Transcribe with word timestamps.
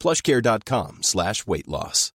plushcare.com 0.00 0.98
slash 1.02 1.48
weight 1.48 1.66
loss. 1.68 2.12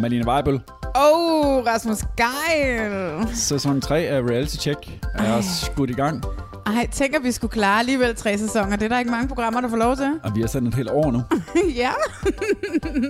Malene 0.00 0.26
Weibel, 0.26 0.60
Oh, 0.94 1.66
Rasmus 1.66 1.98
Geil. 2.16 3.28
sæson 3.36 3.80
3 3.80 3.98
af 4.06 4.20
Reality 4.22 4.56
Check 4.56 5.00
er 5.14 5.40
skudt 5.40 5.90
i 5.90 5.92
gang, 5.92 6.24
Ej, 6.66 6.88
tænk, 6.92 7.14
at 7.14 7.22
vi 7.22 7.32
skulle 7.32 7.50
klare 7.50 7.78
alligevel 7.78 8.16
tre 8.16 8.38
sæsoner. 8.38 8.76
Det 8.76 8.82
er 8.84 8.88
der 8.88 8.98
ikke 8.98 9.10
mange 9.10 9.28
programmer, 9.28 9.60
der 9.60 9.68
får 9.68 9.76
lov 9.76 9.96
til. 9.96 10.20
og 10.24 10.34
vi 10.34 10.40
har 10.40 10.48
sendt 10.48 10.68
et 10.68 10.74
helt 10.74 10.90
år 10.90 11.10
nu. 11.10 11.22
ja. 11.82 11.90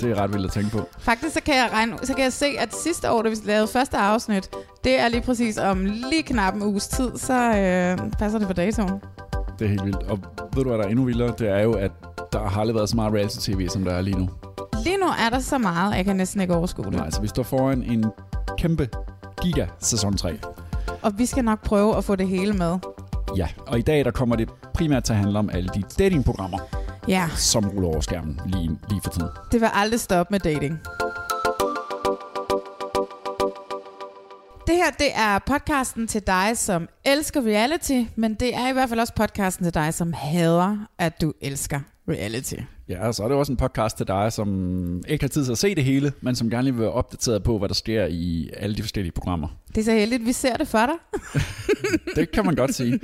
Det 0.01 0.11
er 0.11 0.15
ret 0.15 0.33
vildt 0.33 0.47
at 0.47 0.53
tænke 0.53 0.71
på. 0.71 0.89
Faktisk 0.99 1.35
så 1.35 1.41
kan, 1.43 1.55
jeg 1.55 1.69
regne, 1.73 1.99
så 2.03 2.15
kan 2.15 2.25
jeg 2.25 2.33
se, 2.33 2.47
at 2.59 2.75
sidste 2.77 3.11
år, 3.11 3.23
da 3.23 3.29
vi 3.29 3.37
lavede 3.45 3.69
første 3.69 3.97
afsnit, 3.97 4.51
det 4.85 5.01
er 5.01 5.09
lige 5.09 5.21
præcis 5.23 5.59
om 5.59 5.85
lige 5.85 6.23
knap 6.23 6.55
en 6.55 6.63
uges 6.63 6.89
tid, 6.89 7.11
så 7.17 7.35
øh, 7.35 8.11
passer 8.19 8.39
det 8.39 8.47
på 8.47 8.53
datoen. 8.53 9.01
Det 9.59 9.65
er 9.65 9.69
helt 9.69 9.85
vildt. 9.85 10.03
Og 10.03 10.19
ved 10.55 10.63
du, 10.65 10.69
hvad 10.69 10.79
der 10.79 10.85
er 10.85 10.89
endnu 10.89 11.05
vildere? 11.05 11.35
Det 11.39 11.49
er 11.49 11.61
jo, 11.63 11.73
at 11.73 11.91
der 12.33 12.49
har 12.49 12.61
aldrig 12.61 12.75
været 12.75 12.89
så 12.89 12.97
meget 12.97 13.13
reality-tv, 13.15 13.69
som 13.69 13.85
der 13.85 13.93
er 13.93 14.01
lige 14.01 14.19
nu. 14.19 14.29
Lige 14.85 14.97
nu 14.97 15.07
er 15.07 15.31
der 15.31 15.39
så 15.39 15.59
meget, 15.59 15.91
at 15.93 15.97
jeg 15.97 16.05
kan 16.05 16.17
næsten 16.17 16.41
ikke 16.41 16.55
overskue 16.57 16.85
det. 16.85 16.93
Nej, 16.93 17.11
så 17.11 17.21
vi 17.21 17.29
står 17.29 17.43
foran 17.43 17.83
en 17.83 18.05
kæmpe 18.59 18.89
giga 19.43 19.67
sæson 19.81 20.17
3. 20.17 20.39
Og 21.03 21.13
vi 21.19 21.27
skal 21.27 21.45
nok 21.45 21.65
prøve 21.65 21.97
at 21.97 22.05
få 22.05 22.17
det 22.17 22.29
hele 22.29 22.53
med. 22.53 22.79
Ja, 23.37 23.49
og 23.67 23.79
i 23.79 23.83
dag 23.83 24.05
der 24.05 24.11
kommer 24.11 24.37
det 24.37 24.49
primært 24.75 25.05
til 25.05 25.13
at 25.13 25.19
handle 25.19 25.39
om 25.39 25.51
alle 25.53 25.69
de 25.75 25.83
datingprogrammer, 25.99 26.59
Ja, 27.09 27.29
som 27.35 27.69
ruller 27.69 27.89
over 27.89 28.01
skærmen 28.01 28.41
lige, 28.47 28.79
lige 28.89 29.01
for 29.05 29.11
tiden. 29.11 29.29
det 29.53 29.61
vil 29.61 29.69
aldrig 29.75 30.01
stoppe 30.01 30.31
med 30.31 30.41
dating. 30.41 30.79
Det 34.69 34.77
her, 34.77 34.91
det 34.91 35.11
er 35.15 35.39
podcasten 35.39 36.07
til 36.07 36.27
dig, 36.27 36.59
som 36.59 36.89
elsker 37.05 37.41
reality, 37.41 38.03
men 38.17 38.35
det 38.35 38.55
er 38.55 38.69
i 38.69 38.73
hvert 38.73 38.89
fald 38.89 39.01
også 39.01 39.15
podcasten 39.15 39.65
til 39.65 39.75
dig, 39.75 39.95
som 39.95 40.13
hader, 40.13 40.77
at 40.99 41.21
du 41.21 41.33
elsker 41.41 41.81
reality. 42.09 42.55
Ja, 42.89 43.13
så 43.13 43.25
er 43.25 43.29
det 43.29 43.37
også 43.37 43.53
en 43.53 43.57
podcast 43.57 43.97
til 43.97 44.07
dig, 44.07 44.33
som 44.33 45.03
ikke 45.09 45.25
har 45.25 45.29
tid 45.29 45.45
til 45.45 45.53
at 45.53 45.59
se 45.59 45.75
det 45.75 45.85
hele, 45.85 46.13
men 46.21 46.35
som 46.35 46.51
gerne 46.51 46.73
vil 46.73 46.81
være 46.81 46.93
opdateret 46.93 47.43
på, 47.43 47.59
hvad 47.59 47.69
der 47.69 47.75
sker 47.75 48.07
i 48.07 48.51
alle 48.57 48.77
de 48.77 48.83
forskellige 48.83 49.13
programmer. 49.13 49.49
Det 49.69 49.79
er 49.79 49.85
så 49.85 49.93
heldigt, 49.93 50.27
vi 50.27 50.33
ser 50.33 50.57
det 50.57 50.69
for 50.69 50.79
dig. 50.79 50.95
Det 52.17 52.31
kan 52.31 52.45
man 52.45 52.55
godt 52.55 52.75
sige. 52.75 53.01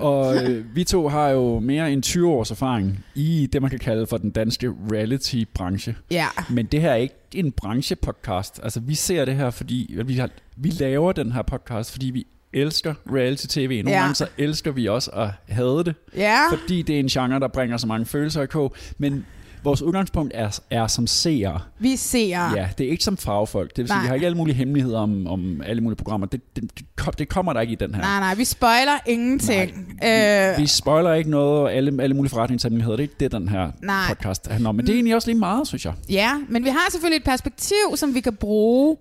Og 0.00 0.44
øh, 0.44 0.64
vi 0.74 0.84
to 0.84 1.08
har 1.08 1.28
jo 1.28 1.58
mere 1.58 1.92
end 1.92 2.02
20 2.02 2.28
års 2.28 2.50
erfaring 2.50 3.04
i 3.14 3.48
det, 3.52 3.62
man 3.62 3.70
kan 3.70 3.78
kalde 3.78 4.06
for 4.06 4.18
den 4.18 4.30
danske 4.30 4.72
reality-branche. 4.92 5.96
Ja. 6.10 6.26
Men 6.50 6.66
det 6.66 6.80
her 6.80 6.90
er 6.90 6.96
ikke 6.96 7.14
en 7.34 7.52
branchepodcast. 7.52 8.60
Altså, 8.62 8.80
vi 8.80 8.94
ser 8.94 9.24
det 9.24 9.34
her, 9.36 9.50
fordi 9.50 9.96
vi, 10.06 10.14
har, 10.14 10.30
vi 10.56 10.68
laver 10.68 11.12
den 11.12 11.32
her 11.32 11.42
podcast, 11.42 11.92
fordi 11.92 12.06
vi 12.10 12.26
elsker 12.56 12.94
reality-tv. 13.12 13.82
Nogle 13.84 13.90
Ja. 13.96 14.00
gange 14.02 14.14
så 14.14 14.26
elsker 14.38 14.70
vi 14.72 14.86
også 14.88 15.10
at 15.10 15.28
have 15.48 15.84
det, 15.84 15.94
Ja. 16.16 16.40
fordi 16.50 16.82
det 16.82 16.94
er 16.96 17.00
en 17.00 17.06
genre, 17.08 17.40
der 17.40 17.48
bringer 17.48 17.76
så 17.76 17.86
mange 17.86 18.06
følelser 18.06 18.42
i 18.42 18.46
kog. 18.46 18.74
Men 18.98 19.26
vores 19.66 19.82
udgangspunkt 19.82 20.32
er, 20.34 20.58
er 20.70 20.86
som 20.86 21.06
seere. 21.06 21.60
Vi 21.78 21.96
ser. 21.96 22.52
Ja, 22.56 22.68
det 22.78 22.86
er 22.86 22.90
ikke 22.90 23.04
som 23.04 23.16
fagfolk. 23.16 23.70
Det 23.70 23.78
vil 23.78 23.88
sige, 23.88 23.94
Nej. 23.96 24.02
vi 24.02 24.08
har 24.08 24.14
ikke 24.14 24.26
alle 24.26 24.38
mulige 24.38 24.54
hemmeligheder 24.56 24.98
om, 24.98 25.26
om 25.26 25.62
alle 25.66 25.82
mulige 25.82 25.96
programmer. 25.96 26.26
Det, 26.26 26.40
det, 26.56 26.64
det, 26.78 26.86
kom- 26.96 27.14
det 27.18 27.28
kommer 27.28 27.52
der 27.52 27.60
ikke 27.60 27.72
i 27.72 27.76
den 27.76 27.94
her. 27.94 28.02
Nej, 28.02 28.20
nej, 28.20 28.34
vi 28.34 28.44
spoiler 28.44 28.98
ingenting. 29.06 29.70
øh, 30.04 30.58
Vi 30.58 30.66
spoiler 30.66 31.12
ikke 31.12 31.30
noget, 31.30 31.60
og 31.60 31.72
alle, 31.72 32.02
alle 32.02 32.16
mulige 32.16 32.30
forretningshemmeligheder. 32.30 32.96
Det 32.96 33.02
er 33.02 33.08
ikke 33.08 33.14
det, 33.20 33.32
den 33.32 33.48
her 33.48 33.70
Nej. 33.82 34.02
podcast 34.08 34.46
handler 34.50 34.68
om. 34.68 34.74
Men 34.74 34.86
det 34.86 34.92
er 34.92 34.96
egentlig 34.96 35.14
også 35.14 35.28
lige 35.28 35.38
meget, 35.38 35.66
synes 35.68 35.84
jeg. 35.84 35.92
ja, 36.10 36.30
men 36.48 36.64
vi 36.64 36.68
har 36.68 36.86
selvfølgelig 36.90 37.16
et 37.16 37.24
perspektiv, 37.24 37.76
som 37.96 38.14
vi 38.14 38.20
kan 38.20 38.34
bruge 38.34 38.96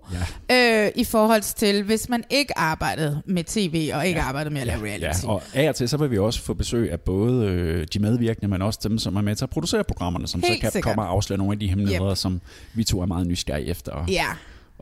Ja. 0.49 0.85
øh, 0.85 0.91
i 0.95 1.03
forhold 1.03 1.41
til, 1.41 1.83
hvis 1.83 2.09
man 2.09 2.23
ikke 2.29 2.57
arbejdede 2.57 3.21
med 3.25 3.43
tv 3.43 3.91
og 3.93 4.07
ikke 4.07 4.19
Ja. 4.19 4.25
arbejdede 4.25 4.53
med 4.53 4.61
at 4.61 4.67
lave 4.67 4.79
Ja, 4.79 4.85
reality. 4.85 5.25
og 5.25 5.41
af 5.53 5.69
og 5.69 5.75
til, 5.75 5.89
så 5.89 5.97
vil 5.97 6.11
vi 6.11 6.17
også 6.17 6.41
få 6.41 6.53
besøg 6.53 6.91
af 6.91 6.99
både 7.01 7.45
øh, 7.45 7.87
de 7.93 7.99
medvirkende, 7.99 8.47
men 8.47 8.61
også 8.61 8.79
dem, 8.83 8.97
som 8.99 9.15
er 9.15 9.21
med 9.21 9.35
til 9.35 9.45
at 9.45 9.49
producere 9.49 9.83
programmerne, 9.83 10.27
som 10.27 10.43
Helt 10.47 10.54
kan 10.61 10.71
sikkert. 10.71 10.89
komme 10.95 11.01
og 11.09 11.09
afsløre 11.15 11.37
nogle 11.37 11.53
af 11.53 11.59
de 11.59 11.67
hemmeligheder, 11.67 12.11
yep. 12.11 12.17
som 12.17 12.41
vi 12.73 12.83
to 12.83 13.01
er 13.01 13.05
meget 13.05 13.27
nysgerrige 13.27 13.67
efter 13.67 13.91
at, 13.91 14.09
ja, 14.09 14.25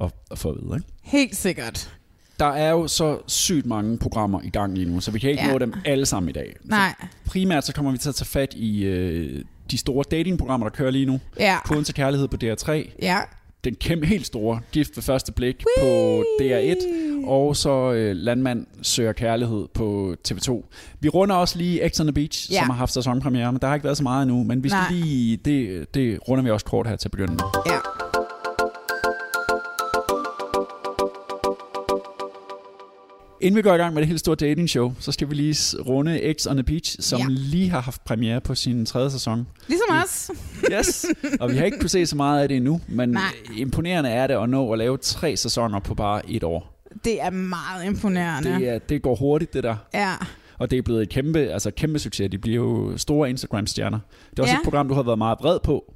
at, 0.01 0.11
at 0.31 0.39
få 0.39 0.50
at 0.50 0.56
vide. 0.63 0.75
Ikke? 0.75 0.88
helt 1.01 1.35
sikkert. 1.35 1.94
Der 2.39 2.45
er 2.45 2.69
jo 2.72 2.88
så 2.88 3.19
sygt 3.28 3.66
mange 3.66 3.97
programmer 3.97 4.41
i 4.44 4.50
gang 4.50 4.73
lige 4.78 4.89
nu, 4.91 5.00
så 5.01 5.11
vi 5.11 5.19
kan 5.19 5.29
ikke 5.29 5.44
Ja. 5.44 5.51
nå 5.51 5.57
dem 5.57 5.73
alle 5.85 6.06
sammen 6.06 6.29
i 6.29 6.34
dag. 6.34 6.56
Nej, 6.63 6.94
Så 7.00 7.07
primært 7.31 7.66
så 7.66 7.73
kommer 7.73 7.91
vi 7.91 7.97
til 7.97 8.09
at 8.09 8.16
tage 8.16 8.25
fat 8.25 8.53
i 8.53 8.84
øh, 8.84 9.44
de 9.72 9.78
store 9.78 10.06
datingprogrammer, 10.11 10.69
der 10.69 10.75
kører 10.75 10.91
lige 10.91 11.06
nu. 11.06 11.19
ja, 11.39 11.57
Koden 11.66 11.84
til 11.84 11.95
kærlighed 11.95 12.28
på 12.28 12.38
DR3, 12.44 12.72
ja. 13.01 13.19
Den 13.63 13.75
kæmpe, 13.75 14.06
helt 14.06 14.25
store 14.25 14.59
Gift 14.72 14.96
ved 14.97 15.03
første 15.03 15.31
blik 15.31 15.63
på 15.79 16.24
DR1, 16.41 16.75
og 17.28 17.56
så 17.56 17.91
øh, 17.91 18.16
Landmand 18.16 18.66
søger 18.81 19.12
kærlighed 19.13 19.66
på 19.74 20.16
TV2. 20.29 20.63
Vi 21.00 21.09
runder 21.09 21.35
også 21.35 21.57
lige 21.57 21.90
X 21.90 22.00
on 22.00 22.06
the 22.07 22.13
Beach, 22.13 22.52
Ja. 22.52 22.59
som 22.59 22.69
har 22.69 22.78
haft 22.78 22.94
sæsonpremiere, 22.94 23.52
men 23.52 23.62
der 23.62 23.68
har 23.68 23.75
ikke 23.75 23.84
været 23.84 23.97
så 23.97 24.03
meget 24.03 24.23
endnu, 24.23 24.44
men 24.44 24.63
vi 24.63 24.69
skal 24.69 24.79
Nej. 24.79 24.91
lige, 24.91 25.38
det, 25.38 25.85
det 25.94 26.19
runder 26.29 26.44
vi 26.44 26.50
også 26.52 26.66
kort 26.66 26.88
her 26.88 26.96
til 26.96 27.07
at 27.07 27.12
begynde 27.12 27.34
med. 27.34 27.44
ja. 27.68 27.78
Inden 33.44 33.58
vi 33.58 33.62
går 33.62 33.74
i 33.74 33.78
gang 33.78 33.94
med 33.94 34.02
det 34.02 34.08
helt 34.08 34.20
store 34.20 34.36
dating 34.36 34.70
show, 34.70 34.94
så 35.00 35.12
skal 35.12 35.30
vi 35.30 35.36
lige 35.36 35.78
runde 35.81 36.34
X 36.40 36.48
on 36.48 36.56
the 36.56 36.64
Beach, 36.64 36.96
som 37.02 37.20
Ja. 37.20 37.26
lige 37.30 37.70
har 37.70 37.81
haft 37.81 38.04
premiere 38.06 38.42
på 38.42 38.56
sin 38.56 38.86
tredje 38.86 39.12
sæson. 39.12 39.48
Ligesom 39.68 39.88
os. 40.04 40.31
Yes, 40.80 41.06
og 41.40 41.52
vi 41.52 41.58
har 41.58 41.66
ikke 41.66 41.80
kunne 41.80 41.90
se 41.90 42.06
så 42.06 42.16
meget 42.16 42.42
af 42.42 42.48
det 42.48 42.58
endnu, 42.58 42.82
men 42.88 43.09
Nej. 43.09 43.22
imponerende 43.58 44.09
er 44.09 44.28
det 44.28 44.34
at 44.34 44.50
nå 44.50 44.72
at 44.72 44.78
lave 44.78 44.98
tre 44.98 45.38
sæsoner 45.38 45.80
på 45.80 45.96
bare 45.96 46.30
et 46.32 46.44
år. 46.44 46.84
Det 47.03 47.22
er 47.22 47.30
meget 47.30 47.86
imponerende. 47.86 48.50
Det, 48.50 48.70
er, 48.70 48.80
det 48.80 49.02
går 49.02 49.16
hurtigt, 49.16 49.53
det 49.53 49.64
der. 49.64 49.76
Ja. 49.94 50.12
Og 50.59 50.72
det 50.72 50.78
er 50.78 50.82
blevet 50.82 51.02
et 51.02 51.09
kæmpe, 51.09 51.40
altså 51.40 51.72
kæmpe 51.72 52.00
succes. 52.00 52.30
De 52.32 52.38
bliver 52.38 52.56
jo 52.56 52.98
store 52.98 53.30
Instagram-stjerner. 53.30 54.00
Det 54.30 54.40
er 54.40 54.44
også 54.44 54.53
Ja. 54.53 54.58
et 54.59 54.64
program, 54.64 54.88
du 54.88 54.94
har 54.94 55.03
været 55.03 55.18
meget 55.18 55.38
bred 55.38 55.59
på. 55.64 55.94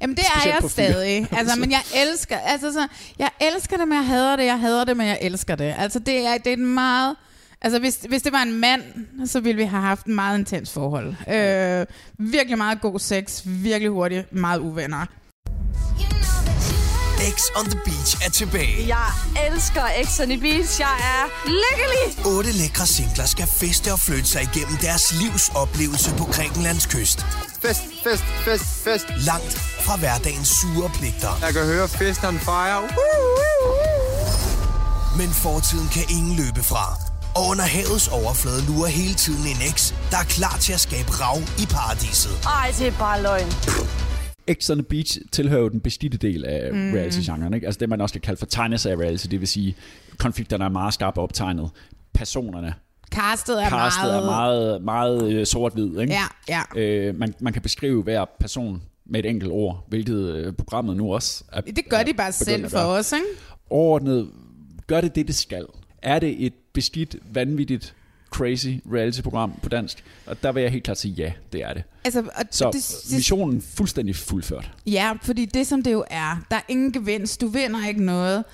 Jamen 0.00 0.16
det 0.16 0.22
er 0.24 0.28
Specielt 0.30 0.54
jeg 0.54 0.62
på 0.62 0.68
fyr. 0.68 0.72
stadig. 0.72 1.28
Altså, 1.38 1.58
men 1.58 1.70
jeg 1.70 1.80
elsker, 1.94 2.38
altså, 2.38 2.72
så, 2.72 2.86
jeg 3.18 3.30
elsker 3.40 3.76
det, 3.76 3.88
men 3.88 3.96
jeg 3.98 4.06
hader 4.06 4.36
det, 4.36 4.44
jeg 4.44 4.60
hader 4.60 4.84
det, 4.84 4.96
men 4.96 5.06
jeg 5.06 5.18
elsker 5.20 5.54
det. 5.54 5.74
Altså 5.78 5.98
det 5.98 6.26
er, 6.26 6.38
det 6.38 6.46
er 6.46 6.52
et 6.52 6.58
meget... 6.58 7.16
Altså 7.62 7.78
hvis, 7.78 7.98
hvis 8.08 8.22
det 8.22 8.32
var 8.32 8.42
en 8.42 8.52
mand, 8.60 8.82
så 9.26 9.40
ville 9.40 9.56
vi 9.56 9.64
have 9.64 9.82
haft 9.82 10.06
en 10.06 10.14
meget 10.14 10.38
intens 10.38 10.72
forhold. 10.72 11.14
Øh, 11.34 11.86
virkelig 12.18 12.58
meget 12.58 12.80
god 12.80 12.98
sex, 12.98 13.42
virkelig 13.44 13.90
hurtigt, 13.90 14.32
meget 14.32 14.58
uvenner. 14.58 15.06
X 17.24 17.42
on 17.56 17.64
the 17.64 17.80
Beach 17.84 18.16
er 18.26 18.30
tilbage. 18.30 18.88
Jeg 18.88 19.10
elsker 19.46 19.82
X 20.06 20.20
on 20.20 20.28
the 20.28 20.40
Beach. 20.40 20.80
Jeg 20.80 20.96
er 21.14 21.24
lykkelig. 21.46 22.26
Otte 22.26 22.52
lækre 22.52 22.86
singler 22.86 23.26
skal 23.26 23.46
feste 23.46 23.92
og 23.92 24.00
flytte 24.00 24.26
sig 24.26 24.42
igennem 24.42 24.76
deres 24.76 25.12
livs 25.12 25.48
oplevelse 25.54 26.14
på 26.18 26.24
Grækenlands 26.24 26.86
kyst. 26.86 27.26
Fest, 27.62 27.80
fest, 28.04 28.24
fest, 28.44 28.64
fest. 28.84 29.06
Langt 29.16 29.52
fra 29.80 29.96
hverdagens 29.96 30.48
sure 30.48 30.90
pligter. 30.98 31.38
Jeg 31.40 31.52
kan 31.52 31.64
høre 31.64 31.88
festeren 31.88 32.38
fejre. 32.40 32.82
Men 35.16 35.30
fortiden 35.30 35.88
kan 35.88 36.04
ingen 36.08 36.36
løbe 36.36 36.62
fra. 36.62 36.98
Og 37.34 37.46
under 37.46 37.64
havets 37.64 38.08
overflade 38.08 38.62
lurer 38.62 38.88
hele 38.88 39.14
tiden 39.14 39.46
en 39.46 39.62
eks, 39.68 39.94
der 40.10 40.18
er 40.18 40.24
klar 40.24 40.56
til 40.60 40.72
at 40.72 40.80
skabe 40.80 41.10
rav 41.10 41.38
i 41.58 41.66
paradiset. 41.66 42.32
Ej, 42.46 42.74
det 42.78 42.86
er 42.86 42.92
bare 42.98 43.22
løgn. 43.22 43.52
X 44.52 44.70
on 44.70 44.76
the 44.76 44.82
Beach 44.82 45.18
tilhører 45.32 45.60
jo 45.60 45.68
den 45.68 45.80
bestilte 45.80 46.18
del 46.18 46.44
af 46.44 46.72
mm. 46.72 46.92
reality-genren. 46.92 47.54
Ikke? 47.54 47.66
Altså 47.66 47.78
det, 47.78 47.88
man 47.88 48.00
også 48.00 48.12
kan 48.12 48.20
kalde 48.20 48.38
for 48.38 48.46
tegneserie-reality. 48.46 49.26
Det 49.26 49.40
vil 49.40 49.48
sige, 49.48 49.76
konflikterne 50.18 50.64
er 50.64 50.68
meget 50.68 50.94
skarpt 50.94 51.18
optegnet. 51.18 51.70
Personerne, 52.14 52.74
Castet 53.10 53.62
er 53.62 53.70
castet 53.70 54.04
meget... 54.04 54.22
er 54.22 54.24
meget, 54.24 54.82
meget 54.82 55.32
øh, 55.32 55.46
sort-hvid. 55.46 56.00
Ikke? 56.00 56.12
Ja, 56.48 56.62
ja. 56.74 56.80
Øh, 56.80 57.18
man, 57.18 57.34
man 57.40 57.52
kan 57.52 57.62
beskrive 57.62 58.02
hver 58.02 58.24
person 58.40 58.82
med 59.06 59.20
et 59.24 59.30
enkelt 59.30 59.52
ord, 59.52 59.84
hvilket 59.88 60.34
øh, 60.34 60.52
programmet 60.52 60.96
nu 60.96 61.14
også 61.14 61.44
er 61.52 61.60
Det 61.60 61.88
gør 61.88 62.02
de 62.02 62.14
bare 62.14 62.32
selv 62.32 62.70
for 62.70 62.78
os, 62.78 63.12
ikke? 63.12 63.24
Overordnet, 63.70 64.30
gør 64.86 65.00
det 65.00 65.14
det, 65.14 65.26
det 65.26 65.34
skal. 65.34 65.66
Er 66.02 66.18
det 66.18 66.46
et 66.46 66.52
beskidt, 66.72 67.16
vanvittigt, 67.32 67.94
crazy 68.36 68.68
reality-program 68.92 69.52
på 69.62 69.68
dansk? 69.68 70.04
Og 70.26 70.42
der 70.42 70.52
vil 70.52 70.62
jeg 70.62 70.72
helt 70.72 70.84
klart 70.84 70.98
sige 70.98 71.14
ja, 71.14 71.32
det 71.52 71.62
er 71.62 71.72
det. 71.74 71.82
Altså, 72.04 72.20
og 72.20 72.44
Så 72.50 72.70
det, 72.72 73.04
det, 73.08 73.16
missionen 73.16 73.62
fuldstændig 73.76 74.16
fuldført. 74.16 74.70
Ja, 74.86 75.12
fordi 75.22 75.44
det 75.44 75.66
som 75.66 75.82
det 75.82 75.92
jo 75.92 76.04
er, 76.10 76.44
der 76.50 76.56
er 76.56 76.60
ingen 76.68 76.92
gevinst, 76.92 77.40
du 77.40 77.46
vinder 77.48 77.88
ikke 77.88 78.04
noget. 78.04 78.44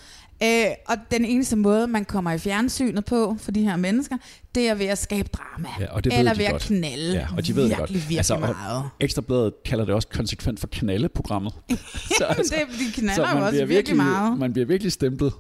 Øh, 0.43 0.65
og 0.89 0.97
den 1.11 1.25
eneste 1.25 1.57
måde, 1.57 1.87
man 1.87 2.05
kommer 2.05 2.33
i 2.33 2.39
fjernsynet 2.39 3.05
på 3.05 3.37
for 3.41 3.51
de 3.51 3.63
her 3.63 3.77
mennesker, 3.77 4.17
det 4.55 4.69
er 4.69 4.75
ved 4.75 4.87
at 4.87 4.99
skabe 4.99 5.29
drama. 5.33 5.69
Ja, 5.81 5.93
og 5.93 6.05
det 6.05 6.19
Eller 6.19 6.33
de 6.33 6.39
ved 6.39 6.51
godt. 6.51 6.63
at 6.63 6.69
knalde. 6.69 7.13
Ja, 7.13 7.27
og 7.37 7.47
de 7.47 7.57
ved 7.57 7.63
virkelig, 7.63 7.71
det 7.71 7.79
godt. 7.79 7.93
Virkelig, 7.93 8.17
Altså, 8.19 8.35
virkelig 8.37 8.57
meget. 8.57 8.85
Ekstrabladet 9.01 9.53
kalder 9.65 9.85
det 9.85 9.95
også 9.95 10.09
konsekvent 10.09 10.61
for 10.61 10.67
knaldeprogrammet. 10.73 11.53
så, 12.19 12.25
det, 12.39 12.53
de 12.79 13.01
knaller 13.01 13.37
jo 13.39 13.45
også 13.45 13.51
bliver 13.51 13.67
virkelig 13.67 13.97
meget. 13.97 14.39
Man 14.39 14.53
bliver 14.53 14.67
virkelig 14.67 14.93
stemplet, 14.93 15.33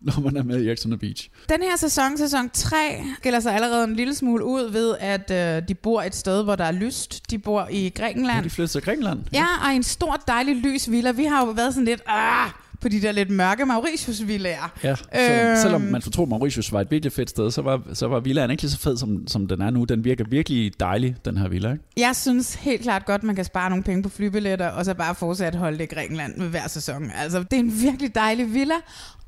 når 0.00 0.20
man 0.20 0.36
er 0.36 0.42
med 0.42 0.64
i 0.64 0.76
X 0.76 0.84
on 0.84 0.90
the 0.90 0.98
Beach. 0.98 1.30
Den 1.48 1.62
her 1.62 1.76
sæson, 1.76 2.18
sæson 2.18 2.50
3, 2.50 2.76
skiller 3.18 3.40
sig 3.40 3.54
allerede 3.54 3.84
en 3.84 3.96
lille 3.96 4.14
smule 4.14 4.44
ud 4.44 4.70
ved, 4.70 4.94
at 5.00 5.30
øh, 5.30 5.68
de 5.68 5.74
bor 5.74 6.02
et 6.02 6.14
sted, 6.14 6.42
hvor 6.44 6.56
der 6.56 6.64
er 6.64 6.72
lyst. 6.72 7.30
De 7.30 7.38
bor 7.38 7.68
i 7.70 7.82
Ja, 7.82 7.88
Grækenland. 8.02 8.44
de 8.44 8.50
flytter 8.50 8.68
til 8.72 8.82
Grækenland. 8.82 9.20
Ja, 9.32 9.46
og 9.66 9.72
i 9.72 9.76
en 9.76 9.82
stor, 9.82 10.22
dejlig 10.28 10.56
lys 10.56 10.90
villa. 10.90 11.10
Vi 11.10 11.24
har 11.24 11.46
jo 11.46 11.52
været 11.52 11.74
sådan 11.74 11.84
lidt, 11.84 12.02
ah, 12.06 12.50
på 12.80 12.88
de 12.88 13.02
der 13.02 13.12
lidt 13.12 13.30
mørke 13.30 13.66
Mauritius-villager. 13.66 14.72
Ja, 14.84 14.94
selvom, 15.14 15.46
Øhm. 15.48 15.56
selvom 15.62 15.80
man 15.80 16.00
skulle 16.00 16.12
tro, 16.12 16.22
at 16.22 16.28
Mauritius 16.28 16.72
var 16.72 16.80
et 16.80 16.90
virkelig 16.90 17.12
fedt 17.12 17.30
sted, 17.30 17.50
så 17.50 17.62
var, 17.62 17.82
så 17.94 18.06
var 18.08 18.20
villaen 18.20 18.50
ikke 18.50 18.62
lige 18.62 18.70
så 18.72 18.78
fed, 18.78 18.96
som, 18.96 19.26
som 19.28 19.46
den 19.46 19.62
er 19.62 19.70
nu. 19.70 19.84
Den 19.84 20.04
virker 20.04 20.24
virkelig 20.28 20.72
dejlig, 20.80 21.16
den 21.24 21.36
her 21.38 21.48
villa. 21.48 21.72
Ikke? 21.72 21.84
Jeg 21.96 22.16
synes 22.16 22.54
helt 22.54 22.82
klart 22.82 23.06
godt, 23.06 23.22
man 23.22 23.36
kan 23.36 23.44
spare 23.44 23.70
nogle 23.70 23.84
penge 23.84 24.02
på 24.02 24.08
flybilletter, 24.08 24.68
og 24.68 24.84
så 24.84 24.94
bare 24.94 25.14
fortsat 25.14 25.54
holde 25.54 25.78
det 25.78 25.84
i 25.84 25.94
Grækenland 25.94 26.36
med 26.36 26.46
hver 26.48 26.68
sæson. 26.68 27.10
Altså, 27.16 27.38
det 27.42 27.52
er 27.52 27.60
en 27.60 27.80
virkelig 27.82 28.14
dejlig 28.14 28.54
villa, 28.54 28.74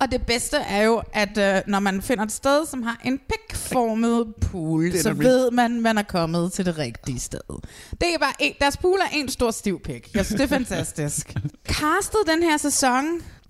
og 0.00 0.12
det 0.12 0.22
bedste 0.26 0.56
er 0.56 0.82
jo, 0.82 1.02
at 1.12 1.38
øh, 1.38 1.62
når 1.66 1.81
man 1.81 2.02
finder 2.02 2.25
et 2.25 2.32
sted, 2.32 2.66
som 2.66 2.82
har 2.82 3.00
en 3.04 3.20
pikformet 3.28 4.26
pool, 4.40 4.93
så 4.99 5.08
nemlig- 5.08 5.25
ved 5.28 5.50
man, 5.50 5.81
man 5.81 5.99
er 5.99 6.02
kommet 6.02 6.52
til 6.52 6.64
det 6.66 6.78
rigtige 6.78 7.19
sted. 7.20 7.40
Det 7.90 8.08
er 8.14 8.19
bare 8.20 8.32
en, 8.40 8.52
deres 8.60 8.76
pool 8.76 8.99
er 8.99 9.16
en 9.19 9.28
stor 9.28 9.50
stiv 9.50 9.81
pik. 9.84 10.08
Jeg 10.14 10.26
synes, 10.26 10.40
det 10.40 10.52
er 10.52 10.56
fantastisk. 10.58 11.34
Castet 11.69 12.20
den 12.34 12.43
her 12.43 12.56
sæson, 12.56 13.04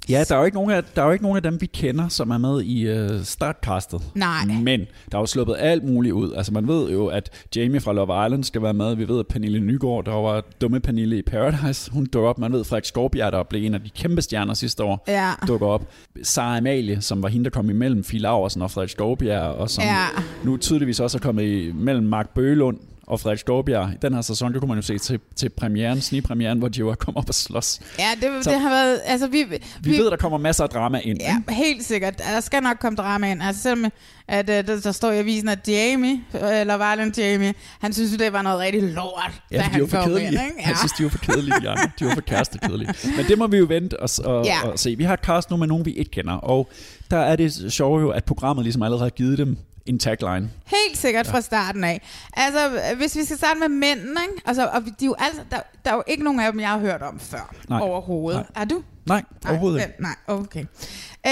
Ja, 0.09 0.25
der 0.29 0.35
er, 0.35 0.39
jo 0.39 0.45
ikke 0.45 0.55
nogen 0.57 0.71
af, 0.71 0.85
der 0.97 1.03
er 1.03 1.07
jo 1.07 1.13
ikke 1.13 1.25
nogen 1.25 1.37
af 1.37 1.43
dem, 1.43 1.61
vi 1.61 1.67
kender, 1.67 2.09
som 2.09 2.31
er 2.31 2.39
med 2.39 2.63
i 2.63 2.93
uh, 3.15 3.25
startcastet. 3.25 4.01
Nej. 4.15 4.45
Men 4.63 4.81
der 5.13 5.19
er 5.19 5.23
jo 5.23 5.27
sluppet 5.27 5.57
alt 5.59 5.85
muligt 5.85 6.13
ud. 6.13 6.33
Altså 6.33 6.53
man 6.53 6.69
ved 6.69 6.91
jo, 6.91 7.07
at 7.07 7.47
Jamie 7.57 7.81
fra 7.81 7.93
Love 7.93 8.27
Island 8.27 8.45
skal 8.45 8.63
være 8.63 8.75
med. 8.75 8.95
Vi 8.97 9.09
ved, 9.09 9.19
at 9.19 9.27
Pernille 9.27 9.61
Nygaard, 9.61 10.05
der 10.05 10.13
var 10.13 10.45
dumme 10.61 10.81
Pernille 10.81 11.19
i 11.19 11.23
Paradise, 11.23 11.91
hun 11.93 12.07
dukker 12.07 12.31
op. 12.31 12.39
Man 12.39 12.53
ved, 12.53 12.65
Frederik 12.65 12.85
Skovbjerg, 12.85 13.33
der 13.33 13.43
blev 13.43 13.65
en 13.67 13.75
af 13.75 13.81
de 13.81 13.91
kæmpe 13.91 14.23
stjerner 14.23 14.55
sidste 14.55 14.85
år, 14.85 15.05
Ja. 15.09 15.31
dukker 15.49 15.67
op. 15.67 15.83
Sara 16.23 16.57
Amalie, 16.57 17.01
som 17.01 17.23
var 17.23 17.29
hende, 17.29 17.45
der 17.45 17.51
kom 17.51 17.71
imellem 17.71 18.05
Fie 18.05 18.21
Laursen 18.21 18.63
og 18.63 18.71
Frederik 18.71 18.91
Skovbjerg, 18.91 19.43
og 19.43 19.71
som 19.71 19.85
Ja. 19.85 20.05
nu 20.45 20.57
tydeligvis 20.57 21.01
også 21.01 21.19
er 21.19 21.21
kommet 21.23 21.43
imellem 21.45 22.07
Mark 22.07 22.35
Bøgelund 22.35 22.79
og 23.13 23.21
Frederik 23.21 23.39
Skovbjerg. 23.39 23.91
I 23.93 23.97
den 24.03 24.15
her 24.15 24.21
sæson, 24.23 24.53
det 24.53 24.61
kunne 24.61 24.69
man 24.69 24.79
jo 24.79 24.83
se 24.83 24.99
til, 24.99 25.21
til 25.37 25.49
premieren, 25.49 26.01
snigpremieren, 26.01 26.59
hvor 26.59 26.69
de 26.69 26.79
jo 26.79 26.89
er 26.89 26.95
kommet 26.95 27.19
op 27.19 27.29
og 27.29 27.35
slås. 27.35 27.81
ja, 27.99 28.05
det, 28.21 28.45
Så- 28.45 28.51
det 28.51 28.61
har 28.61 28.71
været... 28.71 29.01
Altså, 29.05 29.27
vi, 29.27 29.45
Vi, 29.51 29.59
vi 29.83 29.91
ved, 29.91 30.11
der 30.11 30.17
kommer 30.17 30.39
masser 30.39 30.65
af 30.65 30.71
drama 30.71 30.99
ind. 30.99 31.19
Ja, 31.21 31.37
ikke? 31.39 31.55
helt 31.55 31.85
sikkert. 31.85 32.19
Der 32.19 32.41
skal 32.41 32.63
nok 32.63 32.77
komme 32.81 32.97
drama 32.97 33.31
ind. 33.31 33.43
Altså 33.43 33.63
selvom 33.63 33.91
at, 34.29 34.49
uh, 34.49 34.55
der, 34.55 34.81
der 34.81 34.93
står 34.93 35.11
i 35.13 35.19
avisen, 35.19 35.49
at 35.49 35.69
Jamie, 35.69 36.21
eller 36.35 36.75
Valen 36.75 37.15
Jamie, 37.19 37.55
han 37.81 37.93
synes, 37.93 38.17
det 38.19 38.33
var 38.33 38.43
noget 38.43 38.59
rigtig 38.59 38.83
lort, 38.83 39.33
Ja, 39.51 39.57
da 39.57 39.63
han 39.63 39.89
kom 39.89 40.11
ind. 40.11 40.19
Ikke? 40.19 40.41
Jeg 40.67 40.77
synes, 40.79 40.93
de 40.93 41.03
var 41.05 41.11
for 41.11 41.19
kedelige, 41.19 41.55
de 41.63 41.69
andre. 41.69 41.91
De 41.99 42.05
var 42.05 42.15
for 42.15 42.21
kærestekedelige. 42.21 42.95
Men 43.17 43.27
det 43.29 43.39
må 43.39 43.47
vi 43.47 43.57
jo 43.59 43.65
vente 43.69 44.01
og, 44.01 44.09
og, 44.25 44.45
Ja. 44.45 44.69
og 44.69 44.79
se. 44.79 44.95
Vi 44.99 45.05
har 45.05 45.15
et 45.15 45.21
cast 45.21 45.51
nu 45.51 45.57
med 45.57 45.67
nogen, 45.67 45.85
vi 45.87 45.93
ikke 45.93 46.11
kender. 46.11 46.33
Og 46.35 46.71
der 47.11 47.19
er 47.19 47.37
det 47.37 47.73
sjove 47.73 48.01
jo, 48.01 48.11
at 48.11 48.25
programmet 48.25 48.65
ligesom 48.65 48.83
allerede 48.83 49.03
har 49.05 49.11
givet 49.11 49.39
dem 49.39 49.57
en 49.87 49.99
tagline. 49.99 50.51
Helt 50.67 50.99
sikkert 50.99 51.27
fra 51.27 51.41
starten 51.41 51.85
af. 51.85 52.03
Altså, 52.37 52.81
hvis 52.97 53.17
vi 53.17 53.25
skal 53.25 53.37
starte 53.37 53.61
med 53.61 53.69
mændene, 53.69 54.21
ikke? 54.31 54.43
Altså, 54.47 54.67
og 54.67 54.83
de 54.85 54.89
er 54.91 55.07
jo 55.07 55.15
altså, 55.19 55.41
der, 55.51 55.57
der 55.85 55.91
er 55.91 55.95
jo 55.95 56.03
ikke 56.07 56.25
nogen 56.25 56.41
af 56.41 56.53
dem, 56.53 56.61
jeg 56.61 56.69
har 56.69 56.79
hørt 56.79 57.03
om 57.03 57.19
før 57.21 57.55
Nej. 57.69 57.81
overhovedet. 57.81 58.41
Nej. 58.55 58.63
Er 58.63 58.67
du? 58.69 58.83
Nej, 59.07 59.23
overhovedet 59.49 59.77
nej, 59.79 59.85
ikke. 59.87 59.95
øh, 59.99 60.03
Nej, 60.03 60.37
okay. 60.45 60.65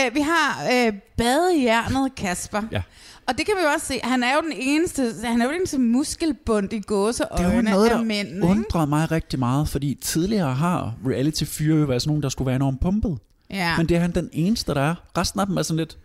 Uh, 0.09 0.15
vi 0.15 0.21
har 0.21 0.63
uh, 0.65 0.95
badejernet 1.17 2.15
Kasper. 2.15 2.63
Ja. 2.73 2.83
Og 3.29 3.39
det 3.39 3.47
kan 3.47 3.55
vi 3.59 3.63
jo 3.63 3.69
også 3.75 3.87
se. 3.87 4.01
Han 4.03 4.23
er 4.23 4.35
jo 4.35 4.41
den 4.43 4.53
eneste, 4.57 5.13
han 5.25 5.41
er 5.41 5.45
jo 5.45 5.51
den 5.51 5.59
eneste 5.61 5.79
muskelbund 5.79 6.73
i 6.73 6.77
Det 6.77 6.85
er 6.91 6.93
jo 6.93 6.97
gåseøjne 6.97 7.63
noget, 7.71 7.91
der 7.91 8.03
mændene. 8.03 8.37
ikke? 8.37 8.47
undrede 8.47 8.87
mig 8.87 9.11
rigtig 9.11 9.39
meget, 9.39 9.69
fordi 9.69 9.99
tidligere 10.03 10.55
har 10.55 10.95
reality-fyre 11.07 11.79
jo 11.79 11.85
været 11.85 12.03
sådan 12.03 12.11
nogen, 12.11 12.23
der 12.23 12.29
skulle 12.29 12.47
være 12.47 12.57
enormt 12.57 12.81
pumpet. 12.81 13.19
Ja. 13.51 13.77
Men 13.77 13.89
det 13.89 13.97
er 13.97 14.01
han 14.01 14.13
den 14.13 14.31
eneste, 14.33 14.75
der 14.75 14.81
er. 14.81 14.95
Resten 15.19 15.41
af 15.41 15.47
dem 15.47 15.57
er 15.57 15.63
sådan 15.63 15.77
lidt, 15.79 15.99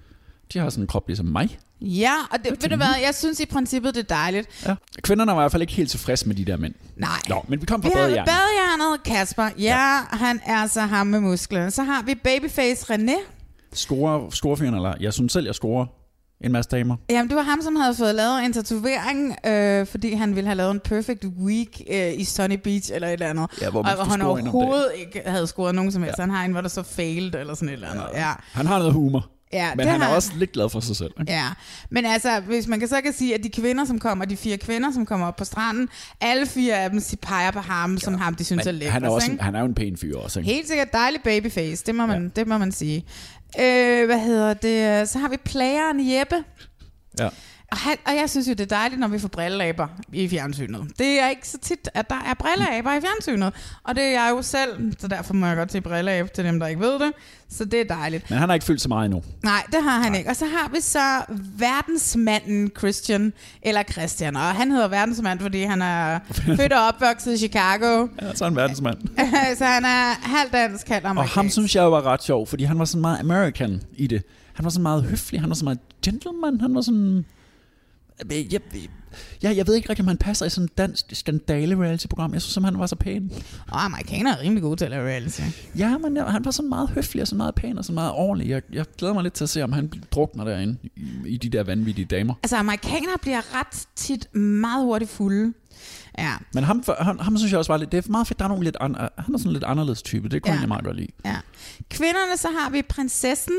de 0.53 0.59
har 0.59 0.69
sådan 0.69 0.83
en 0.83 0.87
krop 0.87 1.07
ligesom 1.07 1.25
mig. 1.25 1.59
Ja, 1.81 2.13
og 2.31 2.37
det, 2.43 2.51
ved 2.63 2.69
du 2.69 2.75
hvad, 2.75 2.87
jeg 3.05 3.15
synes 3.15 3.39
i 3.39 3.45
princippet, 3.45 3.95
det 3.95 4.01
er 4.11 4.15
dejligt. 4.15 4.47
Ja. 4.67 4.75
Kvinderne 5.01 5.31
var 5.31 5.37
i 5.37 5.41
hvert 5.41 5.51
fald 5.51 5.61
ikke 5.61 5.73
helt 5.73 5.89
tilfredse 5.91 6.27
med 6.27 6.35
de 6.35 6.45
der 6.45 6.57
mænd. 6.57 6.73
Nej. 6.97 7.09
Nå, 7.29 7.45
men 7.47 7.61
vi 7.61 7.65
kom 7.65 7.81
fra 7.81 7.89
Vi 7.89 7.93
har 7.95 8.01
badehjernen. 8.01 8.25
badehjernet 8.33 9.03
Kasper. 9.03 9.49
Ja, 9.59 9.77
ja, 9.95 10.01
han 10.17 10.41
er 10.45 10.67
så 10.67 10.81
ham 10.81 11.07
med 11.07 11.19
musklerne. 11.19 11.71
Så 11.71 11.83
har 11.83 12.03
vi 12.03 12.15
babyface 12.23 12.93
René. 12.93 13.15
Score, 13.73 14.31
scorefyren, 14.31 14.73
eller 14.73 14.93
jeg 14.99 15.13
synes 15.13 15.33
selv, 15.33 15.45
jeg 15.45 15.55
scorer 15.55 15.85
en 16.41 16.51
masse 16.51 16.69
damer. 16.71 16.95
Jamen, 17.09 17.27
det 17.29 17.35
var 17.35 17.41
ham, 17.43 17.61
som 17.61 17.75
havde 17.75 17.95
fået 17.95 18.15
lavet 18.15 18.45
en 18.45 18.53
tatovering, 18.53 19.35
øh, 19.45 19.87
fordi 19.87 20.13
han 20.13 20.35
ville 20.35 20.47
have 20.47 20.55
lavet 20.57 20.71
en 20.71 20.79
perfect 20.79 21.25
week 21.25 21.81
øh, 21.91 22.13
i 22.19 22.23
Sunny 22.23 22.55
Beach 22.63 22.91
eller 22.93 23.07
et 23.07 23.13
eller 23.13 23.27
andet. 23.27 23.49
Ja, 23.61 23.69
hvor 23.69 23.83
og 23.83 24.07
han 24.11 24.21
overhovedet 24.21 24.91
ikke 24.99 25.21
havde 25.25 25.47
scoret 25.47 25.75
nogen 25.75 25.91
som 25.91 26.03
helst. 26.03 26.17
Ja. 26.17 26.23
Han 26.23 26.31
har 26.31 26.45
en, 26.45 26.51
hvor 26.51 26.61
der 26.61 26.69
så 26.69 26.83
failed 26.83 27.35
eller 27.35 27.53
sådan 27.53 27.69
et 27.69 27.73
eller 27.73 27.89
andet. 27.89 28.03
Ja, 28.13 28.31
Han 28.51 28.65
har 28.67 28.77
noget 28.77 28.93
humor. 28.93 29.29
Ja 29.53 29.75
Men 29.75 29.87
han 29.87 30.01
er 30.01 30.07
også 30.07 30.31
lidt 30.35 30.51
glad 30.51 30.69
for 30.69 30.79
sig 30.79 30.95
selv. 30.95 31.11
Ikke? 31.19 31.31
Ja, 31.31 31.49
men 31.89 32.05
altså, 32.05 32.39
hvis 32.39 32.67
man 32.67 32.79
kan 32.79 32.87
så 32.87 33.01
kan 33.01 33.13
sige, 33.13 33.33
at 33.33 33.43
de 33.43 33.49
kvinder, 33.49 33.85
som 33.85 33.99
kommer, 33.99 34.25
de 34.25 34.37
fire 34.37 34.57
kvinder, 34.57 34.91
som 34.91 35.05
kommer 35.05 35.27
op 35.27 35.35
på 35.35 35.45
stranden, 35.45 35.89
alle 36.21 36.45
fire 36.45 36.77
af 36.77 36.89
dem 36.89 37.01
de 37.01 37.15
peger 37.15 37.51
på 37.51 37.59
ham, 37.59 37.93
ja. 37.93 37.99
som 37.99 38.13
ham, 38.13 38.35
de 38.35 38.43
synes 38.43 38.67
er 38.67 38.71
Men 38.71 38.79
lækkert. 38.79 38.93
han 38.93 39.03
er, 39.03 39.09
også 39.09 39.31
en, 39.31 39.39
han 39.39 39.55
er 39.55 39.59
jo 39.59 39.65
en 39.65 39.75
pæn 39.75 39.97
fyr 39.97 40.17
også. 40.17 40.39
Ikke? 40.39 40.51
Helt 40.51 40.67
sikkert 40.67 40.93
dejlig 40.93 41.21
babyface, 41.23 41.83
det 41.85 41.95
må 41.95 42.05
man, 42.05 42.23
ja. 42.23 42.41
det 42.41 42.47
må 42.47 42.57
man 42.57 42.71
sige. 42.71 43.05
Øh, 43.59 44.05
hvad 44.05 44.19
hedder 44.19 44.53
det? 44.53 45.09
Så 45.09 45.19
har 45.19 45.29
vi 45.29 45.37
playeren 45.45 46.11
Jeppe. 46.11 46.35
Ja. 47.19 47.29
Og, 47.71 47.77
han, 47.77 47.95
og 48.07 48.15
jeg 48.15 48.29
synes 48.29 48.47
jo, 48.47 48.51
det 48.53 48.59
er 48.71 48.75
dejligt, 48.75 48.99
når 48.99 49.07
vi 49.07 49.19
får 49.19 49.27
brilleaber 49.27 49.87
i 50.13 50.27
fjernsynet. 50.29 50.81
Det 50.99 51.19
er 51.19 51.29
ikke 51.29 51.47
så 51.47 51.57
tit, 51.61 51.89
at 51.93 52.09
der 52.09 52.15
er 52.15 52.33
brilleaber 52.33 52.93
i 52.93 53.01
fjernsynet. 53.01 53.53
Og 53.83 53.95
det 53.95 54.03
er 54.03 54.09
jeg 54.09 54.29
jo 54.31 54.41
selv, 54.41 54.93
så 54.99 55.07
derfor 55.07 55.33
må 55.33 55.47
jeg 55.47 55.55
godt 55.57 55.71
sige 55.71 55.81
brilleabe 55.81 56.29
til 56.35 56.45
dem, 56.45 56.59
der 56.59 56.67
ikke 56.67 56.81
ved 56.81 56.93
det. 56.93 57.11
Så 57.49 57.65
det 57.65 57.81
er 57.81 57.83
dejligt. 57.95 58.29
Men 58.29 58.39
han 58.39 58.49
har 58.49 58.53
ikke 58.53 58.65
fyldt 58.65 58.81
så 58.81 58.89
meget 58.89 59.05
endnu. 59.05 59.23
Nej, 59.43 59.63
det 59.71 59.83
har 59.83 59.99
han 59.99 60.15
ikke. 60.15 60.29
Og 60.29 60.35
så 60.35 60.45
har 60.45 60.69
vi 60.73 60.81
så 60.81 61.33
verdensmanden 61.57 62.71
Christian, 62.77 63.33
eller 63.61 63.83
Christian. 63.91 64.35
Og 64.35 64.41
han 64.41 64.71
hedder 64.71 64.87
verdensmand, 64.87 65.39
fordi 65.39 65.63
han 65.63 65.81
er 65.81 66.19
født 66.59 66.73
og 66.73 66.87
opvokset 66.87 67.33
i 67.33 67.37
Chicago. 67.37 68.07
Ja, 68.21 68.33
så 68.35 68.45
er 68.45 68.49
han 68.49 68.55
verdensmand. 68.55 68.97
så 69.57 69.65
han 69.65 69.85
er 69.85 70.27
halvt 70.27 70.53
dansk, 70.53 70.87
halvt 70.87 71.03
Og 71.05 71.09
amerikansk. 71.09 71.35
ham 71.35 71.49
synes 71.49 71.75
jeg 71.75 71.81
jo 71.81 71.89
var 71.89 72.01
ret 72.01 72.23
sjov, 72.23 72.47
fordi 72.47 72.63
han 72.63 72.79
var 72.79 72.85
sådan 72.85 73.01
meget 73.01 73.19
American 73.19 73.81
i 73.93 74.07
det. 74.07 74.23
Han 74.53 74.63
var 74.63 74.69
sådan 74.69 74.83
meget 74.83 75.03
høflig, 75.03 75.41
han 75.41 75.49
var 75.49 75.55
sådan 75.55 75.65
meget 75.65 75.79
gentleman, 76.05 76.61
han 76.61 76.75
var 76.75 76.81
sådan... 76.81 77.25
Jeg, 78.29 78.47
jeg, 78.51 78.61
jeg, 79.43 79.57
jeg 79.57 79.67
ved 79.67 79.75
ikke 79.75 79.89
rigtig, 79.89 80.03
om 80.03 80.07
han 80.07 80.17
passer 80.17 80.45
i 80.45 80.49
sådan 80.49 80.65
et 80.65 80.77
dansk 80.77 81.05
skandale 81.13 81.75
reality-program. 81.75 82.33
Jeg 82.33 82.41
synes 82.41 82.53
simpelthen, 82.53 82.75
han 82.75 82.79
var 82.79 82.87
så 82.87 82.95
pæn. 82.95 83.31
Og 83.71 83.85
amerikanere 83.85 84.37
er 84.37 84.41
rimelig 84.41 84.63
gode 84.63 84.75
til 84.75 84.85
at 84.85 84.91
lave 84.91 85.07
reality. 85.07 85.41
Ja, 85.77 85.97
men 85.97 86.17
jeg, 86.17 86.25
han 86.25 86.45
var 86.45 86.51
sådan 86.51 86.69
meget 86.69 86.89
høflig 86.89 87.21
og 87.21 87.27
sådan 87.27 87.37
meget 87.37 87.55
pæn 87.55 87.77
og 87.77 87.85
sådan 87.85 87.95
meget 87.95 88.11
ordentlig. 88.11 88.49
Jeg, 88.49 88.61
jeg 88.71 88.85
glæder 88.97 89.13
mig 89.13 89.23
lidt 89.23 89.33
til 89.33 89.43
at 89.43 89.49
se, 89.49 89.63
om 89.63 89.71
han 89.71 89.91
drukner 90.11 90.43
derinde 90.43 90.77
i, 90.95 91.09
i 91.25 91.37
de 91.37 91.49
der 91.49 91.63
vanvittige 91.63 92.05
damer. 92.05 92.33
Altså, 92.43 92.57
amerikanere 92.57 93.17
bliver 93.21 93.59
ret 93.59 93.87
tit 93.95 94.35
meget 94.35 94.83
hurtigt 94.83 95.11
fulde. 95.11 95.53
Ja, 96.17 96.33
Men 96.53 96.63
ham, 96.63 96.83
ham, 96.99 97.19
ham 97.19 97.37
synes 97.37 97.51
jeg 97.51 97.59
også 97.59 97.71
var 97.71 97.77
lidt... 97.77 97.91
Det 97.91 98.05
er 98.05 98.11
meget 98.11 98.27
fedt, 98.27 98.39
der 98.39 98.45
er 98.45 98.49
nogle 98.49 98.63
lidt 98.63 98.77
andre, 98.79 99.09
han 99.17 99.33
er 99.33 99.37
sådan 99.37 99.51
lidt 99.51 99.63
anderledes 99.63 100.01
type. 100.01 100.29
Det 100.29 100.41
kunne 100.41 100.53
ja. 100.53 100.59
jeg 100.59 100.67
meget 100.67 100.83
godt 100.85 100.95
lide. 100.95 101.11
ja. 101.25 101.35
Kvinderne, 101.89 102.37
så 102.37 102.47
har 102.59 102.69
vi 102.69 102.81
prinsessen. 102.81 103.53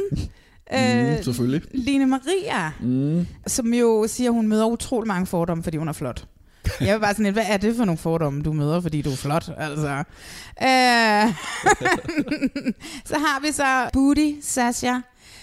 Mm, 0.72 1.22
selvfølgelig. 1.22 1.62
Line 1.74 2.06
Maria, 2.06 2.70
Mm. 2.80 3.26
som 3.46 3.74
jo 3.74 4.06
siger, 4.08 4.30
at 4.30 4.34
hun 4.34 4.48
møder 4.48 4.66
utrolig 4.66 5.08
mange 5.08 5.26
fordomme, 5.26 5.62
fordi 5.64 5.76
hun 5.76 5.88
er 5.88 5.92
flot. 5.92 6.24
Jeg 6.80 6.92
var 6.94 6.98
bare 7.00 7.12
sådan 7.14 7.24
lidt, 7.24 7.34
hvad 7.34 7.44
er 7.48 7.56
det 7.56 7.76
for 7.76 7.84
nogle 7.84 7.98
fordomme, 7.98 8.42
du 8.42 8.52
møder, 8.52 8.80
fordi 8.80 9.02
du 9.02 9.10
er 9.10 9.16
flot? 9.16 9.50
Altså. 9.56 9.88
Øh. 10.62 11.34
så 13.10 13.14
har 13.18 13.40
vi 13.46 13.52
så 13.52 13.90
Booty, 13.92 14.32
Sasha. 14.42 14.94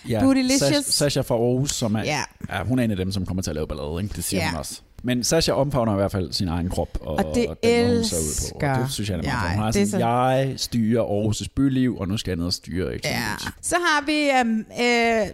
Ja, 0.10 0.20
Bootylicious. 0.22 0.86
Sasha 0.86 1.22
fra 1.22 1.36
Aarhus, 1.36 1.72
som 1.72 1.96
er, 1.96 2.04
Ja. 2.04 2.24
ja. 2.50 2.64
hun 2.64 2.80
er 2.80 2.84
en 2.84 2.92
af 2.92 2.98
dem, 2.98 3.12
som 3.12 3.26
kommer 3.26 3.44
til 3.44 3.52
at 3.52 3.56
lave 3.56 3.68
ballade, 3.68 4.04
ikke? 4.04 4.16
det 4.16 4.24
siger 4.24 4.44
Ja. 4.44 4.50
hun 4.50 4.60
også. 4.60 4.82
Men 5.06 5.24
Sasha 5.24 5.52
omfavner 5.54 5.92
i 5.94 5.96
hvert 5.96 6.12
fald 6.12 6.32
sin 6.34 6.48
egen 6.48 6.70
krop, 6.70 6.98
og, 7.02 7.16
Og 7.16 7.36
det 7.36 7.48
og 7.48 7.58
den 7.64 8.06
ser 8.06 8.18
ud 8.18 8.22
på. 8.22 8.58
elsker 8.60 8.74
Og 8.74 8.80
det 8.84 8.92
synes 8.92 9.10
jeg 9.10 9.18
er 9.18 9.22
meget 9.24 9.44
jeg. 9.44 9.52
Hun 9.56 9.64
har 9.64 9.72
Det 9.72 9.90
sådan, 9.90 10.08
jeg 10.08 10.54
styrer 10.58 11.04
Aarhus' 11.04 11.46
byliv, 11.56 11.98
og 11.98 12.08
nu 12.08 12.18
skal 12.18 12.32
jeg 12.32 12.38
ned 12.38 12.46
og 12.46 12.54
styre. 12.54 12.94
Ikke? 12.94 13.08
Ja. 13.08 13.22
Så 13.62 13.76
har 13.76 14.06
vi 14.06 14.30
øhm, 14.40 14.60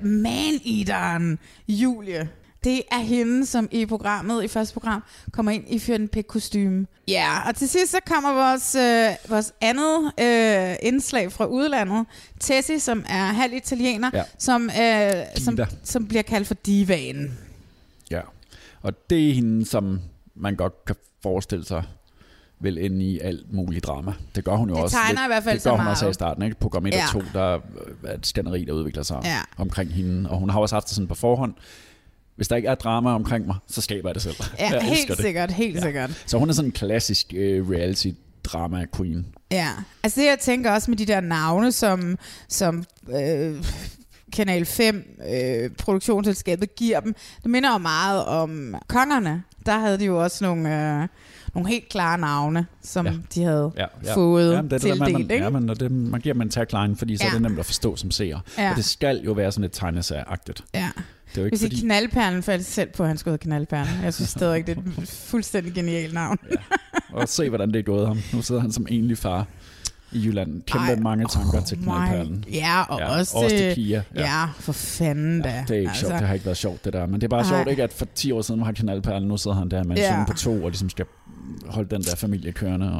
øh, 0.06 0.10
man-eateren, 0.24 1.40
Julie. 1.68 2.30
det 2.64 2.82
er 2.92 3.00
hende, 3.00 3.46
som 3.46 3.68
i 3.72 3.86
programmet, 3.86 4.44
i 4.44 4.48
første 4.48 4.74
program, 4.74 5.04
kommer 5.32 5.52
ind 5.52 5.64
i 5.68 5.92
en 5.92 6.08
pæk 6.08 6.24
kostume. 6.28 6.86
Ja, 7.08 7.48
og 7.48 7.56
til 7.56 7.70
sidst 7.70 7.92
så 7.92 7.98
kommer 8.06 8.34
vores, 8.34 8.76
øh, 8.76 9.32
vores 9.32 9.54
andet 9.62 10.12
øh, 10.20 10.76
indslag 10.82 11.32
fra 11.32 11.46
udlandet. 11.46 12.06
Tessie, 12.40 12.80
som 12.80 13.06
er 13.10 13.24
halv 13.26 13.54
italiener, 13.54 14.10
Ja. 14.14 14.24
som, 14.40 14.70
øh, 14.82 15.14
som, 15.36 15.60
som 15.84 16.08
bliver 16.08 16.22
kaldt 16.24 16.48
for 16.48 16.54
divaen. 16.54 17.38
Og 18.82 19.10
det 19.10 19.30
er 19.30 19.34
hende, 19.34 19.66
som 19.66 20.00
man 20.36 20.56
godt 20.56 20.86
kan 20.86 20.96
forestille 21.24 21.66
sig 21.66 21.84
vil 22.62 22.86
ende 22.86 23.06
i 23.06 23.20
alt 23.20 23.54
muligt 23.54 23.86
drama. 23.86 24.14
Det 24.36 24.44
gør 24.44 24.56
hun 24.56 24.70
jo 24.70 24.76
Det 24.76 24.84
også. 24.84 24.98
tegner 24.98 25.26
i 25.26 25.28
hvert 25.28 25.44
fald 25.44 25.54
det 25.54 25.62
så 25.62 25.70
gør 25.70 25.76
hun 25.76 25.84
meget. 25.84 25.96
også 25.96 26.10
i 26.10 26.14
starten. 26.14 26.44
Ikke? 26.44 26.56
Program 26.60 26.86
1 26.86 26.94
Ja. 26.94 27.04
og 27.06 27.12
2, 27.14 27.22
der 27.34 27.60
er 28.04 28.14
et 28.14 28.28
skænderi, 28.28 28.66
der 28.66 28.74
udvikler 28.74 29.04
sig 29.04 29.22
Ja. 29.24 29.38
omkring 29.58 29.94
hende. 29.94 30.30
Og 30.30 30.38
hun 30.40 30.50
har 30.50 30.60
også 30.60 30.76
haft 30.76 30.88
det 30.88 30.96
sådan 30.96 31.08
på 31.08 31.16
forhånd. 31.16 31.54
Hvis 32.36 32.48
der 32.48 32.56
ikke 32.56 32.68
er 32.68 32.76
drama 32.76 33.10
omkring 33.14 33.48
mig, 33.48 33.56
så 33.68 33.82
skaber 33.82 34.10
jeg 34.10 34.14
det 34.16 34.24
selv. 34.24 34.36
Ja, 34.60 34.70
jeg 34.74 34.82
helt 34.82 35.08
det. 35.10 35.18
sikkert, 35.18 35.52
helt 35.52 35.76
Ja. 35.76 35.82
sikkert. 35.82 36.24
Så 36.26 36.38
hun 36.38 36.50
er 36.50 36.54
sådan 36.54 36.68
en 36.70 36.72
klassisk 36.72 37.34
øh, 37.36 37.70
reality 37.70 38.08
drama 38.44 38.86
queen. 38.96 39.26
Ja, 39.52 39.70
altså 40.04 40.22
det 40.22 40.28
jeg 40.28 40.38
tænker 40.42 40.72
også 40.72 40.92
med 40.92 40.98
de 40.98 41.06
der 41.06 41.20
navne, 41.22 41.72
som, 41.72 42.18
som 42.48 42.84
øh, 43.10 43.64
Kanal 44.34 44.66
5 44.66 45.04
øh, 45.34 45.70
produktionsselskabet 45.78 46.76
giver 46.76 47.00
dem, 47.00 47.16
det 47.44 47.52
minder 47.52 47.72
jo 47.72 47.78
meget 47.78 48.26
om 48.26 48.76
kongerne. 48.88 49.44
Der 49.66 49.80
havde 49.80 50.00
de 50.00 50.06
jo 50.06 50.24
også 50.24 50.46
nogle, 50.46 51.02
øh, 51.02 51.08
nogle 51.54 51.70
helt 51.70 51.90
klare 51.90 52.18
navne, 52.18 52.66
som 52.82 53.06
Ja. 53.06 53.12
ja. 53.12 53.18
de 53.36 53.44
havde 53.44 53.72
Ja, 53.78 53.86
ja. 54.06 54.16
fået 54.16 54.54
Jamen, 54.54 54.72
det 54.72 54.74
er 54.76 54.78
det 54.78 54.82
tildelt. 54.82 55.12
man, 55.14 55.22
ikke? 55.32 55.44
ja, 55.44 55.50
men, 55.50 55.68
det, 55.70 55.92
man 55.92 56.22
giver 56.22 56.34
dem 56.34 56.42
en 56.42 56.50
tagline, 56.50 56.96
fordi 56.96 57.18
så 57.18 57.24
Ja. 57.24 57.30
er 57.30 57.34
det 57.34 57.42
nemt 57.42 57.60
at 57.60 57.66
forstå 57.66 57.96
som 57.96 58.12
seer. 58.12 58.40
Ja. 58.58 58.70
Og 58.70 58.76
det 58.76 58.86
skal 58.86 59.22
jo 59.26 59.32
være 59.32 59.52
sådan 59.52 59.62
lidt 59.62 59.74
tegneserieagtigt. 59.74 60.64
ja. 60.74 60.90
Det 61.30 61.38
er 61.38 61.42
jo 61.42 61.46
ikke 61.46 61.58
Hvis 61.58 61.64
i 61.64 61.66
fordi... 61.76 61.82
knaldperlen 61.82 62.44
faldt 62.44 62.66
selv 62.66 62.90
på, 62.90 63.04
at 63.04 63.10
han 63.10 63.18
skulle 63.18 63.32
hedde 63.32 63.44
knaldperlen. 63.44 63.94
Jeg 64.04 64.14
synes 64.14 64.30
stadig, 64.30 64.68
det 64.68 64.78
er 64.78 65.02
et 65.02 65.08
fuldstændig 65.32 65.74
genialt 65.74 66.14
navn. 66.14 66.38
Og 67.12 67.30
se, 67.30 67.50
hvordan 67.50 67.72
det 67.72 67.80
er 67.80 67.84
gået 67.84 68.08
ham. 68.08 68.18
Nu 68.34 68.42
sidder 68.42 68.62
han 68.62 68.72
som 68.72 68.86
enlig 68.90 69.18
far 69.18 69.48
i 70.12 70.26
Jylland. 70.26 70.62
Kæmpe 70.62 70.88
Ej, 70.88 70.96
mange 71.00 71.26
tanker 71.30 71.62
til 71.62 71.78
my- 71.78 71.84
knaldperlen. 71.84 72.46
Ja, 72.54 72.82
og 72.90 73.00
Ja, 73.00 73.18
også, 73.20 73.38
også 73.38 73.50
til 73.58 73.66
øh, 73.68 73.76
Pia, 73.76 74.04
ja. 74.16 74.22
Ja. 74.22 74.46
for 74.60 74.72
fanden 74.72 75.42
da. 75.42 75.50
Ja, 75.50 75.62
det 75.68 75.72
er 75.72 75.76
ikke 75.80 75.90
altså, 75.90 76.00
sjovt. 76.08 76.20
Det 76.20 76.28
har 76.28 76.34
ikke 76.34 76.46
været 76.46 76.58
sjovt, 76.58 76.86
det 76.86 76.94
der. 76.94 77.06
Men 77.06 77.16
det 77.22 77.24
er 77.24 77.30
bare 77.30 77.42
Nej. 77.44 77.50
sjovt, 77.50 77.68
ikke, 77.70 77.84
at 77.84 77.94
for 77.94 78.08
10 78.16 78.32
år 78.32 78.42
siden 78.42 78.60
var 78.60 78.66
han 78.66 78.76
knaldperlen. 78.76 79.28
Nu 79.28 79.38
sidder 79.38 79.58
han 79.58 79.72
der 79.72 79.84
med 79.84 79.92
en 79.92 79.98
Ja. 79.98 80.16
søn 80.16 80.26
på 80.26 80.34
to, 80.34 80.64
og 80.64 80.70
ligesom 80.70 80.90
skal 80.90 81.06
holde 81.68 81.90
den 81.96 82.02
der 82.04 82.16
familie 82.16 82.52
kørende. 82.52 82.92
Og, 82.94 83.00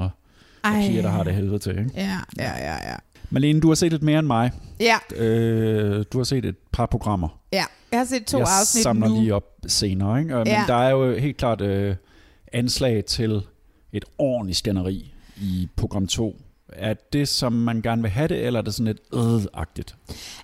og 0.64 0.70
Ej. 0.72 0.88
piger, 0.88 1.02
der 1.02 1.10
har 1.10 1.24
det 1.24 1.34
helvede 1.36 1.60
til. 1.60 1.72
Ikke? 1.80 1.92
Ja, 1.96 2.18
ja, 2.38 2.52
ja, 2.58 2.74
ja. 2.90 2.96
Malene, 3.30 3.60
du 3.62 3.68
har 3.68 3.76
set 3.76 3.92
lidt 3.92 4.04
mere 4.04 4.20
end 4.20 4.28
mig. 4.28 4.52
Ja, 4.80 4.96
Øh, 5.16 6.06
du 6.14 6.18
har 6.18 6.24
set 6.24 6.46
et 6.46 6.56
par 6.74 6.86
programmer. 6.86 7.40
ja. 7.54 7.64
Jeg 7.92 8.00
har 8.00 8.06
set 8.06 8.26
to 8.26 8.38
jeg 8.38 8.48
afsnit 8.62 8.84
samler 8.84 9.08
nu. 9.08 9.20
lige 9.22 9.36
op 9.36 9.44
senere. 9.68 10.20
Ikke? 10.22 10.36
Og- 10.38 10.40
Men 10.40 10.48
Ja. 10.48 10.64
der 10.68 10.76
er 10.76 10.90
jo 10.90 11.18
helt 11.18 11.38
klart 11.38 11.62
øh, 11.62 11.96
anslag 12.54 13.06
til 13.06 13.42
et 13.94 14.06
ordentligt 14.18 14.58
skænderi 14.58 15.14
i 15.38 15.70
program 15.76 16.08
2. 16.08 16.36
Er 16.74 16.94
det, 17.14 17.28
som 17.28 17.54
man 17.54 17.82
gerne 17.82 18.02
vil 18.02 18.12
have 18.12 18.28
det, 18.28 18.46
eller 18.46 18.60
er 18.60 18.64
det 18.64 18.74
sådan 18.74 18.86
lidt 18.86 19.00
øh-agtigt? 19.14 19.96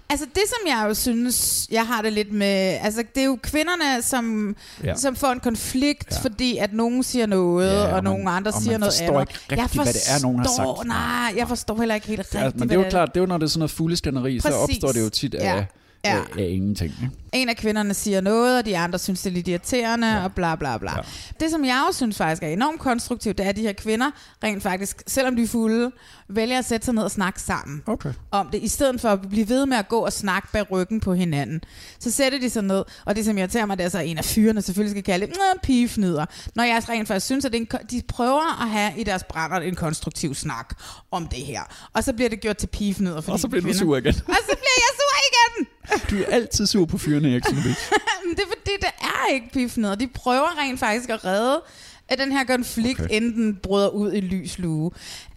Altså 0.10 0.26
det, 0.36 0.44
som 0.48 0.68
jeg 0.68 0.86
jo 0.90 0.94
synes, 0.94 1.68
jeg 1.72 1.88
har 1.88 2.02
det 2.02 2.14
lidt 2.14 2.32
med... 2.32 2.78
Altså 2.82 3.04
det 3.16 3.22
er 3.22 3.26
jo 3.26 3.38
kvinderne, 3.44 4.02
som, 4.02 4.56
Ja. 4.84 4.96
som 4.96 5.16
får 5.16 5.28
en 5.32 5.40
konflikt, 5.40 6.08
Ja. 6.12 6.18
fordi 6.22 6.58
at 6.58 6.74
nogen 6.74 7.04
siger 7.04 7.26
noget, 7.26 7.72
Ja, 7.72 7.80
og 7.82 7.86
og, 7.88 7.92
man- 7.94 8.04
nogle 8.04 8.30
andre 8.30 8.52
og 8.52 8.62
siger 8.62 8.72
man 8.72 8.80
noget 8.80 8.94
forstår 8.94 9.20
andet. 9.20 9.30
ikke 9.52 9.62
rigtigt, 9.62 9.84
hvad 9.84 9.94
det 9.94 10.02
er, 10.10 10.22
nogen 10.22 10.38
har 10.38 10.46
forstår- 10.46 10.76
sagt. 10.78 10.88
Nej, 10.88 11.34
jeg 11.38 11.48
forstår 11.48 11.78
heller 11.80 11.96
ikke 11.96 12.08
helt 12.08 12.20
rigtigt, 12.20 12.44
Ja, 12.44 12.50
men 12.56 12.70
det 12.70 12.76
er 12.76 12.80
jo 12.84 12.90
klart, 12.90 13.10
det 13.14 13.18
er 13.20 13.22
jo, 13.22 13.28
når 13.28 13.38
det 13.38 13.44
er 13.46 13.50
sådan 13.50 13.60
noget 13.60 13.72
fulde 13.72 13.96
skænderi, 13.96 14.40
så 14.40 14.50
opstår 14.54 14.92
det 14.92 15.02
jo 15.04 15.10
tit 15.10 15.34
Ja. 15.34 15.56
af, 15.56 15.66
Ja. 16.06 16.42
af 16.44 16.48
ingenting. 16.50 16.94
Ikke? 17.04 17.16
En 17.34 17.50
af 17.50 17.58
kvinderne 17.58 17.94
siger 17.94 18.22
noget, 18.22 18.58
og 18.60 18.66
de 18.66 18.78
andre 18.78 19.00
synes, 19.00 19.22
det 19.22 19.30
er 19.30 19.34
lidt 19.34 19.48
irriterende, 19.48 20.08
ja. 20.08 20.24
og 20.24 20.34
bla 20.36 20.56
bla 20.56 20.78
bla. 20.78 20.92
Ja. 20.96 21.02
Det, 21.40 21.52
som 21.52 21.66
jeg 21.66 21.84
også 21.88 21.98
synes 21.98 22.18
faktisk 22.18 22.44
er 22.44 22.48
enormt 22.48 22.80
konstruktivt, 22.80 23.38
det 23.38 23.46
er, 23.46 23.50
at 23.50 23.56
de 23.56 23.62
her 23.62 23.74
kvinder 23.74 24.12
rent 24.44 24.64
faktisk, 24.64 25.04
selvom 25.08 25.36
de 25.36 25.44
er 25.44 25.48
fulde, 25.48 25.92
vælger 26.30 26.58
at 26.60 26.66
sætte 26.66 26.86
sig 26.86 26.94
ned 26.94 27.04
og 27.04 27.12
snakke 27.12 27.42
sammen 27.42 27.84
Okay. 27.86 28.14
om 28.32 28.50
det, 28.52 28.64
i 28.64 28.68
stedet 28.68 29.02
for 29.02 29.10
at 29.10 29.22
blive 29.30 29.50
ved 29.50 29.66
med 29.66 29.78
at 29.78 29.88
gå 29.88 30.00
og 30.00 30.14
snakke 30.14 30.48
bag 30.52 30.72
ryggen 30.72 31.00
på 31.00 31.14
hinanden. 31.14 31.62
Så 32.00 32.12
sætter 32.12 32.40
de 32.40 32.50
sig 32.50 32.64
ned, 32.64 32.84
og 33.06 33.16
det 33.16 33.26
som 33.26 33.38
irriterer 33.38 33.66
mig, 33.66 33.78
det 33.78 33.86
er 33.86 33.90
så 33.90 34.00
en 34.00 34.18
af 34.18 34.26
fyrene 34.26 34.62
selvfølgelig 34.62 34.92
skal 34.92 35.04
kalde 35.04 35.26
det, 35.28 35.36
"Nå, 35.36 35.60
pigefnider. 35.64 36.26
Når 36.56 36.64
jeg 36.64 36.90
rent 36.90 37.08
faktisk 37.08 37.26
synes, 37.26 37.46
at 37.46 37.52
det 37.52 37.60
en, 37.62 37.68
de 37.92 38.02
prøver 38.08 38.62
at 38.64 38.70
have 38.70 38.92
i 38.98 39.04
deres 39.04 39.24
brænder 39.30 39.58
en 39.58 39.76
konstruktiv 39.76 40.36
snak 40.36 40.76
om 41.12 41.28
det 41.28 41.40
her. 41.40 41.62
Og 41.94 42.04
så 42.04 42.14
bliver 42.14 42.30
det 42.30 42.40
gjort 42.42 42.58
til 42.58 42.68
pigefnider. 42.68 43.22
Og 43.32 43.40
så 43.40 43.48
bliver 43.48 43.62
du 43.64 43.74
sur 43.74 43.98
igen. 43.98 44.14
Og 44.28 44.36
så 44.50 44.56
bliver 44.62 44.78
jeg 44.86 44.92
sur 45.00 45.05
igen! 45.30 45.68
Du 46.10 46.16
er 46.24 46.26
altid 46.36 46.66
sur 46.66 46.86
på 46.86 46.98
fyrene 46.98 47.36
Exxon 47.36 47.56
Beach. 47.56 47.92
Men 48.26 48.36
det 48.36 48.44
er 48.44 48.48
fordi, 48.58 48.72
det 48.82 48.90
er 49.02 49.34
ikke 49.34 49.50
pigefnider. 49.54 49.96
De 49.96 50.08
prøver 50.08 50.62
rent 50.62 50.80
faktisk 50.80 51.10
at 51.10 51.26
redde 51.26 51.62
af 52.10 52.18
den 52.18 52.32
her 52.32 52.44
konflikt, 52.44 53.00
Okay. 53.02 53.22
den 53.22 53.56
bryder 53.64 53.90
ud 53.90 54.14
i 54.14 54.20
lys 54.20 54.60
lue. 54.60 54.92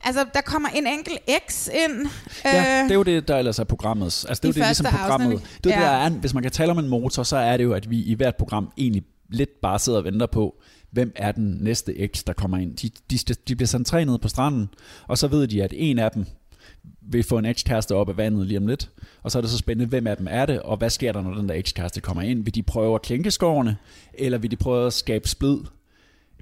Altså, 0.05 0.27
der 0.35 0.41
kommer 0.41 0.69
en 0.69 0.87
enkelt 0.87 1.19
X 1.49 1.69
ind. 1.69 2.07
Ja, 2.45 2.83
det 2.83 2.91
er 2.91 2.95
jo 2.95 3.03
det, 3.03 3.29
der 3.29 3.37
ellers 3.37 3.59
er 3.59 3.65
programmets. 3.65 4.25
Altså, 4.25 4.41
det 4.43 4.49
er 4.49 4.61
jo 4.61 4.63
det, 4.63 4.69
ligesom 4.69 4.87
programmet. 4.99 5.33
afsnit. 5.33 5.65
Det 5.65 5.71
Ja. 5.71 5.77
der 5.81 5.87
er, 5.87 6.11
hvis 6.11 6.35
man 6.35 6.43
kan 6.43 6.53
tale 6.53 6.71
om 6.71 6.79
en 6.79 6.89
motor, 6.89 7.23
så 7.23 7.37
er 7.37 7.57
det 7.57 7.65
jo, 7.65 7.73
at 7.73 7.91
vi 7.91 8.03
i 8.03 8.15
hvert 8.15 8.37
program 8.37 8.73
egentlig 8.79 9.03
lidt 9.31 9.51
bare 9.63 9.79
sidder 9.79 9.99
og 9.99 10.05
venter 10.05 10.27
på, 10.27 10.55
hvem 10.93 11.13
er 11.17 11.33
den 11.33 11.59
næste 11.61 12.09
X, 12.15 12.23
der 12.27 12.33
kommer 12.33 12.57
ind. 12.59 12.77
De, 12.77 12.91
de, 13.11 13.19
de 13.49 13.57
bliver 13.57 13.83
tre 13.87 14.05
ned 14.05 14.19
på 14.19 14.29
stranden, 14.29 14.69
og 15.07 15.19
så 15.19 15.29
ved 15.29 15.47
de, 15.49 15.63
at 15.63 15.73
en 15.77 15.99
af 15.99 16.11
dem 16.11 16.27
vil 17.11 17.23
få 17.23 17.39
en 17.39 17.45
ekskæreste 17.45 17.95
op 17.95 18.09
af 18.09 18.17
vandet 18.17 18.47
lige 18.47 18.59
om 18.59 18.67
lidt. 18.67 18.91
Og 19.23 19.31
så 19.31 19.39
er 19.39 19.43
det 19.43 19.51
så 19.51 19.59
spændende, 19.59 19.89
hvem 19.89 20.07
af 20.07 20.17
dem 20.17 20.27
er 20.31 20.47
det, 20.47 20.61
og 20.63 20.77
hvad 20.77 20.91
sker 20.91 21.13
der, 21.13 21.23
når 21.23 21.35
den 21.35 21.49
der 21.49 21.55
ekskæreste 21.55 22.01
kommer 22.01 22.23
ind? 22.23 22.45
Vil 22.45 22.55
de 22.55 22.63
prøve 22.63 22.95
at 22.95 23.03
klænke 23.03 23.31
skårene, 23.31 23.77
eller 24.15 24.39
vil 24.39 24.51
de 24.51 24.57
prøve 24.57 24.87
at 24.87 24.93
skabe 24.93 25.29
splid? 25.29 25.57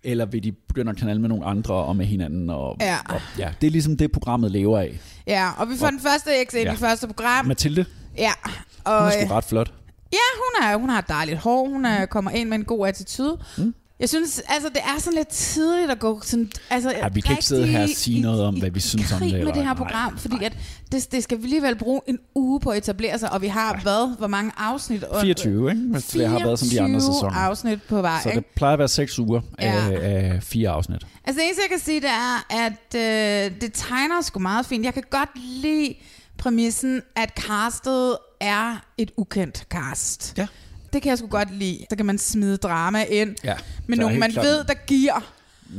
Eller 0.04 0.26
vil 0.26 0.44
de 0.44 0.52
begynde 0.52 0.90
at 0.90 0.96
knalde 0.96 1.20
med 1.20 1.28
nogle 1.28 1.44
andre 1.44 1.75
og 1.75 1.96
med 1.96 2.06
hinanden? 2.06 2.50
Og, 2.50 2.76
Ja. 2.80 2.96
og, 3.08 3.20
ja, 3.38 3.50
det 3.61 3.66
er 3.66 3.70
ligesom 3.70 3.96
det, 3.96 4.12
programmet 4.12 4.50
lever 4.50 4.78
af. 4.78 5.00
Ja, 5.26 5.50
og 5.58 5.68
vi 5.68 5.76
får 5.76 5.87
Og- 5.87 5.92
den 5.92 6.00
første 6.00 6.30
X 6.50 6.54
ind 6.54 6.62
Ja. 6.62 6.73
i 6.73 6.76
første 6.76 7.06
program. 7.06 7.46
Mathilde, 7.46 7.85
Ja, 8.18 8.32
hun 8.44 8.52
og 8.85 8.99
er 8.99 9.06
øh, 9.06 9.12
sgu 9.12 9.35
ret 9.35 9.44
flot. 9.44 9.73
ja, 10.12 10.18
hun, 10.37 10.68
er, 10.68 10.76
hun 10.76 10.88
har 10.88 11.00
dejligt 11.00 11.38
hår. 11.38 11.68
Hun 11.68 11.85
er, 11.85 12.06
kommer 12.06 12.30
ind 12.30 12.49
med 12.49 12.58
en 12.58 12.64
god 12.64 12.87
attitude. 12.88 13.38
Mm. 13.58 13.75
Jeg 14.00 14.08
synes, 14.08 14.42
altså, 14.48 14.68
det 14.68 14.76
er 14.96 15.00
sådan 15.00 15.16
lidt 15.16 15.28
tidligt 15.28 15.90
at 15.90 15.98
gå 15.98 16.20
sådan, 16.24 16.50
altså, 16.70 16.90
Ja, 16.90 17.08
vi 17.08 17.20
kan 17.20 17.32
ikke 17.32 17.44
sidde 17.44 17.66
her 17.66 17.82
og 17.82 17.88
sige 17.94 18.20
noget 18.20 18.42
om, 18.44 18.54
hvad 18.58 18.70
vi 18.70 18.76
i 18.76 18.80
synes 18.80 19.12
om 19.12 19.18
det, 19.20 19.30
med 19.32 19.38
eller- 19.38 19.52
det 19.52 19.62
her 19.62 19.74
nej, 19.74 19.74
program, 19.74 20.18
fordi 20.18 20.44
at 20.44 20.56
det, 20.92 21.12
det 21.12 21.22
skal 21.24 21.38
vi 21.38 21.42
alligevel 21.42 21.76
bruge 21.78 22.00
en 22.06 22.18
uge 22.34 22.60
på 22.60 22.70
at 22.70 22.78
etablere 22.78 23.18
sig, 23.18 23.32
og 23.32 23.42
vi 23.42 23.46
har 23.46 23.80
hvad? 23.82 24.16
Hvor 24.18 24.26
mange 24.26 24.52
afsnit? 24.56 25.04
24, 25.20 25.70
ikke? 25.70 25.82
Hvis 25.82 26.04
det 26.04 26.28
har 26.28 26.38
været 26.38 26.58
som 26.58 26.68
de 26.68 26.80
andre 26.80 27.00
24 27.00 27.14
sæsoner. 27.14 27.34
afsnit 27.34 27.82
på 27.82 28.00
vej, 28.00 28.20
Så 28.22 28.28
ikke? 28.28 28.36
det 28.40 28.46
plejer 28.46 28.72
at 28.72 28.78
være 28.78 28.88
seks 28.88 29.18
uger 29.18 29.40
af, 29.58 29.90
Ja. 29.90 30.00
af 30.00 30.42
fire 30.42 30.70
afsnit. 30.70 31.02
Altså 31.24 31.38
det 31.40 31.44
eneste, 31.44 31.62
jeg 31.62 31.70
kan 31.70 31.78
sige, 31.80 32.00
det 32.00 32.10
er, 32.10 32.46
at 32.64 32.94
øh, 33.54 33.60
det 33.60 33.70
tegner 33.74 34.20
sgu 34.22 34.38
meget 34.38 34.66
fint. 34.66 34.84
Jeg 34.84 34.94
kan 34.94 35.02
godt 35.10 35.30
lide 35.62 35.94
præmissen, 36.38 37.02
at 37.16 37.32
castet 37.40 38.16
er 38.40 38.84
et 38.98 39.10
ukendt 39.16 39.66
cast. 39.70 40.34
Ja. 40.38 40.46
Det 40.93 41.02
kan 41.02 41.11
jeg 41.11 41.19
sgu 41.19 41.26
godt 41.26 41.55
lide. 41.55 41.78
Så 41.90 41.97
kan 41.97 42.07
man 42.07 42.19
smide 42.19 42.57
drama 42.57 43.05
ind 43.05 43.37
Ja, 43.45 43.55
med 43.87 43.97
nogen, 43.99 44.19
man 44.21 44.31
klart- 44.33 44.47
ved, 44.47 44.64
der 44.64 44.75
giver. 44.87 45.33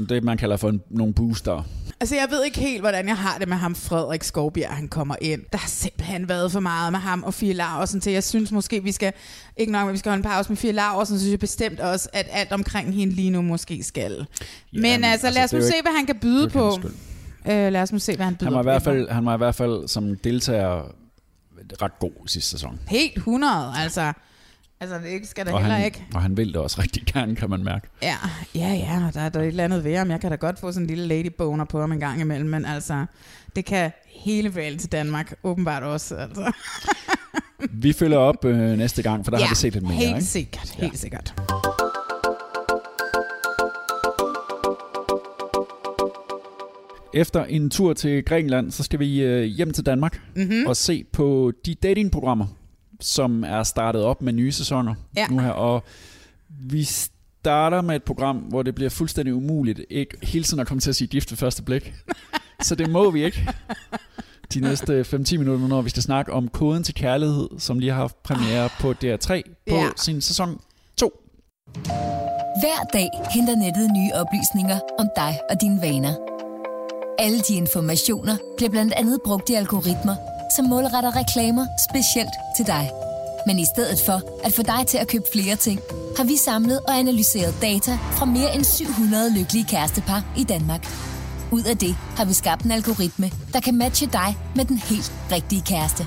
Det 0.10 0.24
man 0.24 0.38
kalder 0.38 0.58
for 0.58 0.70
en, 0.70 0.82
nogle 0.90 1.14
booster. 1.14 1.64
Altså, 2.00 2.16
jeg 2.16 2.28
ved 2.30 2.44
ikke 2.46 2.60
helt, 2.60 2.82
hvordan 2.82 3.08
jeg 3.08 3.18
har 3.18 3.38
det 3.38 3.48
med 3.48 3.58
ham, 3.58 3.76
Frederik 3.76 4.24
Skovbjerg, 4.24 4.72
han 4.74 4.88
kommer 4.88 5.16
ind. 5.22 5.42
Der 5.52 5.58
har 5.58 5.68
simpelthen 5.68 6.30
været 6.30 6.52
for 6.52 6.60
meget 6.60 6.92
med 6.92 7.00
ham 7.00 7.24
og 7.24 7.34
Fie 7.34 7.54
Laursen 7.54 8.02
til. 8.02 8.14
Jeg 8.14 8.24
synes 8.24 8.52
måske, 8.52 8.84
vi 8.84 8.92
skal, 8.92 9.14
ikke 9.58 9.72
nok, 9.72 9.88
at 9.88 9.94
vi 9.94 9.98
skal 9.98 10.10
holde 10.10 10.20
en 10.20 10.24
pause 10.24 10.50
med 10.50 10.58
Fie 10.58 10.72
så 10.74 11.06
synes 11.06 11.32
jeg 11.32 11.40
bestemt 11.40 11.80
også, 11.80 12.10
at 12.14 12.28
alt 12.32 12.52
omkring 12.52 12.94
hende 12.96 13.14
lige 13.14 13.30
nu 13.30 13.42
måske 13.42 13.84
skal. 13.84 14.12
Ja, 14.12 14.26
men, 14.72 14.82
men 14.82 15.04
altså, 15.04 15.30
lad 15.30 15.44
os 15.44 15.54
nu 15.54 15.62
se, 15.62 15.66
ikke- 15.68 15.82
hvad 15.82 15.98
han 15.98 16.06
kan 16.06 16.16
byde 16.22 16.50
på. 16.50 16.80
Øh, 17.50 17.72
lad 17.72 17.82
os 17.82 17.92
nu 17.92 18.00
se, 18.00 18.16
hvad 18.16 18.26
han 18.26 18.36
byder 18.36 18.46
Han 18.46 18.54
var, 18.54 18.60
i 18.62 18.64
på. 18.64 18.70
hvert 18.70 18.84
fald, 18.84 19.10
han 19.10 19.26
var 19.26 19.34
i 19.34 19.38
hvert 19.38 19.56
fald 19.56 19.88
som 19.88 20.16
deltager 20.16 20.82
ret 21.82 22.00
god 22.00 22.12
i 22.26 22.30
sidste 22.30 22.50
sæson. 22.52 22.80
Helt 22.88 23.16
100, 23.18 23.74
altså. 23.78 24.14
Altså, 24.80 24.98
det 24.98 25.28
skal 25.28 25.46
der 25.46 25.54
Og 25.54 25.60
heller 25.60 25.76
han, 25.76 25.86
ikke. 25.86 26.06
og 26.14 26.22
han 26.22 26.38
vil 26.38 26.48
det 26.48 26.56
også 26.56 26.82
rigtig 26.82 27.04
gerne, 27.06 27.36
kan 27.36 27.50
man 27.50 27.64
mærke. 27.64 27.88
Ja, 28.02 28.16
ja, 28.56 28.74
ja, 28.74 29.10
der 29.14 29.22
er 29.22 29.30
der 29.30 29.40
et 29.40 29.48
eller 29.48 29.64
andet 29.64 29.84
ved 29.84 29.96
ham. 29.98 30.12
Jeg 30.12 30.22
kan 30.22 30.30
da 30.30 30.36
godt 30.36 30.60
få 30.60 30.72
sådan 30.72 30.84
en 30.84 30.88
lille 30.88 31.08
ladyboner 31.08 31.66
på 31.66 31.80
ham 31.80 31.92
en 31.92 32.00
gang 32.00 32.22
imellem, 32.22 32.50
men 32.50 32.66
altså, 32.66 33.06
det 33.56 33.66
kan 33.66 33.92
hele 34.06 34.56
valget 34.56 34.82
til 34.82 34.92
Danmark 34.92 35.34
åbenbart 35.44 35.84
også. 35.84 36.16
Altså. 36.16 36.52
Vi 37.72 37.94
følger 37.94 38.18
op 38.18 38.46
øh, 38.46 38.78
næste 38.78 39.02
gang, 39.04 39.26
for 39.26 39.32
der 39.32 39.38
har 39.40 39.50
vi 39.50 39.56
set 39.56 39.74
lidt 39.74 39.84
mere. 39.84 39.94
helt 39.94 40.10
ikke? 40.16 40.22
sikkert, 40.24 40.76
Ja. 40.80 40.84
helt 40.84 41.00
sikkert. 41.00 41.34
Efter 47.14 47.44
en 47.44 47.70
tur 47.70 47.94
til 47.94 48.26
Grækenland, 48.26 48.72
så 48.72 48.84
skal 48.84 49.00
vi 49.00 49.22
øh, 49.22 49.44
hjem 49.44 49.72
til 49.72 49.86
Danmark 49.86 50.22
Mm-hmm. 50.36 50.66
og 50.68 50.76
se 50.76 51.04
på 51.12 51.52
de 51.66 51.74
datingprogrammer, 51.76 52.46
som 53.00 53.44
er 53.44 53.64
startet 53.64 54.04
op 54.04 54.22
med 54.22 54.34
nye 54.34 54.52
sæsoner 54.52 54.96
Ja. 55.18 55.28
nu 55.28 55.40
her. 55.40 55.50
Og 55.52 55.84
vi 56.50 56.84
starter 56.84 57.82
med 57.82 57.96
et 57.96 58.04
program, 58.04 58.38
hvor 58.38 58.64
det 58.64 58.76
bliver 58.76 58.90
fuldstændig 58.90 59.34
umuligt 59.34 59.82
ikke 59.90 60.18
hele 60.24 60.44
tiden 60.44 60.60
at 60.60 60.68
komme 60.68 60.82
til 60.82 60.90
at 60.90 60.96
sige 60.96 61.08
gift 61.08 61.32
ved 61.32 61.38
første 61.38 61.64
blik. 61.64 61.94
så 62.64 62.76
det 62.76 62.90
må 62.90 63.12
vi 63.12 63.24
ikke. 63.26 63.50
De 64.54 64.60
næste 64.60 65.02
5-10 65.02 65.38
minutter, 65.38 65.68
når 65.68 65.82
vi 65.82 65.90
skal 65.90 66.04
snakke 66.04 66.34
om 66.34 66.48
Koden 66.48 66.84
til 66.84 66.94
Kærlighed, 66.94 67.50
som 67.58 67.80
lige 67.80 67.92
har 67.92 68.00
haft 68.00 68.24
premiere 68.24 68.70
på 68.80 68.92
DR3 68.92 69.42
på 69.70 69.76
Ja. 69.76 69.90
sin 69.98 70.22
sæson 70.22 70.60
2. 70.98 71.12
Hver 72.62 72.84
dag 72.94 73.08
henter 73.32 73.56
nettet 73.56 73.90
nye 73.98 74.12
oplysninger 74.14 74.80
om 75.00 75.08
dig 75.16 75.40
og 75.50 75.62
dine 75.62 75.82
vaner. 75.82 76.14
Alle 77.20 77.40
de 77.40 77.54
informationer 77.56 78.38
bliver 78.58 78.70
blandt 78.70 78.94
andet 78.94 79.20
brugt 79.26 79.50
i 79.50 79.54
algoritmer, 79.54 80.16
som 80.58 80.66
målretter 80.66 81.16
reklamer 81.22 81.66
specielt 81.90 82.36
til 82.58 82.68
dig. 82.68 82.86
Men 83.48 83.60
i 83.60 83.66
stedet 83.66 84.00
for 84.06 84.46
at 84.46 84.54
få 84.54 84.64
dig 84.64 84.88
til 84.88 84.98
at 84.98 85.08
købe 85.08 85.28
flere 85.34 85.56
ting, 85.56 85.80
har 86.18 86.24
vi 86.24 86.36
samlet 86.36 86.80
og 86.88 86.94
analyseret 87.00 87.54
data 87.62 87.94
fra 88.18 88.26
mere 88.26 88.56
end 88.56 88.64
700 88.64 89.34
lykkelige 89.38 89.66
kærestepar 89.66 90.22
i 90.38 90.44
Danmark. 90.44 90.84
Ud 91.52 91.64
af 91.72 91.78
det 91.78 91.94
har 92.18 92.26
vi 92.26 92.34
skabt 92.34 92.64
en 92.66 92.72
algoritme, 92.72 93.28
der 93.54 93.60
kan 93.60 93.76
matche 93.78 94.08
dig 94.08 94.38
med 94.56 94.66
den 94.66 94.78
helt 94.78 95.12
rigtige 95.32 95.62
kæreste. 95.62 96.04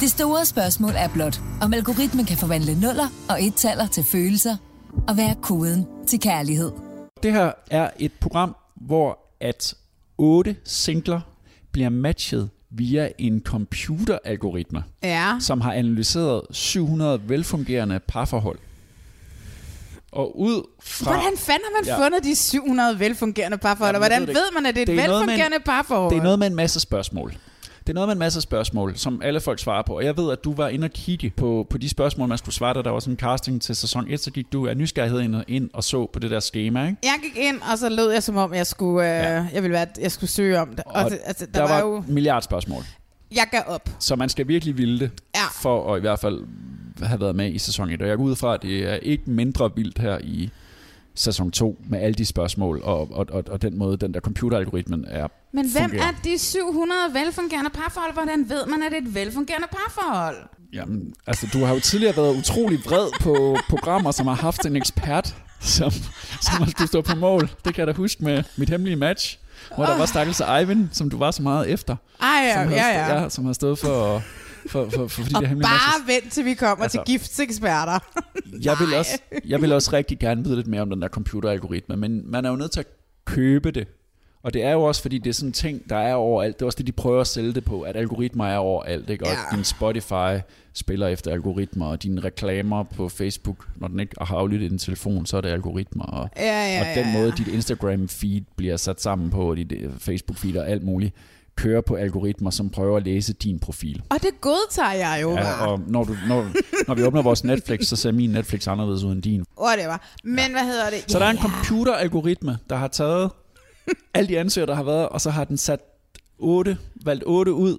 Det 0.00 0.10
store 0.10 0.44
spørgsmål 0.44 0.92
er 0.96 1.08
blot, 1.08 1.40
om 1.62 1.74
algoritmen 1.74 2.24
kan 2.24 2.36
forvandle 2.36 2.80
nuller 2.80 3.08
og 3.30 3.44
et-taller 3.44 3.86
til 3.86 4.04
følelser 4.04 4.56
og 5.08 5.16
være 5.16 5.34
koden 5.42 5.86
til 6.06 6.20
kærlighed. 6.20 6.72
Det 7.22 7.32
her 7.32 7.52
er 7.70 7.90
et 7.98 8.12
program, 8.20 8.56
hvor 8.86 9.18
at 9.40 9.74
otte 10.18 10.56
singler 10.64 11.20
bliver 11.72 11.88
matchet 11.88 12.50
via 12.76 13.08
en 13.18 13.40
computeralgoritme, 13.44 14.84
Ja. 15.02 15.36
som 15.40 15.60
har 15.60 15.72
analyseret 15.72 16.40
700 16.50 17.20
velfungerende 17.28 18.00
parforhold. 18.08 18.58
Og 20.12 20.40
ud 20.40 20.62
fra... 20.82 21.04
Hvordan 21.12 21.36
fanden 21.38 21.62
har 21.64 21.80
man 21.80 21.86
Ja. 21.86 21.92
ja. 22.00 22.04
fundet 22.06 22.24
de 22.24 22.34
700 22.36 22.98
velfungerende 22.98 23.58
parforhold? 23.58 23.94
Jeg 23.94 24.00
hvordan 24.00 24.20
ved 24.20 24.26
ved 24.26 24.52
man, 24.54 24.66
at 24.66 24.74
det 24.74 24.80
er 24.80 24.82
et 24.82 24.88
er 24.88 24.94
med 24.94 25.04
en- 25.04 25.10
velfungerende 25.10 25.58
parforhold? 25.64 26.10
Det 26.12 26.18
er 26.18 26.22
noget 26.22 26.38
med 26.38 26.46
en 26.46 26.54
masse 26.54 26.80
spørgsmål. 26.80 27.34
Det 27.86 27.90
er 27.90 27.94
noget 27.94 28.08
med 28.08 28.12
en 28.14 28.18
masse 28.18 28.40
spørgsmål, 28.40 28.96
som 28.96 29.20
alle 29.24 29.40
folk 29.40 29.58
svarer 29.58 29.82
på. 29.82 29.96
Og 29.96 30.04
jeg 30.04 30.16
ved, 30.16 30.32
at 30.32 30.44
du 30.44 30.54
var 30.54 30.68
inde 30.68 30.84
og 30.84 30.90
kigge 30.90 31.30
på, 31.36 31.66
på 31.70 31.78
de 31.78 31.88
spørgsmål, 31.88 32.28
man 32.28 32.38
skulle 32.38 32.54
svare, 32.54 32.74
da 32.74 32.82
der 32.82 32.90
var 32.90 33.00
sådan 33.00 33.12
en 33.14 33.18
casting 33.18 33.62
til 33.62 33.76
sæson 33.76 34.06
1, 34.10 34.20
så 34.20 34.30
gik 34.30 34.52
du 34.52 34.66
af 34.68 34.76
nysgerrighed 34.76 35.20
ind, 35.20 35.36
ind 35.48 35.70
og 35.72 35.84
så 35.84 36.06
på 36.12 36.18
det 36.18 36.30
der 36.30 36.40
schema, 36.40 36.86
ikke? 36.86 36.96
Jeg 37.02 37.14
gik 37.22 37.36
ind, 37.44 37.56
og 37.72 37.78
så 37.78 37.88
lød 37.88 38.10
jeg 38.10 38.22
som 38.22 38.36
om, 38.36 38.54
jeg 38.54 38.66
skulle, 38.66 39.04
øh, 39.08 39.14
Ja. 39.22 39.46
jeg 39.54 39.62
ville 39.62 39.72
være, 39.72 39.86
jeg 40.00 40.12
skulle 40.12 40.30
søge 40.30 40.60
om 40.60 40.68
det. 40.68 40.84
Og, 40.86 40.92
Og 41.04 41.10
det, 41.10 41.18
altså, 41.24 41.46
der, 41.46 41.52
Der, 41.52 41.60
var, 41.68 41.68
var 41.68 41.80
jo... 41.80 42.04
milliard 42.08 42.42
spørgsmål. 42.42 42.82
Jeg 43.34 43.46
gav 43.50 43.62
op. 43.66 43.88
Så 43.98 44.16
man 44.16 44.28
skal 44.28 44.48
virkelig 44.48 44.78
ville 44.78 45.00
det, 45.00 45.10
Ja. 45.34 45.40
for 45.62 45.94
at 45.94 45.98
i 45.98 46.00
hvert 46.00 46.18
fald 46.18 46.40
have 47.02 47.20
været 47.20 47.36
med 47.36 47.52
i 47.52 47.58
sæson 47.58 47.90
1. 47.90 48.02
Og 48.02 48.08
jeg 48.08 48.16
går 48.16 48.24
ud 48.24 48.36
fra, 48.36 48.54
at 48.54 48.62
det 48.62 48.78
er 48.92 48.94
ikke 48.94 49.30
mindre 49.30 49.70
vildt 49.76 49.98
her 49.98 50.18
i 50.22 50.50
sæson 51.14 51.50
2 51.50 51.78
med 51.88 52.00
alle 52.00 52.14
de 52.14 52.24
spørgsmål, 52.24 52.80
og, 52.82 53.08
og, 53.12 53.26
og, 53.30 53.44
og 53.50 53.62
den 53.62 53.78
måde, 53.78 53.96
den 53.96 54.14
der 54.14 54.20
computeralgoritmen 54.20 55.04
er 55.08 55.28
Men 55.52 55.70
hvem 55.72 55.90
fungerer. 55.90 56.08
er 56.08 56.12
de 56.24 56.38
700 56.38 57.00
velfungerende 57.12 57.70
parforhold? 57.70 58.12
Hvordan 58.12 58.48
ved 58.48 58.66
man, 58.66 58.82
at 58.82 58.92
det 58.92 58.98
er 58.98 59.02
et 59.02 59.14
velfungerende 59.14 59.68
parforhold? 59.72 60.36
Jamen, 60.72 61.14
altså, 61.26 61.48
du 61.52 61.64
har 61.64 61.74
jo 61.74 61.80
tidligere 61.80 62.16
været 62.16 62.36
utrolig 62.38 62.78
vred 62.84 63.08
på 63.20 63.56
programmer, 63.76 64.10
som 64.10 64.26
har 64.26 64.34
haft 64.34 64.66
en 64.66 64.76
ekspert, 64.76 65.34
som, 65.60 65.90
som 66.40 66.54
har 66.54 66.70
skulle 66.70 66.88
stå 66.88 67.00
på 67.00 67.14
mål. 67.16 67.40
Det 67.64 67.74
kan 67.74 67.78
jeg 67.78 67.86
da 67.86 67.92
huske 67.92 68.24
med 68.24 68.42
mit 68.56 68.68
hemmelige 68.70 68.96
match, 68.96 69.38
hvor 69.74 69.86
der 69.86 69.98
var 69.98 70.06
stakkels 70.06 70.40
Eivind, 70.40 70.88
som 70.92 71.10
du 71.10 71.18
var 71.18 71.30
så 71.30 71.42
meget 71.42 71.70
efter. 71.70 71.96
Ej, 72.20 72.28
ja, 72.28 72.64
som, 72.64 72.72
ja, 72.72 72.82
har, 72.82 72.90
ja. 72.90 73.22
ja, 73.22 73.28
som 73.28 73.44
har 73.44 73.52
stået 73.52 73.78
for, 73.78 74.22
for, 74.68 74.90
for, 74.90 74.90
for, 74.90 75.06
for 75.08 75.22
de 75.22 75.36
Og 75.36 75.42
der 75.42 75.48
hemmelige 75.48 75.68
bare 75.68 75.98
matches. 76.06 76.22
vent 76.24 76.32
til 76.32 76.44
vi 76.44 76.54
kommer 76.54 76.82
altså, 76.82 76.98
til 77.06 77.12
giftseksperter. 77.12 77.98
Jeg 78.64 78.76
vil, 78.80 78.94
også, 78.94 79.18
jeg 79.44 79.62
vil 79.62 79.72
også 79.72 79.90
rigtig 79.92 80.18
gerne 80.18 80.44
vide 80.44 80.56
lidt 80.56 80.66
mere 80.66 80.82
om 80.82 80.90
den 80.90 81.02
der 81.02 81.08
computeralgoritme, 81.08 81.96
men 81.96 82.30
man 82.30 82.44
er 82.44 82.50
jo 82.50 82.56
nødt 82.56 82.70
til 82.72 82.80
at 82.80 82.86
købe 83.24 83.70
det. 83.70 83.88
Og 84.42 84.54
det 84.54 84.64
er 84.64 84.70
jo 84.72 84.82
også, 84.82 85.02
fordi 85.02 85.18
det 85.18 85.30
er 85.30 85.34
sådan 85.34 85.48
en 85.48 85.52
ting, 85.52 85.88
der 85.90 85.96
er 85.96 86.14
overalt. 86.14 86.56
Det 86.58 86.62
er 86.62 86.66
også 86.66 86.76
det, 86.76 86.86
de 86.86 86.92
prøver 86.92 87.20
at 87.20 87.26
sælge 87.26 87.52
det 87.52 87.64
på, 87.64 87.80
at 87.82 87.96
algoritmer 87.96 88.46
er 88.46 88.56
overalt. 88.56 89.10
Ikke? 89.10 89.24
Og 89.24 89.30
Ja. 89.30 89.56
din 89.56 89.64
Spotify 89.64 90.40
spiller 90.74 91.06
efter 91.08 91.30
algoritmer, 91.32 91.86
og 91.86 92.02
dine 92.02 92.20
reklamer 92.20 92.82
på 92.82 93.08
Facebook, 93.08 93.66
når 93.76 93.88
den 93.88 94.00
ikke 94.00 94.14
har 94.20 94.36
aflyttet 94.36 94.70
din 94.70 94.78
telefon, 94.78 95.26
så 95.26 95.36
er 95.36 95.40
det 95.40 95.48
algoritmer. 95.48 96.04
Og, 96.04 96.28
Ja, 96.36 96.66
ja, 96.66 96.80
og 96.80 96.96
den 96.96 97.06
ja, 97.06 97.12
måde, 97.18 97.32
ja. 97.38 97.44
dit 97.44 97.48
Instagram-feed 97.54 98.42
bliver 98.56 98.76
sat 98.76 99.00
sammen 99.02 99.30
på, 99.30 99.50
og 99.50 99.56
dit 99.56 99.72
øh, 99.72 99.90
Facebook-feed 100.08 100.58
og 100.58 100.68
alt 100.68 100.82
muligt, 100.82 101.14
kører 101.56 101.80
på 101.80 101.94
algoritmer, 101.94 102.50
som 102.50 102.70
prøver 102.70 102.96
at 102.96 103.04
læse 103.04 103.32
din 103.32 103.58
profil. 103.58 104.02
Og 104.10 104.16
det 104.22 104.40
godtager 104.40 104.92
jeg 104.92 105.18
jo 105.22 105.30
Ja, 105.30 105.42
bare. 105.42 105.68
og 105.68 105.80
når, 105.86 106.04
du, 106.04 106.16
når, 106.28 106.46
når 106.88 106.94
vi 106.94 107.02
åbner 107.02 107.22
vores 107.22 107.44
Netflix, 107.44 107.86
så 107.86 107.96
ser 107.96 108.12
min 108.12 108.30
Netflix 108.30 108.68
anderledes 108.68 109.02
ud 109.04 109.12
end 109.12 109.22
din. 109.22 109.44
Whatever. 109.60 109.96
Men 110.24 110.50
hvad 110.50 110.64
hedder 110.64 110.90
det? 110.90 111.04
Så 111.08 111.18
der 111.18 111.24
er 111.24 111.30
en 111.30 111.36
Ja, 111.36 111.42
computeralgoritme, 111.42 112.58
der 112.70 112.76
har 112.76 112.88
taget 112.88 113.30
alle 114.14 114.28
de 114.28 114.38
ansøgere, 114.38 114.66
der 114.68 114.74
har 114.74 114.82
været, 114.82 115.08
og 115.08 115.20
så 115.20 115.30
har 115.30 115.44
den 115.44 115.56
sat 115.56 115.80
8, 116.38 116.78
valgt 117.04 117.24
8 117.26 117.52
ud, 117.52 117.78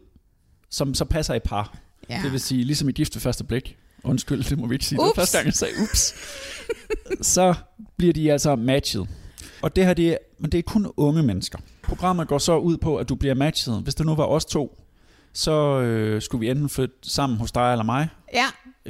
som 0.69 0.93
så 0.93 1.05
passer 1.05 1.33
i 1.33 1.39
par. 1.39 1.77
Ja. 2.09 2.15
Ja. 2.15 2.21
Det 2.23 2.31
vil 2.31 2.39
sige, 2.39 2.63
ligesom 2.63 2.89
i 2.89 2.91
gift 2.91 3.15
ved 3.15 3.21
første 3.21 3.43
blik. 3.43 3.77
Undskyld, 4.03 4.43
det 4.43 4.57
må 4.59 4.67
vi 4.67 4.75
ikke 4.75 4.85
sige. 4.85 4.99
Det 4.99 5.07
Ups. 5.09 5.15
første 5.15 5.37
gang, 5.37 5.45
jeg 5.45 5.53
sagde 5.53 5.73
ups. 5.83 6.13
så 7.21 7.53
bliver 7.97 8.13
de 8.13 8.31
altså 8.31 8.55
matchet. 8.55 9.07
Og 9.61 9.75
det 9.75 9.85
her, 9.85 9.93
det 9.93 10.07
er, 10.09 10.17
men 10.39 10.51
det 10.51 10.57
er 10.57 10.61
kun 10.61 10.91
unge 10.97 11.23
mennesker. 11.23 11.59
Programmet 11.87 12.27
går 12.27 12.37
så 12.37 12.57
ud 12.57 12.77
på, 12.77 12.97
at 12.97 13.09
du 13.09 13.15
bliver 13.15 13.35
matchet. 13.35 13.81
Hvis 13.83 13.95
det 13.95 14.05
nu 14.05 14.15
var 14.15 14.25
os 14.25 14.45
to, 14.45 14.81
så 15.33 15.79
øh, 15.81 16.21
skulle 16.21 16.39
vi 16.39 16.49
enten 16.49 16.69
flytte 16.69 16.95
sammen 17.03 17.37
hos 17.39 17.51
dig 17.51 17.71
eller 17.71 17.85
mig, 17.85 18.07
Ja, 18.33 18.45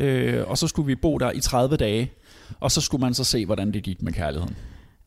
øh, 0.05 0.49
og 0.49 0.57
så 0.57 0.67
skulle 0.67 0.85
vi 0.85 0.95
bo 0.95 1.17
der 1.17 1.31
i 1.31 1.39
30 1.39 1.77
dage, 1.77 2.11
og 2.59 2.71
så 2.71 2.81
skulle 2.81 3.01
man 3.01 3.13
så 3.13 3.23
se, 3.23 3.45
hvordan 3.45 3.71
det 3.73 3.83
gik 3.83 4.01
med 4.01 4.13
kærligheden. 4.13 4.55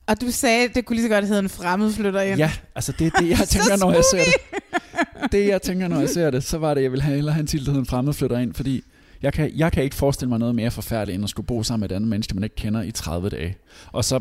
og 0.07 0.21
du 0.21 0.31
sagde, 0.31 0.69
det 0.75 0.85
kunne 0.85 0.97
lige 0.97 1.09
så 1.09 1.15
godt 1.15 1.27
hedde 1.27 1.39
en 1.43 1.49
fremmedflytter 1.49 2.21
ind. 2.21 2.39
Ja, 2.39 2.53
altså 2.75 2.93
det 2.99 3.07
er 3.07 3.21
det, 3.21 3.29
jeg 3.31 3.39
tænker, 3.55 3.77
når 3.77 3.93
jeg 3.93 4.05
ser 4.11 4.25
det. 4.25 4.35
Det, 5.33 5.49
jeg 5.49 5.63
tænker, 5.63 5.89
når 5.89 6.01
jeg 6.01 6.09
ser 6.09 6.31
det, 6.31 6.45
så 6.45 6.59
var 6.59 6.75
det, 6.75 6.83
jeg 6.83 6.91
ville 6.91 7.03
have, 7.03 7.15
hellere 7.15 7.35
have 7.35 7.41
en 7.41 7.47
titel, 7.47 7.69
en 7.71 7.87
fremmedflytter 7.87 8.39
ind, 8.39 8.55
fordi 8.55 8.83
jeg 9.23 9.33
kan, 9.33 9.51
jeg 9.57 9.73
kan 9.73 9.83
ikke 9.83 9.97
forestille 9.97 10.29
mig 10.29 10.39
noget 10.39 10.55
mere 10.55 10.71
forfærdeligt, 10.71 11.15
end 11.15 11.25
at 11.25 11.31
skulle 11.31 11.47
bo 11.47 11.63
sammen 11.63 11.81
med 11.81 11.91
et 11.91 11.95
andet 11.97 12.11
menneske, 12.11 12.35
man 12.35 12.45
ikke 12.45 12.57
kender 12.57 12.83
i 12.83 12.91
30 12.91 13.29
dage. 13.29 13.57
Og 13.93 14.05
så 14.05 14.21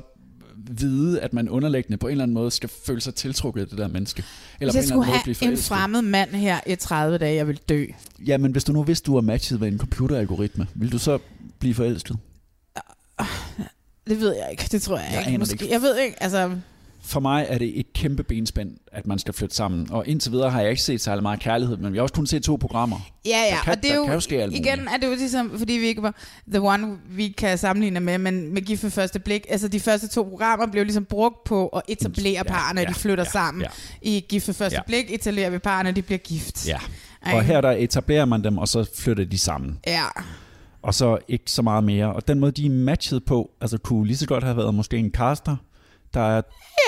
vide, 0.57 1.21
at 1.21 1.33
man 1.33 1.49
underliggende 1.49 1.97
på 1.97 2.07
en 2.07 2.11
eller 2.11 2.23
anden 2.23 2.33
måde 2.33 2.51
skal 2.51 2.69
føle 2.85 3.01
sig 3.01 3.15
tiltrukket 3.15 3.61
af 3.61 3.67
det 3.67 3.77
der 3.77 3.87
menneske. 3.87 4.23
Eller 4.59 4.73
Hvis 4.73 4.75
jeg 4.75 4.95
på 4.95 4.99
en 5.01 5.05
skulle 5.05 5.23
måde 5.23 5.37
have 5.41 5.51
en 5.51 5.57
fremmed 5.57 6.01
mand 6.01 6.29
her 6.29 6.59
i 6.67 6.75
30 6.75 7.17
dage, 7.17 7.35
jeg 7.35 7.47
vil 7.47 7.59
dø. 7.69 7.85
Ja, 8.27 8.37
men 8.37 8.51
hvis 8.51 8.63
du 8.63 8.71
nu 8.73 8.83
vidste, 8.83 9.05
du 9.05 9.13
var 9.13 9.21
matchet 9.21 9.59
med 9.59 9.67
en 9.67 9.77
computeralgoritme, 9.77 10.67
vil 10.75 10.91
du 10.91 10.97
så 10.97 11.19
blive 11.59 11.73
forelsket? 11.73 12.17
Det 14.07 14.19
ved 14.19 14.35
jeg 14.35 14.47
ikke. 14.51 14.67
Det 14.71 14.81
tror 14.81 14.97
jeg, 14.97 15.07
Jeg 15.11 15.19
ikke. 15.19 15.27
aner 15.27 15.31
det 15.31 15.39
Måske. 15.39 15.53
ikke. 15.53 15.73
Jeg 15.73 15.81
ved 15.81 15.97
ikke, 15.97 16.23
altså... 16.23 16.51
For 17.07 17.19
mig 17.19 17.45
er 17.49 17.57
det 17.57 17.79
et 17.79 17.93
kæmpe 17.93 18.23
benspænd, 18.23 18.71
at 18.91 19.07
man 19.07 19.19
skal 19.19 19.33
flytte 19.33 19.55
sammen. 19.55 19.91
Og 19.91 20.07
indtil 20.07 20.31
videre 20.31 20.49
har 20.49 20.61
jeg 20.61 20.69
ikke 20.69 20.81
set 20.81 21.01
særlig 21.01 21.21
meget 21.23 21.39
kærlighed, 21.39 21.77
men 21.77 21.91
vi 21.93 21.97
har 21.97 22.01
også 22.03 22.13
kun 22.15 22.27
set 22.27 22.43
to 22.43 22.55
programmer. 22.55 22.99
Ja, 23.25 23.29
ja, 23.29 23.55
Der 23.55 23.61
kan- 23.63 23.73
og 23.73 23.83
det 23.83 23.91
er 23.91 23.95
jo, 23.95 24.03
kan 24.05 24.13
jo 24.13 24.19
ske 24.19 24.41
alt 24.41 24.51
muligt. 24.51 24.65
igen 24.67 24.87
er 24.87 24.97
det 24.97 25.07
jo 25.07 25.11
ligesom, 25.15 25.51
fordi 25.57 25.73
vi 25.73 25.85
ikke 25.87 26.01
var 26.01 26.15
the 26.51 26.61
one, 26.61 26.97
vi 27.09 27.27
kan 27.27 27.57
sammenligne 27.57 27.99
med, 27.99 28.17
men 28.17 28.53
med 28.53 28.61
Gift 28.61 28.83
ved 28.83 28.91
første 28.91 29.19
blik, 29.19 29.45
altså 29.49 29.67
de 29.67 29.79
første 29.79 30.07
to 30.07 30.23
programmer 30.23 30.67
blev 30.67 30.83
ligesom 30.83 31.05
brugt 31.05 31.43
på 31.43 31.67
at 31.67 31.81
etablere 31.87 32.31
Ja, 32.33 32.43
parerne, 32.43 32.81
ja, 32.81 32.87
de 32.87 32.93
flytter 32.93 33.23
ja, 33.23 33.29
sammen. 33.31 33.61
ja. 33.61 33.67
I 34.01 34.25
Gift 34.29 34.47
ved 34.47 34.55
første 34.55 34.75
Ja. 34.77 34.81
blik 34.87 35.05
etablerer 35.11 35.49
vi 35.49 35.57
parerne, 35.57 35.91
de 35.91 36.01
bliver 36.01 36.19
gift. 36.19 36.67
Ja. 36.67 36.77
Ej. 37.25 37.33
Og 37.35 37.43
her 37.43 37.61
der 37.61 37.71
etablerer 37.71 38.25
man 38.25 38.43
dem, 38.43 38.57
og 38.57 38.67
så 38.67 38.89
flytter 38.95 39.25
de 39.25 39.37
sammen. 39.37 39.79
Ja, 39.87 40.03
Og 40.81 40.93
så 40.93 41.17
ikke 41.27 41.51
så 41.51 41.61
meget 41.61 41.83
mere. 41.83 42.13
Og 42.13 42.27
den 42.27 42.39
måde, 42.39 42.51
de 42.51 42.69
matchet 42.69 43.25
på, 43.25 43.51
altså 43.61 43.77
kunne 43.77 44.07
lige 44.07 44.17
så 44.17 44.25
godt 44.27 44.43
have 44.43 44.57
været 44.57 44.73
måske 44.75 44.97
en 44.97 45.11
caster. 45.11 45.55
Der 46.17 46.37
er, 46.37 46.41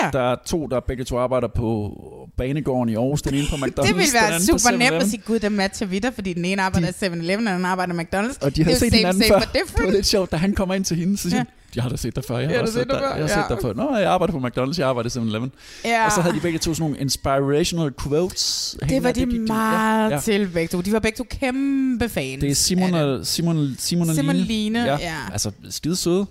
Ja. 0.04 0.10
der 0.14 0.20
er 0.32 0.36
to, 0.46 0.68
der 0.68 0.80
begge 0.80 1.04
to 1.04 1.18
arbejder 1.18 1.48
på 1.48 1.92
banegården 2.38 2.90
i 2.90 2.96
Aarhus. 2.96 3.22
Den 3.22 3.34
ene 3.34 3.46
på 3.50 3.56
McDonald's, 3.56 3.86
det 3.88 3.96
ville 3.96 4.06
den 4.06 4.14
være 4.30 4.40
super 4.42 4.72
nemt 4.72 4.84
7-Eleven. 4.84 5.02
at 5.02 5.08
sige, 5.10 5.22
gud, 5.26 5.40
den 5.40 5.56
matcher 5.56 5.88
vi 5.88 6.00
dig, 6.00 6.14
fordi 6.14 6.34
den 6.34 6.46
ene 6.46 6.62
arbejder 6.62 6.88
i 6.88 6.92
7-Eleven, 6.92 7.24
og 7.32 7.38
den 7.40 7.48
anden 7.48 7.66
arbejder 7.66 7.94
i 7.94 7.98
McDonald's. 7.98 8.38
Og 8.46 8.56
de 8.56 8.64
har 8.64 8.72
det 8.72 8.80
set 8.80 8.94
hinanden 8.94 9.24
same, 9.24 9.34
før. 9.42 9.50
Det 9.54 9.62
var 9.86 9.92
lidt 9.92 10.06
sjovt, 10.06 10.32
da 10.32 10.36
han 10.38 10.54
kommer 10.54 10.76
ind 10.76 10.86
til 10.86 10.98
hende, 10.98 11.18
så 11.18 11.24
siger 11.30 11.36
Ja. 11.36 11.40
ja. 11.40 11.46
jeg 11.76 11.84
har 11.84 11.90
da 11.90 11.96
set 11.98 12.16
dig 12.16 12.24
før. 12.24 12.38
Jeg 12.38 12.50
har, 12.50 12.56
Ja, 12.56 12.66
set 12.66 12.74
set 12.74 12.80
dig, 12.88 12.90
dig 12.90 13.00
før, 13.00 13.14
jeg 13.16 13.22
har 13.24 13.28
set 13.28 13.36
ja. 13.50 13.56
dig 13.56 13.58
før. 13.62 13.74
Nå, 13.74 13.96
jeg 13.98 14.10
arbejder 14.10 14.32
på 14.40 14.48
McDonald's, 14.48 14.80
jeg 14.80 14.88
arbejder 14.88 15.10
i 15.10 15.20
7-Eleven. 15.20 15.52
Ja. 15.86 16.06
Og 16.06 16.12
så 16.12 16.22
havde 16.22 16.36
de 16.36 16.40
begge 16.42 16.60
to 16.60 16.74
sådan 16.74 16.84
nogle 16.84 16.98
inspirational 17.02 17.92
quotes. 18.04 18.76
det 18.90 19.04
var 19.04 19.12
de 19.12 19.20
gik 19.26 19.32
de- 19.34 19.40
meget 19.40 20.10
ja, 20.10 20.16
ja. 20.16 20.22
til 20.22 20.48
begge 20.54 20.68
to. 20.68 20.82
De 20.82 20.92
var 20.94 21.00
begge 21.00 21.18
to 21.18 21.24
kæmpe 21.30 22.10
fans. 22.10 22.42
Det 22.42 22.52
er 22.52 22.56
Simon 22.56 22.94
det. 22.94 23.28
Simon, 23.28 23.76
Simon 23.80 24.10
og 24.10 24.16
Simon 24.16 24.36
Line. 24.36 24.46
Line, 24.46 24.84
ja. 24.84 24.98
Altså, 25.32 25.52
skide 25.70 25.96
søde. 25.96 26.26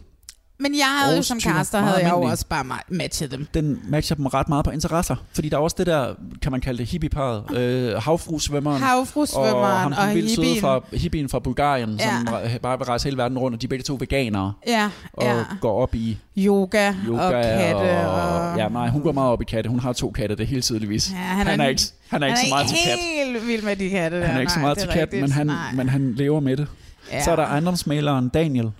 Men 0.61 0.75
jeg 0.75 0.87
havde 1.03 1.17
jo 1.17 1.23
som 1.23 1.39
meget 1.45 1.67
havde 1.73 2.03
jeg 2.03 2.11
jo 2.11 2.23
også 2.23 2.47
bare 2.47 2.65
ma- 2.65 2.85
matchet 2.89 3.31
dem. 3.31 3.47
den 3.55 3.81
matcher 3.89 4.17
dem 4.17 4.27
ret 4.27 4.49
meget 4.49 4.65
på 4.65 4.71
interesser. 4.71 5.17
Fordi 5.35 5.49
der 5.49 5.57
er 5.57 5.61
også 5.61 5.77
det 5.79 5.87
der, 5.87 6.15
kan 6.43 6.53
man 6.53 6.61
kalde 6.61 6.79
det 6.79 6.87
hippieparet, 6.87 7.57
øh, 7.57 7.95
havfruesvømmeren. 8.03 8.83
Havfruesvømmeren 8.83 9.93
og, 9.93 9.99
og 9.99 10.09
søde 10.13 10.27
hippien. 10.29 10.61
fra, 10.61 10.81
hippien 10.93 11.29
fra 11.29 11.39
Bulgarien, 11.39 11.91
Ja. 12.01 12.09
som 12.11 12.35
re- 12.35 12.59
bare 12.59 12.79
vil 12.79 12.85
rejse 12.85 13.05
hele 13.05 13.17
verden 13.17 13.39
rundt, 13.39 13.55
og 13.55 13.61
de 13.63 13.67
er 13.67 13.69
begge 13.69 13.83
to 13.83 13.97
veganere, 14.01 14.53
Ja, 14.67 14.91
og 15.13 15.25
ja. 15.25 15.45
går 15.61 15.83
op 15.83 15.95
i 15.95 16.19
Yoga, 16.39 16.95
yoga. 17.07 17.23
og 17.27 17.33
katte. 17.43 18.07
Og, 18.07 18.51
og, 18.51 18.59
ja, 18.59 18.69
nej, 18.69 18.89
hun 18.89 19.03
går 19.03 19.13
meget 19.13 19.31
op 19.33 19.43
i 19.43 19.45
katte. 19.45 19.71
Hun 19.71 19.81
har 19.81 19.93
to 19.93 20.11
katte, 20.11 20.37
det 20.37 20.43
er 20.43 20.47
helt 20.47 20.65
tydeligvis. 20.65 21.11
Ja, 21.11 21.17
han, 21.17 21.37
han 21.37 21.47
han, 21.47 21.61
er- 21.61 21.65
er, 21.65 21.69
ikke, 21.69 21.83
han 22.09 22.23
er 22.23 22.27
ikke 22.27 22.39
så 22.41 22.47
meget 22.51 22.69
til 22.69 22.77
kat. 22.85 22.99
helt 22.99 23.47
vild 23.47 23.63
med 23.63 23.77
de 23.77 23.91
katte. 23.91 24.17
Han 24.17 24.27
er 24.27 24.33
der. 24.33 24.41
ikke 24.41 24.53
så 24.53 24.59
Nej, 24.59 24.63
meget 24.67 24.77
det 24.81 24.91
til 24.91 25.01
er 25.01 25.07
kat, 25.07 25.21
men 25.21 25.33
han, 25.33 25.47
Nej. 25.47 25.73
men 25.75 25.89
han 25.89 26.15
lever 26.15 26.41
med 26.41 26.57
det. 26.57 26.67
ja. 27.13 27.25
Så 27.25 27.31
er 27.31 27.37
der 27.37 27.43
ejendomsmaleren 27.47 28.29
Daniel, 28.29 28.71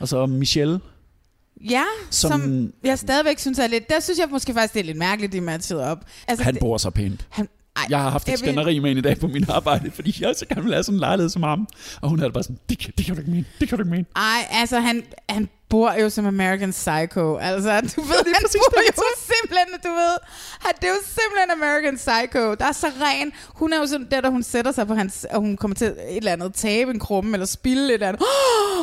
og 0.00 0.08
så 0.08 0.26
Michelle, 0.26 0.80
Ja, 1.70 1.84
som, 2.10 2.30
som, 2.30 2.72
jeg 2.84 2.98
stadigvæk 2.98 3.38
synes 3.38 3.58
er 3.58 3.66
lidt... 3.66 3.88
Der 3.90 4.00
synes 4.00 4.18
jeg 4.18 4.28
måske 4.30 4.52
faktisk, 4.54 4.74
det 4.74 4.80
er 4.80 4.84
lidt 4.84 4.98
mærkeligt, 4.98 5.32
de 5.32 5.40
matchede 5.40 5.84
op. 5.84 6.04
Altså, 6.28 6.44
han 6.44 6.54
det- 6.54 6.60
bor 6.60 6.78
så 6.78 6.90
pænt. 6.90 7.26
han, 7.30 7.48
Ej, 7.76 7.84
Jeg 7.90 7.98
har 8.02 8.10
haft 8.10 8.24
et 8.24 8.32
jeg 8.32 8.32
vil- 8.32 8.38
skænderi 8.38 8.78
med 8.78 8.90
hende 8.90 8.98
i 9.00 9.02
dag 9.02 9.18
på 9.18 9.26
min 9.26 9.44
arbejde, 9.50 9.90
fordi 9.90 10.16
jeg 10.20 10.34
så 10.36 10.46
gerne 10.46 10.62
vil 10.62 10.72
have 10.72 10.82
sådan 10.84 10.96
en 10.96 11.00
lejlighed 11.00 11.30
som 11.30 11.42
ham. 11.42 11.68
Og 12.00 12.08
hun 12.08 12.18
havde 12.18 12.32
bare 12.32 12.42
sådan, 12.42 12.58
det 12.68 12.78
kan, 12.78 12.92
det 12.98 13.06
kan 13.06 13.14
du 13.14 13.20
ikke 13.20 13.30
mene, 13.30 13.44
det 13.60 13.68
kan 13.68 13.78
du 13.78 13.82
ikke 13.84 13.90
mene. 13.90 14.04
Ej, 14.16 14.46
altså 14.50 14.80
han, 14.80 15.02
han 15.28 15.48
bor 15.68 15.92
jo 15.92 16.10
som 16.10 16.26
American 16.26 16.70
Psycho. 16.70 17.36
Altså, 17.36 17.80
du 17.96 18.00
ved, 18.00 18.24
han 18.24 18.34
præcis 18.42 18.60
bor 18.74 18.80
det, 18.80 18.98
jo 18.98 19.02
simpelthen, 19.16 19.66
du 19.84 19.88
ved, 19.88 20.16
han, 20.60 20.72
det 20.80 20.84
er 20.84 20.88
jo 20.88 21.00
simpelthen 21.04 21.50
American 21.50 21.96
Psycho. 21.96 22.54
Der 22.54 22.64
er 22.64 22.72
så 22.72 22.90
ren. 23.00 23.32
Hun 23.46 23.72
er 23.72 23.78
jo 23.78 23.86
sådan 23.86 24.06
der, 24.10 24.20
da 24.20 24.28
hun 24.28 24.42
sætter 24.42 24.72
sig 24.72 24.86
på 24.86 24.94
hans, 24.94 25.26
og 25.30 25.40
hun 25.40 25.56
kommer 25.56 25.74
til 25.74 25.86
et 25.86 26.16
eller 26.16 26.32
andet 26.32 26.54
tabe 26.54 26.90
en 26.90 26.98
krumme, 26.98 27.32
eller 27.32 27.46
spille 27.46 27.84
et 27.84 27.94
eller 27.94 28.08
andet. 28.08 28.22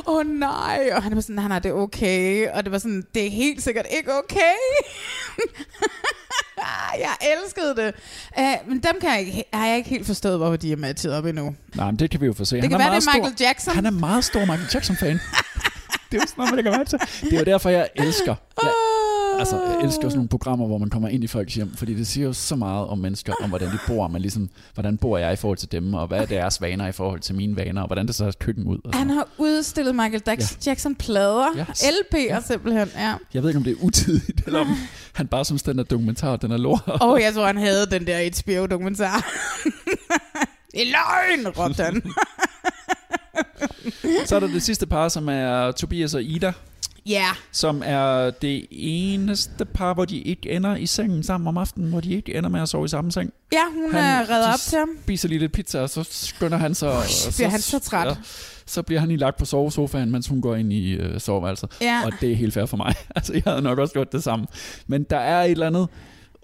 Åh 0.08 0.16
oh, 0.16 0.26
nej. 0.26 0.90
Og 0.96 1.04
han 1.04 1.12
er 1.12 1.16
bare 1.16 1.22
sådan, 1.22 1.36
nej, 1.36 1.48
nej, 1.48 1.60
det 1.60 1.70
er 1.70 1.74
okay. 1.74 2.48
Og 2.54 2.64
det 2.64 2.72
var 2.72 2.78
sådan, 2.78 3.04
det 3.16 3.26
er 3.26 3.30
helt 3.30 3.64
sikkert 3.64 3.86
ikke 3.98 4.14
okay. 4.14 4.56
jeg 7.06 7.16
elskede 7.22 7.76
det. 7.76 7.94
Uh, 8.38 8.70
men 8.70 8.80
dem 8.80 9.00
kan 9.02 9.10
jeg 9.10 9.20
ikke, 9.20 9.44
har 9.54 9.68
jeg 9.68 9.78
ikke 9.78 9.90
helt 9.90 10.06
forstået, 10.06 10.38
hvorfor 10.38 10.56
de 10.56 10.72
er 10.72 10.78
matchet 10.78 11.14
op 11.14 11.26
endnu. 11.26 11.56
Nej, 11.76 11.86
men 11.86 12.00
det 12.00 12.12
kan 12.12 12.22
vi 12.22 12.26
jo 12.26 12.34
få 12.34 12.46
se. 12.46 12.62
Det 12.62 12.70
kan 12.70 12.80
være, 12.80 12.96
det 12.96 13.08
er 13.08 13.16
Michael 13.16 13.36
Jackson. 13.40 13.76
Han 13.76 13.86
er 13.86 13.92
meget 13.92 14.24
stor 14.24 14.40
Michael 14.40 14.70
Jackson-fan. 14.74 15.20
det 16.12 16.18
er 16.18 16.22
jo 16.22 16.28
sådan 16.28 16.34
noget, 16.38 16.56
man 16.56 16.64
kan 16.64 16.72
være 16.74 16.86
til. 16.86 17.00
Det 17.22 17.34
er 17.34 17.40
jo 17.40 17.44
derfor, 17.46 17.70
jeg 17.70 17.90
elsker. 17.96 18.36
Jeg, 18.64 18.72
altså, 19.40 19.56
jeg 19.56 19.84
elsker 19.84 20.02
sådan 20.02 20.16
nogle 20.16 20.30
programmer, 20.30 20.68
hvor 20.68 20.78
man 20.78 20.90
kommer 20.90 21.10
ind 21.10 21.24
i 21.24 21.28
folks 21.28 21.54
hjem, 21.56 21.76
fordi 21.76 21.94
det 21.94 22.08
siger 22.08 22.28
jo 22.28 22.34
så 22.34 22.56
meget 22.56 22.88
om 22.88 22.98
mennesker, 22.98 23.34
om 23.44 23.50
hvordan 23.50 23.68
de 23.68 23.78
bor, 23.88 24.08
men 24.08 24.22
ligesom, 24.22 24.50
hvordan 24.74 24.98
bor 24.98 25.18
jeg 25.18 25.34
i 25.34 25.36
forhold 25.36 25.58
til 25.58 25.72
dem, 25.72 25.94
og 25.94 26.08
hvad 26.08 26.20
er 26.22 26.26
deres 26.26 26.62
vaner 26.62 26.88
i 26.88 26.92
forhold 26.92 27.20
til 27.20 27.36
mine 27.36 27.58
vaner, 27.58 27.82
og 27.82 27.88
hvordan 27.88 28.08
det 28.08 28.16
så 28.16 28.26
er 28.26 28.32
køkken 28.40 28.64
ud. 28.68 28.78
Han 28.94 29.10
har 29.10 29.28
udstillet 29.38 29.96
Michael 29.96 30.22
Jackson, 30.28 30.58
Jackson 30.66 30.96
plader, 30.96 31.48
Ja. 31.56 31.64
LP'er 31.64 32.18
ja. 32.34 32.40
simpelthen, 32.42 32.88
ja. 32.96 33.14
Jeg 33.34 33.42
ved 33.44 33.50
ikke, 33.50 33.58
om 33.58 33.64
det 33.64 33.72
er 33.72 33.84
utidigt, 33.84 34.42
eller 34.46 34.60
om 34.60 34.68
han 35.14 35.28
bare 35.28 35.46
synes, 35.46 35.64
den 35.64 35.78
der 35.78 35.84
dokumentar, 35.84 36.36
den 36.36 36.52
er 36.52 36.58
lort. 36.58 36.82
Åh, 36.88 36.98
oh, 37.02 37.22
jeg 37.22 37.34
tror, 37.34 37.46
han 37.46 37.58
havde 37.58 37.86
den 37.86 38.08
der 38.08 38.30
HBO-dokumentar. 38.42 39.16
Er 40.74 40.86
løgn, 40.96 41.48
råbte 41.48 41.84
han. 41.84 42.02
Så 44.26 44.36
er 44.36 44.40
der 44.40 44.48
det 44.48 44.64
sidste 44.64 44.86
par, 44.86 45.10
som 45.10 45.30
er 45.30 45.72
Tobias 45.72 46.14
og 46.14 46.24
Ida, 46.24 46.54
Ja, 47.08 47.26
som 47.52 47.82
er 47.86 48.30
det 48.30 48.66
eneste 48.72 49.66
par, 49.66 49.94
hvor 49.94 50.06
de 50.06 50.18
ikke 50.20 50.52
ender 50.52 50.76
i 50.76 50.86
sengen 50.86 51.24
sammen 51.24 51.48
om 51.48 51.58
aftenen, 51.58 51.90
hvor 51.90 52.00
de 52.02 52.14
ikke 52.14 52.36
ender 52.36 52.50
med 52.50 52.62
at 52.62 52.70
sove 52.70 52.86
i 52.86 52.88
samme 52.88 53.12
seng. 53.12 53.34
ja 53.54 53.62
hun 53.74 53.92
Han- 53.94 54.04
er 54.04 54.20
reddet 54.20 54.48
de 54.48 54.54
op 54.54 54.60
til 54.60 54.78
ham. 54.78 54.90
spiser 55.04 55.28
lige 55.30 55.40
lidt 55.40 55.52
pizza, 55.52 55.80
og 55.80 55.90
så 55.90 56.04
skynder 56.12 56.58
han 56.58 56.76
sig. 56.76 56.90
og 56.92 57.04
bliver 57.36 57.50
han 57.50 57.60
så 57.62 57.80
træt. 57.80 58.18
så 58.66 58.82
bliver 58.82 59.00
han 59.00 59.08
lige 59.10 59.18
lagt 59.20 59.38
på 59.38 59.46
sovesofaen, 59.46 60.12
mens 60.12 60.28
hun 60.28 60.42
går 60.42 60.56
ind 60.56 60.74
i 60.74 60.92
øh, 60.92 61.20
soveværelset. 61.20 61.70
Ja. 61.82 62.02
Og 62.06 62.12
det 62.22 62.32
er 62.32 62.36
helt 62.36 62.54
fair 62.54 62.66
for 62.66 62.78
mig. 62.78 62.96
altså, 63.16 63.34
jeg 63.34 63.44
havde 63.46 63.62
nok 63.62 63.80
også 63.80 63.94
gjort 63.94 64.12
det 64.12 64.24
samme. 64.24 64.46
Men 64.88 65.04
der 65.04 65.18
er 65.18 65.44
et 65.44 65.52
eller 65.52 65.68
andet... 65.68 65.88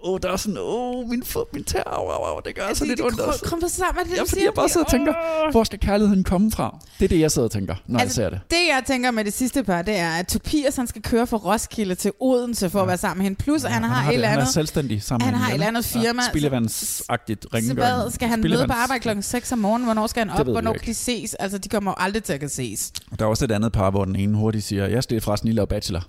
Åh, 0.04 0.14
oh, 0.14 0.20
der 0.24 0.32
er 0.32 0.38
sådan, 0.38 0.58
åh, 0.58 0.64
oh, 0.98 1.10
min 1.10 1.24
fod, 1.24 1.46
min 1.54 1.64
tær, 1.64 1.84
au, 1.86 2.08
au, 2.08 2.24
au, 2.24 2.42
det 2.46 2.56
gør 2.56 2.64
altså 2.64 2.84
de, 2.84 2.90
lidt 2.90 3.00
de 3.00 3.04
ondt 3.04 3.20
krum- 3.20 3.28
også. 3.28 3.42
krumper 3.46 3.68
sammen, 3.68 4.00
er 4.04 4.10
det, 4.10 4.18
Ja, 4.18 4.24
fordi 4.24 4.44
jeg 4.46 4.54
bare 4.54 4.70
sidder 4.70 4.86
og 4.86 4.92
tænker, 4.92 5.14
hvor 5.52 5.64
skal 5.64 5.80
kærligheden 5.80 6.24
komme 6.24 6.52
fra? 6.52 6.78
Det 7.00 7.06
er 7.06 7.10
det, 7.10 7.20
jeg 7.20 7.32
sidder 7.32 7.46
og 7.48 7.52
tænker, 7.52 7.76
når 7.88 8.00
Altså, 8.00 8.22
jeg 8.22 8.32
ser 8.32 8.38
det. 8.38 8.50
Det, 8.52 8.58
jeg 8.70 8.84
tænker 8.88 9.12
med 9.12 9.26
det 9.26 9.34
sidste 9.34 9.64
par, 9.64 9.82
det 9.82 9.96
er, 9.98 10.10
at 10.12 10.28
Tobias 10.28 10.76
han 10.76 10.88
skal 10.88 11.02
køre 11.02 11.28
fra 11.28 11.38
Roskilde 11.38 11.96
til 11.96 12.12
Odense 12.20 12.70
for 12.70 12.82
at 12.82 12.88
være 12.88 12.98
sammen 12.98 13.18
med 13.18 13.24
hende. 13.24 13.38
Plus, 13.44 13.64
at 13.64 13.72
han 13.72 13.84
har, 13.84 14.02
et 14.02 14.08
det. 14.08 14.14
eller 14.14 14.28
han 14.28 14.38
er 14.38 14.42
andet... 14.42 14.54
selvstændig 14.54 15.04
sammen 15.04 15.26
han 15.26 15.34
har 15.36 15.50
et 15.50 15.54
eller 15.54 15.68
andet 15.68 15.96
ja. 15.96 16.00
firma, 16.02 16.22
Ja, 16.24 16.30
spildevandsagtigt 16.30 17.44
Så 17.44 17.50
rengøring. 17.54 17.80
hvad, 18.02 18.12
skal 18.12 18.28
han 18.28 18.42
møde 18.42 18.68
på 18.68 18.74
arbejde 18.74 19.02
klokken 19.02 19.24
6 19.24 19.52
om 19.52 19.60
morgenen? 19.60 19.86
Hvornår 19.86 20.08
skal 20.08 20.20
han 20.20 20.30
Det 20.30 20.40
op? 20.40 20.46
Hvornår 20.48 20.74
kan 20.74 20.86
de 20.86 20.94
ses? 20.94 21.34
Altså, 21.34 21.58
de 21.58 21.70
kommer 21.70 21.92
jo 21.92 21.96
aldrig 21.98 22.24
til 22.24 22.34
at 22.34 22.40
kan 22.40 22.50
ses. 22.50 22.92
Der 23.20 23.26
er 23.26 23.30
også 23.30 23.46
et 23.46 23.52
andet 23.52 23.72
par, 23.72 23.90
hvor 23.92 24.06
den 24.06 24.16
ene 24.16 24.38
hurtigt 24.38 24.64
siger, 24.64 24.88
jeg 24.88 25.04
skal 25.04 25.22
forresten 25.22 25.48
lige 25.48 25.56
lave 25.56 25.68
bachelor. 25.68 26.02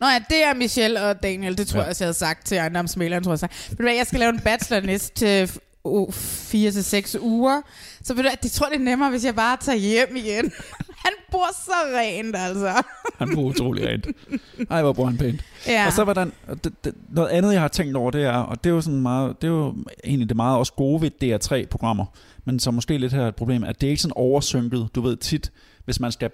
Nå 0.00 0.06
ja, 0.06 0.18
det 0.30 0.44
er 0.44 0.54
Michelle 0.54 1.02
og 1.02 1.22
Daniel. 1.22 1.58
Det 1.58 1.66
tror 1.68 1.78
Ja. 1.78 1.82
jeg 1.82 1.90
også, 1.90 2.04
jeg 2.04 2.06
havde 2.06 2.18
sagt 2.18 2.46
til 2.46 2.56
ejendomsmæleren, 2.56 3.24
tror 3.24 3.32
jeg. 3.40 3.48
Ved 3.68 3.76
du 3.76 3.82
hvad, 3.82 3.94
jeg 3.94 4.06
skal 4.06 4.18
lave 4.20 4.30
en 4.32 4.40
bachelor 4.40 4.80
næste 4.80 5.48
uh, 5.84 6.12
4 6.12 6.70
til 6.70 6.84
6 6.84 7.16
uger. 7.20 7.60
Så 8.02 8.14
ved 8.14 8.22
du 8.22 8.28
det 8.42 8.52
tror 8.52 8.66
det 8.68 8.74
er 8.74 8.78
nemmere, 8.84 9.10
hvis 9.10 9.24
jeg 9.24 9.34
bare 9.34 9.56
tager 9.60 9.78
hjem 9.78 10.16
igen. 10.16 10.52
Han 11.04 11.12
bor 11.30 11.46
så 11.64 11.72
rent, 11.96 12.36
altså. 12.36 12.82
Han 13.18 13.34
bor 13.34 13.42
utrolig 13.42 13.88
rent. 13.88 14.06
Ej, 14.70 14.82
hvor 14.82 14.92
bor 14.92 15.06
han 15.06 15.16
pænt. 15.18 15.40
Ja. 15.66 15.86
Og 15.86 15.92
så 15.92 16.04
var 16.04 16.14
der 16.14 16.24
det, 16.64 16.84
det, 16.84 16.94
noget 17.10 17.28
andet, 17.28 17.52
jeg 17.52 17.60
har 17.60 17.68
tænkt 17.68 17.96
over, 17.96 18.10
det 18.10 18.22
er, 18.24 18.32
og 18.32 18.64
det 18.64 18.70
er 18.70 18.74
jo 18.74 18.80
sådan 18.80 19.00
meget, 19.00 19.42
det 19.42 19.48
er 19.48 19.52
jo 19.52 19.74
egentlig 20.04 20.28
det 20.28 20.36
meget 20.36 20.58
også 20.58 20.72
gode 20.72 21.02
ved 21.02 21.10
DR3-programmer, 21.24 22.04
men 22.44 22.60
så 22.60 22.70
måske 22.70 22.98
lidt 22.98 23.12
her 23.12 23.22
er 23.22 23.28
et 23.28 23.34
problem, 23.36 23.64
at 23.64 23.80
det 23.80 23.86
er 23.86 23.90
ikke 23.90 24.02
sådan 24.02 24.12
oversynket. 24.16 24.88
Du 24.94 25.00
ved 25.00 25.16
tit, 25.16 25.52
hvis 25.84 26.00
man 26.00 26.12
skal, 26.12 26.30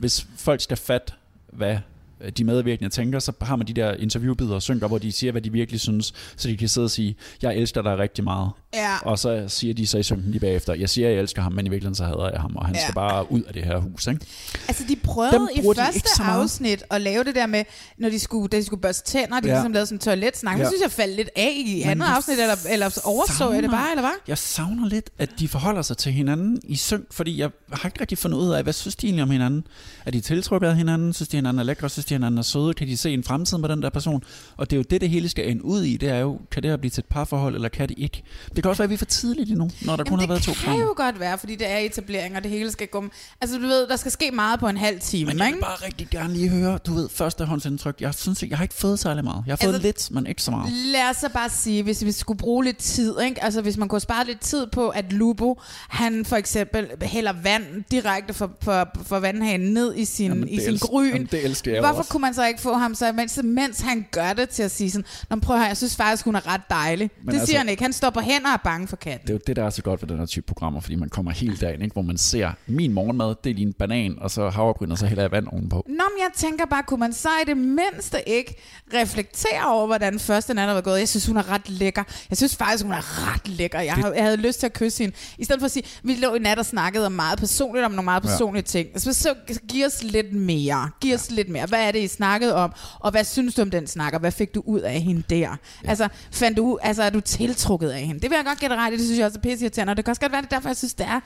hvis 0.00 0.26
folk 0.36 0.60
skal 0.60 0.76
fatte, 0.76 1.12
hvad 1.52 1.76
Øh, 2.20 2.30
de 2.30 2.44
medvirkende 2.44 2.90
tænker, 2.90 3.18
så 3.18 3.32
har 3.40 3.56
man 3.56 3.66
de 3.66 3.72
der 3.72 3.94
interviewbidder 3.94 4.54
og 4.54 4.62
synker, 4.62 4.88
hvor 4.88 4.98
de 4.98 5.12
siger, 5.12 5.32
hvad 5.32 5.42
de 5.42 5.52
virkelig 5.52 5.80
synes, 5.80 6.14
så 6.36 6.48
de 6.48 6.56
kan 6.56 6.68
sidde 6.68 6.84
og 6.84 6.90
sige, 6.90 7.16
jeg 7.42 7.56
elsker 7.56 7.82
dig 7.82 7.98
rigtig 7.98 8.24
meget. 8.24 8.50
Ja. 8.74 8.96
Og 9.02 9.18
så 9.18 9.44
siger 9.48 9.74
de 9.74 9.86
så 9.86 9.98
i 9.98 10.02
synken 10.02 10.30
lige 10.30 10.40
bagefter, 10.40 10.74
jeg 10.74 10.90
siger, 10.90 11.08
jeg 11.08 11.18
elsker 11.18 11.42
ham, 11.42 11.52
men 11.52 11.66
i 11.66 11.68
virkeligheden 11.68 11.94
så 11.94 12.04
hader 12.04 12.30
jeg 12.32 12.40
ham, 12.40 12.56
og 12.56 12.66
han 12.66 12.74
Ja. 12.74 12.82
skal 12.82 12.94
bare 12.94 13.32
ud 13.32 13.42
af 13.42 13.54
det 13.54 13.64
her 13.64 13.78
hus. 13.78 14.06
Ikke? 14.06 14.20
Altså, 14.68 14.84
de 14.88 14.96
prøvede 14.96 15.48
i 15.56 15.62
første 15.76 16.22
afsnit 16.22 16.82
at 16.90 17.00
lave 17.00 17.24
det 17.24 17.34
der 17.34 17.46
med, 17.46 17.64
når 17.98 18.08
de 18.08 18.18
skulle, 18.18 18.48
da 18.48 18.56
de 18.56 18.64
skulle 18.64 18.80
børste 18.82 19.10
tænder, 19.10 19.40
de 19.40 19.48
Ja. 19.48 19.54
ligesom 19.54 19.72
lavede 19.72 19.86
sådan 19.86 19.96
en 19.96 20.00
toiletsnak. 20.00 20.56
Ja. 20.58 20.62
Det 20.62 20.68
synes 20.70 20.82
jeg 20.82 20.90
faldt 20.90 21.16
lidt 21.16 21.30
af 21.36 21.52
i 21.66 21.82
andet 21.82 22.06
afsnit, 22.06 22.38
eller, 22.40 22.56
eller 22.70 23.00
overså 23.04 23.50
jeg 23.52 23.62
det 23.62 23.70
bare, 23.70 23.90
eller 23.90 24.02
hvad? 24.02 24.14
Jeg 24.28 24.38
savner 24.38 24.88
lidt, 24.88 25.10
at 25.18 25.30
de 25.38 25.48
forholder 25.48 25.82
sig 25.82 25.96
til 25.96 26.12
hinanden 26.12 26.60
i 26.64 26.76
synk, 26.76 27.04
fordi 27.10 27.38
jeg 27.38 27.50
har 27.72 27.88
ikke 27.88 28.00
rigtig 28.00 28.18
fundet 28.18 28.38
ud 28.38 28.50
af, 28.52 28.62
hvad 28.62 28.72
synes 28.72 28.96
de 28.96 29.06
egentlig 29.06 29.22
om 29.22 29.30
hinanden? 29.30 29.64
Er 30.06 30.10
de 30.10 30.20
tiltrukket 30.20 30.68
af 30.68 30.76
hinanden? 30.76 31.12
Synes 31.12 31.28
de, 31.28 31.36
hinanden 31.36 31.58
er 31.60 31.64
lækre? 31.64 31.88
Synes 31.88 32.04
de, 32.06 32.14
hinanden 32.14 32.38
er 32.38 32.42
søde? 32.42 32.74
Kan 32.74 32.86
de 32.86 32.96
se 32.96 33.10
en 33.14 33.24
fremtid 33.24 33.58
med 33.58 33.68
den 33.68 33.82
der 33.82 33.90
person? 33.90 34.22
Og 34.56 34.70
det 34.70 34.76
er 34.76 34.78
jo 34.78 34.84
det, 34.90 35.00
det 35.00 35.10
hele 35.10 35.28
skal 35.28 35.50
ende 35.50 35.64
ud 35.64 35.82
i. 35.82 35.96
Det 35.96 36.08
er 36.08 36.18
jo, 36.18 36.38
kan 36.50 36.62
det 36.62 36.70
her 36.70 36.76
blive 36.76 36.90
til 36.90 37.00
et 37.00 37.06
parforhold, 37.06 37.54
eller 37.54 37.68
kan 37.68 37.88
det 37.88 37.98
ikke? 37.98 38.22
Det 38.60 38.64
kan 38.64 38.68
også 38.70 38.82
være, 38.82 38.84
at 38.84 38.90
vi 38.90 38.94
er 38.94 38.98
for 38.98 39.04
tidligt 39.04 39.50
endnu, 39.50 39.70
når 39.82 39.96
der 39.96 40.04
kun 40.04 40.12
har 40.18 40.22
Jamen, 40.22 40.28
været 40.28 40.42
to 40.42 40.50
det 40.50 40.58
kan 40.60 40.74
jo 40.76 40.92
godt 40.96 41.20
være, 41.20 41.38
fordi 41.38 41.56
det 41.56 41.70
er 41.70 41.76
etablering, 41.78 42.36
og 42.36 42.42
det 42.42 42.50
hele 42.50 42.70
skal 42.72 42.86
gå... 42.88 43.04
Altså, 43.40 43.56
du 43.56 43.62
ved, 43.66 43.86
der 43.88 43.96
skal 43.96 44.12
ske 44.12 44.30
meget 44.30 44.60
på 44.60 44.68
en 44.68 44.76
halv 44.76 45.00
time, 45.00 45.26
Men 45.28 45.38
jeg 45.38 45.46
ikke? 45.46 45.56
vil 45.56 45.62
bare 45.62 45.76
rigtig 45.86 46.08
gerne 46.10 46.32
lige 46.34 46.48
høre, 46.48 46.78
du 46.78 46.94
ved, 46.94 47.08
førstehåndsindtryk. 47.08 47.96
Jeg 48.00 48.14
synes 48.14 48.42
jeg 48.42 48.56
har 48.58 48.62
ikke 48.64 48.74
fået 48.74 48.98
særlig 48.98 49.24
meget. 49.24 49.42
Jeg 49.46 49.52
har 49.52 49.56
fået 49.66 49.74
Altså, 49.74 49.86
lidt, 49.86 50.10
men 50.10 50.26
ikke 50.26 50.42
så 50.42 50.50
meget. 50.50 50.72
Lad 50.72 51.10
os 51.10 51.16
så 51.16 51.28
bare 51.28 51.50
sige, 51.50 51.82
hvis 51.82 52.04
vi 52.04 52.12
skulle 52.12 52.38
bruge 52.38 52.64
lidt 52.64 52.76
tid, 52.76 53.14
ikke? 53.20 53.44
Altså 53.44 53.60
hvis 53.62 53.76
man 53.76 53.88
kunne 53.88 54.00
spare 54.00 54.26
lidt 54.26 54.40
tid 54.40 54.66
på, 54.66 54.88
at 54.88 55.12
Lubo, 55.12 55.60
han 55.88 56.24
for 56.24 56.36
eksempel 56.36 56.86
hælder 57.02 57.32
vand 57.42 57.64
direkte 57.90 58.34
fra, 58.34 58.48
fra, 58.62 58.84
fra 59.06 59.18
vandhanen 59.18 59.72
ned 59.74 59.94
i 59.96 60.04
sin, 60.04 60.26
Jamen, 60.30 60.48
i 60.48 60.60
sin 60.60 60.68
elsker- 60.68 60.86
gryn. 60.88 61.12
jamen, 61.12 61.28
det 61.32 61.44
elsker 61.44 61.72
jeg 61.72 61.80
Hvorfor 61.80 61.98
også. 61.98 62.10
kunne 62.10 62.20
man 62.20 62.34
så 62.34 62.46
ikke 62.46 62.60
få 62.60 62.74
ham 62.74 62.94
så, 62.94 63.12
mens, 63.12 63.40
mens 63.44 63.80
han 63.80 64.06
gør 64.10 64.32
det 64.32 64.48
til 64.48 64.62
at 64.62 64.70
sige 64.70 64.90
sådan, 64.90 65.04
Nå, 65.30 65.36
prøv 65.36 65.56
at 65.56 65.60
høre, 65.60 65.68
jeg 65.68 65.76
synes 65.76 65.96
faktisk, 65.96 66.24
hun 66.24 66.34
er 66.34 66.46
ret 66.46 66.60
dejlig. 66.70 67.10
Men 67.18 67.26
det 67.26 67.32
altså- 67.34 67.46
siger 67.46 67.58
han 67.58 67.68
ikke. 67.68 67.82
Han 67.82 67.92
står 67.92 68.10
på 68.10 68.20
hænder 68.20 68.49
er 68.52 68.56
bange 68.64 68.88
for 68.88 68.96
katten. 68.96 69.20
Det 69.26 69.30
er 69.30 69.34
jo 69.34 69.40
det, 69.46 69.56
der 69.56 69.64
er 69.64 69.70
så 69.70 69.82
godt 69.82 70.02
ved 70.02 70.08
den 70.08 70.18
her 70.18 70.26
type 70.26 70.46
programmer, 70.46 70.80
fordi 70.80 70.94
man 70.94 71.08
kommer 71.08 71.30
hele 71.30 71.56
dagen, 71.56 71.82
ikke? 71.82 71.92
hvor 71.92 72.02
man 72.02 72.18
ser 72.18 72.50
min 72.66 72.92
morgenmad, 72.92 73.34
det 73.44 73.50
er 73.50 73.54
lige 73.54 73.66
en 73.66 73.72
banan, 73.72 74.16
og 74.20 74.30
så 74.30 74.48
havregryn, 74.48 74.90
og 74.90 74.98
så 74.98 75.06
hælder 75.06 75.22
jeg 75.22 75.30
vand 75.32 75.46
ovenpå. 75.52 75.84
Nå, 75.88 75.92
men 75.92 76.18
jeg 76.18 76.30
tænker 76.36 76.66
bare, 76.66 76.82
kunne 76.82 77.00
man 77.00 77.12
så 77.12 77.28
i 77.42 77.46
det 77.46 77.56
mindste 77.56 78.18
ikke 78.28 78.56
reflektere 78.94 79.66
over, 79.66 79.86
hvordan 79.86 80.18
første 80.18 80.54
nat 80.54 80.68
var 80.68 80.80
gået? 80.80 80.98
Jeg 80.98 81.08
synes, 81.08 81.26
hun 81.26 81.36
er 81.36 81.50
ret 81.52 81.68
lækker. 81.70 82.02
Jeg 82.30 82.36
synes 82.36 82.56
faktisk, 82.56 82.84
hun 82.84 82.92
er 82.92 83.34
ret 83.34 83.48
lækker. 83.48 83.80
Jeg, 83.80 83.96
det... 83.96 84.12
jeg 84.14 84.24
havde 84.24 84.36
lyst 84.36 84.58
til 84.60 84.66
at 84.66 84.72
kysse 84.72 85.02
hende. 85.04 85.16
I 85.38 85.44
stedet 85.44 85.60
for 85.60 85.64
at 85.64 85.70
sige, 85.70 85.84
vi 86.02 86.14
lå 86.14 86.34
i 86.34 86.38
nat 86.38 86.58
og 86.58 86.66
snakkede 86.66 87.06
om 87.06 87.12
meget 87.12 87.38
personligt, 87.38 87.84
om 87.86 87.90
nogle 87.92 88.04
meget 88.04 88.20
Ja. 88.24 88.28
personlige 88.28 88.62
ting. 88.62 88.88
Så, 89.00 89.12
så 89.12 89.34
giv 89.68 89.86
os 89.86 90.02
lidt 90.02 90.32
mere. 90.32 90.90
Giv 91.00 91.14
os 91.14 91.30
lidt 91.30 91.48
mere. 91.48 91.66
Hvad 91.66 91.80
er 91.86 91.92
det, 91.92 91.98
I 91.98 92.08
snakkede 92.08 92.54
om? 92.54 92.72
Og 92.98 93.10
hvad 93.10 93.24
synes 93.24 93.54
du 93.54 93.62
om 93.62 93.70
den 93.70 93.86
snak? 93.86 94.12
Og 94.12 94.20
hvad 94.20 94.32
fik 94.32 94.54
du 94.54 94.62
ud 94.66 94.80
af 94.80 95.00
hende 95.00 95.22
der? 95.30 95.36
Ja. 95.38 95.54
Altså, 95.88 96.08
fandt 96.32 96.56
du, 96.56 96.78
altså, 96.82 97.02
er 97.02 97.10
du 97.10 97.20
tiltrukket 97.20 97.90
af 97.90 98.00
hende? 98.00 98.20
Det 98.20 98.30
vil 98.30 98.36
jeg 98.40 98.46
godt 98.46 98.60
gætte 98.60 98.76
ret 98.76 98.92
i. 98.92 98.96
Det 98.96 99.04
synes 99.04 99.18
jeg 99.18 99.26
også 99.26 99.38
er 99.38 99.42
pisse 99.42 99.64
irriterende. 99.64 99.90
Og 99.90 99.96
det 99.96 100.04
kan 100.04 100.10
også 100.12 100.20
godt 100.20 100.32
være, 100.32 100.42
det 100.42 100.46
er 100.52 100.56
derfor, 100.56 100.68
jeg 100.68 100.76
synes, 100.76 100.94
det 100.94 101.06
er 101.06 101.20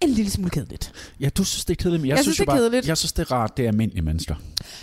en 0.00 0.08
lille 0.08 0.30
smule 0.30 0.50
kedeligt. 0.50 0.92
Ja, 1.20 1.28
du 1.28 1.44
synes, 1.44 1.64
det 1.64 1.78
er 1.78 1.82
kedeligt, 1.82 2.00
men 2.02 2.08
jeg, 2.08 2.16
Jeg 2.16 2.24
synes, 2.24 2.36
det 2.36 2.42
er 2.42 2.46
bare, 2.46 2.58
kedeligt. 2.58 2.88
jeg 2.88 2.98
synes, 2.98 3.12
det 3.12 3.22
er 3.22 3.32
rart, 3.32 3.56
det 3.56 3.62
er 3.64 3.68
almindelige 3.68 4.04
mennesker. 4.04 4.34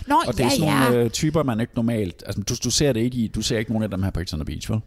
Nå, 0.06 0.22
Og 0.26 0.32
det 0.36 0.40
er 0.40 0.44
ja, 0.44 0.50
sådan 0.50 0.68
ja. 0.68 0.84
nogle 0.84 1.00
øh, 1.00 1.10
typer, 1.10 1.42
man 1.42 1.60
ikke 1.60 1.72
normalt... 1.76 2.22
Altså, 2.26 2.42
du, 2.42 2.54
du 2.64 2.70
ser 2.70 2.92
det 2.92 3.00
ikke 3.00 3.16
i... 3.16 3.28
Du 3.28 3.42
ser 3.42 3.58
ikke 3.58 3.70
nogen 3.70 3.82
af 3.82 3.90
dem 3.90 4.02
her 4.02 4.10
på 4.10 4.20
the 4.28 4.44
Beach, 4.44 4.70
vel? 4.70 4.80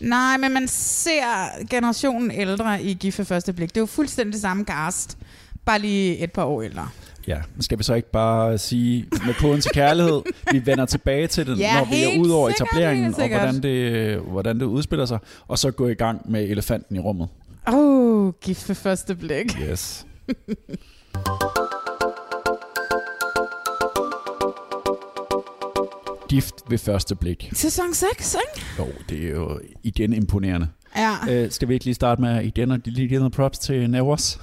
Nej, 0.00 0.36
men 0.36 0.52
man 0.52 0.68
ser 0.68 1.66
generationen 1.70 2.30
ældre 2.30 2.82
i 2.82 2.94
Gift 2.94 3.18
ved 3.18 3.26
første 3.26 3.52
blik. 3.52 3.68
Det 3.68 3.76
er 3.76 3.80
jo 3.82 3.86
fuldstændig 3.86 4.32
det 4.32 4.40
samme 4.40 4.64
cast. 4.64 5.18
Bare 5.64 5.78
lige 5.78 6.18
et 6.18 6.32
par 6.32 6.44
år 6.44 6.62
ældre. 6.62 6.88
Ja, 7.28 7.38
skal 7.60 7.78
vi 7.78 7.82
så 7.82 7.94
ikke 7.94 8.10
bare 8.10 8.58
sige 8.58 9.06
med 9.26 9.34
koden 9.34 9.60
til 9.60 9.70
kærlighed, 9.70 10.22
vi 10.52 10.66
vender 10.66 10.86
tilbage 10.86 11.26
til 11.26 11.46
det, 11.46 11.58
Ja, 11.58 11.78
når 11.78 11.84
vi 11.90 12.02
er 12.04 12.20
ude 12.20 12.34
over 12.34 12.48
sikkert, 12.48 12.68
etableringen, 12.68 13.14
og 13.14 13.28
hvordan 13.28 13.62
det, 13.62 14.18
hvordan 14.18 14.60
det 14.60 14.66
udspiller 14.66 15.06
sig, 15.06 15.18
og 15.48 15.58
så 15.58 15.70
gå 15.70 15.88
i 15.88 15.94
gang 15.94 16.30
med 16.30 16.44
elefanten 16.44 16.96
i 16.96 16.98
rummet. 16.98 17.28
Åh, 17.68 17.74
oh, 17.74 18.32
gift 18.42 18.68
ved 18.68 18.76
første 18.76 19.14
blik. 19.14 19.58
Yes. 19.70 20.06
Gift 26.28 26.54
ved 26.68 26.78
første 26.78 27.14
blik. 27.14 27.50
Sæson 27.52 27.94
6, 27.94 28.34
ikke? 28.34 28.66
Jo, 28.78 28.86
det 29.08 29.24
er 29.24 29.30
jo 29.30 29.60
igen 29.82 30.12
imponerende. 30.12 30.68
Ja. 30.96 31.16
Øh, 31.30 31.50
skal 31.50 31.68
vi 31.68 31.74
ikke 31.74 31.84
lige 31.84 31.94
starte 31.94 32.20
med 32.20 32.44
igen 32.44 32.70
at 32.70 32.86
lige 32.86 33.08
give 33.08 33.18
noget 33.18 33.32
props 33.32 33.58
til 33.58 33.90
Nevers, 33.90 34.40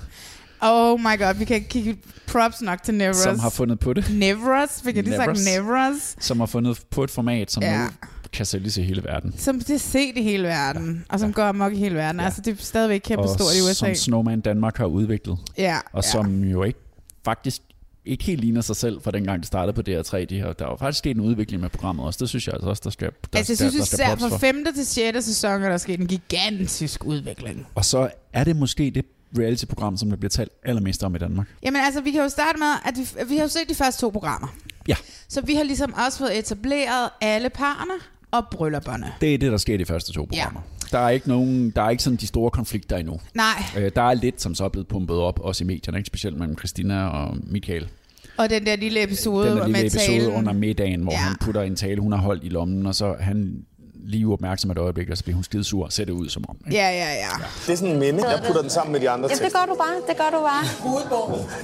Oh 0.61 0.99
my 0.99 1.17
god, 1.19 1.33
vi 1.35 1.45
kan 1.45 1.55
ikke 1.55 1.69
kigge 1.69 1.97
props 2.27 2.61
nok 2.61 2.83
til 2.83 2.93
Nevros. 2.93 3.15
som 3.17 3.39
har 3.39 3.49
fundet 3.49 3.79
på 3.79 3.93
det. 3.93 4.05
Nevros, 4.13 4.81
fik 4.83 4.95
jeg 4.95 5.03
lige 5.03 5.15
sagt. 5.15 5.39
Nevros? 5.45 6.15
Som 6.19 6.39
har 6.39 6.47
fundet 6.47 6.81
på 6.89 7.03
et 7.03 7.11
format, 7.11 7.51
som 7.51 7.63
Ja. 7.63 7.71
ja. 7.71 7.83
nu 7.83 7.89
kan 8.33 8.45
sælges 8.45 8.77
i 8.77 8.81
hele 8.81 9.03
verden. 9.03 9.33
Som 9.37 9.59
det 9.59 9.69
er 9.69 9.77
set 9.77 10.17
i 10.17 10.23
hele 10.23 10.47
verden, 10.47 11.05
og 11.09 11.19
som 11.19 11.29
ja. 11.29 11.33
går 11.33 11.43
amok 11.43 11.73
i 11.73 11.75
hele 11.75 11.95
verden. 11.95 12.19
Ja. 12.21 12.25
Altså, 12.25 12.41
det 12.41 12.59
er 12.59 12.63
stadigvæk 12.63 13.01
kæmpe 13.05 13.23
og 13.23 13.29
stort 13.29 13.55
i 13.57 13.61
USA. 13.61 13.73
som 13.73 13.95
Snowman 13.95 14.41
Danmark 14.41 14.77
har 14.77 14.85
udviklet. 14.85 15.37
Ja, 15.57 15.77
Og 15.93 16.03
ja. 16.03 16.09
som 16.11 16.43
jo 16.43 16.63
ikke 16.63 16.79
faktisk 17.25 17.61
ikke 18.05 18.23
helt 18.23 18.41
ligner 18.41 18.61
sig 18.61 18.75
selv 18.75 19.01
fra 19.01 19.11
dengang 19.11 19.39
det 19.39 19.47
startede 19.47 19.73
på 19.73 19.81
DR3. 19.89 20.25
De 20.25 20.35
her, 20.37 20.53
der 20.53 20.65
var 20.65 20.77
faktisk 20.77 20.97
sket 20.97 21.15
en 21.15 21.21
udvikling 21.21 21.61
med 21.61 21.69
programmet 21.69 22.05
også. 22.05 22.17
Det 22.19 22.29
synes 22.29 22.47
jeg 22.47 22.53
altså 22.53 22.69
også, 22.69 22.81
der 22.83 22.89
skal, 22.89 23.07
der, 23.33 23.37
Altså, 23.39 23.53
jeg 23.53 23.59
der, 23.59 23.69
synes 23.69 23.89
der 23.89 23.97
skal 23.97 24.05
især 24.05 24.15
fra 24.15 24.27
for. 24.29 24.37
5. 24.37 24.65
til 24.75 24.85
6. 24.85 25.25
sæson 25.25 25.63
er 25.63 25.69
der 25.69 25.77
sket 25.77 25.99
en 25.99 26.07
gigantisk 26.07 27.05
udvikling. 27.05 27.67
Og 27.75 27.85
så 27.85 28.09
er 28.33 28.43
det 28.43 28.55
måske 28.55 28.91
det 28.95 29.05
reality-program, 29.39 29.97
som 29.97 30.09
der 30.09 30.17
bliver 30.17 30.29
talt 30.29 30.51
allermest 30.65 31.03
om 31.03 31.15
i 31.15 31.17
Danmark. 31.17 31.47
Jamen 31.63 31.81
altså, 31.81 32.01
vi 32.01 32.11
kan 32.11 32.21
jo 32.21 32.29
starte 32.29 32.59
med, 32.59 32.67
at 32.85 32.93
vi, 32.97 33.29
vi 33.29 33.35
har 33.35 33.43
jo 33.43 33.49
set 33.49 33.69
de 33.69 33.75
første 33.75 34.01
to 34.01 34.09
programmer. 34.09 34.47
Ja. 34.87 34.95
Så 35.27 35.41
vi 35.41 35.55
har 35.55 35.63
ligesom 35.63 35.93
også 36.05 36.17
fået 36.17 36.37
etableret 36.37 37.09
alle 37.21 37.49
parerne 37.49 37.93
og 38.31 38.47
bryllupperne. 38.51 39.11
Det 39.21 39.33
er 39.33 39.37
det, 39.37 39.51
der 39.51 39.57
sker 39.57 39.73
i 39.73 39.77
de 39.77 39.85
første 39.85 40.13
to 40.13 40.25
programmer. 40.25 40.61
Der 40.91 40.99
er 40.99 41.09
ikke 41.09 41.27
nogen, 41.29 41.69
der 41.69 41.81
er 41.81 41.89
ikke 41.89 42.03
sådan 42.03 42.17
de 42.17 42.27
store 42.27 42.51
konflikter 42.51 42.97
endnu. 42.97 43.19
Nej, 43.33 43.63
Øh, 43.77 43.91
der 43.95 44.01
er 44.01 44.13
lidt, 44.13 44.41
som 44.41 44.55
så 44.55 44.65
er 44.65 44.69
blevet 44.69 44.87
pumpet 44.87 45.17
op, 45.17 45.39
også 45.39 45.63
i 45.63 45.67
medierne, 45.67 45.97
ikke? 45.97 46.07
specielt 46.07 46.37
mellem 46.37 46.57
Christina 46.57 47.07
og 47.07 47.37
Michael. 47.43 47.89
og 48.37 48.49
den 48.49 48.65
der 48.65 48.75
lille 48.75 49.03
episode 49.03 49.47
Den 49.49 49.57
der 49.57 49.65
lille 49.67 49.71
med 49.81 49.85
episode 49.91 50.05
talen. 50.19 50.33
under 50.35 50.53
middagen, 50.53 51.01
hvor 51.01 51.11
Ja. 51.11 51.17
ja. 51.17 51.23
han 51.23 51.35
putter 51.41 51.61
en 51.61 51.75
tale, 51.75 52.01
hun 52.01 52.11
har 52.11 52.19
holdt 52.19 52.43
i 52.43 52.49
lommen, 52.49 52.85
og 52.85 52.95
så 52.95 53.15
han 53.19 53.65
lige 54.03 54.27
uopmærksom 54.27 54.71
et 54.71 54.77
øjeblik, 54.77 55.09
og 55.09 55.17
så 55.17 55.23
bliver 55.23 55.35
hun 55.35 55.43
skide 55.43 55.63
sur 55.63 55.85
og 55.85 55.91
ser 55.91 56.05
det 56.05 56.11
ud 56.13 56.29
som 56.29 56.43
om. 56.49 56.57
Ikke? 56.65 56.77
Ja, 56.77 56.89
ja, 56.89 57.13
ja. 57.13 57.27
Det 57.67 57.73
er 57.73 57.77
sådan 57.77 57.93
en 57.93 57.99
minde. 57.99 58.29
Jeg 58.29 58.43
putter 58.45 58.61
den 58.61 58.69
sammen 58.69 58.91
med 58.91 58.99
de 58.99 59.09
andre 59.09 59.29
Ja, 59.29 59.35
det 59.45 59.53
gør 59.53 59.65
du 59.65 59.75
bare. 59.75 59.95
Det 60.07 60.17
gør 60.17 60.29
du 60.37 60.41
bare. 60.43 60.63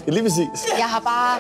Ja, 0.08 0.12
lige 0.12 0.24
præcis. 0.24 0.60
Jeg 0.78 0.86
har 0.86 1.00
bare... 1.00 1.40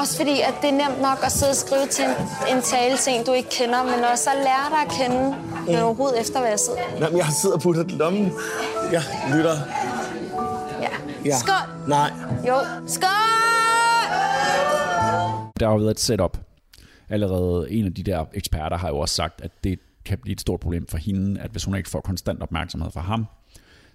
Også 0.00 0.16
fordi, 0.16 0.40
at 0.40 0.54
det 0.62 0.68
er 0.68 0.88
nemt 0.88 1.00
nok 1.02 1.18
at 1.24 1.32
sidde 1.32 1.50
og 1.50 1.56
skrive 1.56 1.86
til 1.86 2.04
en, 2.04 2.56
en 2.56 2.62
tale 2.62 2.96
til 2.96 3.12
en, 3.12 3.24
du 3.24 3.32
ikke 3.32 3.50
kender, 3.50 3.84
men 3.84 4.04
også 4.12 4.30
at 4.30 4.36
lære 4.36 4.66
dig 4.70 4.80
at 4.86 4.90
kende, 5.00 5.36
når 5.66 5.78
du 5.80 5.84
overhovedet 5.86 6.20
efter, 6.20 6.40
hvad 6.40 6.50
jeg 6.50 6.58
sidder. 6.58 7.00
Nå, 7.00 7.06
men 7.08 7.16
jeg 7.16 7.26
har 7.26 7.32
siddet 7.32 7.54
og 7.56 7.60
puttet 7.62 7.86
den 7.86 7.94
i 7.94 7.98
lommen. 7.98 8.32
Jeg 8.92 9.02
lytter. 9.34 9.56
Ja. 10.82 10.88
Ja. 11.24 11.38
Skål! 11.38 11.88
Nej. 11.88 12.10
Jo. 12.48 12.56
Skål! 12.86 13.08
Der 15.60 15.66
har 15.66 15.72
jo 15.72 15.78
været 15.78 15.90
et 15.90 16.00
setup. 16.00 16.38
Allerede 17.10 17.70
en 17.70 17.86
af 17.86 17.94
de 17.94 18.02
der 18.02 18.24
eksperter 18.34 18.76
har 18.76 18.88
jo 18.88 18.98
også 18.98 19.14
sagt, 19.14 19.40
at 19.44 19.50
det 19.64 19.78
kan 20.08 20.18
blive 20.18 20.32
et 20.32 20.40
stort 20.40 20.60
problem 20.60 20.86
for 20.88 20.98
hende, 20.98 21.40
at 21.40 21.50
hvis 21.50 21.64
hun 21.64 21.74
ikke 21.74 21.90
får 21.90 22.00
konstant 22.00 22.42
opmærksomhed 22.42 22.90
fra 22.90 23.00
ham, 23.00 23.26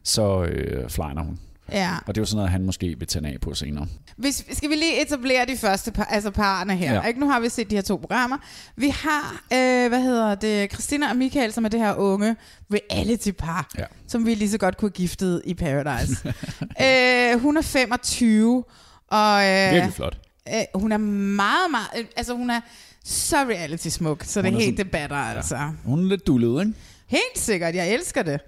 så 0.04 0.44
øh, 0.44 0.90
flyner 0.90 1.24
hun. 1.24 1.40
ja. 1.72 1.92
Og 2.08 2.16
det 2.16 2.22
er 2.22 2.22
jo 2.22 2.26
sådan 2.26 2.36
noget, 2.38 2.52
han 2.52 2.64
måske 2.64 2.96
vil 3.00 3.08
tænde 3.08 3.30
af 3.30 3.36
på 3.42 3.54
senere. 3.54 3.88
Hvis, 4.18 4.46
skal 4.52 4.70
vi 4.70 4.76
lige 4.76 5.02
etablere 5.02 5.46
de 5.46 5.58
første 5.58 5.92
par, 5.92 6.04
altså 6.04 6.32
parerne 6.32 6.76
her? 6.76 6.94
Ja. 6.94 7.02
Ikke? 7.08 7.20
Nu 7.20 7.30
har 7.30 7.40
vi 7.40 7.50
set 7.50 7.70
de 7.70 7.76
her 7.76 7.82
to 7.82 7.96
programmer. 7.98 8.38
Vi 8.76 8.90
har, 8.90 9.32
øh, 9.54 9.90
hvad 9.90 10.02
hedder 10.02 10.36
det, 10.36 10.72
Christina 10.74 11.10
og 11.10 11.16
Michael, 11.18 11.54
som 11.54 11.66
er 11.66 11.70
det 11.70 11.80
her 11.80 11.94
unge 11.96 12.36
reality-par, 12.74 13.70
Ja. 13.78 13.86
som 14.08 14.26
vi 14.26 14.36
lige 14.36 14.50
så 14.50 14.58
godt 14.58 14.78
kunne 14.78 14.90
have 14.90 14.94
giftet 14.96 15.42
i 15.46 15.54
Paradise. 15.54 16.34
øh, 17.36 17.42
hun 17.42 17.58
er 17.58 17.62
25, 17.62 18.64
og 19.08 19.44
øh, 19.46 19.72
Virkelig 19.74 19.94
flot. 19.94 20.18
øh, 20.50 20.54
hun 20.82 20.92
er 20.92 20.98
meget, 20.98 21.72
meget, 21.72 21.88
øh, 21.98 22.06
altså 22.16 22.34
hun 22.36 22.50
er 22.50 22.62
så 23.04 23.36
reality-smuk, 23.38 24.24
så 24.24 24.42
det 24.42 24.48
er 24.48 24.52
helt 24.52 24.64
sådan- 24.64 24.78
det 24.78 24.92
batter, 24.92 25.16
altså. 25.16 25.72
Hun 25.86 26.00
er 26.00 26.10
lidt 26.10 26.28
dullet, 26.28 26.62
ikke? 26.66 26.74
Helt 27.08 27.38
sikkert, 27.38 27.76
jeg 27.76 27.94
elsker 27.94 28.24
det. 28.24 28.40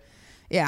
Ja. 0.52 0.68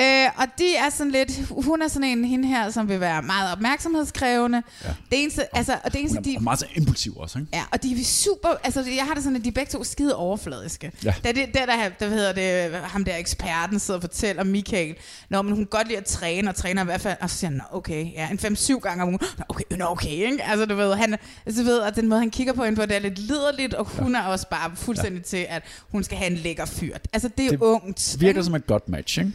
Øh, 0.00 0.26
og 0.36 0.46
de 0.58 0.76
er 0.76 0.90
sådan 0.90 1.10
lidt, 1.12 1.30
hun 1.50 1.82
er 1.82 1.88
sådan 1.88 2.08
en 2.08 2.24
hende 2.24 2.48
her, 2.48 2.70
som 2.70 2.88
vil 2.88 3.00
være 3.00 3.22
meget 3.22 3.52
opmærksomhedskrævende. 3.52 4.62
Ja. 4.84 4.88
Det 4.88 5.22
eneste, 5.22 5.56
altså, 5.56 5.72
og 5.84 5.92
det 5.92 6.00
eneste, 6.00 6.16
Hun 6.16 6.24
de, 6.24 6.34
er 6.34 6.40
meget 6.40 6.58
så 6.58 6.66
impulsiv 6.74 7.16
også, 7.16 7.38
ikke? 7.38 7.50
Ja, 7.52 7.62
og 7.72 7.82
de 7.82 7.92
er 8.00 8.04
super, 8.04 8.48
altså 8.64 8.80
jeg 8.96 9.04
har 9.06 9.14
det 9.14 9.22
sådan, 9.22 9.36
at 9.36 9.44
de 9.44 9.48
er 9.48 9.52
begge 9.52 9.70
to 9.70 9.84
skide 9.84 10.16
overfladiske. 10.16 10.92
Ja. 11.04 11.14
Det, 11.24 11.36
der, 11.36 11.66
der, 11.66 11.88
der 12.00 12.08
hedder 12.08 12.32
det, 12.32 12.80
ham 12.80 13.04
der 13.04 13.16
eksperten 13.16 13.78
sidder 13.78 13.98
og 13.98 14.02
fortæller 14.02 14.44
Michael, 14.44 14.94
når 15.30 15.42
men 15.42 15.54
hun 15.54 15.66
godt 15.66 15.86
lide 15.88 15.98
at 15.98 16.04
træne, 16.04 16.50
og 16.50 16.56
træner 16.56 16.82
i 16.82 16.84
hvert 16.84 17.00
fald, 17.00 17.16
og 17.20 17.30
så 17.30 17.36
siger 17.36 17.50
han, 17.50 17.56
"Nå, 17.72 17.78
okay, 17.78 18.12
ja, 18.12 18.28
en 18.30 18.38
5-7 18.38 18.78
gange 18.80 19.02
om 19.02 19.08
ugen, 19.08 19.20
Nå, 19.38 19.44
okay, 19.48 19.64
nå, 19.70 19.84
okay, 19.84 20.08
ikke? 20.10 20.44
Altså 20.44 20.66
du 20.66 20.74
ved, 20.74 20.94
han, 20.94 21.16
altså, 21.46 21.62
du 21.62 21.66
ved, 21.66 21.82
at 21.82 21.96
den 21.96 22.08
måde, 22.08 22.20
han 22.20 22.30
kigger 22.30 22.52
på 22.52 22.64
hende 22.64 22.76
på, 22.76 22.86
det 22.86 22.96
er 22.96 23.00
lidt 23.00 23.18
liderligt, 23.18 23.74
og 23.74 23.84
hun 23.86 24.14
er 24.14 24.22
også 24.22 24.48
bare 24.50 24.70
fuldstændig 24.74 25.24
til, 25.24 25.46
at 25.48 25.62
hun 25.90 26.04
skal 26.04 26.18
have 26.18 26.30
en 26.30 26.36
lækker 26.36 26.64
fyr. 26.64 26.96
Altså 27.12 27.28
det 27.38 27.46
er 27.46 27.50
Det 27.50 27.60
ungt. 27.60 28.16
Virker 28.20 28.42
som 28.42 28.54
et 28.54 28.66
godt 28.66 28.88
match, 28.88 29.18
ikke? 29.18 29.32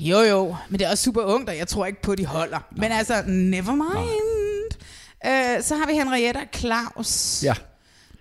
Jo, 0.00 0.18
jo, 0.20 0.56
men 0.68 0.78
det 0.78 0.86
er 0.86 0.90
også 0.90 1.04
super 1.04 1.22
ungt, 1.22 1.48
og 1.48 1.56
jeg 1.58 1.68
tror 1.68 1.86
ikke 1.86 2.02
på, 2.02 2.14
de 2.14 2.26
holder. 2.26 2.58
Men 2.76 2.92
altså, 2.92 3.14
never 3.26 3.74
mind. 3.74 4.70
Øh, 5.26 5.62
så 5.62 5.76
har 5.76 5.86
vi 5.86 5.92
Henriette 5.92 6.38
og 6.38 6.46
Claus. 6.56 7.42
Ja. 7.44 7.54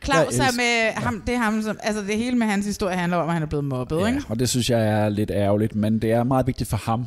Claus 0.06 0.38
er 0.39 0.56
med 0.58 0.92
ham, 1.04 1.22
det 1.28 1.36
er 1.36 1.39
ham, 1.39 1.62
som, 1.62 1.80
altså 1.84 2.02
det 2.02 2.18
hele 2.18 2.38
med 2.38 2.48
hans 2.48 2.65
historie 2.65 2.96
handler 2.98 3.18
om, 3.18 3.28
at 3.28 3.34
han 3.34 3.44
er 3.44 3.48
blevet 3.48 3.65
mobbet, 3.65 4.00
ja. 4.00 4.06
ikke? 4.06 4.22
Og 4.30 4.39
det 4.39 4.50
synes 4.50 4.70
jeg 4.70 4.88
er 4.88 5.10
lidt 5.10 5.32
ærgerligt, 5.32 5.76
men 5.76 6.00
det 6.02 6.12
er 6.12 6.24
meget 6.24 6.48
vigtigt 6.48 6.70
for 6.70 6.78
ham 6.78 7.06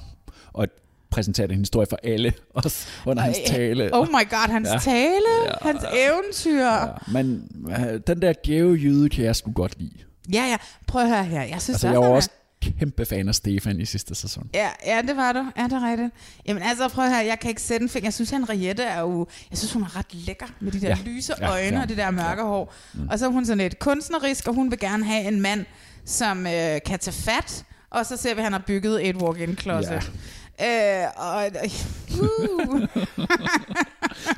at 0.61 0.69
præsentere 1.11 1.47
den 1.47 1.59
historie 1.59 1.87
for 1.91 1.99
alle, 2.03 2.33
også 2.55 2.87
under 3.07 3.23
hans 3.23 3.39
tale. 3.47 3.91
Oh 3.93 4.09
my 4.09 4.31
god, 4.31 4.51
hans 4.51 4.69
Ja. 4.69 4.79
tale, 4.79 5.15
Ja, 5.47 5.71
hans 5.71 5.83
eventyr. 6.09 6.65
Ja, 6.67 6.87
men 7.13 7.49
øh, 7.71 8.01
den 8.07 8.23
der 8.23 8.33
gæve 8.33 8.75
jyde 8.75 9.09
kan 9.09 9.25
jeg 9.25 9.37
sgu 9.37 9.53
godt 9.53 9.79
lide. 9.79 9.99
Ja, 10.33 10.45
ja, 10.51 10.57
prøv 10.87 11.03
at 11.03 11.09
høre 11.09 11.25
her. 11.25 11.43
Jeg 11.43 11.63
synes 11.63 11.69
Altså, 11.69 11.87
også, 11.89 12.01
jeg 12.01 12.09
var 12.11 12.17
også 12.17 12.31
kæmpe 12.79 13.05
fan 13.05 13.29
af 13.29 13.35
Stefan 13.35 13.81
i 13.81 13.85
sidste 13.85 14.15
sæson. 14.15 14.51
Ja, 14.55 14.69
ja, 14.87 15.03
det 15.03 15.17
var 15.17 15.33
du. 15.33 15.45
Ja, 15.57 15.65
det 15.65 15.73
er 15.73 15.91
rigtigt. 15.91 16.11
Jamen 16.47 16.63
altså, 16.63 16.89
prøv 16.89 17.09
høre, 17.09 17.17
jeg 17.17 17.39
kan 17.41 17.49
ikke 17.49 17.63
sætte 17.63 17.83
en 17.85 17.89
finger. 17.89 18.07
Jeg 18.07 18.15
synes, 18.15 18.31
Henriette 18.31 18.83
er 18.83 19.01
jo... 19.01 19.27
Jeg 19.51 19.59
synes, 19.59 19.73
hun 19.73 19.83
er 19.83 19.97
ret 19.97 20.15
lækker 20.15 20.47
med 20.61 20.73
de 20.73 20.81
der 20.81 20.89
ja. 20.89 20.97
Ja. 21.05 21.11
lyse 21.11 21.35
Ja, 21.41 21.51
øjne 21.51 21.77
ja. 21.77 21.83
og 21.83 21.89
det 21.89 21.97
der 21.97 22.11
mørke 22.11 22.43
hår. 22.43 22.75
Mm. 22.95 23.09
Og 23.09 23.19
så 23.19 23.27
er 23.27 23.31
hun 23.31 23.47
sådan 23.47 23.59
lidt 23.59 23.79
kunstnerisk, 23.79 24.49
og 24.49 24.55
hun 24.55 24.71
vil 24.71 24.79
gerne 24.79 25.05
have 25.05 25.29
en 25.29 25.41
mand, 25.41 25.65
som 26.05 26.47
øh, 26.47 26.81
kan 26.87 26.99
tage 26.99 27.15
fat. 27.15 27.65
Og 27.91 28.07
så 28.07 28.17
ser 28.17 28.35
vi, 28.35 28.39
at 28.39 28.45
han 28.45 28.53
har 28.53 28.63
bygget 28.67 29.09
et 29.09 29.17
walk-in 29.17 29.57
closet. 29.57 30.13
Ja. 30.61 31.05
Øh, 31.05 31.09
og, 31.17 31.47
uh, 32.21 32.81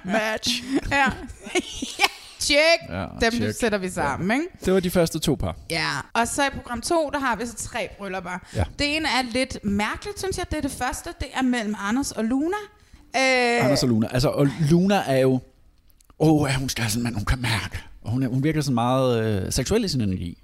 Match! 0.15 0.63
ja. 0.91 1.07
ja, 1.99 2.09
check. 2.45 2.79
Ja, 2.91 3.07
Dem 3.21 3.33
check. 3.33 3.59
sætter 3.61 3.79
vi 3.79 3.91
sammen, 3.91 4.31
ikke? 4.41 4.47
Det 4.65 4.75
var 4.75 4.81
de 4.81 4.91
første 4.91 5.19
to 5.19 5.35
par. 5.35 5.57
Ja, 5.71 5.89
og 6.13 6.29
så 6.29 6.47
i 6.47 6.51
program 6.51 6.81
2, 6.81 7.11
der 7.13 7.19
har 7.19 7.37
vi 7.37 7.47
så 7.47 7.55
tre 7.55 7.89
bryllupper. 7.99 8.39
Ja. 8.57 8.65
Det 8.79 8.97
ene 8.97 9.09
er 9.09 9.23
lidt 9.33 9.59
mærkeligt, 9.65 10.19
synes 10.19 10.39
jeg. 10.39 10.47
Det 10.51 10.57
er 10.57 10.63
det 10.63 10.71
første. 10.71 11.11
Det 11.21 11.29
er 11.35 11.43
mellem 11.43 11.75
Anders 11.79 12.13
og 12.13 12.25
Luna. 12.25 12.57
Øh, 13.17 13.65
Anders 13.65 13.83
og 13.83 13.89
Luna. 13.89 14.09
Altså, 14.13 14.29
og 14.29 14.49
Luna 14.71 14.95
er 15.07 15.19
jo... 15.19 15.41
Åh, 16.19 16.33
oh, 16.43 16.51
ja, 16.51 16.57
hun 16.59 16.69
skal 16.69 16.83
have 16.83 16.91
sådan 16.91 17.01
en 17.01 17.05
mand, 17.05 17.15
hun 17.15 17.25
kan 17.25 17.41
mærke. 17.43 17.79
Og 18.03 18.11
hun, 18.11 18.23
er, 18.23 18.29
hun 18.29 18.43
virker 18.45 18.61
sådan 18.61 18.75
meget 18.75 19.25
øh, 19.47 19.53
seksuel 19.53 19.85
i 19.85 19.89
sin 19.89 20.01
energi. 20.01 20.39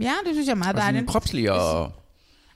Ja, 0.00 0.12
det 0.26 0.32
synes 0.34 0.46
jeg 0.46 0.52
er 0.52 0.56
meget 0.56 0.74
Og 0.76 0.80
sådan 0.82 0.94
dejligt. 0.94 1.10
kropslig 1.10 1.52
og... 1.52 1.92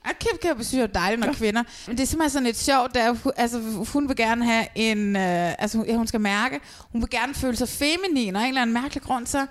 Jeg 0.09 0.15
kan, 0.19 0.55
kan 0.55 0.63
synes 0.65 0.73
jeg 0.79 0.83
er 0.83 0.87
dejligt, 0.87 1.19
når 1.19 1.27
ja. 1.27 1.33
kvinder... 1.33 1.63
Men 1.87 1.97
det 1.97 2.03
er 2.03 2.07
simpelthen 2.07 2.29
sådan 2.29 2.45
lidt 2.45 2.57
sjovt, 2.57 2.95
der, 2.95 3.31
altså, 3.37 3.59
hun 3.93 4.07
vil 4.07 4.15
gerne 4.15 4.45
have 4.45 4.65
en... 4.75 5.15
Øh, 5.15 5.53
altså, 5.59 5.77
hun- 5.77 5.87
ja, 5.87 5.95
hun 5.95 6.07
skal 6.07 6.21
mærke. 6.21 6.59
Hun 6.91 7.01
vil 7.01 7.09
gerne 7.09 7.33
føle 7.33 7.55
sig 7.57 7.69
feminin, 7.69 8.35
og 8.35 8.41
en 8.41 8.47
eller 8.47 8.61
anden 8.61 8.73
mærkelig 8.73 9.03
grund, 9.03 9.27
så, 9.27 9.45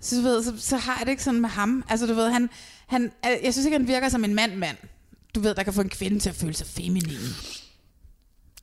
så, 0.00 0.16
du 0.16 0.22
ved, 0.22 0.44
så, 0.44 0.52
så 0.58 0.76
har 0.76 0.96
jeg 0.98 1.06
det 1.06 1.10
ikke 1.10 1.22
sådan 1.22 1.40
med 1.40 1.48
ham. 1.48 1.84
Altså, 1.88 2.06
du 2.06 2.14
ved, 2.14 2.30
han... 2.30 2.50
han 2.86 3.12
jeg 3.24 3.52
synes 3.54 3.66
ikke, 3.66 3.78
han 3.78 3.88
virker 3.88 4.08
som 4.08 4.24
en 4.24 4.34
mand-mand. 4.34 4.76
Du 5.34 5.40
ved, 5.40 5.54
der 5.54 5.62
kan 5.62 5.72
få 5.72 5.80
en 5.80 5.88
kvinde 5.88 6.18
til 6.18 6.28
at 6.28 6.34
føle 6.36 6.54
sig 6.54 6.66
feminin. 6.66 7.18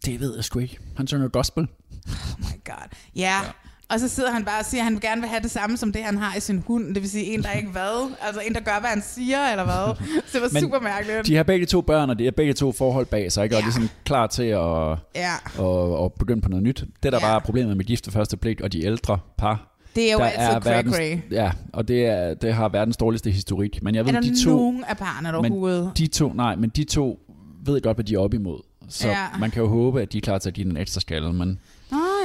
Det 0.06 0.20
ved 0.20 0.36
jeg 0.36 0.44
sgu 0.44 0.60
ikke. 0.60 0.80
Han 0.98 1.08
synger 1.08 1.28
gospel. 1.28 1.68
Oh 2.08 2.40
my 2.40 2.64
god. 2.66 2.88
Ja. 3.16 3.42
ja. 3.44 3.50
Og 3.90 4.00
så 4.00 4.08
sidder 4.08 4.32
han 4.32 4.46
bare 4.46 4.60
og 4.60 4.66
siger, 4.66 4.82
at 4.82 4.86
han 4.86 5.00
gerne 5.00 5.22
vil 5.22 5.30
have 5.30 5.42
det 5.42 5.52
samme 5.52 5.78
som 5.78 5.92
det, 5.92 6.04
han 6.04 6.18
har 6.18 6.38
i 6.38 6.40
sin 6.40 6.64
hund. 6.68 6.88
Det 6.96 7.02
vil 7.04 7.10
sige 7.10 7.26
en, 7.26 7.44
der 7.44 7.52
ikke 7.52 7.70
hvad. 7.70 8.12
Altså 8.22 8.42
en, 8.48 8.54
der 8.54 8.60
gør, 8.60 8.80
hvad 8.80 8.90
han 8.90 9.02
siger, 9.02 9.40
eller 9.52 9.64
hvad. 9.64 9.96
Så 10.26 10.32
det 10.34 10.42
var 10.42 10.50
Men 10.54 10.62
super 10.62 10.80
mærkeligt. 10.80 11.28
De 11.28 11.36
har 11.36 11.44
begge 11.44 11.66
to 11.66 11.82
børn, 11.82 12.10
og 12.10 12.20
de 12.20 12.24
har 12.24 12.32
begge 12.32 12.54
to 12.54 12.72
forhold 12.72 13.06
bag 13.06 13.32
sig, 13.32 13.44
ikke? 13.44 13.56
Og 13.56 13.60
Ja. 13.62 13.66
de 13.66 13.70
er 13.70 13.74
sådan 13.74 13.90
klar 14.06 14.28
til 14.28 14.44
at, 14.44 14.98
Ja. 15.16 15.34
at, 15.60 16.06
at 16.06 16.14
begynde 16.14 16.42
på 16.42 16.50
noget 16.50 16.64
nyt. 16.64 16.84
Det, 17.04 17.12
der 17.12 17.18
Ja. 17.22 17.26
bare 17.26 17.36
er 17.36 17.40
problemet 17.40 17.78
med 17.78 17.86
gift 17.86 18.08
ved 18.08 18.12
første 18.12 18.38
blik, 18.38 18.62
og 18.62 18.74
de 18.74 18.86
ældre 18.86 19.20
par, 19.38 19.78
Det 19.96 20.10
er 20.10 20.14
jo 20.14 20.20
der 20.20 20.26
altid 20.26 20.62
cray 20.62 20.74
verdens, 20.74 20.96
cray. 20.96 21.18
Ja, 21.32 21.52
og 21.74 21.88
det, 21.88 22.06
er, 22.06 22.34
det 22.34 22.54
har 22.54 22.70
verdens 22.70 22.98
dårligste 22.98 23.32
historik. 23.32 23.84
Men 23.84 23.96
jeg 23.96 24.00
Er 24.02 24.04
ved, 24.04 24.14
der 24.14 24.22
de 24.22 24.44
to, 24.44 24.50
nogen 24.50 24.84
af 24.84 24.98
parerne 24.98 25.38
overhovedet? 25.38 25.92
de 25.98 26.08
to, 26.08 26.34
nej, 26.34 26.56
men 26.56 26.70
de 26.70 26.84
to 26.84 27.20
ved 27.66 27.82
godt, 27.82 27.98
hvad 27.98 28.06
de 28.06 28.16
er 28.16 28.20
op 28.20 28.34
imod. 28.34 28.60
Så 28.90 29.08
Ja. 29.08 29.18
man 29.40 29.52
kan 29.52 29.62
jo 29.62 29.68
håbe, 29.70 30.02
at 30.02 30.14
de 30.14 30.18
er 30.18 30.22
klar 30.22 30.38
til 30.38 30.50
at 30.50 30.54
give 30.54 30.64
den 30.64 30.72
en 30.72 30.78
ekstra 30.78 31.02
skalle. 31.02 31.34
Men, 31.34 31.60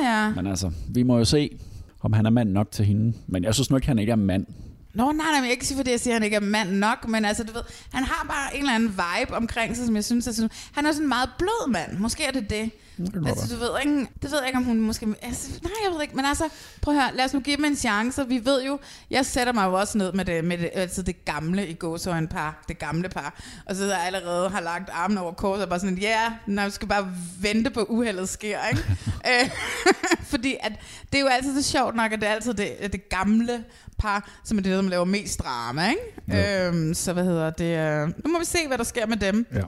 ja. 0.02 0.32
men 0.34 0.46
altså, 0.46 0.70
vi 0.88 1.02
må 1.02 1.18
jo 1.18 1.24
se, 1.24 1.58
om 2.00 2.12
han 2.12 2.26
er 2.26 2.30
mand 2.30 2.50
nok 2.50 2.70
til 2.70 2.84
hende. 2.84 3.12
Men 3.26 3.44
jeg 3.44 3.54
synes 3.54 3.70
nu 3.70 3.76
ikke, 3.76 3.88
han 3.88 3.98
ikke 3.98 4.12
er 4.12 4.16
mand. 4.16 4.46
Nå, 4.94 5.04
nej, 5.04 5.12
nej, 5.12 5.26
men 5.26 5.34
jeg 5.34 5.42
kan 5.42 5.50
ikke 5.50 5.66
sige, 5.66 5.76
fordi 5.76 5.90
jeg 5.90 6.00
siger, 6.00 6.14
at 6.14 6.16
han 6.20 6.24
ikke 6.24 6.36
er 6.36 6.40
mand 6.40 6.70
nok, 6.70 7.08
men 7.08 7.24
altså, 7.24 7.44
du 7.44 7.52
ved, 7.52 7.62
han 7.92 8.04
har 8.04 8.26
bare 8.28 8.54
en 8.56 8.60
eller 8.60 8.74
anden 8.74 8.88
vibe 8.88 9.36
omkring 9.36 9.76
sig, 9.76 9.86
som 9.86 9.96
jeg 9.96 10.04
synes, 10.04 10.26
altså, 10.26 10.48
han 10.72 10.86
er 10.86 10.92
sådan 10.92 11.04
en 11.04 11.08
meget 11.08 11.30
blød 11.38 11.70
mand. 11.70 11.98
Måske 11.98 12.24
er 12.24 12.30
det 12.30 12.50
det. 12.50 12.70
Det 13.06 13.28
Altså, 13.28 13.54
du 13.54 13.60
ved 13.60 13.70
ikke, 13.84 14.08
det 14.22 14.30
ved 14.30 14.38
jeg 14.38 14.46
ikke, 14.46 14.56
om 14.56 14.64
hun 14.64 14.80
måske... 14.80 15.06
Altså, 15.22 15.48
nej, 15.62 15.72
jeg 15.84 15.94
ved 15.94 16.02
ikke, 16.02 16.16
men 16.16 16.24
altså, 16.24 16.44
prøv 16.82 16.94
at 16.94 17.02
høre, 17.02 17.16
lad 17.16 17.24
os 17.24 17.34
nu 17.34 17.40
give 17.40 17.56
dem 17.56 17.64
en 17.64 17.76
chance. 17.76 18.28
Vi 18.28 18.44
ved 18.44 18.64
jo, 18.64 18.78
jeg 19.10 19.26
sætter 19.26 19.52
mig 19.52 19.66
jo 19.66 19.72
også 19.72 19.98
ned 19.98 20.12
med 20.12 20.24
det, 20.24 20.44
med 20.44 20.58
det, 20.58 20.70
altså 20.74 21.02
det 21.02 21.24
gamle 21.24 21.68
i 21.68 21.74
gåsøjne 21.74 22.28
par, 22.28 22.64
det 22.68 22.78
gamle 22.78 23.08
par, 23.08 23.40
og 23.66 23.76
så 23.76 23.84
der 23.84 23.96
allerede 23.96 24.48
har 24.48 24.60
lagt 24.60 24.90
armen 24.92 25.18
over 25.18 25.32
korset 25.32 25.62
og 25.62 25.68
bare 25.68 25.80
sådan, 25.80 25.98
ja, 25.98 26.08
yeah, 26.08 26.32
nej, 26.46 26.64
vi 26.64 26.70
skal 26.70 26.88
bare 26.88 27.12
vente 27.40 27.70
på 27.70 27.80
uheldet 27.88 28.28
sker, 28.28 28.58
ikke? 28.70 28.84
Øh, 29.26 29.50
Fordi 30.32 30.56
at 30.60 30.72
det 31.12 31.18
er 31.18 31.22
jo 31.22 31.28
altid 31.28 31.62
så 31.62 31.70
sjovt 31.70 31.96
nok, 31.96 32.12
at 32.12 32.20
det 32.20 32.28
er 32.28 32.32
altid 32.32 32.54
det, 32.54 32.92
det 32.92 33.08
gamle 33.08 33.64
par, 33.98 34.30
som 34.44 34.58
er 34.58 34.62
det, 34.62 34.76
som 34.76 34.88
laver 34.88 35.04
mest 35.04 35.40
drama, 35.40 35.90
ikke? 35.90 36.66
Øhm, 36.66 36.94
så 36.94 37.12
hvad 37.12 37.24
hedder 37.24 37.50
det? 37.50 37.78
Øh, 37.78 38.08
nu 38.24 38.32
må 38.32 38.38
vi 38.38 38.44
se, 38.44 38.58
hvad 38.66 38.78
der 38.78 38.84
sker 38.84 39.06
med 39.06 39.16
dem. 39.16 39.46
Ja. 39.54 39.60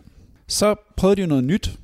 Så 0.48 0.74
prøvede 0.96 1.16
de 1.16 1.20
jo 1.20 1.26
noget 1.26 1.44
nyt. 1.44 1.78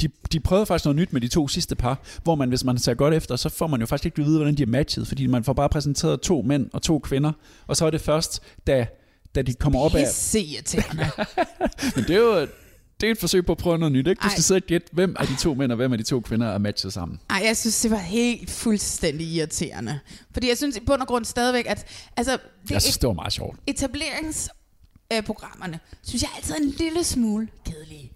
De, 0.00 0.08
de 0.32 0.40
prøvede 0.40 0.66
faktisk 0.66 0.84
noget 0.84 0.96
nyt 0.96 1.12
med 1.12 1.20
de 1.20 1.28
to 1.28 1.48
sidste 1.48 1.74
par, 1.74 2.02
hvor 2.22 2.34
man, 2.34 2.48
hvis 2.48 2.64
man 2.64 2.78
ser 2.78 2.94
godt 2.94 3.14
efter, 3.14 3.36
så 3.36 3.48
får 3.48 3.66
man 3.66 3.80
jo 3.80 3.86
faktisk 3.86 4.06
ikke 4.06 4.20
at 4.20 4.26
vide, 4.26 4.38
hvordan 4.38 4.54
de 4.54 4.62
er 4.62 4.66
matchet, 4.66 5.08
fordi 5.08 5.26
man 5.26 5.44
får 5.44 5.52
bare 5.52 5.68
præsenteret 5.68 6.20
to 6.20 6.42
mænd 6.42 6.70
og 6.72 6.82
to 6.82 6.98
kvinder, 6.98 7.32
og 7.66 7.76
så 7.76 7.86
er 7.86 7.90
det 7.90 8.00
først, 8.00 8.42
da, 8.66 8.86
da 9.34 9.42
de 9.42 9.54
kommer 9.54 9.80
op 9.80 9.94
af... 9.94 10.04
Pisse 10.04 10.40
irriterende. 10.40 11.10
Men 11.96 12.04
det 12.04 12.10
er 12.10 12.20
jo 12.20 12.46
det 13.00 13.06
er 13.06 13.10
et 13.12 13.18
forsøg 13.18 13.46
på 13.46 13.52
at 13.52 13.58
prøve 13.58 13.78
noget 13.78 13.92
nyt, 13.92 14.06
ikke? 14.06 14.20
Du 14.20 14.26
Ej. 14.26 14.30
skal 14.30 14.42
sidde 14.42 14.58
og 14.58 14.62
gætte, 14.62 14.88
hvem 14.92 15.16
af 15.18 15.26
de 15.26 15.36
to 15.36 15.54
mænd 15.54 15.72
og 15.72 15.76
hvem 15.76 15.92
af 15.92 15.98
de 15.98 16.04
to 16.04 16.20
kvinder 16.20 16.46
er 16.46 16.58
matchet 16.58 16.92
sammen. 16.92 17.20
Ej, 17.30 17.42
jeg 17.44 17.56
synes, 17.56 17.80
det 17.80 17.90
var 17.90 17.98
helt 17.98 18.50
fuldstændig 18.50 19.26
irriterende. 19.26 20.00
Fordi 20.32 20.48
jeg 20.48 20.56
synes 20.56 20.76
i 20.76 20.80
bund 20.80 21.00
og 21.00 21.06
grund 21.06 21.24
stadigvæk, 21.24 21.66
at 21.68 21.86
altså, 22.16 22.38
det 22.62 22.70
Jeg 22.70 22.82
synes, 22.82 22.98
det 22.98 23.06
var 23.06 23.12
meget 23.12 23.32
sjovt. 23.32 23.58
etableringsprogrammerne, 23.66 25.80
synes 26.02 26.22
jeg 26.22 26.30
altid 26.36 26.54
er 26.54 26.58
en 26.58 26.74
lille 26.78 27.04
smule 27.04 27.48
kedelige. 27.66 28.12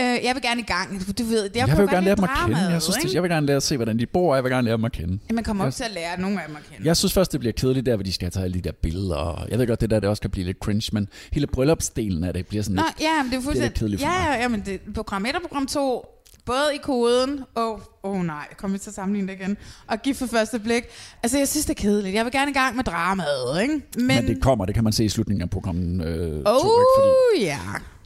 Øh, 0.00 0.24
jeg 0.24 0.34
vil 0.34 0.42
gerne 0.42 0.60
i 0.60 0.64
gang. 0.64 1.18
Du 1.18 1.24
ved, 1.24 1.42
jeg, 1.42 1.68
Jeg, 1.68 1.78
vil 1.78 1.88
gerne 1.88 1.92
lære 1.92 2.04
lidt 2.04 2.16
dem 2.16 2.24
at 2.24 2.30
kende. 2.44 2.58
Jeg, 2.58 2.82
synes, 2.82 2.96
det, 2.96 3.04
ikke? 3.04 3.14
jeg 3.14 3.22
vil 3.22 3.30
gerne 3.30 3.46
lære 3.46 3.56
at 3.56 3.62
se, 3.62 3.76
hvordan 3.76 3.98
de 3.98 4.06
bor, 4.06 4.30
og 4.30 4.36
jeg 4.36 4.44
vil 4.44 4.52
gerne 4.52 4.64
lære 4.64 4.76
dem 4.76 4.84
at 4.84 4.92
kende. 4.92 5.18
Ja, 5.30 5.34
Man 5.34 5.44
kommer 5.44 5.64
Jeg- 5.64 5.68
op 5.68 5.74
til 5.74 5.84
at 5.84 5.90
lære 5.90 6.20
nogle 6.20 6.42
af 6.42 6.48
dem 6.48 6.56
at 6.56 6.62
kende. 6.72 6.88
Jeg 6.88 6.96
synes 6.96 7.12
først, 7.12 7.32
det 7.32 7.40
bliver 7.40 7.52
kedeligt 7.52 7.86
der, 7.86 7.96
hvor 7.96 8.04
de 8.04 8.12
skal 8.12 8.30
tage 8.30 8.44
alle 8.44 8.54
de 8.54 8.60
der 8.60 8.72
billeder. 8.82 9.16
og 9.16 9.50
Jeg 9.50 9.58
ved 9.58 9.66
godt, 9.66 9.80
det 9.80 9.90
der 9.90 10.00
det 10.00 10.08
også 10.08 10.20
kan 10.22 10.30
blive 10.30 10.46
lidt 10.46 10.58
cringe, 10.58 10.90
men 10.92 11.08
hele 11.32 11.46
bryllupsdelen 11.46 12.24
af 12.24 12.32
det 12.34 12.46
bliver 12.46 12.62
sådan 12.62 12.76
Nå, 12.76 12.82
lidt... 12.82 13.00
ja, 13.00 13.22
men 13.22 13.32
det 13.32 13.38
er 13.38 13.42
fuldstændig... 13.42 13.74
kedeligt 13.78 14.02
for 14.02 14.08
ja, 14.08 14.18
mig. 14.28 14.34
ja, 14.36 14.40
ja, 14.42 14.48
men 14.48 14.60
det, 14.66 14.80
program 14.94 15.26
1 15.26 15.34
og 15.36 15.42
program 15.42 15.66
2, 15.66 16.04
både 16.46 16.74
i 16.74 16.78
koden, 16.82 17.40
og 17.54 17.72
åh 18.04 18.14
oh, 18.18 18.24
nej, 18.24 18.46
kommer 18.56 18.74
vi 18.74 18.78
til 18.78 18.90
at 18.90 18.94
sammenligne 18.94 19.32
det 19.32 19.40
igen, 19.40 19.56
og 19.86 20.02
gift 20.02 20.18
for 20.18 20.26
første 20.26 20.58
blik. 20.58 20.82
Altså, 21.22 21.38
jeg 21.38 21.48
synes, 21.48 21.66
det 21.66 21.78
er 21.78 21.82
kedeligt. 21.82 22.14
Jeg 22.14 22.24
vil 22.24 22.32
gerne 22.32 22.50
i 22.50 22.54
gang 22.54 22.76
med 22.76 22.84
dramaet, 22.84 23.62
ikke? 23.62 23.74
Men, 23.96 24.06
Men 24.06 24.26
det 24.26 24.42
kommer, 24.42 24.64
det 24.66 24.74
kan 24.74 24.84
man 24.84 24.92
se 24.92 25.04
i 25.04 25.08
slutningen 25.08 25.42
af 25.42 25.50
programmet 25.50 26.06
øh, 26.06 26.12
2, 26.12 26.26
ikke? 26.28 26.40
oh, 26.50 26.60
Fordi 26.98 27.44
ja. 27.44 27.58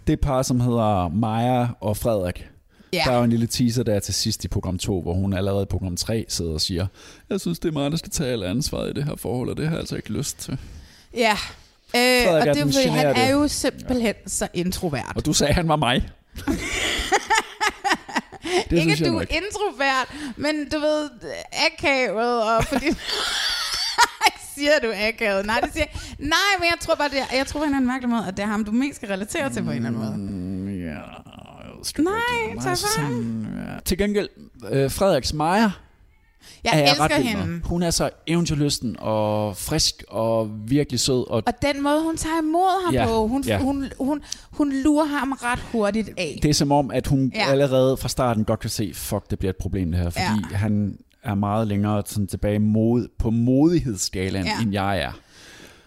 Det 0.07 0.21
par, 0.21 0.43
som 0.43 0.61
hedder 0.61 1.09
Maja 1.09 1.67
og 1.81 1.97
Frederik, 1.97 2.49
Ja. 2.93 3.03
der 3.07 3.13
er 3.13 3.17
jo 3.19 3.25
en 3.25 3.31
lille 3.31 3.47
teaser 3.47 3.83
der 3.83 4.01
til 4.01 4.15
sidst 4.15 4.45
i 4.45 4.49
program 4.49 4.79
2, 4.79 5.03
hvor 5.03 5.15
hun 5.15 5.33
allerede 5.33 5.63
i 5.63 5.67
program 5.67 5.97
3 5.97 6.25
sidder 6.29 6.53
og 6.53 6.61
siger, 6.61 6.87
jeg 7.31 7.41
synes, 7.41 7.59
det 7.59 7.69
er 7.69 7.73
mig, 7.73 7.91
der 7.91 7.97
skal 7.97 8.11
tage 8.11 8.33
alle 8.33 8.47
ansvaret 8.47 8.91
i 8.91 8.93
det 8.93 9.05
her 9.05 9.17
forhold, 9.17 9.49
og 9.49 9.57
det 9.57 9.65
har 9.65 9.73
jeg 9.73 9.81
altså 9.81 9.97
ikke 9.97 10.13
lyst 10.13 10.39
til. 10.39 10.59
Ja. 11.17 11.37
Øh, 11.97 12.35
og 12.35 12.47
det 12.47 12.49
er 12.49 12.65
fordi, 12.65 12.87
han 12.89 13.17
er 13.17 13.31
jo 13.31 13.49
simpelthen 13.49 14.03
ja. 14.05 14.13
så 14.27 14.49
introvert. 14.55 15.13
Og 15.17 15.27
du 15.27 15.33
sagde, 15.33 15.53
han 15.55 15.69
var 15.69 15.77
mig. 15.77 16.09
det 18.71 18.79
Ikke, 18.79 18.93
at 18.93 18.99
du 18.99 19.17
er 19.17 19.25
introvert, 19.31 20.15
men 20.37 20.69
du 20.73 20.79
ved, 20.79 21.11
akavet, 21.53 22.43
og 22.43 22.65
fordi... 22.65 22.87
siger 24.55 24.71
du 24.83 24.93
akavet? 25.09 25.47
Nej, 25.47 25.61
det 25.61 25.73
siger 25.73 25.87
Nej, 26.19 26.39
men 26.59 26.65
jeg 26.71 26.79
tror 26.81 26.95
bare, 26.95 27.09
det 27.09 27.19
er, 27.19 27.37
jeg 27.37 27.47
tror 27.47 27.61
på 27.61 27.65
en 27.65 27.69
eller 27.69 27.77
anden 27.77 27.89
mærkelig 27.89 28.11
måde, 28.11 28.25
at 28.29 28.37
det 28.37 28.43
er 28.43 28.47
ham, 28.47 28.65
du 28.65 28.73
mest 28.73 28.97
skal 28.97 29.09
relatere 29.09 29.51
til 29.51 29.63
på 29.63 29.71
en 29.71 29.77
eller 29.77 29.89
anden 29.89 30.03
måde. 30.03 30.17
Mm, 30.17 30.81
ja, 30.81 30.99
Nej, 31.99 32.63
tag 32.63 32.77
sådan, 32.77 33.47
ja. 33.57 33.81
Til 33.85 33.99
gengæld, 33.99 34.29
øh, 34.71 34.91
Frederiks 34.91 35.33
Maja 35.33 35.71
Jeg 36.65 36.73
er 36.73 36.79
jeg 36.79 36.89
elsker 36.89 37.05
ret 37.05 37.23
hende. 37.23 37.61
Hun 37.65 37.83
er 37.83 37.91
så 37.91 38.11
eventyrlysten 38.27 38.97
og 38.99 39.57
frisk 39.57 40.05
og 40.09 40.51
virkelig 40.69 41.01
sød. 41.01 41.31
Og 41.31 41.43
Og 41.47 41.53
den 41.63 41.83
måde, 41.83 42.03
hun 42.03 42.17
tager 42.17 42.39
imod 42.43 42.85
ham 42.85 42.95
Ja, 42.95 43.07
på, 43.07 43.27
hun, 43.27 43.43
ja. 43.43 43.59
hun, 43.59 43.93
hun, 44.01 44.23
hun 44.51 44.73
lurer 44.73 45.05
ham 45.05 45.33
ret 45.33 45.59
hurtigt 45.59 46.11
af. 46.17 46.39
det 46.43 46.49
er 46.49 46.55
som 46.55 46.73
om, 46.73 46.91
at 46.91 47.07
hun 47.07 47.33
ja. 47.35 47.51
allerede 47.51 47.97
fra 47.97 48.09
starten 48.09 48.45
godt 48.45 48.61
kan 48.61 48.71
se, 48.71 48.93
fuck, 48.95 49.31
det 49.31 49.39
bliver 49.39 49.51
et 49.51 49.57
problem 49.57 49.91
det 49.93 50.01
her. 50.01 50.11
Fordi 50.11 50.45
ja. 50.51 50.57
han 50.57 50.99
er 51.25 51.35
meget 51.35 51.69
længere 51.69 52.03
sådan, 52.07 52.27
tilbage 52.27 52.59
mod, 52.59 53.09
på 53.19 53.31
modighedsskalaen, 53.31 54.47
Ja. 54.47 54.61
end 54.63 54.73
jeg 54.73 54.99
er. 55.01 55.13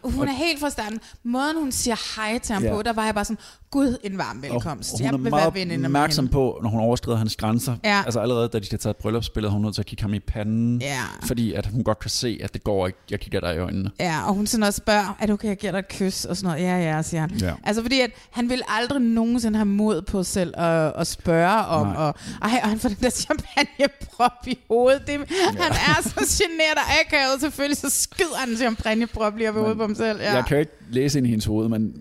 Hun 0.03 0.27
er 0.27 0.31
helt 0.33 0.59
fra 0.59 0.69
starten. 0.69 0.99
Måden, 1.23 1.57
hun 1.59 1.71
siger 1.71 2.15
hej 2.21 2.37
til 2.39 2.53
ham 2.53 2.63
Ja. 2.63 2.73
på, 2.73 2.81
der 2.81 2.93
var 2.93 3.05
jeg 3.05 3.13
bare 3.15 3.25
sådan, 3.25 3.37
gud, 3.71 3.97
en 4.03 4.17
varm 4.17 4.41
velkomst. 4.41 4.93
Og 4.93 4.99
jeg 4.99 5.09
hun 5.09 5.19
er 5.19 5.23
vil 5.23 5.29
meget 5.29 5.55
være 5.55 5.85
opmærksom 5.85 6.27
på, 6.27 6.59
når 6.63 6.69
hun 6.69 6.79
overskrider 6.79 7.17
hans 7.17 7.35
grænser. 7.35 7.75
Ja. 7.83 8.01
Altså 8.05 8.19
allerede, 8.19 8.47
da 8.47 8.59
de 8.59 8.65
skal 8.65 8.79
tage 8.79 8.91
et 8.91 8.97
bryllupsbillede, 8.97 9.49
er 9.49 9.53
hun 9.53 9.61
nødt 9.61 9.75
til 9.75 9.81
at 9.81 9.85
kigge 9.85 10.01
ham 10.01 10.13
i 10.13 10.19
panden. 10.19 10.81
Ja. 10.81 11.01
Fordi 11.23 11.53
at 11.53 11.65
hun 11.65 11.83
godt 11.83 11.99
kan 11.99 12.09
se, 12.09 12.39
at 12.43 12.53
det 12.53 12.63
går 12.63 12.87
ikke. 12.87 12.99
Jeg 13.11 13.19
kigger 13.19 13.39
dig 13.39 13.55
i 13.55 13.57
øjnene. 13.57 13.91
Ja, 13.99 14.27
og 14.27 14.33
hun 14.33 14.47
sådan 14.47 14.63
også 14.63 14.77
spørger, 14.77 15.17
er 15.19 15.25
det 15.25 15.33
okay, 15.33 15.47
jeg 15.47 15.57
giver 15.57 15.71
dig 15.71 15.79
et 15.79 15.87
kys? 15.87 16.25
Og 16.25 16.37
sådan 16.37 16.47
noget. 16.47 16.63
Ja, 16.63 16.95
ja, 16.95 17.01
siger 17.01 17.21
han. 17.21 17.31
Ja. 17.41 17.53
Altså 17.63 17.81
fordi, 17.81 17.99
at 17.99 18.11
han 18.31 18.49
vil 18.49 18.61
aldrig 18.67 19.01
nogensinde 19.01 19.57
have 19.57 19.65
mod 19.65 20.01
på 20.01 20.23
selv 20.23 20.53
at, 20.57 20.93
at 20.95 21.07
spørge 21.07 21.65
om, 21.65 21.87
Nej. 21.87 21.95
og, 21.95 22.15
ej, 22.41 22.59
og 22.63 22.69
han 22.69 22.79
får 22.79 22.89
den 22.89 22.97
der 23.01 23.09
champagneprop 23.09 24.47
i 24.47 24.59
hovedet. 24.67 25.01
Det, 25.07 25.13
ja. 25.13 25.61
Han 25.63 25.71
er 25.71 26.01
så 26.01 26.43
generet 26.43 26.77
og 26.77 26.99
akavet, 27.05 27.41
selvfølgelig, 27.41 27.77
så 27.77 27.89
skyder 27.89 28.37
han 28.37 28.49
en 28.49 28.57
champagneprop 28.57 29.37
lige 29.37 29.49
op 29.49 29.55
i 29.55 29.59
hovedet 29.59 29.77
på 29.77 29.83
ham 29.83 29.95
selv. 29.95 30.21
Ja. 30.21 30.33
Jeg 30.35 30.45
kan 30.45 30.57
jo 30.57 30.59
ikke 30.59 30.71
læse 30.89 31.17
ind 31.17 31.27
i 31.27 31.29
hendes 31.29 31.45
hoved, 31.45 31.69
men 31.69 31.93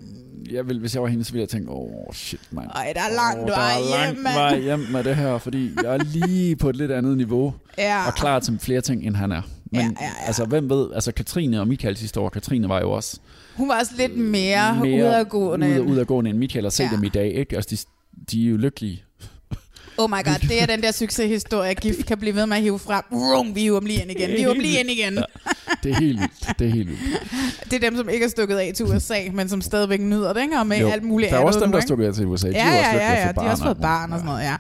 jeg 0.52 0.68
vil, 0.68 0.78
hvis 0.80 0.94
jeg 0.94 1.02
var 1.02 1.08
hende, 1.08 1.24
så 1.24 1.32
ville 1.32 1.40
jeg 1.42 1.48
tænke, 1.48 1.70
åh, 1.70 2.06
oh, 2.08 2.14
shit, 2.14 2.40
mand. 2.50 2.66
Ej, 2.74 2.92
der 2.94 3.00
er 3.00 3.14
langt 3.14 3.48
der 3.50 3.56
vej 3.56 3.72
er 3.72 3.78
hjem, 3.78 3.90
langt 4.14 4.22
mand. 4.22 4.34
vej 4.34 4.60
hjem 4.60 4.78
med 4.92 5.04
det 5.04 5.16
her, 5.16 5.38
fordi 5.38 5.70
jeg 5.82 5.94
er 5.94 5.98
lige 6.04 6.56
på 6.56 6.68
et 6.68 6.76
lidt 6.76 6.90
andet 6.92 7.16
niveau, 7.16 7.54
Ja. 7.78 8.06
og 8.06 8.14
klar 8.14 8.38
til 8.40 8.58
flere 8.60 8.80
ting, 8.80 9.06
end 9.06 9.16
han 9.16 9.32
er. 9.32 9.42
Men 9.72 9.80
Ja, 9.80 9.86
ja, 9.86 9.90
ja. 10.00 10.26
altså, 10.26 10.44
hvem 10.44 10.70
ved, 10.70 10.88
altså 10.94 11.12
Katrine 11.12 11.60
og 11.60 11.68
Michael 11.68 11.96
sidste 11.96 12.20
år, 12.20 12.28
Katrine 12.28 12.68
var 12.68 12.80
jo 12.80 12.90
også 12.92 13.20
Hun 13.56 13.68
var 13.68 13.78
også 13.78 13.92
lidt 13.98 14.16
mere, 14.18 14.76
mere 14.82 15.04
udadgående. 15.08 15.66
ud, 15.68 15.72
end- 15.72 15.90
udadgående 15.90 16.30
end 16.30 16.38
Michael, 16.38 16.66
og 16.66 16.72
se 16.72 16.82
ja. 16.84 16.90
dem 16.96 17.04
i 17.04 17.08
dag, 17.08 17.34
ikke? 17.34 17.56
Altså, 17.56 17.86
de, 18.16 18.22
de 18.32 18.46
er 18.46 18.50
jo 18.50 18.56
lykkelige. 18.56 19.02
Oh 19.98 20.10
my 20.10 20.24
god, 20.24 20.48
det 20.48 20.62
er 20.62 20.66
den 20.66 20.82
der 20.82 20.92
succeshistorie, 20.92 21.74
gift 21.74 22.06
kan 22.06 22.18
blive 22.18 22.34
ved 22.34 22.46
med 22.46 22.56
at 22.56 22.62
hive 22.62 22.78
frem. 22.78 23.02
Rum, 23.12 23.54
vi 23.54 23.60
hiver 23.60 23.78
dem 23.80 23.86
lige 23.86 24.02
ind 24.02 24.10
igen. 24.10 24.30
Vi 24.30 24.36
hiver 24.36 24.52
dem 24.52 24.60
lige 24.62 24.80
ind 24.80 24.90
igen. 24.90 25.14
Ja. 25.14 25.22
Det 25.82 25.90
er 25.90 25.96
helt 25.96 26.20
vildt. 26.20 26.58
Det 26.58 26.66
er 26.66 26.70
helt 26.72 26.88
vildt. 26.88 27.00
Det 27.64 27.72
er 27.72 27.78
dem, 27.90 27.96
som 27.96 28.08
ikke 28.08 28.24
er 28.24 28.30
stukket 28.30 28.56
af 28.56 28.72
til 28.76 28.86
USA, 28.86 29.18
men 29.32 29.48
som 29.48 29.60
stadigvæk 29.60 30.00
nyder 30.00 30.32
det, 30.32 30.42
ikke? 30.42 30.58
Og 30.58 30.66
med 30.66 30.78
Jo, 30.78 30.88
alt 30.88 31.02
muligt 31.02 31.30
der 31.30 31.38
er 31.38 31.44
også 31.44 31.60
dem, 31.60 31.70
der 31.72 31.78
ikke? 31.78 31.86
stukket 31.86 32.06
af 32.06 32.14
til 32.14 32.26
USA. 32.26 32.48
De 32.48 32.52
Ja, 32.52 32.66
er 32.68 32.74
ja, 32.74 32.96
ja, 32.96 33.26
ja. 33.26 33.32
De 33.32 33.40
har 33.40 33.50
også 33.50 33.64
fået 33.64 33.76
barn 33.80 34.12
og 34.12 34.18
sådan 34.18 34.26
noget, 34.32 34.44
ja. 34.44 34.56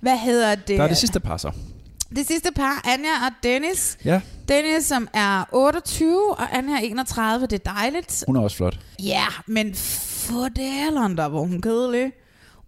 Hvad 0.00 0.18
hedder 0.18 0.54
det? 0.54 0.78
Der 0.78 0.84
er 0.84 0.88
det 0.88 0.96
sidste 0.96 1.20
par 1.20 1.36
så. 1.36 1.50
Det 2.16 2.26
sidste 2.26 2.48
par, 2.56 2.82
Anja 2.84 3.26
og 3.26 3.32
Dennis. 3.42 3.98
Ja, 4.04 4.20
Dennis, 4.48 4.84
som 4.86 5.08
er 5.14 5.44
28, 5.52 6.34
og 6.38 6.56
Anja 6.58 6.74
er 6.74 6.80
31. 6.80 7.46
Det 7.46 7.52
er 7.66 7.72
dejligt. 7.72 8.24
hun 8.26 8.36
er 8.36 8.40
også 8.40 8.56
flot. 8.56 8.78
Ja, 9.02 9.24
men 9.46 9.74
for 9.74 10.48
delen 10.56 11.16
der, 11.16 11.28
hvor 11.28 11.40
hun 11.40 11.56
er 11.56 11.60
kedelig. 11.60 12.12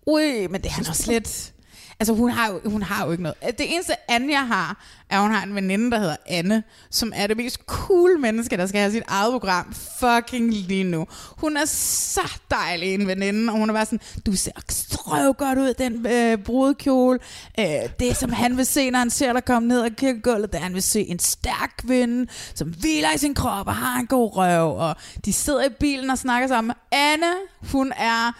Ui, 0.06 0.46
men 0.50 0.60
det 0.62 0.66
er 0.68 0.72
han 0.72 0.86
også 0.88 1.12
lidt... 1.12 1.52
Altså, 2.00 2.14
hun 2.14 2.30
har, 2.30 2.48
jo, 2.48 2.70
hun 2.70 2.82
har 2.82 3.04
jo 3.04 3.10
ikke 3.10 3.22
noget. 3.22 3.36
Det 3.58 3.74
eneste, 3.74 4.10
Anja 4.10 4.44
har, 4.44 4.76
er, 5.10 5.16
at 5.16 5.22
hun 5.22 5.30
har 5.30 5.42
en 5.42 5.54
veninde, 5.54 5.90
der 5.90 5.98
hedder 5.98 6.16
Anne, 6.26 6.62
som 6.90 7.12
er 7.14 7.26
det 7.26 7.36
mest 7.36 7.60
cool 7.66 8.20
menneske, 8.20 8.56
der 8.56 8.66
skal 8.66 8.80
have 8.80 8.92
sit 8.92 9.02
eget 9.08 9.32
program 9.32 9.74
fucking 10.00 10.52
lige 10.52 10.84
nu. 10.84 11.06
Hun 11.36 11.56
er 11.56 11.64
så 11.64 12.38
dejlig 12.50 12.94
en 12.94 13.06
veninde, 13.06 13.52
og 13.52 13.58
hun 13.58 13.70
er 13.70 13.74
bare 13.74 13.84
sådan, 13.84 14.00
du 14.26 14.36
ser 14.36 14.50
strøv 14.68 15.32
godt 15.32 15.58
ud, 15.58 15.74
den 15.74 16.06
øh, 16.06 16.38
brudekjole. 16.38 17.18
Øh, 17.58 17.66
det, 18.00 18.16
som 18.16 18.32
han 18.32 18.56
vil 18.56 18.66
se, 18.66 18.90
når 18.90 18.98
han 18.98 19.10
ser 19.10 19.32
dig 19.32 19.44
komme 19.44 19.68
ned 19.68 19.84
ad 19.84 19.90
kirkegulvet, 19.90 20.52
det 20.52 20.58
er, 20.58 20.62
han 20.62 20.74
vil 20.74 20.82
se 20.82 21.00
en 21.00 21.18
stærk 21.18 21.74
kvinde, 21.78 22.30
som 22.54 22.68
hviler 22.68 23.14
i 23.14 23.18
sin 23.18 23.34
krop 23.34 23.66
og 23.66 23.74
har 23.74 24.00
en 24.00 24.06
god 24.06 24.36
røv. 24.36 24.76
Og 24.76 24.96
de 25.24 25.32
sidder 25.32 25.64
i 25.64 25.72
bilen 25.80 26.10
og 26.10 26.18
snakker 26.18 26.48
sammen. 26.48 26.74
Anne, 26.92 27.32
hun 27.72 27.92
er 27.96 28.32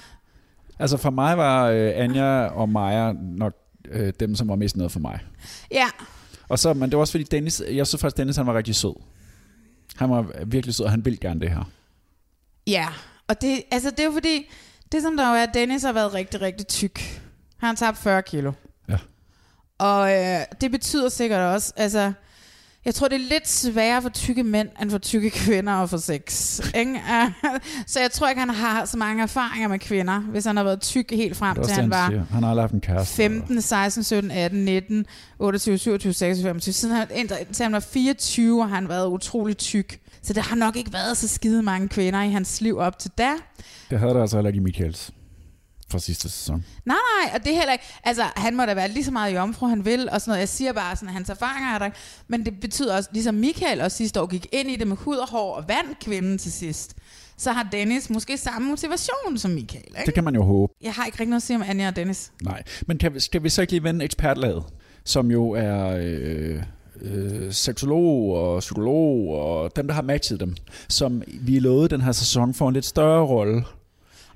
Altså 0.81 0.97
for 0.97 1.11
mig 1.11 1.37
var 1.39 1.67
øh, 1.67 1.93
Anja 1.95 2.47
og 2.47 2.69
Maja 2.69 3.13
nok 3.13 3.55
øh, 3.89 4.13
dem, 4.21 4.35
som 4.35 4.49
var 4.49 4.55
mest 4.57 4.77
noget 4.77 4.93
for 4.93 5.01
mig. 5.01 5.19
Ja, 5.71 5.87
Og 6.49 6.59
så, 6.59 6.75
men 6.75 6.91
det 6.91 6.97
var 6.97 7.01
også 7.01 7.11
fordi 7.11 7.25
Dennis, 7.25 7.63
jeg 7.71 7.87
synes 7.87 8.01
faktisk, 8.01 8.17
Dennis 8.17 8.37
han 8.37 8.47
var 8.47 8.55
rigtig 8.55 8.75
sød. 8.75 8.95
Han 9.97 10.11
var 10.11 10.27
virkelig 10.47 10.75
sød, 10.75 10.85
og 10.85 10.91
han 10.91 11.05
vil 11.05 11.21
gerne 11.21 11.41
det 11.41 11.51
her. 11.51 11.71
ja. 12.67 12.89
Og 13.29 13.41
det, 13.41 13.63
altså, 13.71 13.91
det 13.91 14.01
er 14.01 14.05
jo 14.05 14.13
fordi, 14.13 14.51
det 14.93 15.03
som 15.03 15.17
der 15.17 15.29
jo 15.29 15.35
er, 15.35 15.43
at 15.43 15.51
Dennis 15.55 15.83
har 15.83 15.93
været 15.93 16.15
rigtig, 16.15 16.41
rigtig 16.41 16.67
tyk. 16.67 17.23
Han 17.57 17.67
har 17.67 17.75
tabt 17.75 17.99
40 17.99 18.23
kilo. 18.23 18.53
Ja. 18.89 18.97
Og 19.79 20.13
øh, 20.13 20.41
det 20.61 20.71
betyder 20.71 21.09
sikkert 21.09 21.41
også, 21.41 21.73
altså, 21.77 22.13
jeg 22.85 22.95
tror, 22.95 23.09
det 23.09 23.15
er 23.15 23.29
lidt 23.29 23.49
sværere 23.49 24.03
for 24.03 24.09
tykke 24.09 24.43
mænd, 24.45 24.69
end 24.83 24.91
for 24.91 24.99
tykke 24.99 25.31
kvinder 25.45 25.73
at 25.73 25.91
få 25.91 25.99
sex. 25.99 26.59
Ikke? 26.75 27.01
Så 27.87 28.01
jeg 28.01 28.11
tror 28.11 28.29
ikke, 28.29 28.41
han 28.41 28.51
har 28.51 28.85
så 28.85 28.97
mange 28.99 29.23
erfaringer 29.23 29.69
med 29.69 29.79
kvinder, 29.79 30.21
hvis 30.21 30.45
han 30.45 30.57
har 30.57 30.65
været 30.65 30.81
tyk 30.81 31.11
helt 31.11 31.37
frem 31.37 31.63
til 31.63 31.75
han 31.75 31.91
var 31.91 32.09
siger. 32.09 32.25
Han 32.31 32.43
har 32.43 32.51
aldrig 32.51 32.63
haft 32.63 32.75
en 32.75 32.81
kæreste. 32.81 33.15
15, 33.15 33.63
16, 33.63 34.05
17, 34.05 34.31
18, 34.31 34.65
19, 34.65 35.07
28, 35.39 35.79
27, 35.79 36.13
26, 36.13 36.45
25. 36.49 36.73
Siden 36.73 36.95
han, 36.97 37.07
indtil 37.11 37.63
han 37.63 37.73
var 37.73 37.81
24, 37.81 38.69
har 38.69 38.75
han 38.75 38.89
været 38.89 39.07
utrolig 39.07 39.57
tyk. 39.57 40.01
Så 40.23 40.33
der 40.33 40.41
har 40.41 40.57
nok 40.57 40.77
ikke 40.77 40.93
været 40.93 41.17
så 41.17 41.29
skide 41.29 41.63
mange 41.63 41.89
kvinder 41.89 42.23
i 42.23 42.31
hans 42.31 42.61
liv 42.61 42.79
op 42.79 42.99
til 42.99 43.11
da. 43.19 43.31
Det 43.91 43.99
havde 43.99 44.15
der 44.15 44.21
altså 44.21 44.37
heller 44.37 44.49
ikke 44.49 44.57
i 44.57 44.63
Michaels 44.63 45.11
fra 45.91 45.99
sidste 45.99 46.29
sæson. 46.29 46.65
Nej, 46.85 46.97
nej, 47.21 47.31
og 47.35 47.45
det 47.45 47.53
er 47.53 47.57
heller 47.57 47.73
ikke... 47.73 47.85
Altså, 48.05 48.25
han 48.37 48.57
må 48.57 48.65
da 48.65 48.75
være 48.75 48.89
lige 48.89 49.05
så 49.05 49.11
meget 49.11 49.35
jomfru, 49.35 49.67
han 49.67 49.85
vil, 49.85 50.09
og 50.13 50.21
sådan 50.21 50.31
noget. 50.31 50.41
Jeg 50.41 50.49
siger 50.49 50.73
bare, 50.73 50.97
sådan, 50.97 51.09
at 51.09 51.15
hans 51.15 51.29
erfaringer 51.29 51.71
er 51.75 51.79
der. 51.79 51.91
Men 52.29 52.45
det 52.45 52.61
betyder 52.61 52.97
også, 52.97 53.09
ligesom 53.13 53.35
Michael 53.35 53.81
også 53.81 53.97
sidste 53.97 54.21
år 54.21 54.27
gik 54.27 54.47
ind 54.53 54.71
i 54.71 54.77
det 54.77 54.87
med 54.87 54.97
hud 54.97 55.17
og 55.17 55.29
hår 55.29 55.55
og 55.55 55.65
vandt 55.69 55.99
kvinden 55.99 56.39
til 56.39 56.53
sidst, 56.53 56.95
så 57.37 57.53
har 57.53 57.69
Dennis 57.73 58.11
måske 58.11 58.39
samme 58.39 58.69
motivation 58.69 59.39
som 59.39 59.51
Michael. 59.51 59.85
Ikke? 59.87 60.07
Det 60.07 60.15
kan 60.15 60.25
man 60.25 60.35
jo 60.35 60.43
håbe. 60.43 60.73
Jeg 60.83 60.93
har 60.93 61.07
ikke 61.07 61.17
rigtig 61.17 61.29
noget 61.29 61.41
at 61.41 61.47
sige 61.47 61.57
om 61.57 61.63
Anja 61.69 61.89
og 61.89 61.97
Dennis. 61.97 62.33
Nej, 62.43 62.63
men 62.87 62.99
kan 62.99 63.15
vi, 63.15 63.21
skal 63.21 63.43
vi 63.43 63.49
så 63.49 63.61
ikke 63.61 63.73
lige 63.73 63.83
vende 63.83 64.05
ekspertlaget, 64.05 64.65
som 65.05 65.31
jo 65.31 65.51
er 65.51 65.99
øh, 66.01 66.63
øh, 67.03 67.53
seksolog 67.53 68.35
og 68.35 68.61
psykolog 68.61 69.29
og 69.29 69.77
dem, 69.77 69.87
der 69.87 69.95
har 69.95 70.03
matchet 70.03 70.41
dem, 70.41 70.57
som 70.89 71.23
vi 71.41 71.59
lovede 71.59 71.89
den 71.89 72.01
her 72.01 72.13
sæson 72.13 72.55
får 72.55 72.69
en 72.69 72.75
lidt 72.75 72.87
større 72.87 73.27
rolle. 73.27 73.65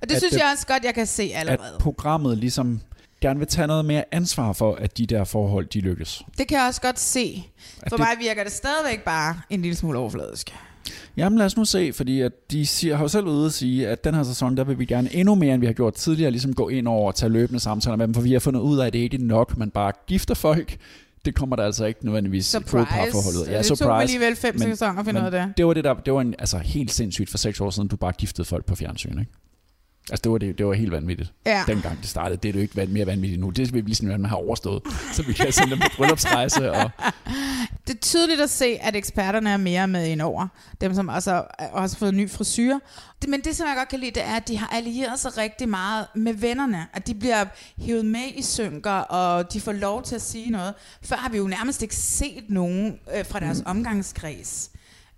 Og 0.05 0.11
det 0.11 0.19
synes 0.19 0.33
det- 0.33 0.41
jeg 0.41 0.49
også 0.53 0.67
godt, 0.67 0.85
jeg 0.85 0.95
kan 0.95 1.07
se 1.07 1.31
allerede. 1.35 1.61
At 1.75 1.81
programmet 1.81 2.39
ligesom 2.39 2.81
gerne 3.21 3.39
vil 3.39 3.49
tage 3.49 3.67
noget 3.67 3.85
mere 3.85 4.05
ansvar 4.13 4.53
for, 4.53 4.75
at 4.75 4.99
de 4.99 5.07
der 5.07 5.25
forhold, 5.25 5.67
de 5.67 5.81
lykkes. 5.81 6.23
Det 6.39 6.49
kan 6.49 6.59
jeg 6.59 6.67
også 6.67 6.81
godt 6.81 7.01
se. 7.01 7.45
At 7.83 7.89
For 7.89 7.97
det- 7.97 8.07
mig 8.07 8.27
virker 8.29 8.45
det 8.45 8.53
stadigvæk 8.53 9.05
bare 9.05 9.41
en 9.51 9.63
lille 9.63 9.77
smule 9.77 9.99
overfladisk. 9.99 10.55
Jamen 11.17 11.39
lad 11.39 11.47
os 11.47 11.57
nu 11.57 11.65
se, 11.65 11.93
fordi 11.93 12.21
at 12.21 12.33
de 12.51 12.67
siger, 12.67 12.97
har 12.97 13.05
jo 13.05 13.09
selv 13.09 13.27
ude 13.27 13.47
at 13.47 13.53
sige, 13.53 13.89
at 13.89 14.05
den 14.05 14.15
her 14.15 14.23
sæson, 14.23 14.57
der 14.57 14.65
vil 14.65 14.79
vi 14.79 14.85
gerne 14.85 15.15
endnu 15.15 15.35
mere, 15.35 15.55
end 15.55 15.61
vi 15.61 15.67
har 15.67 15.73
gjort 15.73 15.95
tidligere, 15.95 16.31
ligesom 16.31 16.55
gå 16.55 16.69
ind 16.69 16.89
over 16.89 17.07
og 17.09 17.15
tage 17.15 17.31
løbende 17.33 17.61
samtaler 17.61 17.97
med 17.97 18.07
dem, 18.07 18.15
for 18.15 18.21
vi 18.23 18.33
har 18.33 18.39
fundet 18.41 18.61
ud 18.61 18.79
af, 18.79 18.87
at 18.87 18.93
det 18.93 18.99
ikke 18.99 19.17
er 19.17 19.21
nok, 19.21 19.57
man 19.57 19.71
bare 19.71 19.93
gifter 20.07 20.35
folk. 20.35 20.77
Det 21.25 21.35
kommer 21.35 21.57
der 21.57 21.63
altså 21.65 21.85
ikke 21.85 22.05
nødvendigvis 22.05 22.55
et 22.55 22.71
gode 22.71 22.87
parforhold 22.87 23.37
ud 23.37 23.47
af. 23.47 23.53
Ja, 23.53 23.59
det 23.59 23.67
tog 23.79 23.89
mig 23.89 24.01
alligevel 24.01 24.37
fem 24.37 24.59
sæsoner 24.59 24.99
at 24.99 25.05
finde 25.07 25.21
ud 25.21 25.25
af 25.25 25.31
det. 25.31 25.53
Det 25.57 25.67
var, 25.67 25.75
det, 25.75 25.85
der, 25.85 25.95
det 25.95 26.13
var 26.13 26.21
en, 26.21 26.35
altså, 26.39 26.59
helt 26.59 26.93
sindssygt 26.93 27.31
for 27.31 27.39
seks 27.39 27.61
år 27.61 27.71
siden, 27.71 27.89
du 27.89 27.97
bare 27.97 28.13
giftede 28.13 28.45
folk 28.49 28.65
på 28.65 28.75
fjernsyn, 28.75 29.19
ikke? 29.19 29.31
Altså, 30.11 30.21
det 30.25 30.33
var, 30.33 30.39
det, 30.39 30.59
det 30.59 30.67
var 30.67 30.73
helt 30.73 30.93
vanvittigt, 30.93 31.33
Ja. 31.47 31.65
dengang 31.67 31.99
det 32.01 32.09
startede. 32.09 32.37
Det 32.43 32.49
er 32.49 32.53
jo 32.53 32.61
ikke 32.61 32.87
mere 32.93 33.07
vanvittigt 33.07 33.41
nu. 33.41 33.51
Det 33.51 33.73
vil 33.73 33.85
vi 33.85 33.89
ligesom 33.89 34.09
gerne 34.09 34.29
have 34.29 34.39
overstået, 34.39 34.83
så 35.13 35.23
vi 35.23 35.33
kan 35.33 35.53
sende 35.53 35.71
dem 35.71 35.79
på 35.79 35.87
bryllupsrejse. 35.97 36.73
Og, 36.73 36.91
Det 37.87 37.95
er 37.95 37.99
tydeligt 38.01 38.41
at 38.41 38.51
se, 38.51 38.77
at 38.81 38.97
eksperterne 38.97 39.51
er 39.51 39.57
mere 39.57 39.89
med 39.89 40.07
ind 40.07 40.21
over. 40.23 40.49
Dem, 40.81 40.95
som 40.95 41.09
også, 41.09 41.45
også 41.73 41.97
har 41.97 41.99
fået 41.99 42.15
ny 42.15 42.31
frisyr. 42.31 42.79
Men 43.29 43.41
det, 43.41 43.57
som 43.57 43.67
jeg 43.67 43.75
godt 43.77 43.89
kan 43.89 44.01
lide, 44.01 44.11
det 44.11 44.23
er, 44.25 44.37
at 44.37 44.49
de 44.49 44.59
har 44.59 44.67
allieret 44.77 45.21
sig 45.21 45.37
rigtig 45.39 45.69
meget 45.69 46.07
med 46.15 46.35
vennerne. 46.35 46.87
At 46.93 47.07
de 47.07 47.15
bliver 47.15 47.45
hævet 47.79 48.05
med 48.05 48.21
i 48.37 48.43
synker, 48.43 48.91
og 48.91 49.53
de 49.53 49.61
får 49.61 49.73
lov 49.73 50.03
til 50.03 50.15
at 50.15 50.23
sige 50.23 50.51
noget. 50.51 50.75
Før 51.03 51.17
har 51.17 51.29
vi 51.29 51.37
jo 51.39 51.47
nærmest 51.47 51.83
ikke 51.83 51.97
set 51.97 52.45
nogen 52.49 52.99
øh, 53.17 53.27
fra 53.27 53.41
deres 53.41 53.63
omgangskreds. 53.67 54.71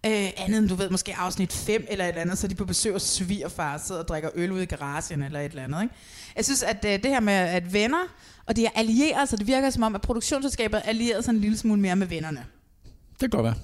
Øh, 0.06 0.28
andet 0.36 0.58
end, 0.58 0.68
du 0.68 0.74
ved, 0.74 0.90
måske 0.90 1.14
afsnit 1.18 1.52
5 1.52 1.86
eller 1.90 2.04
et 2.04 2.08
eller 2.08 2.20
andet, 2.20 2.38
så 2.38 2.48
de 2.48 2.54
på 2.54 2.64
besøg 2.64 2.92
hos 2.92 3.02
svigerfar 3.02 3.74
og 3.74 3.80
sidder 3.80 4.00
og 4.00 4.08
drikker 4.08 4.30
øl 4.34 4.52
ude 4.52 4.62
i 4.62 4.66
garagen 4.66 5.22
eller 5.22 5.40
et 5.40 5.44
eller 5.50 5.62
andet. 5.64 5.82
Ikke? 5.82 5.94
Jeg 6.36 6.44
synes, 6.44 6.62
at 6.62 6.84
øh, 6.84 6.92
det 6.92 7.06
her 7.10 7.20
med 7.20 7.32
at 7.32 7.72
venner, 7.72 7.98
og 8.46 8.56
de 8.56 8.66
er 8.66 8.70
allierede, 8.74 9.26
så 9.26 9.36
det 9.36 9.46
virker 9.46 9.70
som 9.70 9.82
om, 9.82 9.94
at 9.94 10.00
produktionsselskabet 10.00 10.78
er 10.78 10.82
allieret 10.88 11.24
sig 11.24 11.32
en 11.32 11.40
lille 11.40 11.56
smule 11.58 11.80
mere 11.80 11.96
med 11.96 12.06
vennerne. 12.06 12.44
det 13.12 13.20
kan 13.20 13.30
godt 13.30 13.44
være. 13.44 13.54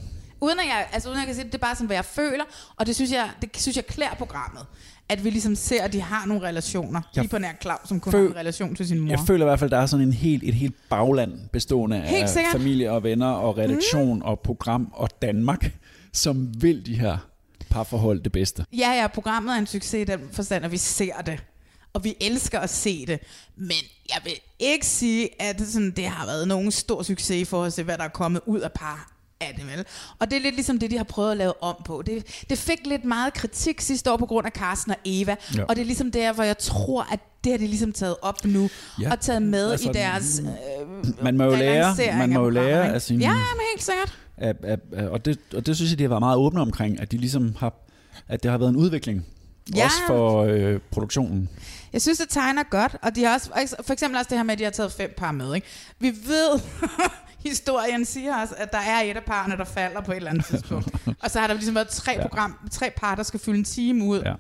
Uden 0.41 0.59
at 0.59 0.67
jeg, 0.67 0.87
altså 0.93 1.09
uden 1.09 1.17
at 1.19 1.21
jeg 1.21 1.27
kan 1.27 1.35
sige 1.35 1.45
det, 1.45 1.55
er 1.55 1.59
bare 1.59 1.75
sådan, 1.75 1.87
hvad 1.87 1.97
jeg 1.97 2.05
føler, 2.05 2.45
og 2.77 2.87
det 2.87 2.95
synes 2.95 3.13
jeg, 3.13 3.31
det 3.43 3.51
synes 3.57 3.77
jeg 3.77 3.87
klæder 3.87 4.15
programmet. 4.19 4.63
At 5.09 5.25
vi 5.25 5.31
ligesom 5.31 5.55
ser, 5.57 5.83
at 5.83 5.93
de 5.93 6.01
har 6.01 6.27
nogle 6.27 6.43
relationer. 6.49 7.01
Jeg 7.17 7.23
lige 7.23 7.31
på 7.31 7.39
nær 7.39 7.53
Claus, 7.63 7.79
som 7.89 8.01
kun 8.01 8.11
føl- 8.13 8.23
har 8.27 8.31
en 8.35 8.37
relation 8.37 8.75
til 8.75 8.87
sin 8.89 8.99
mor. 9.01 9.09
Jeg 9.11 9.19
føler 9.27 9.45
i 9.45 9.49
hvert 9.49 9.59
fald, 9.59 9.71
der 9.71 9.79
er 9.79 9.87
sådan 9.87 10.07
en 10.07 10.13
helt, 10.13 10.43
et 10.45 10.55
helt 10.55 10.75
bagland 10.91 11.33
bestående 11.53 12.01
Helt 12.01 12.23
af 12.23 12.29
sikkert. 12.29 12.53
familie 12.53 12.91
og 12.93 13.03
venner 13.03 13.27
og 13.31 13.59
redaktion 13.59 14.17
mm. 14.17 14.23
og 14.23 14.41
program 14.41 14.89
og 14.93 15.09
Danmark, 15.23 15.73
som 16.13 16.63
vil 16.63 16.87
de 16.87 16.95
her 16.95 17.19
parforhold 17.71 18.21
det 18.21 18.33
bedste. 18.33 18.65
Ja, 18.73 18.91
ja, 18.93 19.07
programmet 19.07 19.55
er 19.55 19.59
en 19.59 19.67
succes 19.67 19.95
i 19.95 20.05
den 20.05 20.21
forstand, 20.33 20.65
at 20.65 20.73
vi 20.73 20.77
ser 20.77 21.21
det. 21.27 21.43
Og 21.93 22.05
vi 22.05 22.15
elsker 22.21 22.61
at 22.61 22.71
se 22.71 23.07
det. 23.07 23.21
Men 23.57 23.77
jeg 24.09 24.21
vil 24.25 24.33
ikke 24.59 24.87
sige, 24.87 25.43
at 25.43 25.59
det, 25.59 25.69
sådan, 25.69 25.91
det 25.91 26.07
har 26.07 26.27
været 26.27 26.49
nogen 26.49 26.71
stor 26.71 27.03
succes 27.03 27.37
i 27.37 27.45
forhold 27.45 27.71
til, 27.71 27.85
hvad 27.85 27.99
der 27.99 28.05
er 28.05 28.09
kommet 28.09 28.41
ud 28.47 28.61
af 28.61 28.73
par 28.73 29.13
af 29.41 29.55
det, 29.57 29.67
vel? 29.67 29.85
Og 30.19 30.31
det 30.31 30.37
er 30.37 30.41
lidt 30.41 30.55
ligesom 30.55 30.79
det, 30.79 30.91
de 30.91 30.97
har 30.97 31.05
prøvet 31.05 31.31
at 31.31 31.37
lave 31.37 31.63
om 31.63 31.77
på. 31.85 32.03
Det, 32.07 32.45
det 32.51 32.59
fik 32.59 32.87
lidt 32.87 33.05
meget 33.05 33.35
kritik 33.35 33.81
sidste 33.81 34.13
år 34.13 34.17
på 34.17 34.27
grund 34.27 34.47
af 34.47 34.53
Carsten 34.53 34.93
og 34.93 34.99
Eva. 35.05 35.37
Ja. 35.57 35.65
Og 35.65 35.77
det 35.77 35.83
er 35.83 35.87
ligesom 35.87 36.11
der, 36.11 36.33
hvor 36.33 36.45
jeg 36.45 36.59
tror, 36.59 37.13
at 37.13 37.21
det 37.45 37.53
har 37.53 37.59
de 37.59 37.67
ligesom 37.67 37.93
taget 37.93 38.17
op 38.23 38.45
nu. 38.45 38.71
Ja. 39.01 39.11
Og 39.13 39.21
taget 39.21 39.43
med 39.43 39.71
Altså, 39.71 39.91
i 39.91 39.93
deres 39.93 40.41
øh, 40.41 41.25
Man 41.25 41.37
må 41.37 41.45
jo 41.45 41.55
lære, 41.55 41.97
man 42.19 42.31
må 42.31 42.41
jo 42.41 42.51
lære 42.51 42.95
af 42.95 43.03
sine... 43.03 43.25
Ja, 43.25 43.33
men 43.33 43.61
helt 43.73 43.83
sikkert. 43.83 44.19
Af, 44.37 44.55
af, 44.63 44.79
af, 44.93 45.07
og, 45.07 45.25
det, 45.25 45.39
og 45.55 45.67
det 45.67 45.77
synes 45.77 45.91
jeg, 45.91 45.99
de 45.99 46.05
har 46.05 46.09
været 46.09 46.21
meget 46.23 46.37
åbne 46.39 46.61
omkring, 46.61 47.01
at 47.01 47.13
de 47.13 47.17
ligesom 47.19 47.55
har, 47.59 47.73
at 48.29 48.43
det 48.43 48.51
har 48.51 48.59
været 48.59 48.71
en 48.71 48.77
udvikling. 48.77 49.27
Ja. 49.77 49.85
Også 49.85 49.97
for 50.07 50.43
øh, 50.45 50.81
produktionen. 50.91 51.49
Jeg 51.93 52.03
synes, 52.03 52.19
det 52.19 52.29
tegner 52.29 52.63
godt, 52.63 52.97
og 53.03 53.17
de 53.17 53.25
har 53.25 53.35
også, 53.35 53.77
for 53.87 53.93
eksempel 53.93 54.19
også 54.19 54.29
det 54.29 54.39
her 54.39 54.43
med, 54.45 54.53
at 54.53 54.59
de 54.59 54.65
har 54.65 54.71
taget 54.71 54.93
fem 54.93 55.15
par 55.17 55.33
med. 55.33 55.55
Ikke? 55.55 55.67
Vi 55.99 56.09
ved, 56.27 56.61
historien 57.49 58.05
siger 58.05 58.43
os, 58.43 58.49
at 58.57 58.73
der 58.73 58.79
er 58.79 59.01
et 59.03 59.17
af 59.17 59.23
parerne, 59.25 59.57
der 59.57 59.65
falder 59.65 60.01
på 60.01 60.13
et 60.13 60.17
eller 60.17 60.31
andet 60.31 60.45
tidspunkt. 60.45 60.89
og 61.23 61.31
så 61.31 61.41
har 61.41 61.47
der 61.47 61.55
ligesom 61.55 61.75
været 61.75 61.89
tre, 61.89 62.13
Ja. 62.13 62.23
program, 62.23 62.59
tre 62.71 62.91
par, 62.97 63.15
der 63.15 63.23
skal 63.23 63.41
fylde 63.41 63.59
en 63.59 63.65
time 63.65 64.05
ud. 64.05 64.23
Ja. 64.25 64.35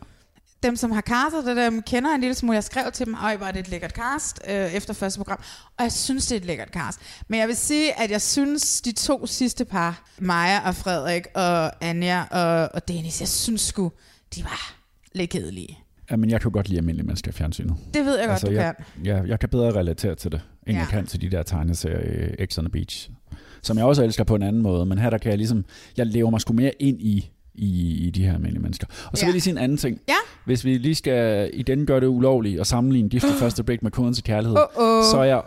Dem, 0.63 0.77
som 0.77 0.91
har 0.91 1.01
castet 1.01 1.47
det, 1.47 1.57
dem 1.57 1.83
kender 1.83 2.15
en 2.15 2.21
lille 2.21 2.35
smule. 2.35 2.55
Jeg 2.55 2.65
skrev 2.65 2.93
til 2.93 3.07
dem, 3.07 3.15
øj, 3.25 3.37
var 3.37 3.51
det 3.51 3.61
et 3.61 3.69
lækkert 3.69 3.91
cast 3.91 4.41
øh, 4.49 4.55
efter 4.75 4.95
første 4.95 5.19
program. 5.19 5.39
Og 5.79 5.83
jeg 5.85 5.93
synes, 5.93 6.27
det 6.27 6.37
er 6.37 6.41
et 6.41 6.45
lækkert 6.47 6.69
cast. 6.69 7.01
Men 7.29 7.41
jeg 7.41 7.49
vil 7.49 7.57
sige, 7.57 8.01
at 8.01 8.11
jeg 8.11 8.23
synes, 8.23 8.81
de 8.81 8.93
to 8.93 9.27
sidste 9.27 9.65
par, 9.65 10.05
Maja 10.19 10.69
og 10.69 10.75
Frederik 10.75 11.23
og 11.35 11.85
Anja 11.85 12.23
og, 12.31 12.71
og 12.75 12.89
Dennis, 12.89 13.21
jeg 13.21 13.29
synes 13.29 13.61
sgu, 13.61 13.93
de 14.35 14.45
var 14.45 14.75
lidt 15.15 15.31
kedelige. 15.31 15.79
Ja, 16.11 16.17
men 16.17 16.31
jeg 16.31 16.41
kan 16.41 16.51
godt 16.51 16.69
lide 16.69 16.79
almindelige 16.79 17.07
mennesker 17.07 17.31
i 17.31 17.33
fjernsynet. 17.33 17.77
Det 17.95 18.05
ved 18.05 18.19
jeg 18.19 18.29
godt, 18.29 18.43
du 18.43 18.51
jeg, 18.51 18.75
kan. 18.77 19.07
Jeg, 19.07 19.29
jeg 19.29 19.41
kan 19.41 19.49
bedre 19.49 19.71
relatere 19.71 20.15
til 20.15 20.33
det, 20.33 20.41
end 20.67 20.69
Ja. 20.69 20.73
ja. 20.73 20.79
jeg 20.79 20.89
kan 20.89 21.07
til 21.07 21.21
de 21.21 21.31
der 21.31 21.43
tegneserier 21.43 22.47
X 22.47 22.59
on 22.59 22.65
the 22.65 22.71
Beach. 22.71 23.11
Som 23.63 23.79
jeg 23.79 23.87
også 23.87 24.05
elsker 24.05 24.25
på 24.25 24.35
en 24.35 24.43
anden 24.43 24.63
måde, 24.63 24.87
men 24.87 24.99
her 24.99 25.11
der 25.11 25.19
kan 25.19 25.31
jeg 25.31 25.39
ligesom, 25.39 25.65
jeg 25.97 26.07
lever 26.07 26.31
mig 26.31 26.41
sgu 26.41 26.53
mere 26.53 26.73
ind 26.83 27.01
i, 27.01 27.31
i, 27.55 27.97
i 28.07 28.11
de 28.11 28.25
her 28.25 28.33
almindelige 28.35 28.63
mennesker. 28.63 28.87
Og 29.13 29.19
så 29.19 29.25
Ja. 29.25 29.27
vil 29.27 29.29
jeg 29.29 29.33
lige 29.33 29.41
sige 29.41 29.53
en 29.53 29.59
anden 29.59 29.79
ting. 29.79 30.01
Ja. 30.09 30.15
Hvis 30.45 30.65
vi 30.65 30.79
lige 30.79 30.95
skal 30.95 31.51
igen 31.55 31.87
gøre 31.87 32.01
det 32.01 32.07
ulovligt 32.07 32.61
og 32.61 32.67
sammenligne 32.67 33.09
Gift 33.09 33.25
ved 33.25 33.33
første 33.45 33.65
blik 33.65 33.83
med 33.83 33.91
Koden 33.91 34.15
til 34.15 34.25
kærlighed, 34.25 34.57
Uh-oh. 34.57 35.11
så 35.13 35.17
er 35.21 35.25
jeg 35.25 35.43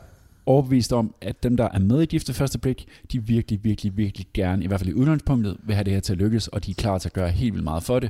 overbevist 0.45 0.93
om, 0.93 1.15
at 1.21 1.43
dem, 1.43 1.57
der 1.57 1.69
er 1.73 1.79
med 1.79 2.01
i 2.01 2.05
Gift 2.05 2.27
ved 2.27 2.35
første 2.35 2.59
blik, 2.59 2.85
de 3.11 3.23
virkelig, 3.23 3.63
virkelig, 3.63 3.97
virkelig 3.97 4.27
gerne, 4.33 4.63
i 4.63 4.67
hvert 4.67 4.79
fald 4.79 4.89
i 4.89 4.93
udgangspunktet, 4.93 5.57
vil 5.63 5.75
have 5.75 5.83
det 5.83 5.93
her 5.93 5.99
til 5.99 6.13
at 6.13 6.19
lykkes, 6.19 6.47
og 6.47 6.65
de 6.65 6.71
er 6.71 6.75
klar 6.75 6.97
til 6.97 7.09
at 7.09 7.13
gøre 7.13 7.29
helt 7.31 7.53
vildt 7.53 7.63
meget 7.63 7.83
for 7.83 7.99
det. 7.99 8.09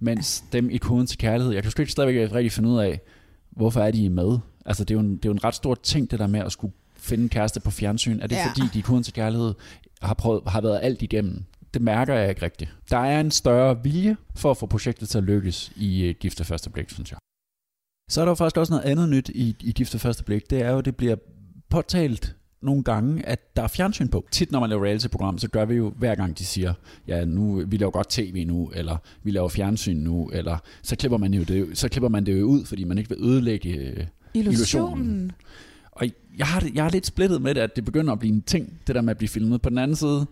Mens 0.00 0.44
dem 0.52 0.70
i 0.70 0.76
Koden 0.76 1.06
til 1.06 1.18
kærlighed, 1.18 1.52
jeg 1.54 1.62
kan 1.62 1.70
sgu 1.72 1.82
ikke 1.82 1.92
stadigvæk 1.92 2.32
rigtig 2.34 2.52
finde 2.52 2.68
ud 2.68 2.78
af, 2.78 3.00
hvorfor 3.50 3.80
er 3.80 3.90
de 3.90 4.10
med? 4.10 4.38
Altså, 4.66 4.84
det 4.84 4.94
er, 4.94 4.98
jo 4.98 5.00
en, 5.06 5.16
det 5.16 5.24
er 5.24 5.28
jo 5.28 5.32
en 5.32 5.44
ret 5.44 5.54
stor 5.54 5.74
ting, 5.74 6.10
det 6.10 6.18
der 6.18 6.26
med 6.26 6.40
at 6.40 6.52
skulle 6.52 6.72
finde 6.96 7.22
en 7.22 7.28
kæreste 7.28 7.60
på 7.60 7.70
fjernsyn. 7.70 8.20
Er 8.20 8.26
det 8.26 8.36
ja. 8.36 8.46
fordi, 8.48 8.62
de 8.74 8.78
i 8.78 8.82
Koden 8.82 9.02
til 9.02 9.12
kærlighed 9.12 9.54
har, 10.02 10.14
prøvet, 10.14 10.42
har 10.46 10.60
været 10.60 10.80
alt 10.82 11.02
igennem? 11.02 11.44
Det 11.76 11.84
mærker 11.84 12.14
jeg 12.14 12.28
ikke 12.28 12.42
rigtigt. 12.42 12.74
Der 12.90 12.96
er 12.96 13.20
en 13.20 13.30
større 13.30 13.82
vilje 13.82 14.16
for 14.34 14.50
at 14.50 14.56
få 14.56 14.66
projektet 14.66 15.08
til 15.08 15.18
at 15.18 15.24
lykkes 15.24 15.72
i 15.76 16.08
uh, 16.08 16.14
Gift 16.20 16.44
første 16.44 16.70
blik, 16.70 16.90
synes 16.90 17.10
jeg. 17.10 17.18
Så 18.10 18.20
er 18.20 18.24
der 18.24 18.30
jo 18.30 18.34
faktisk 18.34 18.56
også 18.56 18.72
noget 18.72 18.84
andet 18.84 19.08
nyt 19.08 19.28
i, 19.28 19.56
i 19.60 19.72
Gift 19.72 20.00
første 20.00 20.24
blik. 20.24 20.50
Det 20.50 20.62
er 20.62 20.70
jo, 20.70 20.78
at 20.78 20.84
det 20.84 20.96
bliver 20.96 21.16
påtalt 21.70 22.36
nogle 22.62 22.82
gange, 22.82 23.26
at 23.26 23.56
der 23.56 23.62
er 23.62 23.68
fjernsyn 23.68 24.08
på. 24.08 24.26
Tit 24.30 24.52
når 24.52 24.60
man 24.60 24.70
laver 24.70 24.84
reality-program, 24.84 25.38
så 25.38 25.48
gør 25.48 25.64
vi 25.64 25.74
jo 25.74 25.92
hver 25.96 26.14
gang 26.14 26.38
de 26.38 26.44
siger, 26.44 26.74
ja, 27.08 27.24
nu, 27.24 27.62
vi 27.66 27.76
laver 27.76 27.90
godt 27.90 28.10
tv 28.10 28.44
nu, 28.46 28.70
eller 28.74 28.96
vi 29.22 29.30
laver 29.30 29.48
fjernsyn 29.48 29.96
nu, 29.96 30.30
eller 30.32 30.58
så 30.82 30.96
klipper 30.96 31.18
man, 31.18 31.34
jo 31.34 31.42
det, 31.42 31.78
så 31.78 31.88
klipper 31.88 32.08
man 32.08 32.26
det 32.26 32.40
jo 32.40 32.46
ud, 32.46 32.64
fordi 32.64 32.84
man 32.84 32.98
ikke 32.98 33.10
vil 33.10 33.18
ødelægge 33.20 33.70
øh, 33.70 34.06
Illusionen. 34.34 35.32
Og 35.92 36.06
jeg 36.38 36.46
har, 36.46 36.68
jeg 36.74 36.86
er 36.86 36.90
lidt 36.90 37.06
splittet 37.06 37.42
med 37.42 37.54
det, 37.54 37.60
at 37.60 37.76
det 37.76 37.84
begynder 37.84 38.12
at 38.12 38.18
blive 38.18 38.34
en 38.34 38.42
ting, 38.42 38.80
det 38.86 38.94
der 38.94 39.00
med 39.00 39.10
at 39.10 39.16
blive 39.18 39.28
filmet. 39.28 39.62
På 39.62 39.70
den 39.70 39.78
anden 39.78 39.96
side, 39.96 40.26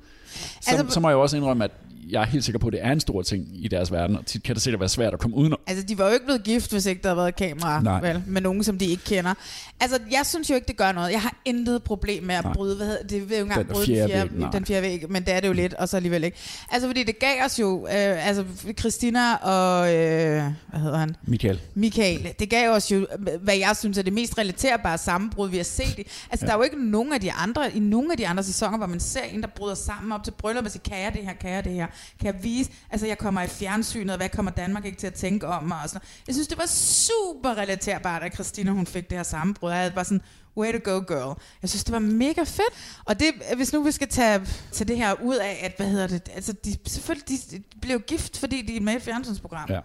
så, 0.61 0.71
Altså- 0.71 0.95
så 0.95 1.01
må 1.01 1.09
jeg 1.09 1.15
jo 1.15 1.23
også 1.23 1.37
indrømme, 1.37 1.65
at 1.65 1.71
jeg 2.11 2.23
er 2.23 2.27
helt 2.27 2.45
sikker 2.45 2.59
på, 2.59 2.67
at 2.67 2.73
det 2.73 2.81
er 2.85 2.93
en 2.93 3.01
stor 3.01 3.23
ting 3.23 3.47
i 3.53 3.69
deres 3.69 3.93
verden, 3.93 4.17
og 4.17 4.27
tit 4.27 4.43
kan 4.43 4.55
det 4.55 4.63
sikkert 4.63 4.81
være 4.81 4.89
svært 4.89 5.13
at 5.13 5.19
komme 5.21 5.37
udenom. 5.37 5.59
Altså, 5.67 5.85
de 5.85 5.99
var 5.99 6.07
jo 6.07 6.13
ikke 6.13 6.25
blevet 6.25 6.45
gift, 6.45 6.71
hvis 6.73 6.87
ikke 6.87 7.03
der 7.03 7.09
havde 7.09 7.17
været 7.17 7.37
kamera 7.37 7.81
Nej. 7.83 8.01
vel, 8.01 8.23
med 8.27 8.41
nogen, 8.43 8.65
som 8.65 8.79
de 8.79 8.85
ikke 8.87 9.05
kender. 9.05 9.35
Altså, 9.81 9.99
jeg 10.11 10.21
synes 10.27 10.51
jo 10.51 10.55
ikke, 10.55 10.67
det 10.67 10.77
gør 10.77 10.93
noget. 10.93 11.13
Jeg 11.13 11.21
har 11.23 11.37
intet 11.45 11.83
problem 11.83 12.23
med 12.25 12.35
at 12.35 12.45
Nej. 12.45 12.53
bryde, 12.53 12.77
hvad 12.77 12.87
hedder 12.87 13.03
det, 13.03 13.31
vil 13.31 13.37
jo 13.37 13.43
engang 13.43 13.67
Den 13.67 13.75
bryde 13.75 13.87
fjerde 13.87 14.03
den, 14.03 14.11
fjerde, 14.13 14.39
væg, 14.43 14.53
den 14.53 14.67
fjerde 14.67 14.83
væg, 14.83 15.11
men 15.11 15.25
det 15.25 15.35
er 15.35 15.41
det 15.41 15.49
jo 15.49 15.53
lidt, 15.53 15.75
og 15.75 15.89
så 15.89 15.97
alligevel 15.97 16.25
ikke. 16.25 16.37
Altså, 16.71 16.89
fordi 16.89 17.03
det 17.03 17.19
gav 17.19 17.45
os 17.45 17.59
jo, 17.59 17.87
øh, 17.87 18.29
altså, 18.29 18.45
Christina 18.79 19.35
og, 19.35 19.95
øh, 19.95 20.43
hvad 20.71 20.81
hedder 20.81 20.99
han? 20.99 21.17
Michael. 21.27 21.61
Michael, 21.75 22.29
det 22.39 22.51
gav 22.51 22.71
os 22.71 22.91
jo, 22.93 23.07
hvad 23.41 23.57
jeg 23.57 23.77
synes 23.77 23.99
er 23.99 24.03
det 24.03 24.13
mest 24.13 24.39
relaterbare 24.39 24.99
sammenbrud, 24.99 25.49
vi 25.49 25.57
har 25.57 25.65
set. 25.65 25.99
i- 25.99 26.07
Altså, 26.31 26.47
ja. 26.47 26.47
der 26.47 26.53
er 26.53 26.57
jo 26.57 26.63
ikke 26.63 26.91
nogen 26.91 27.13
af 27.13 27.21
de 27.21 27.33
andre, 27.33 27.77
i 27.77 27.79
nogen 27.79 28.11
af 28.11 28.17
de 28.17 28.29
andre 28.29 28.43
sæsoner, 28.43 28.79
hvor 28.79 28.87
man 28.87 29.01
ser 29.01 29.23
en, 29.33 29.41
der 29.43 29.49
bryder 29.57 29.75
sammen 29.75 30.13
op 30.13 30.25
til 30.25 30.31
bryllup 30.31 30.65
og 30.65 30.71
siger, 30.71 30.83
kan 30.83 31.03
jeg 31.05 31.13
det 31.13 31.23
her, 31.25 31.33
kan 31.41 31.51
jeg 31.51 31.65
det 31.65 31.73
her, 31.73 31.87
kan 32.21 32.35
jeg 32.35 32.45
vise, 32.45 32.71
altså 32.91 33.07
jeg 33.07 33.19
kommer 33.19 33.43
i 33.43 33.47
fjernsynet, 33.47 34.11
og 34.11 34.17
hvad 34.17 34.29
kommer 34.29 34.53
Danmark 34.53 34.85
ikke 34.85 34.99
til 34.99 35.07
at 35.07 35.15
tænke 35.15 35.47
om 35.47 35.65
mig, 35.65 35.79
og 35.83 35.89
sådan. 35.89 36.07
Jeg 36.27 36.35
synes, 36.35 36.49
det 36.49 36.59
var 36.59 36.67
super 36.67 37.59
relaterbart, 37.59 38.23
at 38.23 38.35
Christina, 38.35 38.71
hun 38.71 38.87
fik 38.87 39.11
det 39.11 39.19
her 39.19 39.23
sammenbrud. 39.23 39.71
Jeg 39.71 39.93
bare 39.95 40.05
sådan, 40.05 40.21
way 40.57 40.73
to 40.73 40.91
go 40.93 40.99
girl. 41.09 41.41
Jeg 41.63 41.71
synes, 41.71 41.85
det 41.85 41.93
var 41.93 41.99
mega 41.99 42.41
fedt. 42.41 43.01
Og 43.05 43.21
det, 43.21 43.27
hvis 43.57 43.73
nu 43.73 43.83
vi 43.83 43.91
skal 43.91 44.09
tage, 44.09 44.47
tage 44.73 44.89
det 44.89 44.97
her 44.97 45.15
ud 45.23 45.37
af, 45.37 45.61
at, 45.63 45.73
hvad 45.77 45.87
hedder 45.87 46.07
det, 46.07 46.29
altså 46.35 46.53
de, 46.53 46.77
selvfølgelig, 46.87 47.29
de, 47.29 47.57
de 47.57 47.63
blev 47.81 48.01
gift, 48.01 48.39
fordi 48.39 48.63
de 48.63 48.77
er 48.77 48.81
med 48.81 48.93
i 48.93 48.97
et 48.97 49.03
fjernsynsprogram. 49.03 49.71
Ja. 49.71 49.81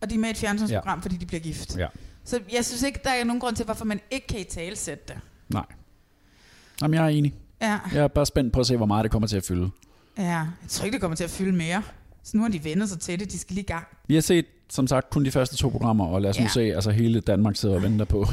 Og 0.00 0.10
de 0.10 0.14
er 0.14 0.18
med 0.18 0.28
i 0.28 0.30
et 0.30 0.36
fjernsynsprogram, 0.36 0.98
ja. 0.98 1.02
fordi 1.02 1.16
de 1.16 1.26
bliver 1.26 1.40
gift. 1.40 1.76
Ja. 1.76 1.86
Så 2.24 2.40
jeg 2.52 2.64
synes 2.64 2.82
ikke, 2.82 3.00
der 3.04 3.10
er 3.10 3.24
nogen 3.24 3.40
grund 3.40 3.56
til, 3.56 3.64
hvorfor 3.64 3.84
man 3.84 4.00
ikke 4.10 4.26
kan 4.26 4.40
i 4.40 4.44
tale 4.44 4.76
sætte 4.76 5.04
det. 5.08 5.16
Nej. 5.48 5.64
Jamen, 6.82 6.94
jeg 6.94 7.04
er 7.04 7.08
enig. 7.08 7.34
Ja, 7.60 7.78
Jeg 7.92 8.02
er 8.02 8.08
bare 8.08 8.26
spændt 8.26 8.52
på 8.52 8.60
at 8.60 8.66
se, 8.66 8.76
hvor 8.76 8.86
meget 8.86 9.04
det 9.04 9.12
kommer 9.12 9.28
til 9.28 9.36
at 9.36 9.44
fylde. 9.44 9.70
Ja, 10.18 10.24
jeg 10.24 10.68
tror 10.68 10.84
ikke, 10.84 10.94
det 10.94 11.00
kommer 11.00 11.16
til 11.16 11.24
at 11.24 11.30
fylde 11.30 11.52
mere. 11.56 11.82
Så 12.24 12.36
nu 12.36 12.42
har 12.42 12.50
de 12.50 12.64
vendet 12.64 12.88
sig 12.88 13.00
til 13.00 13.20
det, 13.20 13.32
de 13.32 13.38
skal 13.38 13.54
lige 13.54 13.64
i 13.64 13.66
gang. 13.66 13.86
Vi 14.08 14.14
har 14.14 14.20
set, 14.20 14.46
som 14.70 14.86
sagt, 14.86 15.10
kun 15.10 15.24
de 15.24 15.30
første 15.30 15.56
to 15.56 15.68
programmer, 15.68 16.06
og 16.06 16.22
lad 16.22 16.30
os 16.30 16.38
ja. 16.38 16.42
nu 16.42 16.48
se, 16.48 16.60
altså 16.60 16.90
hele 16.90 17.20
Danmark 17.20 17.56
sidder 17.56 17.74
og 17.74 17.82
venter 17.82 18.04
på, 18.04 18.26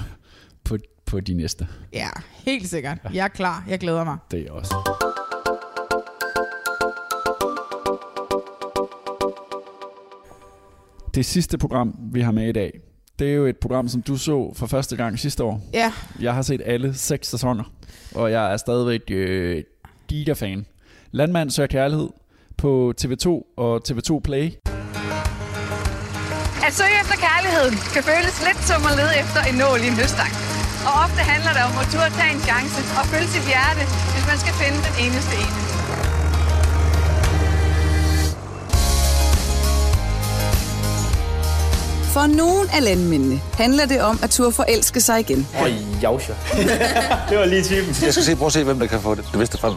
på, 0.64 0.78
på 1.06 1.20
de 1.20 1.34
næste. 1.34 1.68
Ja, 1.94 2.10
helt 2.32 2.70
sikkert. 2.70 2.98
Ja. 3.04 3.10
Jeg 3.14 3.24
er 3.24 3.28
klar, 3.28 3.66
jeg 3.68 3.80
glæder 3.80 4.04
mig. 4.04 4.18
Det 4.32 4.48
er 4.48 4.52
også. 4.52 4.76
Det 11.16 11.26
sidste 11.26 11.58
program, 11.58 11.96
vi 12.00 12.22
har 12.22 12.32
med 12.32 12.50
i 12.50 12.52
dag, 12.52 12.80
det 13.20 13.30
er 13.30 13.34
jo 13.34 13.46
et 13.46 13.58
program, 13.58 13.88
som 13.88 14.02
du 14.02 14.18
så 14.18 14.54
for 14.56 14.68
første 14.68 14.96
gang 14.96 15.20
sidste 15.20 15.44
år. 15.44 15.62
Ja. 15.74 15.94
Jeg 16.20 16.34
har 16.34 16.42
set 16.42 16.62
alle 16.66 16.94
seks 16.94 17.28
sæsoner, 17.28 17.64
og 18.16 18.32
jeg 18.32 18.54
er 18.54 18.58
stadigvæk 18.58 19.02
øh, 19.12 19.64
gigafan. 20.08 20.66
Landmand 21.20 21.50
søger 21.52 21.68
kærlighed 21.68 22.10
på 22.58 22.94
TV2 23.02 23.28
og 23.66 23.72
TV2 23.88 24.12
Play. 24.28 24.46
At 26.68 26.74
søge 26.80 26.96
efter 27.02 27.16
kærligheden 27.28 27.76
kan 27.94 28.04
føles 28.12 28.36
lidt 28.48 28.62
som 28.70 28.80
at 28.90 28.94
lede 29.00 29.14
efter 29.24 29.40
en 29.50 29.56
nål 29.62 29.80
i 29.86 29.88
en 29.94 29.98
høstang. 30.02 30.32
Og 30.88 30.94
ofte 31.06 31.22
handler 31.34 31.52
det 31.58 31.64
om 31.70 31.74
at 31.82 31.88
turde 31.94 32.12
tage 32.20 32.32
en 32.38 32.42
chance 32.50 32.80
og 33.00 33.04
følge 33.12 33.30
sit 33.36 33.46
hjerte, 33.52 33.84
hvis 34.14 34.26
man 34.32 34.38
skal 34.44 34.54
finde 34.62 34.80
den 34.88 34.96
eneste 35.06 35.34
ene. 35.44 35.58
For 42.16 42.26
nogle 42.42 42.64
af 42.78 42.82
landmændene 42.90 43.38
handler 43.64 43.86
det 43.86 44.00
om 44.02 44.16
at 44.24 44.30
turde 44.30 44.52
forelske 44.52 45.00
sig 45.08 45.20
igen. 45.20 45.48
Og 45.62 45.68
jauscher. 46.02 46.36
det 47.30 47.36
var 47.42 47.46
lige 47.46 47.64
typen. 47.64 47.92
Jeg 48.06 48.14
skal 48.14 48.24
se, 48.30 48.36
prøve 48.36 48.52
at 48.52 48.54
se, 48.54 48.64
hvem 48.64 48.80
der 48.80 48.88
kan 48.88 49.00
få 49.00 49.16
det. 49.16 49.26
Det 49.32 49.40
vidste 49.40 49.58
frem 49.58 49.74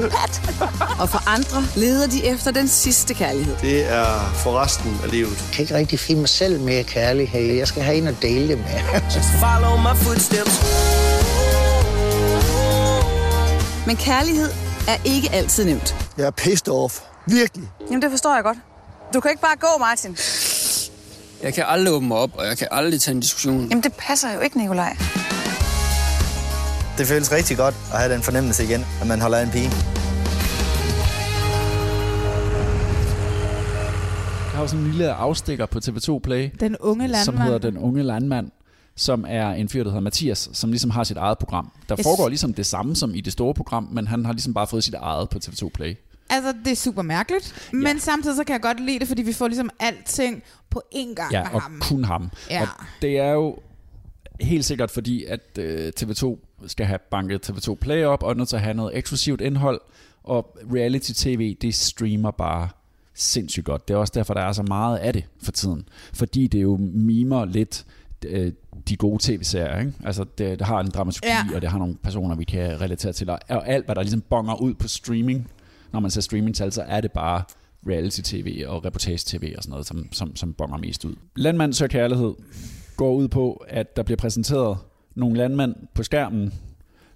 med 0.00 0.10
mig. 0.10 0.28
Og 1.00 1.08
for 1.08 1.28
andre 1.28 1.64
leder 1.76 2.06
de 2.06 2.24
efter 2.26 2.50
den 2.50 2.68
sidste 2.68 3.14
kærlighed. 3.14 3.56
Det 3.60 3.92
er 3.92 4.32
for 4.34 4.62
resten 4.62 5.00
af 5.04 5.10
livet. 5.10 5.30
Jeg 5.30 5.52
kan 5.52 5.62
ikke 5.62 5.74
rigtig 5.74 6.00
finde 6.00 6.20
mig 6.20 6.28
selv 6.28 6.60
mere 6.60 6.84
kærlighed. 6.84 7.40
Jeg 7.56 7.68
skal 7.68 7.82
have 7.82 7.96
en 7.96 8.06
at 8.06 8.14
dele 8.22 8.48
det 8.48 8.58
med. 8.58 9.00
Follow 9.40 9.76
my 9.76 9.96
footsteps. 9.96 10.60
Men 13.86 13.96
kærlighed 13.96 14.50
er 14.88 14.96
ikke 15.04 15.32
altid 15.32 15.64
nemt. 15.64 15.96
Jeg 16.18 16.26
er 16.26 16.30
pissed 16.30 16.68
off. 16.68 17.00
Virkelig. 17.26 17.68
Jamen, 17.86 18.02
det 18.02 18.10
forstår 18.10 18.34
jeg 18.34 18.44
godt. 18.44 18.58
Du 19.14 19.20
kan 19.20 19.30
ikke 19.30 19.40
bare 19.42 19.56
gå, 19.56 19.78
Martin. 19.78 20.16
Jeg 21.42 21.54
kan 21.54 21.64
aldrig 21.66 21.94
åbne 21.94 22.08
mig 22.08 22.16
op, 22.16 22.30
og 22.34 22.46
jeg 22.46 22.58
kan 22.58 22.68
aldrig 22.70 23.00
tage 23.00 23.14
en 23.14 23.20
diskussion. 23.20 23.68
Jamen, 23.68 23.82
det 23.82 23.92
passer 23.92 24.32
jo 24.34 24.40
ikke, 24.40 24.58
Nikolaj. 24.58 24.96
Det 26.98 27.06
føles 27.06 27.32
rigtig 27.32 27.56
godt 27.56 27.74
at 27.92 27.98
have 28.00 28.12
den 28.14 28.22
fornemmelse 28.22 28.64
igen, 28.64 28.80
at 29.00 29.06
man 29.06 29.20
holder 29.20 29.38
af 29.38 29.42
en 29.44 29.50
pige. 29.50 29.70
Der 34.50 34.56
har 34.56 34.60
jo 34.62 34.66
sådan 34.68 34.84
en 34.84 34.90
lille 34.90 35.12
afstikker 35.12 35.66
på 35.66 35.78
TV2 35.84 36.18
Play, 36.18 36.50
den 36.60 36.76
unge 36.80 37.06
landmand. 37.06 37.24
som 37.24 37.36
hedder 37.36 37.58
Den 37.58 37.78
Unge 37.78 38.02
Landmand, 38.02 38.50
som 38.96 39.24
er 39.28 39.48
en 39.50 39.68
fyr, 39.68 39.82
der 39.84 39.90
hedder 39.90 40.00
Mathias, 40.02 40.48
som 40.52 40.70
ligesom 40.70 40.90
har 40.90 41.04
sit 41.04 41.16
eget 41.16 41.38
program. 41.38 41.72
Der 41.88 41.96
Yes. 41.98 42.04
foregår 42.04 42.28
ligesom 42.28 42.54
det 42.54 42.66
samme 42.66 42.96
som 42.96 43.14
i 43.14 43.20
det 43.20 43.32
store 43.32 43.54
program, 43.54 43.88
men 43.92 44.06
han 44.06 44.24
har 44.24 44.32
ligesom 44.32 44.54
bare 44.54 44.66
fået 44.66 44.84
sit 44.84 44.94
eget 44.94 45.28
på 45.28 45.38
TV2 45.44 45.68
Play. 45.74 45.96
Altså, 46.30 46.54
det 46.64 46.72
er 46.72 46.76
super 46.76 47.02
mærkeligt, 47.02 47.68
ja. 47.72 47.76
men 47.78 48.00
samtidig 48.00 48.36
så 48.36 48.44
kan 48.44 48.52
jeg 48.52 48.60
godt 48.62 48.80
lide 48.80 48.98
det, 48.98 49.08
fordi 49.08 49.22
vi 49.22 49.32
får 49.32 49.48
ligesom 49.48 49.70
alting 49.80 50.42
på 50.70 50.82
én 50.94 51.14
gang 51.14 51.32
Ja, 51.32 51.42
med 51.42 51.50
og 51.54 51.62
ham. 51.62 51.80
kun 51.88 52.04
ham. 52.04 52.30
Ja. 52.50 52.62
Og 52.62 52.68
det 53.02 53.18
er 53.18 53.30
jo 53.30 53.56
helt 54.40 54.64
sikkert 54.64 54.90
fordi, 54.90 55.24
at 55.24 55.40
øh, 55.58 55.92
TV2 56.00 56.43
skal 56.66 56.86
have 56.86 56.98
banket 57.10 57.50
TV2 57.50 57.74
Play 57.74 58.04
op, 58.04 58.22
og 58.22 58.30
er 58.30 58.34
nødt 58.34 58.48
til 58.48 58.56
at 58.56 58.62
have 58.62 58.74
noget 58.74 58.98
eksklusivt 58.98 59.40
indhold, 59.40 59.80
og 60.24 60.56
reality-tv, 60.74 61.56
det 61.62 61.74
streamer 61.74 62.30
bare 62.30 62.68
sindssygt 63.14 63.66
godt. 63.66 63.88
Det 63.88 63.94
er 63.94 63.98
også 63.98 64.12
derfor, 64.16 64.34
der 64.34 64.40
er 64.40 64.52
så 64.52 64.62
meget 64.62 64.98
af 64.98 65.12
det 65.12 65.24
for 65.42 65.52
tiden. 65.52 65.88
Fordi 66.14 66.46
det 66.46 66.62
jo 66.62 66.76
mimer 66.80 67.44
lidt 67.44 67.84
øh, 68.26 68.52
de 68.88 68.96
gode 68.96 69.18
tv-serier. 69.22 69.80
Ikke? 69.80 69.92
Altså, 70.04 70.24
det, 70.38 70.58
det 70.58 70.66
har 70.66 70.80
en 70.80 70.90
dramaturgi, 70.90 71.28
Ja. 71.28 71.46
og 71.54 71.62
det 71.62 71.70
har 71.70 71.78
nogle 71.78 71.96
personer, 72.02 72.34
vi 72.36 72.44
kan 72.44 72.80
relatere 72.80 73.12
til. 73.12 73.30
Og 73.30 73.38
og 73.48 73.68
alt, 73.68 73.84
hvad 73.84 73.94
der 73.94 74.02
ligesom 74.02 74.20
bonger 74.20 74.62
ud 74.62 74.74
på 74.74 74.88
streaming, 74.88 75.50
når 75.92 76.00
man 76.00 76.10
ser 76.10 76.20
streamingtal, 76.20 76.72
så 76.72 76.82
er 76.82 77.00
det 77.00 77.12
bare 77.12 77.42
reality-tv 77.88 78.64
og 78.68 78.84
reportage-tv 78.84 79.52
og 79.56 79.62
sådan 79.62 79.70
noget, 79.70 79.86
som, 79.86 80.08
som, 80.12 80.36
som 80.36 80.52
bonger 80.52 80.78
mest 80.78 81.04
ud. 81.04 81.14
Landmand 81.36 81.72
søger 81.72 81.88
kærlighed 81.88 82.34
går 82.96 83.12
ud 83.14 83.28
på, 83.28 83.64
at 83.68 83.96
der 83.96 84.02
bliver 84.02 84.16
præsenteret 84.16 84.78
nogle 85.14 85.36
landmænd 85.36 85.74
på 85.94 86.02
skærmen, 86.02 86.52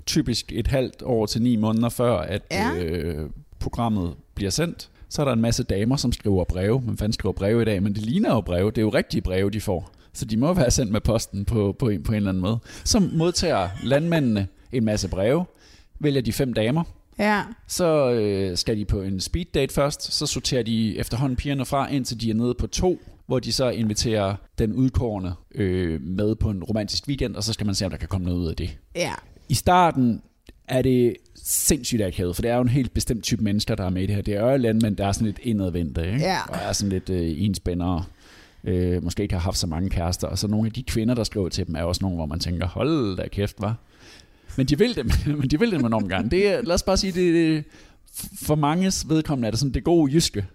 typisk 0.07 0.53
et 0.53 0.67
halvt 0.67 1.03
år 1.03 1.27
til 1.27 1.43
ni 1.43 1.57
måneder 1.57 1.89
før, 1.89 2.17
at 2.19 2.43
Ja. 2.51 2.71
øh, 2.79 3.31
programmet 3.59 4.15
bliver 4.35 4.51
sendt. 4.51 4.89
Så 5.09 5.23
er 5.23 5.25
der 5.27 5.33
en 5.33 5.41
masse 5.41 5.63
damer, 5.63 5.97
som 5.97 6.13
skriver 6.13 6.45
breve. 6.45 6.83
Man 6.87 6.97
fanden 6.97 7.13
skriver 7.13 7.33
breve 7.33 7.63
i 7.63 7.65
dag, 7.65 7.83
men 7.83 7.95
det 7.95 8.03
ligner 8.03 8.35
jo 8.35 8.41
breve. 8.41 8.71
Det 8.71 8.79
er 8.79 8.83
jo 8.83 8.89
rigtige 8.89 9.21
breve, 9.21 9.51
de 9.51 9.61
får. 9.61 9.91
Så 10.13 10.25
de 10.25 10.37
må 10.37 10.53
være 10.55 10.71
sendt 10.71 10.93
med 10.93 11.01
posten 11.01 11.45
på, 11.45 11.77
på, 11.79 11.89
en, 11.89 12.03
på 12.03 12.13
en 12.13 12.17
eller 12.17 12.29
anden 12.29 12.41
måde. 12.43 12.59
Så 12.85 13.01
modtager 13.13 13.69
landmændene 13.85 14.47
en 14.73 14.85
masse 14.85 15.09
breve, 15.09 15.45
vælger 16.01 16.21
de 16.23 16.33
fem 16.33 16.53
damer, 16.53 16.85
Ja. 17.19 17.43
så 17.67 18.11
øh, 18.13 18.57
skal 18.57 18.77
de 18.77 18.85
på 18.85 19.03
en 19.03 19.21
speed 19.21 19.45
date 19.55 19.75
først, 19.75 20.13
så 20.13 20.27
sorterer 20.27 20.63
de 20.63 20.99
efterhånden 20.99 21.37
pigerne 21.37 21.65
fra, 21.65 21.89
indtil 21.93 22.21
de 22.21 22.31
er 22.31 22.35
nede 22.35 22.55
på 22.55 22.67
to, 22.67 23.01
hvor 23.29 23.39
de 23.39 23.53
så 23.53 23.71
inviterer 23.71 24.35
den 24.59 24.73
udkårende 24.73 25.35
øh, 25.55 26.03
med 26.03 26.35
på 26.35 26.51
en 26.51 26.65
romantisk 26.65 27.09
weekend, 27.09 27.37
og 27.37 27.45
så 27.45 27.53
skal 27.53 27.67
man 27.67 27.75
se, 27.75 27.85
om 27.85 27.91
der 27.91 27.99
kan 27.99 28.09
komme 28.09 28.27
noget 28.27 28.39
ud 28.39 28.49
af 28.49 28.57
det. 28.57 28.79
Ja. 28.95 29.13
I 29.49 29.55
starten 29.55 30.23
er 30.69 30.83
det 30.83 31.17
sindssygt 31.45 32.03
akavet, 32.03 32.37
for 32.37 32.43
det 32.43 32.51
er 32.51 32.55
jo 32.55 32.63
en 32.63 32.69
helt 32.69 32.95
bestemt 32.95 33.25
type 33.25 33.45
mennesker, 33.45 33.75
der 33.75 33.85
er 33.85 33.91
med 33.91 34.03
i 34.03 34.07
det 34.07 34.15
her. 34.15 34.23
Det 34.23 34.35
er 34.35 34.51
jo 34.51 34.57
landmænd, 34.57 34.97
der 34.97 35.07
er 35.07 35.13
sådan 35.13 35.27
lidt 35.27 35.39
indadvendte, 35.43 36.07
ikke? 36.07 36.19
Ja. 36.19 36.41
og 36.49 36.57
er 36.57 36.73
sådan 36.73 36.93
lidt 36.93 37.11
øh, 37.11 37.43
enspændere. 37.45 38.05
Øh, 38.65 39.05
måske 39.05 39.23
ikke 39.23 39.35
har 39.35 39.41
haft 39.41 39.59
så 39.59 39.67
mange 39.67 39.91
kærester. 39.91 40.27
Og 40.29 40.39
så 40.39 40.49
nogle 40.49 40.67
af 40.67 40.73
de 40.73 40.83
kvinder, 40.83 41.15
der 41.15 41.25
skriver 41.25 41.49
til 41.49 41.67
dem, 41.67 41.75
er 41.75 41.83
også 41.83 41.99
nogle, 42.03 42.17
hvor 42.17 42.27
man 42.27 42.41
tænker, 42.41 42.67
hold 42.67 43.17
da 43.17 43.29
kæft, 43.29 43.57
var. 43.59 43.77
Men 44.57 44.67
de 44.67 44.79
vil 44.79 44.97
dem, 44.97 45.11
men 45.41 45.51
de 45.51 45.59
vil 45.59 45.71
dem 45.71 45.85
enormt 45.85 46.09
gerne. 46.09 46.31
Det 46.31 46.49
er, 46.49 46.63
lad 46.63 46.75
os 46.75 46.83
bare 46.83 46.97
sige, 46.97 47.13
det, 47.13 47.35
det 47.35 47.65
for 48.43 48.55
manges 48.55 49.09
vedkommende 49.09 49.47
er 49.47 49.51
det 49.51 49.61
sådan 49.61 49.75
det 49.75 49.85
gode 49.85 50.13
jyske 50.13 50.47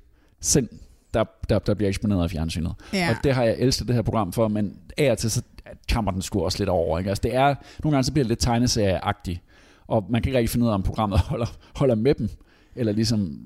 sind, 0.41 0.69
der, 1.13 1.23
der, 1.49 1.59
der 1.59 1.73
bliver 1.73 1.89
eksponeret 1.89 2.31
i 2.31 2.35
fjernsynet. 2.35 2.73
Ja. 2.93 3.09
Og 3.09 3.15
det 3.23 3.33
har 3.33 3.43
jeg 3.43 3.55
elsket 3.59 3.87
det 3.87 3.95
her 3.95 4.01
program 4.01 4.33
for, 4.33 4.47
men 4.47 4.77
af 4.97 5.11
og 5.11 5.17
til 5.17 5.31
så 5.31 5.41
kammer 5.89 6.11
den 6.11 6.21
sgu 6.21 6.43
også 6.43 6.59
lidt 6.59 6.69
over. 6.69 6.99
Ikke? 6.99 7.09
Altså 7.09 7.21
det 7.21 7.35
er, 7.35 7.55
nogle 7.83 7.95
gange 7.95 8.03
så 8.03 8.11
bliver 8.11 8.23
det 8.23 8.29
lidt 8.29 8.39
tegneserieagtigt, 8.39 9.39
og 9.87 10.05
man 10.09 10.21
kan 10.21 10.29
ikke 10.29 10.37
rigtig 10.37 10.49
finde 10.49 10.65
ud 10.65 10.69
af, 10.69 10.73
om 10.73 10.83
programmet 10.83 11.19
holder, 11.31 11.45
holder 11.75 11.95
med 11.95 12.13
dem, 12.13 12.29
eller 12.75 12.93
ligesom 12.93 13.37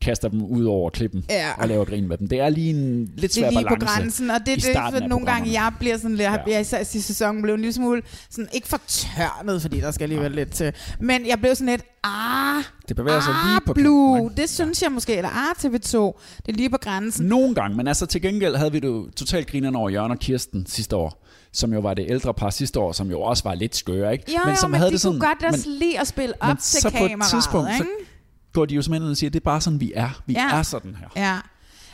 kaster 0.00 0.28
dem 0.28 0.42
ud 0.42 0.64
over 0.64 0.90
klippen 0.90 1.24
Ja. 1.30 1.50
og 1.58 1.68
laver 1.68 1.84
grin 1.84 2.08
med 2.08 2.18
dem. 2.18 2.28
Det 2.28 2.40
er 2.40 2.48
lige 2.48 2.70
en 2.70 3.00
lidt 3.00 3.22
Det 3.22 3.32
svær 3.32 3.46
er 3.46 3.50
lige 3.50 3.62
på 3.68 3.74
balance 3.80 4.00
grænsen, 4.00 4.30
og 4.30 4.40
det 4.46 4.48
i 4.48 4.70
er 4.74 4.90
det, 4.90 5.00
for 5.02 5.08
nogle 5.08 5.26
gange, 5.26 5.52
jeg 5.52 5.72
bliver 5.78 5.96
sådan 5.96 6.10
lidt, 6.10 6.20
ja. 6.20 6.32
Ja. 6.32 6.40
jeg 6.46 6.60
især 6.60 6.82
sidste 6.82 7.06
sæson 7.14 7.42
blev 7.42 7.54
en 7.54 7.60
lille 7.60 7.72
smule, 7.72 8.02
sådan, 8.30 8.48
ikke 8.52 8.68
fortørnet, 8.68 9.62
fordi 9.62 9.80
der 9.80 9.90
skal 9.90 10.04
alligevel 10.04 10.32
lidt 10.32 10.50
til, 10.50 10.72
men 11.00 11.26
jeg 11.26 11.38
blev 11.38 11.54
sådan 11.54 11.66
lidt, 11.66 11.82
ah, 12.04 12.64
Det 12.88 12.96
bevæger 12.96 13.20
sig 13.20 13.34
ah, 13.34 13.50
lige 13.50 13.60
på 13.66 13.72
Blue, 13.74 14.18
kanten, 14.18 14.36
det 14.36 14.50
synes 14.50 14.82
jeg 14.82 14.92
måske, 14.92 15.16
eller 15.16 15.30
ah, 15.30 15.54
TV2, 15.58 16.20
det 16.46 16.52
er 16.52 16.56
lige 16.56 16.70
på 16.70 16.78
grænsen. 16.78 17.26
Nogle 17.26 17.54
gange, 17.54 17.76
men 17.76 17.88
altså 17.88 18.06
til 18.06 18.22
gengæld 18.22 18.56
havde 18.56 18.72
vi 18.72 18.80
det 18.80 18.88
jo 18.88 19.10
totalt 19.16 19.46
grinerne 19.46 19.78
over 19.78 19.90
Jørgen 19.90 20.12
og 20.12 20.18
Kirsten 20.18 20.66
sidste 20.66 20.96
år, 20.96 21.24
som 21.52 21.72
jo 21.72 21.80
var 21.80 21.94
det 21.94 22.06
ældre 22.08 22.34
par 22.34 22.50
sidste 22.50 22.80
år, 22.80 22.92
som 22.92 23.10
jo 23.10 23.20
også 23.20 23.44
var 23.44 23.54
lidt 23.54 23.76
skøre, 23.76 24.12
ikke? 24.12 24.24
Jo, 24.32 24.38
men, 24.46 24.56
som 24.56 24.74
jo, 24.74 24.80
men 24.80 24.92
de 24.92 24.98
kunne 25.04 25.20
godt 25.20 25.44
også 25.54 25.68
lide 25.68 26.00
at 26.00 26.06
spille 26.06 26.34
op 26.40 26.48
men 26.48 26.56
til 26.56 26.80
så 26.80 26.90
på 26.90 27.04
et 27.04 27.10
kameraet, 27.10 27.30
tidspunkt, 27.30 27.68
så 27.76 27.82
ikke? 27.82 28.13
Går 28.54 28.64
de 28.66 28.74
jo 28.74 28.82
simpelthen 28.82 29.10
og 29.10 29.16
siger, 29.16 29.30
det 29.30 29.40
er 29.40 29.44
bare 29.44 29.60
sådan, 29.60 29.80
vi 29.80 29.92
er. 29.94 30.10
Vi 30.26 30.32
Ja. 30.32 30.50
er 30.58 30.62
sådan 30.62 30.96
her. 31.00 31.08
Ja. 31.16 31.38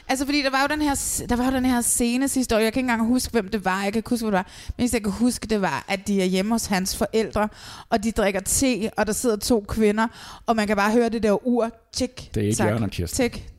Altså, 0.09 0.25
fordi 0.25 0.43
der 0.43 0.51
var 0.51 0.61
jo 0.61 0.67
den 0.77 0.83
her, 0.83 1.25
der 1.29 1.37
var 1.37 1.45
jo 1.45 1.51
den 1.51 1.65
her 1.65 1.81
scene 1.81 2.29
sidste 2.29 2.55
år. 2.57 2.61
Jeg 2.61 2.73
kan 2.73 2.81
ikke 2.81 2.93
engang 2.93 3.09
huske, 3.09 3.33
hvem 3.33 3.49
det 3.49 3.65
var. 3.65 3.83
Jeg 3.83 3.93
kan 3.93 3.99
ikke 3.99 4.11
huske, 4.11 4.25
hvad 4.25 4.33
det 4.39 4.47
var. 4.47 4.73
Men 4.79 4.89
jeg 4.93 5.03
kan 5.03 5.13
huske, 5.13 5.47
det 5.47 5.61
var, 5.61 5.85
at 5.89 6.07
de 6.09 6.21
er 6.21 6.25
hjemme 6.25 6.55
hos 6.55 6.67
hans 6.67 6.97
forældre, 6.97 7.49
og 7.91 8.05
de 8.05 8.11
drikker 8.13 8.41
te, 8.41 8.91
og 8.97 9.07
der 9.07 9.13
sidder 9.13 9.37
to 9.37 9.65
kvinder, 9.69 10.07
og 10.47 10.57
man 10.57 10.67
kan 10.67 10.77
bare 10.77 10.93
høre 10.93 11.09
det 11.09 11.23
der 11.23 11.47
ur. 11.47 11.71
Tik, 11.93 12.31
Det 12.35 12.43
er 12.43 12.45
ikke 12.45 12.57
tak, 12.57 12.69
Jørgen 12.69 12.83
og 12.83 12.91
Kirsten. 12.91 13.17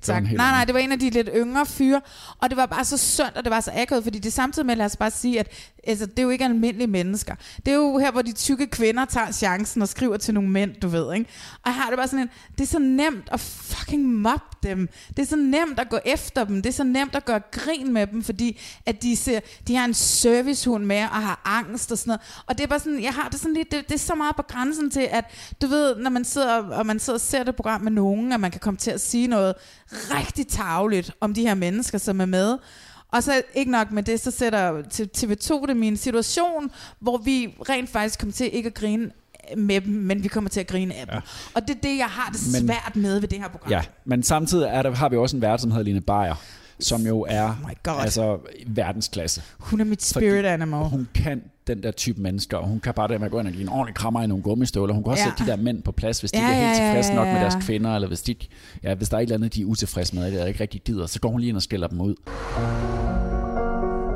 Var 0.07 0.13
tak. 0.13 0.23
Nej, 0.23 0.33
nej, 0.35 0.65
det 0.65 0.73
var 0.73 0.79
en 0.79 0.91
af 0.91 0.99
de 0.99 1.09
lidt 1.09 1.29
yngre 1.35 1.65
fyre, 1.65 2.01
og 2.39 2.49
det 2.49 2.57
var 2.57 2.65
bare 2.65 2.85
så 2.85 2.97
sundt, 2.97 3.37
og 3.37 3.43
det 3.43 3.51
var 3.51 3.59
så 3.59 3.71
akavet, 3.75 4.03
fordi 4.03 4.19
det 4.19 4.33
samtidig 4.33 4.65
med, 4.65 4.75
lad 4.75 4.85
os 4.85 4.97
bare 4.97 5.11
sige, 5.11 5.39
at 5.39 5.47
altså, 5.83 6.05
det 6.05 6.19
er 6.19 6.23
jo 6.23 6.29
ikke 6.29 6.45
almindelige 6.45 6.87
mennesker. 6.87 7.35
Det 7.65 7.67
er 7.67 7.75
jo 7.75 7.97
her, 7.97 8.11
hvor 8.11 8.21
de 8.21 8.31
tykke 8.31 8.67
kvinder 8.67 9.05
tager 9.05 9.31
chancen 9.31 9.81
og 9.81 9.87
skriver 9.87 10.17
til 10.17 10.33
nogle 10.33 10.49
mænd, 10.49 10.75
du 10.81 10.87
ved, 10.87 11.13
ikke? 11.13 11.29
Og 11.53 11.61
jeg 11.65 11.73
har 11.73 11.89
det 11.89 11.97
bare 11.97 12.07
sådan 12.07 12.19
en, 12.19 12.29
det 12.57 12.61
er 12.63 12.67
så 12.67 12.79
nemt 12.79 13.29
at 13.31 13.39
fucking 13.39 14.05
mobbe 14.05 14.45
dem. 14.63 14.89
Det 15.09 15.19
er 15.19 15.25
så 15.27 15.35
nemt 15.35 15.79
at 15.79 15.89
gå 15.89 15.99
efter 16.05 16.43
dem. 16.43 16.61
Det 16.61 16.69
er 16.69 16.73
så 16.73 16.83
nemt 16.83 17.15
at 17.15 17.25
gøre 17.25 17.41
grin 17.51 17.93
med 17.93 18.07
dem, 18.07 18.23
fordi 18.23 18.59
at 18.85 19.03
de, 19.03 19.15
ser, 19.15 19.39
de 19.67 19.75
har 19.75 19.85
en 19.85 19.93
servicehund 19.93 20.85
med 20.85 21.01
og 21.01 21.09
har 21.21 21.41
angst 21.45 21.91
og 21.91 21.97
sådan 21.97 22.09
noget. 22.09 22.21
Og 22.45 22.57
det 22.57 22.63
er 22.63 22.67
bare 22.67 22.79
sådan, 22.79 23.03
jeg 23.03 23.13
har 23.13 23.29
det 23.29 23.39
sådan 23.39 23.53
lidt, 23.53 23.71
det, 23.71 23.87
det 23.87 23.95
er 23.95 23.99
så 23.99 24.15
meget 24.15 24.35
på 24.35 24.41
grænsen 24.41 24.91
til, 24.91 25.07
at 25.11 25.25
du 25.61 25.67
ved, 25.67 25.95
når 25.95 26.09
man 26.09 26.25
sidder, 26.25 26.53
og 26.53 26.85
man 26.85 26.99
sidder 26.99 27.17
og 27.17 27.21
ser 27.21 27.43
det 27.43 27.55
program 27.55 27.81
med 27.81 27.91
nogen, 27.91 28.20
at 28.33 28.39
man 28.39 28.51
kan 28.51 28.59
komme 28.59 28.77
til 28.77 28.91
at 28.91 29.01
sige 29.01 29.27
noget 29.27 29.55
rigtig 29.91 30.47
tavligt 30.47 31.11
om 31.21 31.33
de 31.33 31.41
her 31.41 31.53
mennesker, 31.53 31.97
som 31.97 32.21
er 32.21 32.25
med. 32.25 32.57
Og 33.11 33.23
så 33.23 33.41
ikke 33.55 33.71
nok 33.71 33.91
med 33.91 34.03
det, 34.03 34.19
så 34.19 34.31
sætter 34.31 34.81
T- 34.81 35.07
TV2 35.17 35.65
det 35.67 35.77
min 35.77 35.97
situation, 35.97 36.71
hvor 36.99 37.17
vi 37.17 37.55
rent 37.69 37.89
faktisk 37.89 38.19
kommer 38.19 38.33
til 38.33 38.49
ikke 38.55 38.67
at 38.67 38.73
grine 38.73 39.11
med 39.57 39.81
dem, 39.81 39.93
men 39.93 40.23
vi 40.23 40.27
kommer 40.27 40.49
til 40.49 40.59
at 40.59 40.67
grine 40.67 40.93
af 40.95 41.05
dem. 41.07 41.15
Ja. 41.15 41.21
Og 41.53 41.61
det 41.67 41.75
er 41.75 41.79
det, 41.83 41.97
jeg 41.97 42.05
har 42.07 42.31
det 42.31 42.41
Men- 42.53 42.67
svært 42.67 42.95
med 42.95 43.19
ved 43.19 43.27
det 43.27 43.39
her 43.39 43.47
program. 43.49 43.71
Ja, 43.71 43.81
men 44.05 44.23
samtidig 44.23 44.67
er 44.67 44.81
der, 44.81 44.95
har 44.95 45.09
vi 45.09 45.17
også 45.17 45.35
en 45.35 45.41
vært, 45.41 45.61
som 45.61 45.71
hedder 45.71 45.83
Line 45.83 46.01
Beyer, 46.01 46.35
som 46.81 47.01
jo 47.07 47.25
er 47.29 47.55
Oh 47.87 48.03
altså 48.03 48.37
verdensklasse. 48.67 49.41
Hun 49.59 49.79
er 49.81 49.85
mit 49.85 50.03
spirit 50.03 50.45
animal. 50.45 50.79
Hun 50.89 51.07
kan 51.15 51.41
den 51.67 51.83
der 51.83 51.91
type 51.91 52.21
mennesker, 52.21 52.57
og 52.57 52.67
hun 52.67 52.79
kan 52.79 52.93
bare 52.93 53.07
det 53.07 53.19
med 53.19 53.25
at 53.25 53.31
gå 53.31 53.39
ind 53.39 53.47
og 53.47 53.53
give 53.53 53.63
en 53.63 53.69
ordentlig 53.69 53.95
krammer 53.95 54.21
i 54.21 54.27
nogle 54.27 54.43
gummistøvler. 54.43 54.93
Hun 54.93 55.03
kan 55.03 55.11
også 55.11 55.23
Ja. 55.23 55.29
sætte 55.37 55.43
de 55.51 55.57
der 55.57 55.63
mænd 55.63 55.83
på 55.83 55.91
plads, 55.91 56.19
hvis 56.19 56.31
de 56.31 56.37
Ja, 56.39 56.49
ikke 56.49 56.61
er 56.61 56.67
helt 56.67 56.79
ja, 56.79 56.83
ja, 56.85 56.89
tilfredse 56.93 57.13
nok 57.13 57.27
ja, 57.27 57.31
med 57.33 57.41
ja. 57.41 57.47
deres 57.49 57.65
kvinder, 57.65 57.95
eller 57.95 58.07
hvis, 58.07 58.21
de, 58.21 58.31
ikke- 58.31 58.49
ja, 58.83 58.95
hvis 58.95 59.09
der 59.09 59.17
er 59.17 59.21
et 59.21 59.23
eller 59.23 59.35
andet, 59.35 59.53
de 59.55 59.61
er 59.61 59.65
utilfredse 59.65 60.15
med, 60.15 60.27
eller 60.27 60.45
ikke 60.45 60.59
rigtig 60.61 60.81
gider, 60.85 61.05
så 61.07 61.19
går 61.19 61.29
hun 61.29 61.39
lige 61.39 61.49
ind 61.49 61.57
og 61.57 61.63
skælder 61.63 61.87
dem 61.87 62.01
ud. 62.01 62.15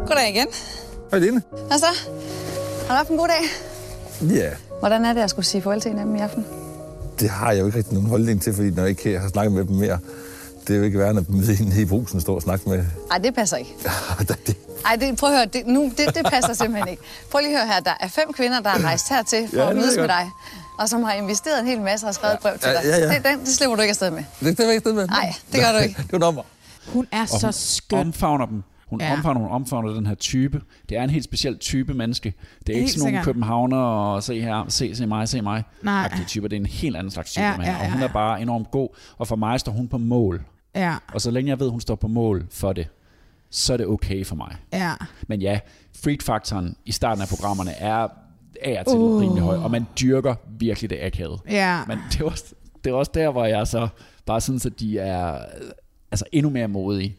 Goddag 0.08 0.30
igen. 0.30 0.48
Hej 1.12 1.20
Line. 1.20 1.42
Hvad 1.68 1.78
så? 1.78 1.86
Har 2.88 2.94
du 2.94 2.98
haft 2.98 3.10
en 3.10 3.18
god 3.18 3.28
dag? 3.28 3.44
Ja, 4.36 4.50
Hvordan 4.80 5.06
er 5.06 5.14
det 5.14 5.22
at 5.22 5.30
skulle 5.30 5.46
sige 5.46 5.62
farvel 5.62 5.82
til 5.82 5.92
en 5.92 6.00
af 6.00 6.06
dem 6.06 6.16
i 6.16 6.20
aften? 6.20 6.46
det 7.20 7.30
har 7.30 7.52
jeg 7.52 7.60
jo 7.62 7.66
ikke 7.66 7.78
rigtig 7.78 7.94
nogen 7.94 8.10
holdning 8.10 8.42
til, 8.42 8.54
fordi 8.54 8.70
når 8.72 8.82
jeg 8.82 8.90
ikke 8.90 9.20
har 9.20 9.30
snakket 9.30 9.52
med 9.54 9.66
dem 9.66 9.76
mere, 9.76 10.00
det 10.68 10.74
er 10.74 10.78
jo 10.78 10.84
ikke 10.84 11.00
værende 11.00 11.22
at 11.22 11.30
møde 11.30 11.62
en 11.62 11.80
i 11.82 11.86
brusen 11.86 12.16
og 12.16 12.22
stå 12.22 12.36
og 12.36 12.42
snakke 12.42 12.70
med. 12.70 12.86
Nej, 13.10 13.18
det 13.18 13.36
passer 13.36 13.58
ikke. 13.58 13.72
Ej, 14.86 14.96
det, 14.96 15.18
prøv 15.20 15.30
at 15.30 15.36
høre, 15.38 15.46
det, 15.46 15.68
nu, 15.68 15.92
det, 15.98 16.16
det 16.16 16.26
passer 16.26 16.54
simpelthen 16.54 16.88
ikke. 16.92 17.04
Prøv 17.32 17.40
lige 17.42 17.58
at 17.58 17.58
høre 17.66 17.74
her, 17.74 17.80
der 17.80 17.94
er 18.00 18.08
fem 18.08 18.34
kvinder, 18.34 18.60
der 18.60 18.70
har 18.70 18.84
rejst 18.84 19.10
hertil 19.10 19.48
for 19.50 19.56
Ja, 19.58 19.64
ja, 19.64 19.70
at 19.70 19.76
mødes 19.76 19.96
jeg 19.96 20.02
med 20.02 20.08
dig, 20.10 20.30
og 20.80 20.90
som 20.90 21.04
har 21.04 21.14
investeret 21.14 21.60
en 21.62 21.68
hel 21.68 21.82
masse 21.82 22.08
og 22.08 22.14
skrevet 22.14 22.34
et 22.34 22.40
brev 22.40 22.58
til 22.60 22.70
Ja, 22.70 22.74
dig. 22.74 23.00
ja, 23.00 23.08
ja. 23.08 23.14
Det, 23.16 23.26
den, 23.26 23.40
det 23.40 23.48
slipper 23.48 23.76
du 23.76 23.82
ikke 23.82 23.90
afsted 23.90 24.12
med. 24.12 24.24
Det 24.40 24.60
er 24.60 24.70
ikke 24.70 24.80
sted 24.80 24.94
med. 24.94 25.08
Nej, 25.08 25.34
det 25.52 25.60
gør 25.62 25.72
du 25.72 25.78
ikke. 25.78 25.96
Det 26.04 26.12
var 26.12 26.18
nummer. 26.20 26.42
Hun 26.88 27.08
er 27.12 27.22
Og 27.22 27.28
så 27.28 27.46
hun 27.48 27.54
skøn. 27.54 28.00
omfavner 28.00 28.46
dem. 28.46 28.64
Hun 28.90 29.02
Ja. 29.02 29.08
ja. 29.08 29.14
omfavner, 29.14 29.42
hun 29.42 29.50
omfavner 29.52 29.94
den 29.94 30.08
her 30.08 30.16
type. 30.16 30.62
Det 30.90 30.98
er 30.98 31.04
en 31.04 31.10
helt 31.10 31.24
speciel 31.24 31.58
type 31.58 31.94
menneske. 31.94 32.34
Det 32.68 32.70
er 32.70 32.78
ikke 32.78 32.86
Helt 32.88 33.00
sådan 33.00 33.14
nogle 33.14 33.26
københavner 33.26 33.78
og 33.78 34.24
se 34.24 34.42
her, 34.42 34.66
se, 34.70 34.96
se 34.96 35.06
mig, 35.06 35.30
se 35.30 35.42
mig. 35.42 35.64
Nej. 35.84 36.06
Agtige 36.06 36.26
typer. 36.26 36.48
Det 36.48 36.56
er 36.56 36.60
en 36.60 36.66
helt 36.66 36.96
anden 36.98 37.12
slags 37.12 37.32
type, 37.32 37.44
Ja, 37.44 37.52
ja, 37.52 37.58
mand. 37.58 37.70
ja, 37.70 37.78
Og 37.86 37.92
hun 37.92 38.00
ja, 38.02 38.08
er 38.08 38.14
bare 38.14 38.42
enormt 38.42 38.72
god. 38.72 38.90
Og 39.18 39.28
for 39.28 39.36
mig 39.36 39.60
står 39.60 39.72
hun 39.72 39.88
på 39.88 39.98
mål. 39.98 40.42
Ja, 40.76 40.96
Og 41.14 41.22
så 41.22 41.32
længe 41.32 41.50
jeg 41.50 41.60
ved, 41.60 41.70
hun 41.70 41.82
står 41.82 41.96
på 41.96 42.08
mål 42.08 42.46
for 42.52 42.74
det, 42.74 42.88
så 43.50 43.74
er 43.74 43.78
det 43.78 43.88
okay 43.88 44.26
for 44.26 44.36
mig. 44.36 44.56
ja. 44.74 44.92
Men 45.28 45.42
ja, 45.42 45.60
freak-faktoren 46.04 46.76
i 46.86 46.92
starten 46.92 47.22
af 47.22 47.28
programmerne 47.28 47.72
er 47.72 48.08
af 48.62 48.80
og 48.80 48.86
til 48.92 49.00
Uh. 49.00 49.22
rimelig 49.22 49.44
høj, 49.44 49.58
og 49.58 49.72
man 49.72 49.86
dyrker 50.00 50.36
virkelig 50.50 50.90
det 50.90 51.00
akavet. 51.02 51.40
Ja. 51.50 51.82
Men 51.88 51.98
det 52.12 52.22
er, 52.22 52.26
også, 52.26 52.46
det 52.84 52.90
er 52.90 52.94
også 52.94 53.12
der, 53.14 53.32
hvor 53.32 53.46
jeg 53.46 53.68
så 53.68 53.88
bare 54.26 54.42
synes, 54.42 54.66
at 54.66 54.80
de 54.80 55.00
er 55.00 55.38
altså 56.12 56.26
endnu 56.32 56.50
mere 56.50 56.68
modige. 56.68 57.16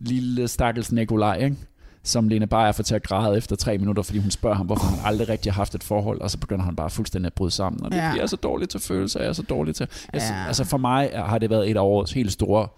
Lille 0.00 0.48
stakkels 0.48 0.92
Nikolaj, 0.92 1.36
ikke? 1.36 1.56
som 2.02 2.28
Lene 2.28 2.46
Beyer 2.46 2.72
får 2.72 2.82
til 2.82 2.94
at 2.94 3.02
græde 3.02 3.36
efter 3.36 3.56
tre 3.56 3.78
minutter, 3.78 4.02
fordi 4.02 4.18
hun 4.18 4.30
spørger 4.30 4.56
ham, 4.56 4.66
hvorfor 4.66 4.86
han 4.86 4.98
aldrig 5.04 5.28
rigtig 5.28 5.52
har 5.52 5.56
haft 5.60 5.74
et 5.74 5.82
forhold, 5.84 6.20
og 6.20 6.30
så 6.30 6.38
begynder 6.38 6.64
han 6.64 6.76
bare 6.76 6.90
fuldstændig 6.90 7.26
at 7.26 7.32
bryde 7.32 7.50
sammen. 7.50 7.84
Og 7.84 7.90
det 7.90 7.96
Ja. 7.96 8.10
bliver 8.12 8.26
så 8.26 8.36
dårligt 8.36 8.70
til 8.70 8.80
følelser, 8.80 9.20
jeg 9.20 9.28
er 9.28 9.32
så 9.32 9.42
dårligt 9.42 9.76
til. 9.76 9.88
Jeg, 10.12 10.22
Ja. 10.30 10.44
Altså 10.46 10.64
for 10.64 10.78
mig 10.78 11.10
har 11.14 11.38
det 11.38 11.50
været 11.50 11.70
et 11.70 11.76
af 11.76 11.80
årets 11.80 12.12
helt 12.12 12.32
store, 12.32 12.68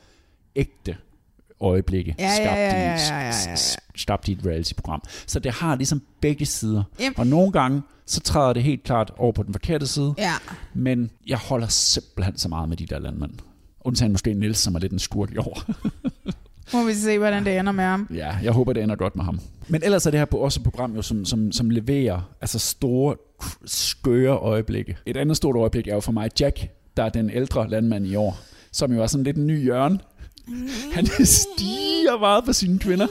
ægte 0.57 0.97
øjeblikke, 1.61 2.15
Ja, 2.19 2.25
ja, 2.25 2.35
skabt, 2.37 2.57
ja, 2.59 2.81
ja, 2.81 2.97
ja, 3.15 3.19
ja, 3.21 3.27
ja. 3.49 3.57
s- 3.57 3.77
skabt 3.97 4.29
i 4.29 4.33
et 4.33 4.39
reality-program. 4.47 5.03
Så 5.27 5.39
det 5.39 5.53
har 5.53 5.77
ligesom 5.77 6.03
begge 6.21 6.47
sider. 6.47 6.83
Yep. 7.03 7.19
Og 7.19 7.27
nogle 7.27 7.53
gange, 7.53 7.83
så 8.07 8.21
træder 8.21 8.53
det 8.53 8.63
helt 8.63 8.83
klart 8.83 9.13
over 9.19 9.33
på 9.33 9.43
den 9.43 9.55
forkerte 9.55 9.87
side. 9.87 10.15
Ja. 10.19 10.33
Men 10.75 11.11
jeg 11.27 11.39
holder 11.39 11.69
simpelthen 11.69 12.39
så 12.39 12.49
meget 12.49 12.69
med 12.69 12.77
de 12.77 12.87
der 12.87 12.99
landmænd. 12.99 13.31
Undtagen 13.81 14.13
måske 14.13 14.35
Nils, 14.35 14.59
som 14.59 14.75
er 14.75 14.79
lidt 14.79 14.93
en 14.93 14.99
skurk 14.99 15.31
i 15.33 15.37
år. 15.37 15.63
Må 16.75 16.85
vi 16.85 16.95
se, 16.95 17.19
hvordan 17.19 17.45
det 17.45 17.59
ender 17.59 17.73
med 17.73 17.85
ham. 17.85 18.09
ja, 18.15 18.37
jeg 18.43 18.53
håber, 18.53 18.73
det 18.73 18.83
ender 18.83 18.97
godt 18.97 19.17
med 19.17 19.25
ham. 19.25 19.41
Men 19.69 19.83
ellers 19.85 20.07
er 20.07 20.11
det 20.11 20.21
her 20.21 20.25
på- 20.25 20.37
også 20.39 20.61
et 20.61 20.65
program, 20.65 20.95
jo, 20.95 21.03
som, 21.03 21.25
som, 21.25 21.53
som 21.53 21.71
leverer 21.71 22.21
altså 22.41 22.59
store, 22.59 23.17
skøre 23.65 24.37
øjeblikke. 24.37 24.97
Et 25.07 25.17
andet 25.17 25.37
stort 25.37 25.57
øjeblik 25.57 25.89
er 25.89 25.95
jo 25.95 26.01
for 26.01 26.13
mig 26.13 26.31
Jack, 26.41 26.69
der 26.97 27.03
er 27.05 27.09
den 27.09 27.31
ældre 27.31 27.69
landmand 27.71 28.07
i 28.07 28.15
år, 28.15 28.39
som 28.73 28.93
jo 28.93 29.03
er 29.03 29.07
sådan 29.07 29.25
lidt 29.25 29.37
en 29.37 29.47
ny 29.47 29.63
hjørne. 29.63 29.99
Han 30.93 31.07
stiger 31.27 32.19
meget 32.19 32.45
på 32.45 32.53
sine 32.53 32.79
kvinder. 32.79 33.07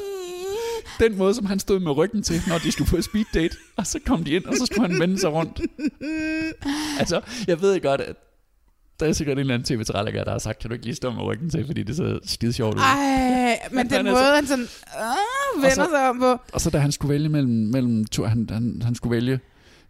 Den 1.00 1.18
måde, 1.18 1.34
som 1.34 1.46
han 1.46 1.60
stod 1.60 1.80
med 1.80 1.92
ryggen 1.98 2.24
til, 2.24 2.42
når 2.48 2.58
de 2.58 2.72
skulle 2.72 2.90
på 2.90 3.02
speed 3.02 3.26
date, 3.34 3.56
og 3.78 3.88
så 3.88 4.00
kom 4.06 4.24
de 4.24 4.32
ind, 4.32 4.46
og 4.46 4.56
så 4.58 4.66
skulle 4.66 4.88
han 4.92 5.00
vende 5.00 5.20
sig 5.20 5.32
rundt. 5.34 5.62
Altså, 7.00 7.22
jeg 7.48 7.62
ved 7.62 7.82
godt, 7.82 8.02
at 8.02 8.16
der 9.00 9.06
er 9.08 9.14
sikkert 9.14 9.36
en 9.36 9.40
eller 9.40 9.54
anden 9.54 9.66
tv 9.66 9.84
der 9.84 10.32
har 10.32 10.40
sagt, 10.40 10.60
kan 10.60 10.70
du 10.70 10.74
ikke 10.74 10.86
lige 10.86 10.96
stå 10.96 11.12
med 11.12 11.22
ryggen 11.24 11.50
til, 11.50 11.66
fordi 11.66 11.84
det 11.84 11.96
ser 11.96 12.20
skide 12.26 12.54
sjovt 12.54 12.76
ud. 12.76 12.80
Ej, 12.82 13.60
men 13.72 13.90
den 13.90 14.06
måde, 14.06 14.16
så- 14.16 14.36
han 14.36 14.48
sådan 14.48 14.64
øh, 14.66 15.62
vender 15.64 15.70
så- 15.76 15.88
sig 15.92 16.10
om 16.10 16.20
på. 16.20 16.38
Og 16.54 16.62
så 16.62 16.70
da 16.70 16.78
han 16.78 16.92
skulle 16.92 17.14
vælge 17.14 17.30
mellem, 17.30 17.52
mellem 17.54 18.06
to, 18.06 18.24
han, 18.24 18.50
han, 18.52 18.82
han 18.86 18.96
skulle 18.96 19.16
vælge, 19.16 19.40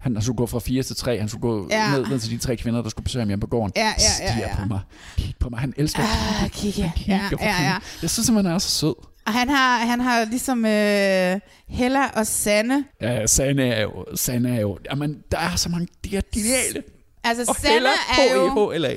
han, 0.02 0.16
han 0.16 0.22
skulle 0.24 0.38
gå 0.38 0.46
fra 0.46 0.60
fire 0.60 0.84
til 0.84 0.96
tre, 0.96 1.20
han 1.20 1.30
skulle 1.30 1.42
gå 1.42 1.68
Ja. 1.72 1.92
ned, 1.92 2.08
ned 2.08 2.20
til 2.20 2.32
de 2.32 2.38
tre 2.38 2.56
kvinder, 2.58 2.82
der 2.82 2.90
skulle 2.90 3.04
besøge 3.04 3.22
ham 3.22 3.28
hjemme 3.28 3.42
på 3.42 3.48
gården. 3.48 3.72
Ja, 3.76 3.82
ja, 3.82 3.88
ja, 4.00 4.32
Stiger 4.32 4.48
ja. 4.48 4.56
på 4.56 4.66
mig. 4.68 4.80
Kig 5.18 5.36
på 5.40 5.50
mig. 5.50 5.60
Han 5.60 5.74
elsker 5.78 6.04
Ah, 6.44 6.50
kigge. 6.50 6.82
Ja, 6.82 6.92
kigger 6.96 7.38
på 7.38 7.44
ja, 7.44 7.64
ja. 7.64 7.76
Jeg 8.02 8.10
synes 8.10 8.26
simpelthen, 8.26 8.46
han 8.46 8.56
er 8.56 8.60
så 8.60 8.70
sød. 8.70 8.94
Og 9.26 9.34
han 9.34 9.50
har, 9.50 9.78
han 9.80 10.00
har 10.00 10.26
ligesom 10.26 10.66
øh, 10.66 11.40
Hella 11.68 12.08
og 12.16 12.28
Sanne. 12.28 12.84
Ja, 13.02 13.28
Sanne 13.28 13.68
er 13.68 13.82
jo, 13.82 14.06
Sanne 14.16 14.56
er 14.56 14.62
jo, 14.62 14.78
jamen, 14.92 15.18
der 15.32 15.38
er 15.38 15.56
så 15.56 15.70
mange, 15.70 15.88
de 16.06 16.18
er 16.18 16.22
geniale. 16.34 16.84
Altså, 17.24 17.46
Og 17.50 17.56
Sanne 17.56 17.74
Hella, 17.74 17.90
er 18.20 18.34
jo... 18.36 18.70
H-E-H-L-A. 18.72 18.96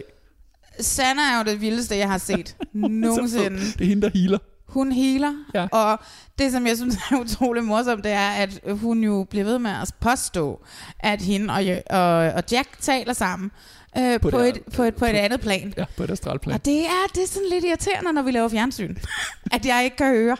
Sanne 0.80 1.22
er 1.22 1.38
jo 1.38 1.44
det 1.52 1.60
vildeste, 1.60 1.96
jeg 1.96 2.08
har 2.10 2.18
set 2.18 2.56
nogensinde. 2.72 3.58
Det 3.60 3.80
er 3.80 3.84
hende, 3.86 4.02
der 4.02 4.10
healer. 4.18 4.38
Hun 4.74 4.92
healer, 4.92 5.32
Ja. 5.54 5.66
og 5.72 6.00
det, 6.38 6.52
som 6.52 6.66
jeg 6.66 6.76
synes 6.76 6.96
er 7.12 7.16
utrolig 7.20 7.64
morsomt, 7.64 8.04
det 8.04 8.12
er, 8.12 8.30
at 8.30 8.60
hun 8.70 9.04
jo 9.04 9.26
bliver 9.30 9.44
ved 9.44 9.58
med 9.58 9.70
at 9.70 9.90
påstå, 10.00 10.60
at 11.00 11.22
hende 11.22 11.54
og, 11.54 11.62
og, 12.00 12.16
og 12.16 12.42
Jack 12.52 12.68
taler 12.80 13.12
sammen 13.12 13.50
øh, 13.98 14.20
på, 14.20 14.30
På 14.30 14.38
et, 14.38 14.58
på, 14.74 14.82
et, 14.82 14.94
på 14.94 15.04
et 15.04 15.08
andet 15.08 15.40
plan. 15.40 15.74
Ja, 15.76 15.84
på 15.96 16.02
et 16.04 16.10
astralplan. 16.10 16.54
Og 16.54 16.64
det 16.64 16.86
er, 16.86 17.06
det 17.14 17.22
er 17.22 17.26
sådan 17.26 17.48
lidt 17.50 17.64
irriterende, 17.64 18.12
når 18.12 18.22
vi 18.22 18.30
laver 18.30 18.48
fjernsyn, 18.48 18.96
at 19.52 19.66
jeg 19.66 19.84
ikke 19.84 19.96
kan 19.96 20.06
høre, 20.06 20.36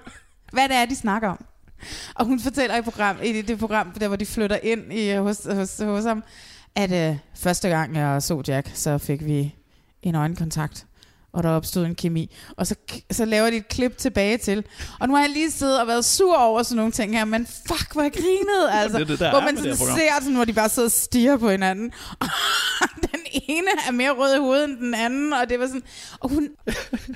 hvad 0.52 0.68
det 0.68 0.76
er, 0.76 0.84
de 0.86 0.96
snakker 0.96 1.28
om. 1.28 1.44
Og 2.14 2.26
hun 2.26 2.40
fortæller 2.40 2.76
i, 2.76 2.82
program, 2.82 3.16
i 3.22 3.32
det, 3.32 3.48
det 3.48 3.58
program, 3.58 3.90
der 3.92 4.08
hvor 4.08 4.16
de 4.16 4.26
flytter 4.26 4.58
ind 4.62 4.92
i, 4.92 5.12
hos, 5.12 5.46
hos, 5.52 5.80
hos 5.84 6.04
ham, 6.04 6.24
at 6.74 7.10
øh, 7.10 7.16
første 7.36 7.68
gang 7.68 7.96
jeg 7.96 8.22
så 8.22 8.42
Jack, 8.48 8.70
så 8.74 8.98
fik 8.98 9.24
vi 9.24 9.54
en 10.02 10.14
øjenkontakt, 10.14 10.86
og 11.34 11.42
der 11.42 11.50
opstod 11.50 11.86
en 11.86 11.94
kemi. 11.94 12.30
Og 12.56 12.66
så, 12.66 12.74
så 13.10 13.24
laver 13.24 13.50
de 13.50 13.56
et 13.56 13.68
klip 13.68 13.98
tilbage 13.98 14.38
til. 14.38 14.64
Og 15.00 15.08
nu 15.08 15.14
har 15.14 15.22
jeg 15.22 15.30
lige 15.30 15.50
siddet 15.50 15.80
og 15.80 15.86
været 15.86 16.04
sur 16.04 16.36
over 16.36 16.62
sådan 16.62 16.76
nogle 16.76 16.92
ting 16.92 17.16
her, 17.16 17.24
men 17.24 17.46
fuck, 17.46 17.92
hvor 17.92 18.02
jeg 18.02 18.12
grinede, 18.12 18.72
altså. 18.72 18.98
det 18.98 19.08
det, 19.08 19.18
der 19.18 19.30
hvor 19.30 19.40
man 19.40 19.56
det 19.56 19.62
sådan 19.62 19.76
program. 19.76 19.96
ser, 19.98 20.10
sådan, 20.20 20.34
hvor 20.34 20.44
de 20.44 20.52
bare 20.52 20.68
sidder 20.68 20.88
og 20.88 20.92
stiger 20.92 21.36
på 21.36 21.50
hinanden. 21.50 21.92
Og 22.20 22.26
den 23.12 23.20
ene 23.48 23.68
er 23.88 23.92
mere 23.92 24.10
rød 24.10 24.36
i 24.36 24.38
hovedet 24.38 24.68
end 24.68 24.78
den 24.78 24.94
anden, 24.94 25.32
og 25.32 25.48
det 25.48 25.60
var 25.60 25.66
sådan, 25.66 25.82
og 26.20 26.28
hun, 26.28 26.48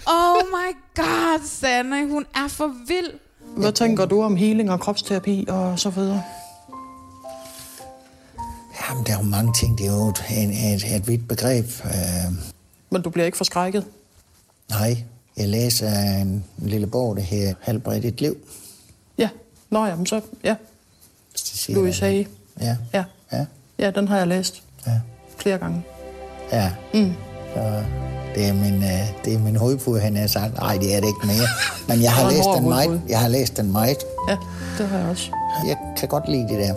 oh 0.07 0.43
my 0.49 0.77
god, 0.97 1.47
Sanne, 1.47 2.09
hun 2.09 2.27
er 2.35 2.49
for 2.49 2.75
vild. 2.87 3.11
Hvad 3.57 3.73
tænker 3.73 4.05
du 4.07 4.23
om 4.23 4.37
healing 4.37 4.71
og 4.71 4.81
kropsterapi 4.81 5.47
og 5.49 5.79
så 5.79 5.91
videre? 5.91 6.23
Jamen, 8.91 9.07
der 9.07 9.12
er 9.12 9.19
jo 9.19 9.25
mange 9.25 9.53
ting. 9.61 9.79
Det 9.79 9.87
er 9.87 9.93
jo 9.93 10.09
et, 10.09 10.25
et, 10.31 10.75
et, 10.75 10.97
et 10.97 11.09
vidt 11.09 11.29
begreb. 11.29 11.64
Uh, 11.85 12.35
Men 12.91 13.03
du 13.03 13.11
bliver 13.11 13.27
ikke 13.27 13.37
forskrækket? 13.39 13.85
Nej, 14.71 15.05
jeg 15.37 15.49
læser 15.49 15.91
en, 15.91 16.45
lille 16.59 16.87
bog, 16.87 17.16
der 17.16 17.23
hedder 17.23 17.55
Halvbredt 17.61 18.05
et 18.05 18.21
liv. 18.21 18.37
Ja. 19.19 19.29
Nå, 19.71 19.87
jamen 19.87 20.07
så, 20.07 20.21
ja. 20.45 20.55
siger 21.35 21.79
Louis. 21.79 21.99
Hay. 21.99 22.27
Ja. 22.61 22.77
Ja. 22.95 23.05
Ja. 23.33 23.47
Ja, 23.79 23.91
den 23.91 24.09
har 24.09 24.19
jeg 24.19 24.27
læst. 24.27 24.62
Ja. 24.87 25.01
Flere 25.37 25.59
gange. 25.59 25.83
Ja. 26.53 26.73
Mm. 26.95 27.12
Så 27.55 27.85
det 28.35 28.47
er 28.47 28.53
min, 28.53 28.75
uh, 28.75 29.25
det 29.25 29.35
er 29.35 29.39
min 29.39 29.57
hovedpude, 29.57 30.01
han 30.01 30.16
har 30.16 30.27
sagt. 30.27 30.55
Nej, 30.55 30.77
det 30.77 30.95
er 30.95 31.01
det 31.01 31.07
ikke 31.07 31.27
mere. 31.27 31.49
Men 31.89 32.03
jeg 32.03 32.12
har, 32.12 32.31
læst 32.33 32.49
den 32.57 32.69
meget. 32.69 33.03
Jeg 33.09 33.21
har 33.21 33.29
læst 33.29 33.57
den 33.57 33.73
meget. 33.73 33.99
Ja, 34.29 34.37
det 34.79 34.89
har 34.89 34.99
jeg 34.99 35.09
også. 35.09 35.31
Jeg 35.66 35.77
kan 35.99 36.09
godt 36.09 36.29
lide 36.29 36.49
det 36.49 36.59
der. 36.59 36.75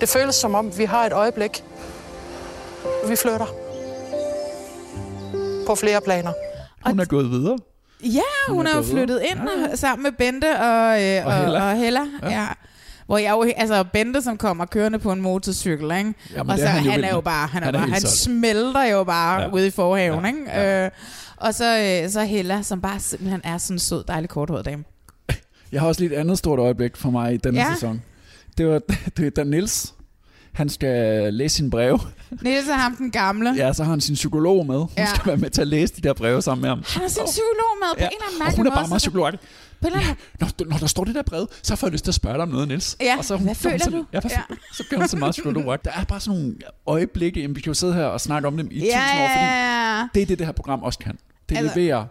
Det 0.00 0.08
føles 0.08 0.34
som 0.34 0.54
om, 0.54 0.78
vi 0.78 0.84
har 0.84 1.06
et 1.06 1.12
øjeblik. 1.12 1.64
Vi 3.08 3.16
flytter. 3.16 3.46
På 5.66 5.74
flere 5.74 6.00
planer. 6.00 6.32
Hun 6.86 7.00
er 7.00 7.04
gået 7.04 7.30
videre. 7.30 7.58
Ja, 8.04 8.20
hun, 8.48 8.56
Hun 8.56 8.66
er 8.66 8.70
er 8.70 8.76
jo 8.76 8.82
flyttet 8.82 9.22
ind 9.30 9.40
ja, 9.70 9.76
sammen 9.76 10.02
med 10.02 10.12
Bente 10.12 10.60
og, 10.60 11.02
øh, 11.04 11.26
Og 11.26 11.32
og, 11.32 11.38
Hella. 11.44 11.62
og 11.70 11.76
Hella. 11.76 12.00
Ja. 12.22 12.30
Ja. 12.30 12.46
Hvor 13.06 13.18
jeg 13.18 13.30
jo, 13.30 13.52
altså 13.56 13.84
Bente, 13.92 14.22
som 14.22 14.36
kommer 14.38 14.64
kørende 14.66 14.98
på 14.98 15.12
en 15.12 15.20
motorcykel, 15.20 15.90
ikke? 15.98 16.14
Jamen, 16.34 16.50
og 16.50 16.58
så 16.58 16.64
er 16.64 16.68
han 16.68 16.84
jo 16.84 16.90
han 16.90 17.04
er 17.04 17.10
jo 17.14 17.20
bare, 17.20 17.46
han, 17.46 17.62
er 17.62 17.66
Han 17.66 17.74
er 17.74 17.78
bare, 17.78 17.90
han 17.90 18.00
smelter 18.00 18.82
jo 18.84 19.04
bare 19.04 19.40
Ja. 19.42 19.48
ude 19.52 19.66
i 19.66 19.70
forhaven, 19.70 20.20
Ja. 20.20 20.26
ikke? 20.26 20.38
Ja. 20.46 20.84
Øh, 20.84 20.90
og 21.36 21.54
så, 21.54 22.00
øh, 22.04 22.10
så 22.10 22.22
Hella, 22.24 22.62
som 22.62 22.80
bare 22.80 23.00
simpelthen 23.00 23.40
er 23.44 23.58
sådan 23.58 23.74
en 23.74 23.78
sød, 23.78 24.04
dejlig 24.08 24.30
korthåret 24.30 24.64
dame. 24.64 24.84
Jeg 25.72 25.80
har 25.80 25.88
også 25.88 26.00
lige 26.00 26.14
et 26.14 26.18
andet 26.18 26.38
stort 26.38 26.58
øjeblik 26.58 26.96
for 26.96 27.10
mig 27.10 27.34
i 27.34 27.36
denne 27.36 27.60
Ja. 27.60 27.74
sæson. 27.74 28.02
Det 28.58 28.66
var, 28.66 28.80
det 29.16 29.36
da 29.36 29.44
Nils, 29.44 29.94
han 30.52 30.68
skal 30.68 31.34
læse 31.34 31.56
sine 31.56 31.70
breve. 31.70 31.98
Niels 32.42 32.68
er 32.68 32.74
ham 32.74 32.96
den 32.96 33.10
gamle. 33.10 33.50
Ja, 33.56 33.72
så 33.72 33.84
har 33.84 33.90
han 33.90 34.00
sin 34.00 34.14
psykolog 34.14 34.66
med. 34.66 34.78
Hun 34.78 34.88
Ja. 34.98 35.06
skal 35.06 35.26
være 35.26 35.36
med 35.36 35.50
til 35.50 35.60
at 35.60 35.66
læse 35.68 35.94
de 35.96 36.00
der 36.00 36.12
breve 36.14 36.42
sammen 36.42 36.62
med 36.62 36.68
ham. 36.68 36.82
Han 36.88 37.02
har 37.02 37.08
sin 37.08 37.22
psykolog 37.26 37.72
med 37.80 37.88
på 37.94 38.00
Ja, 38.00 38.06
en 38.06 38.12
eller 38.12 38.26
anden 38.26 38.38
mærkelig 38.38 38.56
hun 38.56 38.66
er 38.66 38.70
måde. 38.70 38.76
bare 38.80 38.88
meget 38.88 38.98
psykolog. 38.98 39.32
På 39.80 39.86
anden 39.86 40.00
Når, 40.40 40.64
når 40.70 40.76
der 40.78 40.86
står 40.86 41.04
det 41.04 41.14
der 41.14 41.22
brev, 41.22 41.46
så 41.62 41.76
får 41.76 41.86
jeg 41.86 41.92
lyst 41.92 42.04
til 42.04 42.10
at 42.10 42.14
spørge 42.14 42.34
dig 42.34 42.42
om 42.42 42.48
noget, 42.48 42.68
Niels. 42.68 42.96
Ja, 43.00 43.14
og 43.18 43.24
så, 43.24 43.36
hvad 43.36 43.54
føler 43.54 43.78
så, 43.78 43.90
du? 43.90 44.04
Ja, 44.12 44.20
hvad, 44.20 44.30
Ja. 44.30 44.40
ja. 44.50 44.54
så 44.72 44.84
bliver 44.88 45.00
hun 45.00 45.08
så 45.08 45.16
meget 45.16 45.32
psykolog. 45.32 45.84
Der 45.84 45.90
er 45.90 46.04
bare 46.04 46.20
sådan 46.20 46.40
nogle 46.40 46.56
øjeblikke, 46.86 47.48
vi 47.54 47.60
kan 47.60 47.70
jo 47.70 47.74
sidde 47.74 47.94
her 47.94 48.04
og 48.04 48.20
snakke 48.20 48.48
om 48.48 48.56
dem 48.56 48.68
i 48.70 48.74
Ja, 48.74 48.80
tusind 48.80 48.94
år, 49.22 49.28
fordi 49.28 49.44
ja, 49.44 49.96
ja. 49.98 50.08
det 50.14 50.22
er 50.22 50.26
det, 50.26 50.38
det 50.38 50.46
her 50.46 50.52
program 50.52 50.82
også 50.82 50.98
kan. 50.98 51.18
Det 51.48 51.56
Altså- 51.58 51.78
leverer 51.78 52.04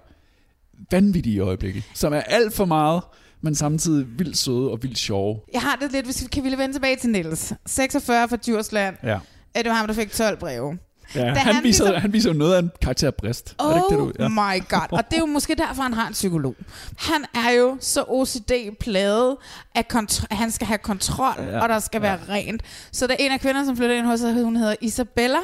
vanvittige 0.92 1.40
øjeblikke, 1.40 1.84
som 1.94 2.14
er 2.14 2.22
alt 2.22 2.54
for 2.54 2.66
meget, 2.66 3.02
men 3.42 3.56
samtidig 3.56 4.06
vildt 4.20 4.38
søde 4.38 4.72
og 4.72 4.80
vildt 4.84 4.98
sjove. 4.98 5.40
Jeg 5.54 5.62
har 5.62 5.76
det 5.82 5.92
lidt, 5.92 6.06
hvis 6.06 6.22
vi 6.22 6.28
kan 6.28 6.44
vi 6.44 6.50
vende 6.50 6.74
tilbage 6.76 6.96
til 6.96 7.10
Niels. 7.10 7.54
46 7.66 8.30
fra 8.30 8.38
Djursland. 8.48 8.96
Ja. 9.04 9.20
Det 9.56 9.66
var 9.66 9.74
ham, 9.74 9.88
der 9.88 9.94
fik 9.94 10.12
12 10.12 10.38
breve? 10.38 10.78
Ja, 11.16 11.20
Da 11.22 11.26
han, 11.26 11.38
han 11.56 11.64
viser, 11.64 11.84
ligesom- 11.84 12.02
han 12.02 12.14
viser 12.14 12.30
jo 12.32 12.38
noget 12.38 12.54
af 12.56 12.60
en 12.60 12.72
karakterbrist. 12.82 13.56
er 13.60 13.64
det 13.68 13.76
ikke 13.76 13.86
det, 13.90 13.98
Oh 13.98 14.08
du? 14.08 14.14
Ja. 14.20 14.28
my 14.28 14.64
god. 14.70 14.88
Og 14.92 15.04
det 15.10 15.16
er 15.16 15.20
jo 15.20 15.26
måske 15.26 15.56
derfor, 15.56 15.82
han 15.84 15.94
har 15.94 16.08
en 16.08 16.14
psykolog. 16.14 16.56
Han 16.98 17.26
er 17.34 17.52
jo 17.52 17.78
så 17.80 18.04
OCD-plaget, 18.08 19.36
at 19.76 19.94
han 20.32 20.52
skal 20.52 20.68
have 20.68 20.78
kontrol, 20.78 21.34
Ja, 21.38 21.46
ja. 21.50 21.60
og 21.62 21.70
der 21.70 21.80
skal 21.80 22.02
være 22.02 22.20
rent. 22.30 22.62
Så 22.92 23.08
der 23.08 23.14
er 23.14 23.18
en 23.20 23.32
af 23.32 23.40
kvinderne, 23.40 23.66
som 23.66 23.78
flytter 23.78 23.96
ind 23.96 24.06
hos 24.06 24.20
sig, 24.20 24.34
hun 24.44 24.56
hedder 24.56 24.76
Isabella. 24.82 25.40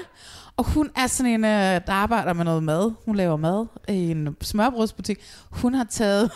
Og 0.57 0.65
hun 0.65 0.89
er 0.95 1.07
sådan 1.07 1.31
en, 1.31 1.43
øh, 1.45 1.49
der 1.87 1.93
arbejder 1.93 2.33
med 2.33 2.45
noget 2.45 2.63
mad. 2.63 2.91
Hun 3.05 3.15
laver 3.15 3.37
mad 3.37 3.65
i 3.89 4.11
en 4.11 4.35
smørbrødsbutik. 4.41 5.19
Hun 5.49 5.73
har 5.73 5.83
taget, 5.91 6.31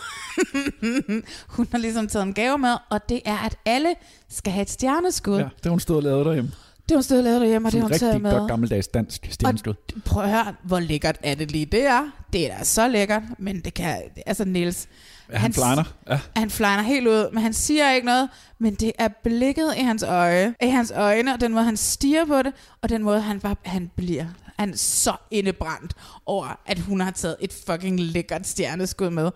hun 1.56 1.66
har 1.70 1.78
ligesom 1.78 2.08
taget 2.08 2.26
en 2.26 2.34
gave 2.34 2.58
med, 2.58 2.74
og 2.90 3.08
det 3.08 3.20
er, 3.24 3.36
at 3.38 3.56
alle 3.66 3.94
skal 4.30 4.52
have 4.52 4.62
et 4.62 4.70
stjerneskud. 4.70 5.36
Ja, 5.36 5.42
Ja. 5.42 5.44
det 5.56 5.64
har 5.64 5.70
hun 5.70 5.80
stået 5.80 5.96
og 5.96 6.02
lavet 6.02 6.26
derhjemme. 6.26 6.50
Det 6.90 6.94
har 6.94 6.98
hun 6.98 7.02
stået 7.02 7.18
og 7.18 7.24
lavet 7.24 7.40
derhjemme, 7.40 7.68
og 7.68 7.72
det 7.72 7.80
har 7.80 7.88
hun 7.88 7.98
taget 7.98 8.14
rigtig 8.14 8.22
med. 8.22 8.38
godt 8.38 8.50
gammeldags 8.50 8.88
dansk 8.88 9.28
stjerneskud. 9.30 9.74
Prøv 10.04 10.22
at 10.22 10.30
høre, 10.30 10.54
hvor 10.62 10.80
lækkert 10.80 11.18
er 11.22 11.34
det 11.34 11.50
lige 11.50 11.66
det 11.66 11.86
er. 11.86 12.10
Det 12.32 12.52
er 12.52 12.58
da 12.58 12.64
så 12.64 12.88
lækkert, 12.88 13.22
men 13.38 13.60
det 13.60 13.74
kan... 13.74 13.96
Altså, 14.26 14.44
Niels... 14.44 14.88
Ja, 15.32 15.38
han 15.38 15.52
flyner. 15.52 15.84
Ja. 16.08 16.20
Han 16.36 16.50
flyner 16.50 16.82
helt 16.82 17.06
ud, 17.06 17.32
men 17.32 17.42
han 17.42 17.52
siger 17.52 17.90
ikke 17.90 18.06
noget. 18.06 18.28
Men 18.58 18.74
det 18.74 18.92
er 18.98 19.08
blikket 19.24 19.74
i 19.76 19.80
hans 19.80 20.02
øje, 20.02 20.54
i 20.62 20.68
hans 20.68 20.92
øjne, 20.96 21.34
og 21.34 21.40
den 21.40 21.52
måde, 21.52 21.64
han 21.64 21.76
stiger 21.76 22.24
på 22.24 22.42
det, 22.42 22.52
og 22.82 22.88
den 22.88 23.02
måde, 23.02 23.20
han 23.20 23.40
bare 23.40 23.56
han 23.64 23.90
bliver. 23.96 24.26
Han 24.58 24.70
er 24.70 24.76
så 24.76 25.12
indebrændt 25.30 25.92
over, 26.26 26.60
at 26.66 26.78
hun 26.78 27.00
har 27.00 27.10
taget 27.10 27.36
et 27.40 27.52
fucking 27.66 28.00
lækkert 28.00 28.46
stjerneskud 28.46 29.10
med. 29.10 29.30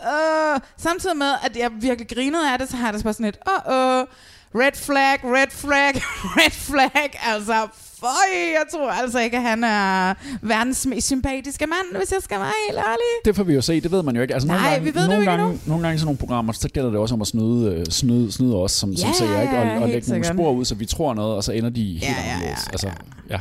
Uh, 0.00 0.60
samtidig 0.76 1.16
med, 1.16 1.32
at 1.44 1.56
jeg 1.56 1.70
virkelig 1.80 2.08
grinede 2.08 2.52
af 2.52 2.58
det, 2.58 2.68
så 2.68 2.76
har 2.76 2.86
jeg 2.86 2.94
det 2.94 3.02
bare 3.02 3.12
sådan 3.12 3.26
et, 3.26 3.38
åh, 3.48 3.72
oh, 3.72 4.00
oh, 4.00 4.06
red 4.54 4.72
flag, 4.76 5.18
red 5.24 5.50
flag, 5.50 5.94
red 6.38 6.50
flag. 6.50 7.10
Altså, 7.32 7.54
føj, 8.00 8.30
jeg 8.52 8.64
tror 8.72 8.90
altså 8.90 9.18
ikke, 9.18 9.36
at 9.36 9.42
han 9.42 9.64
er 9.64 10.14
verdens 10.42 10.86
mest 10.86 11.06
sympatiske 11.06 11.66
mand, 11.66 11.96
hvis 12.00 12.12
jeg 12.12 12.22
skal 12.22 12.38
være 12.38 12.52
helt 12.68 12.78
ærlig. 12.78 13.10
Det 13.24 13.36
får 13.36 13.42
vi 13.42 13.54
jo 13.54 13.60
se, 13.60 13.80
det 13.80 13.90
ved 13.92 14.02
man 14.02 14.16
jo 14.16 14.22
ikke. 14.22 14.34
Altså, 14.34 14.46
nogle 14.48 14.62
Nej, 14.62 14.70
gange, 14.70 14.84
vi 14.84 14.94
ved 14.94 15.00
det 15.02 15.08
nogle 15.08 15.22
ikke 15.22 15.30
gange, 15.30 15.60
Nogle 15.66 15.82
gange 15.82 15.94
i 15.94 15.98
sådan 15.98 16.06
nogle 16.06 16.18
programmer, 16.18 16.52
så 16.52 16.68
gælder 16.68 16.90
det 16.90 16.98
også 16.98 17.14
om 17.14 17.20
at 17.20 17.26
snyde, 17.26 17.74
øh, 17.74 17.86
snyde, 17.86 18.32
snyde 18.32 18.56
os 18.56 18.72
som, 18.72 18.96
som 18.96 19.08
Ja, 19.08 19.14
ser, 19.14 19.40
ikke? 19.42 19.58
Og, 19.58 19.82
og 19.82 19.88
lægge 19.88 20.10
nogle 20.10 20.24
spor 20.24 20.52
ud, 20.52 20.64
så 20.64 20.74
vi 20.74 20.86
tror 20.86 21.14
noget, 21.14 21.36
og 21.36 21.44
så 21.44 21.52
ender 21.52 21.70
de 21.70 21.82
helt 21.82 22.02
Ja, 22.02 22.08
ja, 22.08 22.32
anderledes. 22.34 22.66
Altså, 22.72 22.90
ja. 23.30 23.38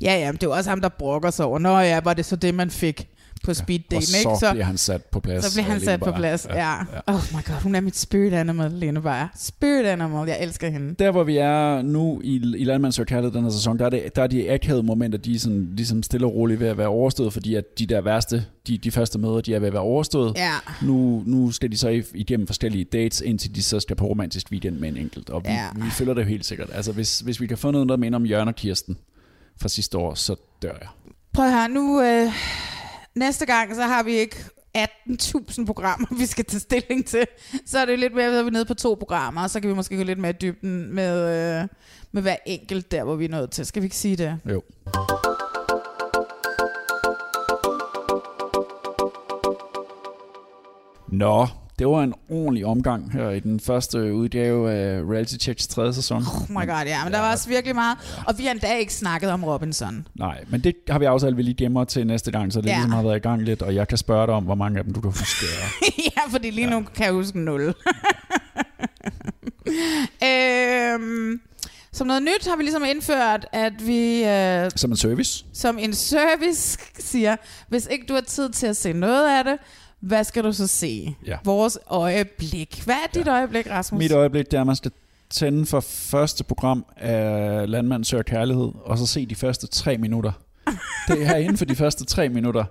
Ja, 0.00 0.18
ja, 0.18 0.26
men 0.26 0.34
det 0.34 0.42
jo 0.42 0.52
også 0.52 0.70
ham, 0.70 0.80
der 0.80 0.88
brokker 0.88 1.30
sig 1.30 1.46
over. 1.46 1.58
Nå 1.58 1.78
ja, 1.78 2.00
var 2.04 2.14
det 2.14 2.24
så 2.24 2.36
det, 2.36 2.54
man 2.54 2.70
fik 2.70 3.08
på 3.44 3.54
speed 3.54 3.78
Og 3.86 3.90
daten, 3.90 4.06
så 4.06 4.18
ikke? 4.18 4.52
bliver 4.52 4.64
han 4.64 4.76
sat 4.78 5.04
på 5.04 5.20
plads. 5.20 5.44
Så 5.44 5.54
bliver 5.54 5.70
han 5.70 5.80
sat 5.80 6.00
på 6.00 6.12
plads, 6.12 6.46
ja. 6.50 6.70
ja. 6.70 6.78
Oh 7.06 7.14
my 7.32 7.44
god, 7.46 7.62
hun 7.62 7.74
er 7.74 7.80
mit 7.80 7.96
spirit 7.96 8.32
animal, 8.32 8.70
Lene 8.72 9.02
Beyer. 9.02 9.28
Spirit 9.36 9.86
animal, 9.86 10.28
jeg 10.28 10.38
elsker 10.40 10.68
hende. 10.70 10.94
Der, 10.98 11.10
hvor 11.10 11.24
vi 11.24 11.36
er 11.36 11.82
nu 11.82 12.20
i, 12.24 12.34
i 12.58 12.64
Landmands 12.64 13.00
Kærlighed 13.06 13.32
den 13.32 13.42
her 13.44 13.50
sæson, 13.50 13.78
der 13.78 13.84
er, 13.84 13.90
det, 13.90 14.16
der 14.16 14.22
er 14.22 14.26
de 14.26 14.50
akavede 14.52 14.82
momenter, 14.82 15.18
de 15.18 15.34
er 15.34 15.38
sådan, 15.38 15.68
ligesom 15.76 16.02
stille 16.02 16.26
og 16.26 16.34
roligt 16.34 16.60
ved 16.60 16.68
at 16.68 16.78
være 16.78 16.88
overstået, 16.88 17.32
fordi 17.32 17.54
at 17.54 17.78
de 17.78 17.86
der 17.86 18.00
værste, 18.00 18.44
de, 18.66 18.78
de 18.78 18.90
første 18.90 19.18
møder, 19.18 19.40
de 19.40 19.54
er 19.54 19.58
ved 19.58 19.66
at 19.66 19.72
være 19.72 19.82
overstået. 19.82 20.36
Ja. 20.36 20.52
Nu, 20.82 21.22
nu 21.26 21.50
skal 21.50 21.72
de 21.72 21.78
så 21.78 22.02
igennem 22.14 22.46
forskellige 22.46 22.84
dates, 22.84 23.20
indtil 23.20 23.54
de 23.54 23.62
så 23.62 23.80
skal 23.80 23.96
på 23.96 24.06
romantisk 24.06 24.46
weekend 24.52 24.78
med 24.78 24.88
en 24.88 24.96
enkelt. 24.96 25.30
Og 25.30 25.42
vi, 25.44 25.50
Ja. 25.50 25.66
vi 25.76 25.90
følger 25.90 26.14
det 26.14 26.20
jo 26.22 26.26
helt 26.26 26.46
sikkert. 26.46 26.70
Altså, 26.74 26.92
hvis, 26.92 27.20
hvis 27.20 27.40
vi 27.40 27.46
kan 27.46 27.58
få 27.58 27.70
noget, 27.70 27.88
der 27.88 27.96
minder 27.96 28.16
om 28.18 28.26
Jørgen 28.26 28.48
og 28.48 28.54
Kirsten 28.54 28.96
fra 29.60 29.68
sidste 29.68 29.98
år, 29.98 30.14
så 30.14 30.36
dør 30.62 30.68
jeg. 30.80 30.88
Prøv 31.32 31.50
her, 31.50 31.68
nu 31.68 32.00
øh, 32.02 32.32
næste 33.14 33.46
gang, 33.46 33.74
så 33.74 33.82
har 33.82 34.02
vi 34.02 34.12
ikke 34.12 34.36
18.000 34.78 35.66
programmer, 35.66 36.06
vi 36.20 36.26
skal 36.26 36.44
tage 36.44 36.60
stilling 36.60 37.06
til. 37.06 37.26
Så 37.66 37.78
er 37.78 37.84
det 37.84 37.98
lidt 37.98 38.14
mere, 38.14 38.38
at 38.38 38.44
vi 38.44 38.48
er 38.48 38.52
nede 38.52 38.64
på 38.64 38.74
to 38.74 38.94
programmer, 38.94 39.42
og 39.42 39.50
så 39.50 39.60
kan 39.60 39.70
vi 39.70 39.74
måske 39.74 39.96
gå 39.96 40.02
lidt 40.02 40.18
mere 40.18 40.30
i 40.30 40.36
dybden 40.40 40.94
med, 40.94 41.60
øh, 41.60 41.68
med 42.12 42.22
hver 42.22 42.36
enkelt 42.46 42.90
der, 42.90 43.04
hvor 43.04 43.14
vi 43.14 43.24
er 43.24 43.28
nået 43.28 43.50
til. 43.50 43.66
Skal 43.66 43.82
vi 43.82 43.86
ikke 43.86 43.96
sige 43.96 44.16
det? 44.16 44.38
Jo. 44.50 44.62
Nå, 51.08 51.46
det 51.78 51.86
var 51.88 52.02
en 52.02 52.14
ordentlig 52.28 52.66
omgang 52.66 53.12
her 53.12 53.30
i 53.30 53.40
den 53.40 53.60
første 53.60 54.14
udgave 54.14 54.72
af 54.72 55.00
Reality 55.02 55.34
Checks 55.40 55.66
tredje 55.66 55.94
sæson. 55.94 56.16
Oh 56.16 56.50
my 56.50 56.66
god, 56.66 56.84
ja, 56.86 57.04
men 57.04 57.12
der 57.12 57.20
var 57.20 57.32
også 57.32 57.48
virkelig 57.48 57.74
meget. 57.74 57.98
Og 58.26 58.38
vi 58.38 58.44
har 58.44 58.50
endda 58.50 58.76
ikke 58.76 58.94
snakket 58.94 59.30
om 59.30 59.44
Robinson. 59.44 60.06
Nej, 60.14 60.44
men 60.48 60.60
det 60.60 60.74
har 60.90 60.98
vi 60.98 61.04
aftalt, 61.04 61.30
at 61.30 61.36
vi 61.36 61.42
lige 61.42 61.54
gemmer 61.54 61.84
til 61.84 62.06
næste 62.06 62.30
gang, 62.30 62.52
så 62.52 62.60
det 62.60 62.66
Ja. 62.66 62.70
ja. 62.72 62.76
ligesom 62.78 62.92
har 62.92 63.02
været 63.02 63.16
i 63.16 63.20
gang 63.20 63.42
lidt, 63.42 63.62
og 63.62 63.74
jeg 63.74 63.88
kan 63.88 63.98
spørge 63.98 64.26
dig 64.26 64.34
om, 64.34 64.44
hvor 64.44 64.54
mange 64.54 64.78
af 64.78 64.84
dem 64.84 64.94
du 64.94 65.00
kan 65.00 65.10
huske. 65.10 65.46
ja, 66.16 66.22
fordi 66.30 66.50
lige 66.50 66.70
nu 66.70 66.84
kan 66.94 67.04
jeg 67.04 67.12
huske 67.12 67.38
0. 67.38 67.60
øhm, 70.24 71.40
som 71.92 72.06
noget 72.06 72.22
nyt 72.22 72.46
har 72.48 72.56
vi 72.56 72.62
ligesom 72.62 72.84
indført, 72.84 73.46
at 73.52 73.72
vi 73.86 74.24
øh, 74.24 74.70
Som 74.76 74.90
en 74.90 74.96
service. 74.96 75.44
som 75.52 75.78
en 75.78 75.94
service 75.94 76.78
siger, 76.98 77.36
hvis 77.68 77.88
ikke 77.90 78.06
du 78.08 78.14
har 78.14 78.20
tid 78.20 78.50
til 78.50 78.66
at 78.66 78.76
se 78.76 78.92
noget 78.92 79.38
af 79.38 79.44
det, 79.44 79.56
hvad 80.04 80.24
skal 80.24 80.44
du 80.44 80.52
så 80.52 80.66
se? 80.66 81.16
Ja. 81.26 81.36
Vores 81.44 81.78
øjeblik. 81.86 82.82
Hvad 82.84 82.94
er 82.94 83.12
dit 83.14 83.28
øjeblik, 83.28 83.70
Rasmus? 83.70 83.98
Mit 83.98 84.12
øjeblik, 84.12 84.50
det 84.50 84.56
er, 84.56 84.60
at 84.60 84.66
man 84.66 84.76
skal 84.76 84.92
tænde 85.30 85.66
for 85.66 85.80
første 85.80 86.44
program 86.44 86.86
af 86.96 87.70
Landmand 87.70 88.04
Søger 88.04 88.22
Kærlighed, 88.22 88.72
og 88.84 88.98
så 88.98 89.06
se 89.06 89.26
de 89.26 89.34
første 89.34 89.66
tre 89.66 89.98
minutter. 89.98 90.32
Det 91.08 91.26
er 91.26 91.36
inden 91.36 91.56
for 91.56 91.64
de 91.64 91.76
første 91.76 92.04
tre 92.04 92.28
minutter, 92.28 92.64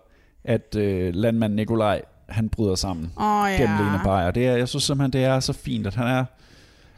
at 0.44 0.76
øh, 0.76 1.14
landmand 1.16 1.54
Nikolaj, 1.54 2.02
han 2.30 2.50
bryder 2.50 2.76
sammen 2.76 3.12
Åh, 3.18 3.46
ja. 3.50 3.62
gennem 3.62 3.78
Lene 3.78 4.00
Beyer. 4.04 4.32
Det 4.32 4.48
er, 4.48 4.58
jeg 4.58 4.68
synes 4.68 4.84
simpelthen, 4.84 5.14
det 5.14 5.24
er 5.24 5.40
så 5.40 5.54
fint, 5.54 5.88
at 5.88 5.96
han 5.96 6.08
er 6.08 6.26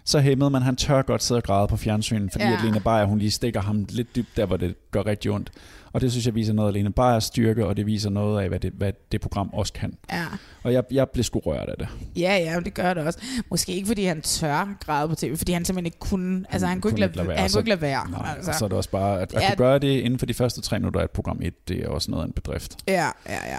så 0.05 0.19
hæmmet, 0.19 0.51
men 0.51 0.61
han 0.61 0.75
tør 0.75 1.01
godt 1.01 1.23
sidde 1.23 1.39
og 1.39 1.43
græde 1.43 1.67
på 1.67 1.77
fjernsynet, 1.77 2.31
fordi 2.31 2.45
Ja. 2.45 2.53
at 2.53 2.63
Lene 2.63 2.79
Beyer, 2.79 3.05
hun 3.05 3.19
lige 3.19 3.31
stikker 3.31 3.61
ham 3.61 3.85
lidt 3.89 4.15
dybt 4.15 4.37
der, 4.37 4.45
hvor 4.45 4.57
det 4.57 4.75
gør 4.91 5.05
rigtig 5.05 5.31
ondt. 5.31 5.51
Og 5.93 6.01
det 6.01 6.11
synes 6.11 6.25
jeg 6.25 6.35
viser 6.35 6.53
noget 6.53 6.67
af 6.69 6.73
Lene 6.73 6.91
Beyers 6.91 7.23
styrke, 7.23 7.65
og 7.65 7.77
det 7.77 7.85
viser 7.85 8.09
noget 8.09 8.41
af, 8.43 8.49
hvad 8.49 8.59
det, 8.59 8.73
hvad 8.77 8.91
det 9.11 9.21
program 9.21 9.49
også 9.53 9.73
kan. 9.73 9.93
Ja. 10.11 10.23
Og 10.63 10.73
jeg, 10.73 10.83
jeg 10.91 11.09
blev 11.09 11.23
sgu 11.23 11.39
rørt 11.39 11.69
af 11.69 11.75
det. 11.79 11.87
Ja, 12.17 12.37
ja, 12.37 12.59
det 12.59 12.73
gør 12.73 12.93
det 12.93 13.03
også. 13.03 13.19
Måske 13.49 13.71
ikke, 13.71 13.87
fordi 13.87 14.05
han 14.05 14.21
tør 14.21 14.75
græde 14.85 15.09
på 15.09 15.15
tv, 15.15 15.37
fordi 15.37 15.51
han 15.51 15.65
simpelthen 15.65 15.85
ikke 15.85 15.99
kunne, 15.99 16.45
altså 16.49 16.67
han 16.67 16.81
kunne 16.81 16.89
ikke 16.91 16.99
lade, 16.99 17.35
han 17.37 17.49
kunne 17.49 17.59
ikke 17.59 17.69
lade 17.69 17.81
være. 17.81 18.09
Nej, 18.11 18.33
altså. 18.37 18.53
så 18.59 18.65
er 18.65 18.69
det 18.69 18.77
også 18.77 18.89
bare, 18.89 19.21
at, 19.21 19.33
at 19.33 19.41
Ja. 19.41 19.47
kunne 19.49 19.57
gøre 19.57 19.79
det 19.79 19.99
inden 19.99 20.19
for 20.19 20.25
de 20.25 20.33
første 20.33 20.61
tre 20.61 20.79
minutter 20.79 20.99
af 20.99 21.03
et 21.03 21.11
program 21.11 21.39
1, 21.41 21.67
det 21.67 21.83
er 21.83 21.87
også 21.89 22.11
noget 22.11 22.23
af 22.23 22.27
en 22.27 22.33
bedrift. 22.33 22.77
Ja, 22.87 22.93
ja, 23.29 23.39
ja. 23.53 23.57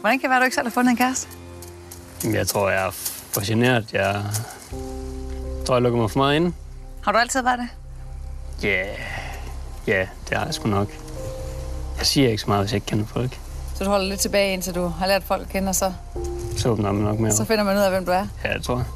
Hvordan 0.00 0.18
kan 0.18 0.22
det 0.22 0.30
være, 0.30 0.36
at 0.36 0.40
du 0.40 0.44
ikke 0.44 0.54
selv 0.54 0.66
har 0.66 0.70
fundet 0.72 0.90
en 0.90 0.96
kæreste? 0.96 1.28
Jeg 2.32 2.46
tror, 2.46 2.70
jeg 2.70 2.86
er 2.86 2.90
for 3.32 3.46
generet. 3.46 3.92
Jeg 3.92 4.22
tror, 5.70 5.76
jeg 5.76 5.82
lukker 5.82 6.00
mig 6.00 6.10
for 6.10 6.18
meget 6.18 6.36
ind. 6.36 6.52
Har 7.02 7.12
du 7.12 7.18
altid 7.18 7.42
været 7.42 7.58
det? 7.58 7.68
Ja, 8.62 8.68
yeah. 8.68 8.98
ja, 9.86 10.06
det 10.28 10.38
har 10.38 10.44
jeg 10.44 10.54
sgu 10.54 10.68
nok. 10.68 10.88
Jeg 11.98 12.06
siger 12.06 12.28
ikke 12.28 12.42
så 12.42 12.46
meget, 12.46 12.62
hvis 12.62 12.72
jeg 12.72 12.76
ikke 12.76 12.86
kender 12.86 13.06
folk. 13.06 13.38
Så 13.74 13.84
du 13.84 13.90
holder 13.90 14.06
lidt 14.06 14.20
tilbage, 14.20 14.52
indtil 14.52 14.74
du 14.74 14.86
har 14.86 15.06
lært 15.06 15.22
folk 15.22 15.42
at 15.42 15.48
kende, 15.48 15.68
og 15.68 15.74
så, 15.74 15.92
Så 16.56 16.68
åbner 16.68 16.92
man 16.92 17.02
nok 17.04 17.18
mere 17.18 17.32
så 17.32 17.44
finder 17.44 17.64
man 17.64 17.76
ud 17.76 17.82
af, 17.82 17.90
hvem 17.90 18.06
du 18.06 18.12
er. 18.12 18.26
Ja, 18.44 18.52
jeg 18.52 18.62
tror 18.62 18.76
jeg. 18.76 18.86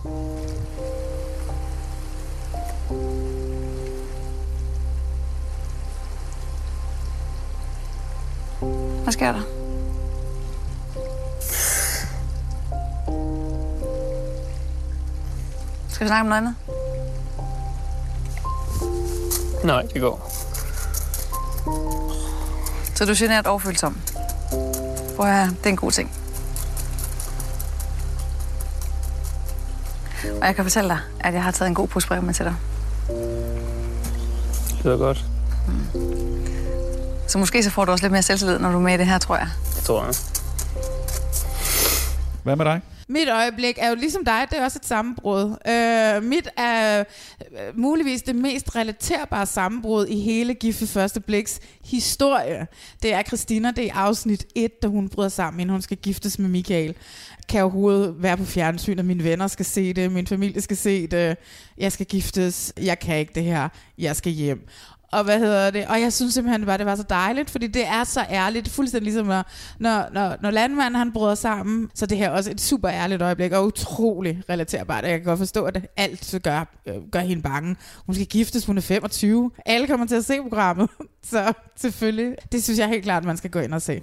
Hvad 9.02 9.12
sker 9.12 9.32
der? 9.32 9.53
Skal 16.04 16.08
vi 16.08 16.10
snakke 16.10 16.20
om 16.20 16.26
noget 16.26 16.40
andet? 16.40 16.54
Nej, 19.64 19.82
det 19.82 20.00
går. 20.00 20.30
Så 22.94 23.04
du 23.04 23.10
er 23.10 23.14
generet 23.18 23.46
overfølsom. 23.46 24.00
Prøv 25.16 25.26
at 25.26 25.48
det 25.48 25.66
er 25.66 25.70
en 25.70 25.76
god 25.76 25.90
ting. 25.90 26.12
Og 30.40 30.46
jeg 30.46 30.54
kan 30.54 30.64
fortælle 30.64 30.88
dig, 30.88 30.98
at 31.20 31.34
jeg 31.34 31.42
har 31.42 31.50
taget 31.50 31.68
en 31.68 31.74
god 31.74 31.88
pose 31.88 32.08
brev 32.08 32.22
med 32.22 32.34
til 32.34 32.44
dig. 32.44 32.54
Det 34.82 34.92
er 34.92 34.96
godt. 34.96 35.24
Så 37.28 37.38
måske 37.38 37.62
så 37.62 37.70
får 37.70 37.84
du 37.84 37.92
også 37.92 38.04
lidt 38.04 38.12
mere 38.12 38.22
selvtillid, 38.22 38.58
når 38.58 38.70
du 38.70 38.76
er 38.76 38.82
med 38.82 38.94
i 38.94 38.96
det 38.96 39.06
her, 39.06 39.18
tror 39.18 39.36
jeg. 39.36 39.48
Det 39.76 39.84
tror 39.84 40.04
jeg. 40.04 40.14
Hvad 42.42 42.56
med 42.56 42.64
dig? 42.64 42.80
Mit 43.08 43.28
øjeblik 43.28 43.78
er 43.78 43.88
jo 43.88 43.94
ligesom 43.94 44.24
dig, 44.24 44.46
det 44.50 44.58
er 44.58 44.64
også 44.64 44.78
et 44.82 44.86
sammenbrud. 44.86 45.56
Øh, 45.68 46.22
mit 46.22 46.48
er 46.56 47.04
øh, 47.52 47.78
muligvis 47.78 48.22
det 48.22 48.36
mest 48.36 48.76
relaterbare 48.76 49.46
sammenbrud 49.46 50.06
i 50.06 50.20
hele 50.20 50.54
Gifte 50.54 50.86
Første 50.86 51.20
Bliks 51.20 51.60
historie. 51.84 52.66
Det 53.02 53.14
er 53.14 53.22
Christina, 53.22 53.70
det 53.70 53.78
er 53.78 53.86
i 53.86 53.88
afsnit 53.88 54.46
1, 54.54 54.82
da 54.82 54.88
hun 54.88 55.08
bryder 55.08 55.28
sammen, 55.28 55.60
inden 55.60 55.72
hun 55.72 55.82
skal 55.82 55.96
giftes 55.96 56.38
med 56.38 56.48
Michael. 56.48 56.94
Kan 57.48 57.56
jeg 57.56 57.64
overhovedet 57.64 58.14
være 58.18 58.36
på 58.36 58.44
fjernsyn, 58.44 58.98
og 58.98 59.04
mine 59.04 59.24
venner 59.24 59.46
skal 59.46 59.66
se 59.66 59.92
det, 59.92 60.12
min 60.12 60.26
familie 60.26 60.60
skal 60.60 60.76
se 60.76 61.06
det, 61.06 61.36
jeg 61.78 61.92
skal 61.92 62.06
giftes, 62.06 62.72
jeg 62.82 62.98
kan 62.98 63.18
ikke 63.18 63.32
det 63.34 63.42
her, 63.44 63.68
jeg 63.98 64.16
skal 64.16 64.32
hjem. 64.32 64.68
Og 65.14 65.24
hvad 65.24 65.38
hedder 65.38 65.70
det? 65.70 65.86
Og 65.86 66.00
jeg 66.00 66.12
synes 66.12 66.34
simpelthen 66.34 66.66
bare, 66.66 66.78
det 66.78 66.86
var 66.86 66.96
så 66.96 67.02
dejligt, 67.02 67.50
fordi 67.50 67.66
det 67.66 67.86
er 67.86 68.04
så 68.04 68.26
ærligt. 68.30 68.68
Fuldstændig 68.68 69.04
ligesom, 69.04 69.26
når, 69.26 69.44
når, 69.78 70.06
når, 70.12 70.36
når 70.42 70.50
landmanden 70.50 70.94
han 70.94 71.12
bryder 71.12 71.34
sammen, 71.34 71.90
så 71.94 72.06
det 72.06 72.18
her 72.18 72.26
er 72.26 72.30
også 72.30 72.50
et 72.50 72.60
super 72.60 72.90
ærligt 72.90 73.22
øjeblik, 73.22 73.52
og 73.52 73.66
utrolig 73.66 74.42
relaterbart. 74.50 75.04
Jeg 75.04 75.10
kan 75.10 75.24
godt 75.24 75.38
forstå, 75.38 75.64
at 75.64 75.86
alt 75.96 76.34
gør, 76.42 76.64
øh, 76.86 76.94
gør 77.12 77.20
hende 77.20 77.42
bange. 77.42 77.76
Hun 78.06 78.14
skal 78.14 78.26
giftes, 78.26 78.66
hun 78.66 78.76
er 78.76 78.82
25. 78.82 79.50
Alle 79.66 79.86
kommer 79.86 80.06
til 80.06 80.14
at 80.14 80.24
se 80.24 80.42
programmet, 80.42 80.88
så 81.30 81.52
selvfølgelig. 81.76 82.36
Det 82.52 82.64
synes 82.64 82.78
jeg 82.78 82.88
helt 82.88 83.04
klart, 83.04 83.24
man 83.24 83.36
skal 83.36 83.50
gå 83.50 83.58
ind 83.58 83.74
og 83.74 83.82
se. 83.82 84.02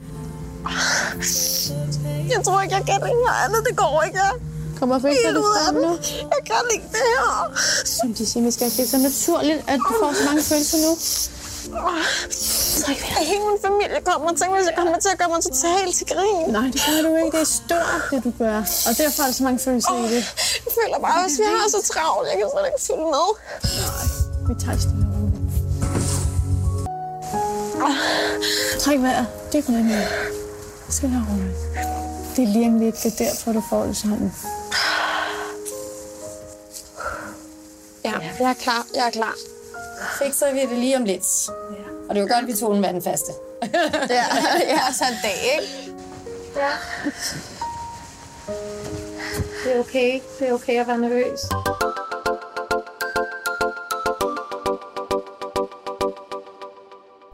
Jeg 2.35 2.43
tror 2.43 2.61
ikke, 2.61 2.75
jeg 2.75 2.85
kan 2.85 2.99
det 2.99 3.07
her 3.07 3.45
andet. 3.45 3.67
Det 3.69 3.77
går 3.77 4.03
ikke. 4.05 4.60
Kommer 4.81 4.99
du 4.99 5.07
ikke 5.07 5.21
Helt 5.25 5.35
det 5.35 5.41
ud 5.47 5.53
af 5.59 5.65
frem 5.65 5.75
det. 5.75 5.83
nu? 5.85 5.91
Jeg 6.35 6.41
kan 6.49 6.63
ikke 6.75 6.87
det 6.97 7.05
her. 7.15 7.27
Som 7.97 8.13
de 8.17 8.25
siger, 8.29 8.43
Miska, 8.43 8.65
det 8.65 8.79
er 8.85 8.89
så 8.95 8.99
naturligt, 9.09 9.59
at 9.71 9.79
du 9.87 9.91
får 10.01 10.09
så 10.19 10.23
mange 10.29 10.41
følelser 10.51 10.77
nu. 10.85 10.91
Hele 13.29 13.41
min 13.49 13.59
familie 13.67 13.99
kommer 14.09 14.25
og 14.31 14.35
tænker, 14.39 14.55
hvis 14.57 14.67
jeg 14.69 14.75
kommer 14.79 14.97
til 15.05 15.09
at 15.13 15.17
gøre 15.21 15.31
mig 15.33 15.41
totalt 15.49 15.93
til 15.99 16.05
grin. 16.13 16.41
Nej, 16.57 16.67
det 16.73 16.81
gør 16.87 16.99
du 17.07 17.11
ikke. 17.21 17.31
Det 17.37 17.41
er 17.47 17.51
stort, 17.61 18.01
det 18.11 18.19
du 18.27 18.31
gør. 18.43 18.57
Og 18.89 18.91
derfor 19.01 19.19
er 19.23 19.27
der 19.29 19.35
så 19.39 19.43
mange 19.47 19.59
følelser 19.67 19.93
i 20.05 20.07
det. 20.15 20.23
Jeg 20.65 20.71
føler 20.79 20.97
bare, 21.07 21.17
hvis 21.25 21.35
vi 21.41 21.45
har 21.55 21.65
så 21.75 21.79
travlt, 21.93 22.25
jeg 22.31 22.37
kan 22.41 22.47
slet 22.53 22.65
ikke 22.71 22.81
følge 22.87 23.05
med. 23.15 23.27
Vi 24.47 24.53
tager 24.61 24.73
det 24.77 24.81
stille 24.85 25.05
og 25.09 25.15
roligt. 25.17 25.41
Træk 28.83 28.99
vejret. 29.05 29.27
Det 29.51 29.57
er 29.59 29.63
kun 29.67 29.73
mere. 29.91 30.07
Stille 30.89 31.15
og 31.21 31.25
roligt. 31.31 31.55
Det 32.35 32.41
er 32.47 32.47
lige 32.55 32.67
om 32.71 32.79
lidt. 32.83 32.95
Det 33.03 33.09
er 33.13 33.17
derfor, 33.25 33.51
du 33.57 33.61
får 33.69 33.83
det 33.83 33.97
sådan. 33.97 34.31
Jeg 38.41 38.49
er 38.49 38.53
klar. 38.53 38.85
Jeg 38.95 39.07
er 39.07 39.11
klar. 39.11 39.33
Fikser 40.23 40.53
vi 40.53 40.59
det 40.59 40.77
lige 40.79 40.97
om 40.97 41.03
lidt. 41.03 41.25
Og 42.09 42.15
det 42.15 42.21
var 42.23 42.27
godt, 42.35 42.47
vi 42.47 42.53
tog 42.53 42.73
den 42.75 42.83
vandfaste. 42.83 43.31
Ja, 44.09 44.23
ja, 44.69 44.91
så 44.93 45.03
en 45.11 45.17
dag, 45.23 45.39
ikke? 45.61 45.93
Ja. 46.55 46.71
Det 49.65 49.75
er 49.75 49.79
okay. 49.79 50.19
Det 50.39 50.49
er 50.49 50.53
okay 50.53 50.79
at 50.81 50.87
være 50.87 50.97
nervøs. 50.97 51.39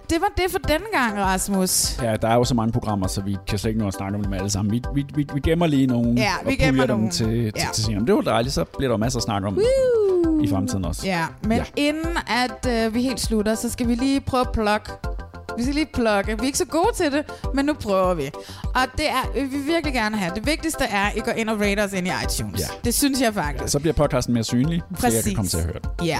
Det 0.10 0.22
var 0.22 0.32
det 0.38 0.52
for 0.52 0.60
denne 0.60 0.86
gang, 0.94 1.20
Rasmus. 1.20 2.00
Ja, 2.02 2.16
der 2.16 2.28
er 2.28 2.36
jo 2.36 2.44
så 2.44 2.54
mange 2.56 2.72
programmer, 2.72 3.08
så 3.08 3.22
vi 3.22 3.38
kan 3.48 3.60
slet 3.60 3.70
ikke 3.70 3.82
nå 3.82 3.88
at 3.88 3.94
snakke 3.94 4.18
om 4.18 4.24
dem 4.24 4.34
alle 4.34 4.50
sammen. 4.50 4.72
Vi, 4.72 4.82
vi, 4.96 5.06
vi, 5.16 5.28
vi 5.34 5.40
gemmer 5.40 5.68
lige 5.68 5.88
nogle 5.88 6.14
Ja, 6.22 6.32
vi 6.46 6.52
og 6.52 6.58
gemmer 6.60 6.72
puljer 6.72 6.86
dem 6.86 6.96
nogle. 6.96 7.12
til, 7.12 7.28
til, 7.28 7.54
Ja. 7.56 7.68
til 7.74 7.84
senere. 7.84 8.00
Men 8.00 8.08
det 8.08 8.16
var 8.16 8.22
dejligt, 8.22 8.54
så 8.54 8.64
bliver 8.78 8.90
der 8.92 8.98
masser 8.98 9.20
at 9.20 9.24
snakke 9.24 9.48
om 9.48 9.54
Woo! 9.58 10.07
I 10.48 10.52
fremtiden 10.54 10.86
også. 10.86 11.02
Ja, 11.06 11.26
men 11.44 11.52
Ja. 11.52 11.64
ja. 11.78 11.82
inden 11.82 12.18
at 12.28 12.66
øh, 12.86 12.94
vi 12.94 13.02
helt 13.02 13.20
slutter, 13.20 13.56
så 13.56 13.70
skal 13.70 13.88
vi 13.88 13.96
lige 13.96 14.22
prøve 14.22 14.42
at 14.42 14.52
plukke. 14.52 14.92
Vi 15.58 15.64
skal 15.64 15.76
lige 15.76 15.90
plukke. 15.94 16.26
Vi 16.38 16.42
er 16.42 16.46
ikke 16.46 16.58
så 16.58 16.66
gode 16.66 16.90
til 16.96 17.12
det, 17.12 17.26
men 17.54 17.66
nu 17.66 17.74
prøver 17.74 18.14
vi. 18.14 18.32
Og 18.64 18.82
det 18.98 19.10
er, 19.10 19.32
vi 19.34 19.40
vil 19.46 19.66
virkelig 19.68 19.94
gerne 19.94 20.18
have. 20.18 20.32
Det 20.36 20.46
vigtigste 20.46 20.84
er, 20.84 21.04
at 21.06 21.16
I 21.16 21.20
går 21.20 21.32
ind 21.32 21.50
og 21.50 21.60
rater 21.62 21.84
os 21.84 21.94
ind 21.94 22.08
i 22.08 22.12
iTunes. 22.26 22.60
Ja. 22.60 22.66
Det 22.84 22.94
synes 22.94 23.22
jeg 23.22 23.34
faktisk. 23.34 23.72
Så 23.72 23.80
bliver 23.80 23.94
podcasten 23.94 24.34
mere 24.34 24.44
synlig, 24.44 24.82
så 25.00 25.08
jeg 25.08 25.12
kan 25.14 25.20
Præcis. 25.22 25.36
komme 25.36 25.50
til 25.50 25.58
at 25.58 25.64
høre 25.64 25.74
den. 26.00 26.06
Ja. 26.06 26.20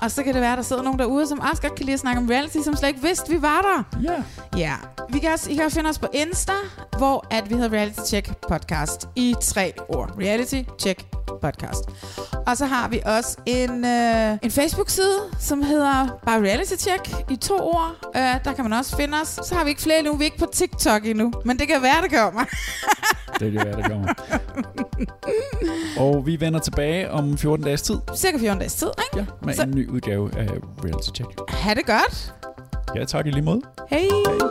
Og 0.00 0.10
så 0.10 0.22
kan 0.22 0.34
det 0.34 0.42
være, 0.42 0.56
der 0.56 0.62
sidder 0.62 0.82
nogen 0.82 0.98
derude, 0.98 1.26
som 1.28 1.40
også 1.50 1.62
godt 1.62 1.74
kan 1.74 1.84
lide 1.86 1.94
at 1.94 2.00
snakke 2.00 2.20
om 2.20 2.28
reality, 2.28 2.56
som 2.64 2.76
slet 2.76 2.88
ikke 2.88 3.02
vidste, 3.02 3.30
vi 3.32 3.42
var 3.42 3.60
der. 3.92 4.00
Ja. 4.02 4.22
Ja. 4.58 4.74
Vi 5.10 5.18
kan 5.18 5.32
også, 5.32 5.50
I 5.50 5.54
kan 5.54 5.64
også 5.64 5.74
finde 5.76 5.90
os 5.90 5.98
på 5.98 6.06
Insta, 6.14 6.52
hvor 6.98 7.26
at 7.30 7.50
vi 7.50 7.54
hedder 7.54 7.72
Reality 7.76 8.00
Check 8.06 8.30
Podcast 8.48 9.08
i 9.16 9.34
tre 9.42 9.72
ord. 9.88 10.14
Reality 10.20 10.62
Check 10.80 11.02
Podcast. 11.42 11.80
Og 12.46 12.56
så 12.56 12.66
har 12.66 12.88
vi 12.88 13.00
også 13.04 13.36
en, 13.46 13.84
øh, 13.84 14.38
en 14.42 14.50
Facebook-side, 14.50 15.18
som 15.40 15.62
hedder 15.62 16.20
bare 16.26 16.40
Reality 16.40 16.74
Check 16.78 17.14
i 17.30 17.36
to 17.36 17.54
ord. 17.56 17.92
Øh, 18.16 18.22
der 18.44 18.52
kan 18.52 18.64
man 18.64 18.72
også 18.72 18.96
finde 18.96 19.18
os. 19.22 19.28
Så 19.42 19.54
har 19.54 19.64
vi 19.64 19.70
ikke 19.70 19.82
flere 19.82 19.98
endnu. 19.98 20.16
Vi 20.16 20.24
er 20.24 20.26
ikke 20.26 20.38
på 20.38 20.46
TikTok 20.52 21.06
endnu. 21.06 21.32
Men 21.44 21.58
det 21.58 21.68
kan 21.68 21.82
være, 21.82 22.02
det 22.02 22.12
kommer. 22.18 22.44
Det 23.40 23.52
kan 23.52 23.64
være, 23.66 23.76
det 23.76 23.84
kommer. 23.90 24.12
og 25.98 26.26
vi 26.26 26.40
vender 26.40 26.60
tilbage 26.60 27.10
om 27.10 27.38
14 27.38 27.64
dages 27.64 27.82
tid 27.82 27.96
Cirka 28.16 28.38
14 28.38 28.58
dages 28.58 28.74
tid, 28.74 28.88
ikke? 28.98 29.18
Ja, 29.18 29.46
med 29.46 29.54
Så- 29.54 29.62
en 29.62 29.70
ny 29.70 29.88
udgave 29.90 30.30
af 30.38 30.48
Reality 30.84 31.08
Check. 31.14 31.30
Ha' 31.50 31.74
det 31.74 31.86
godt. 31.86 32.34
Ja, 32.94 33.04
tak 33.04 33.26
i 33.26 33.30
lige 33.30 33.42
måde. 33.42 33.60
Hej. 33.90 34.00
Hej. 34.00 34.48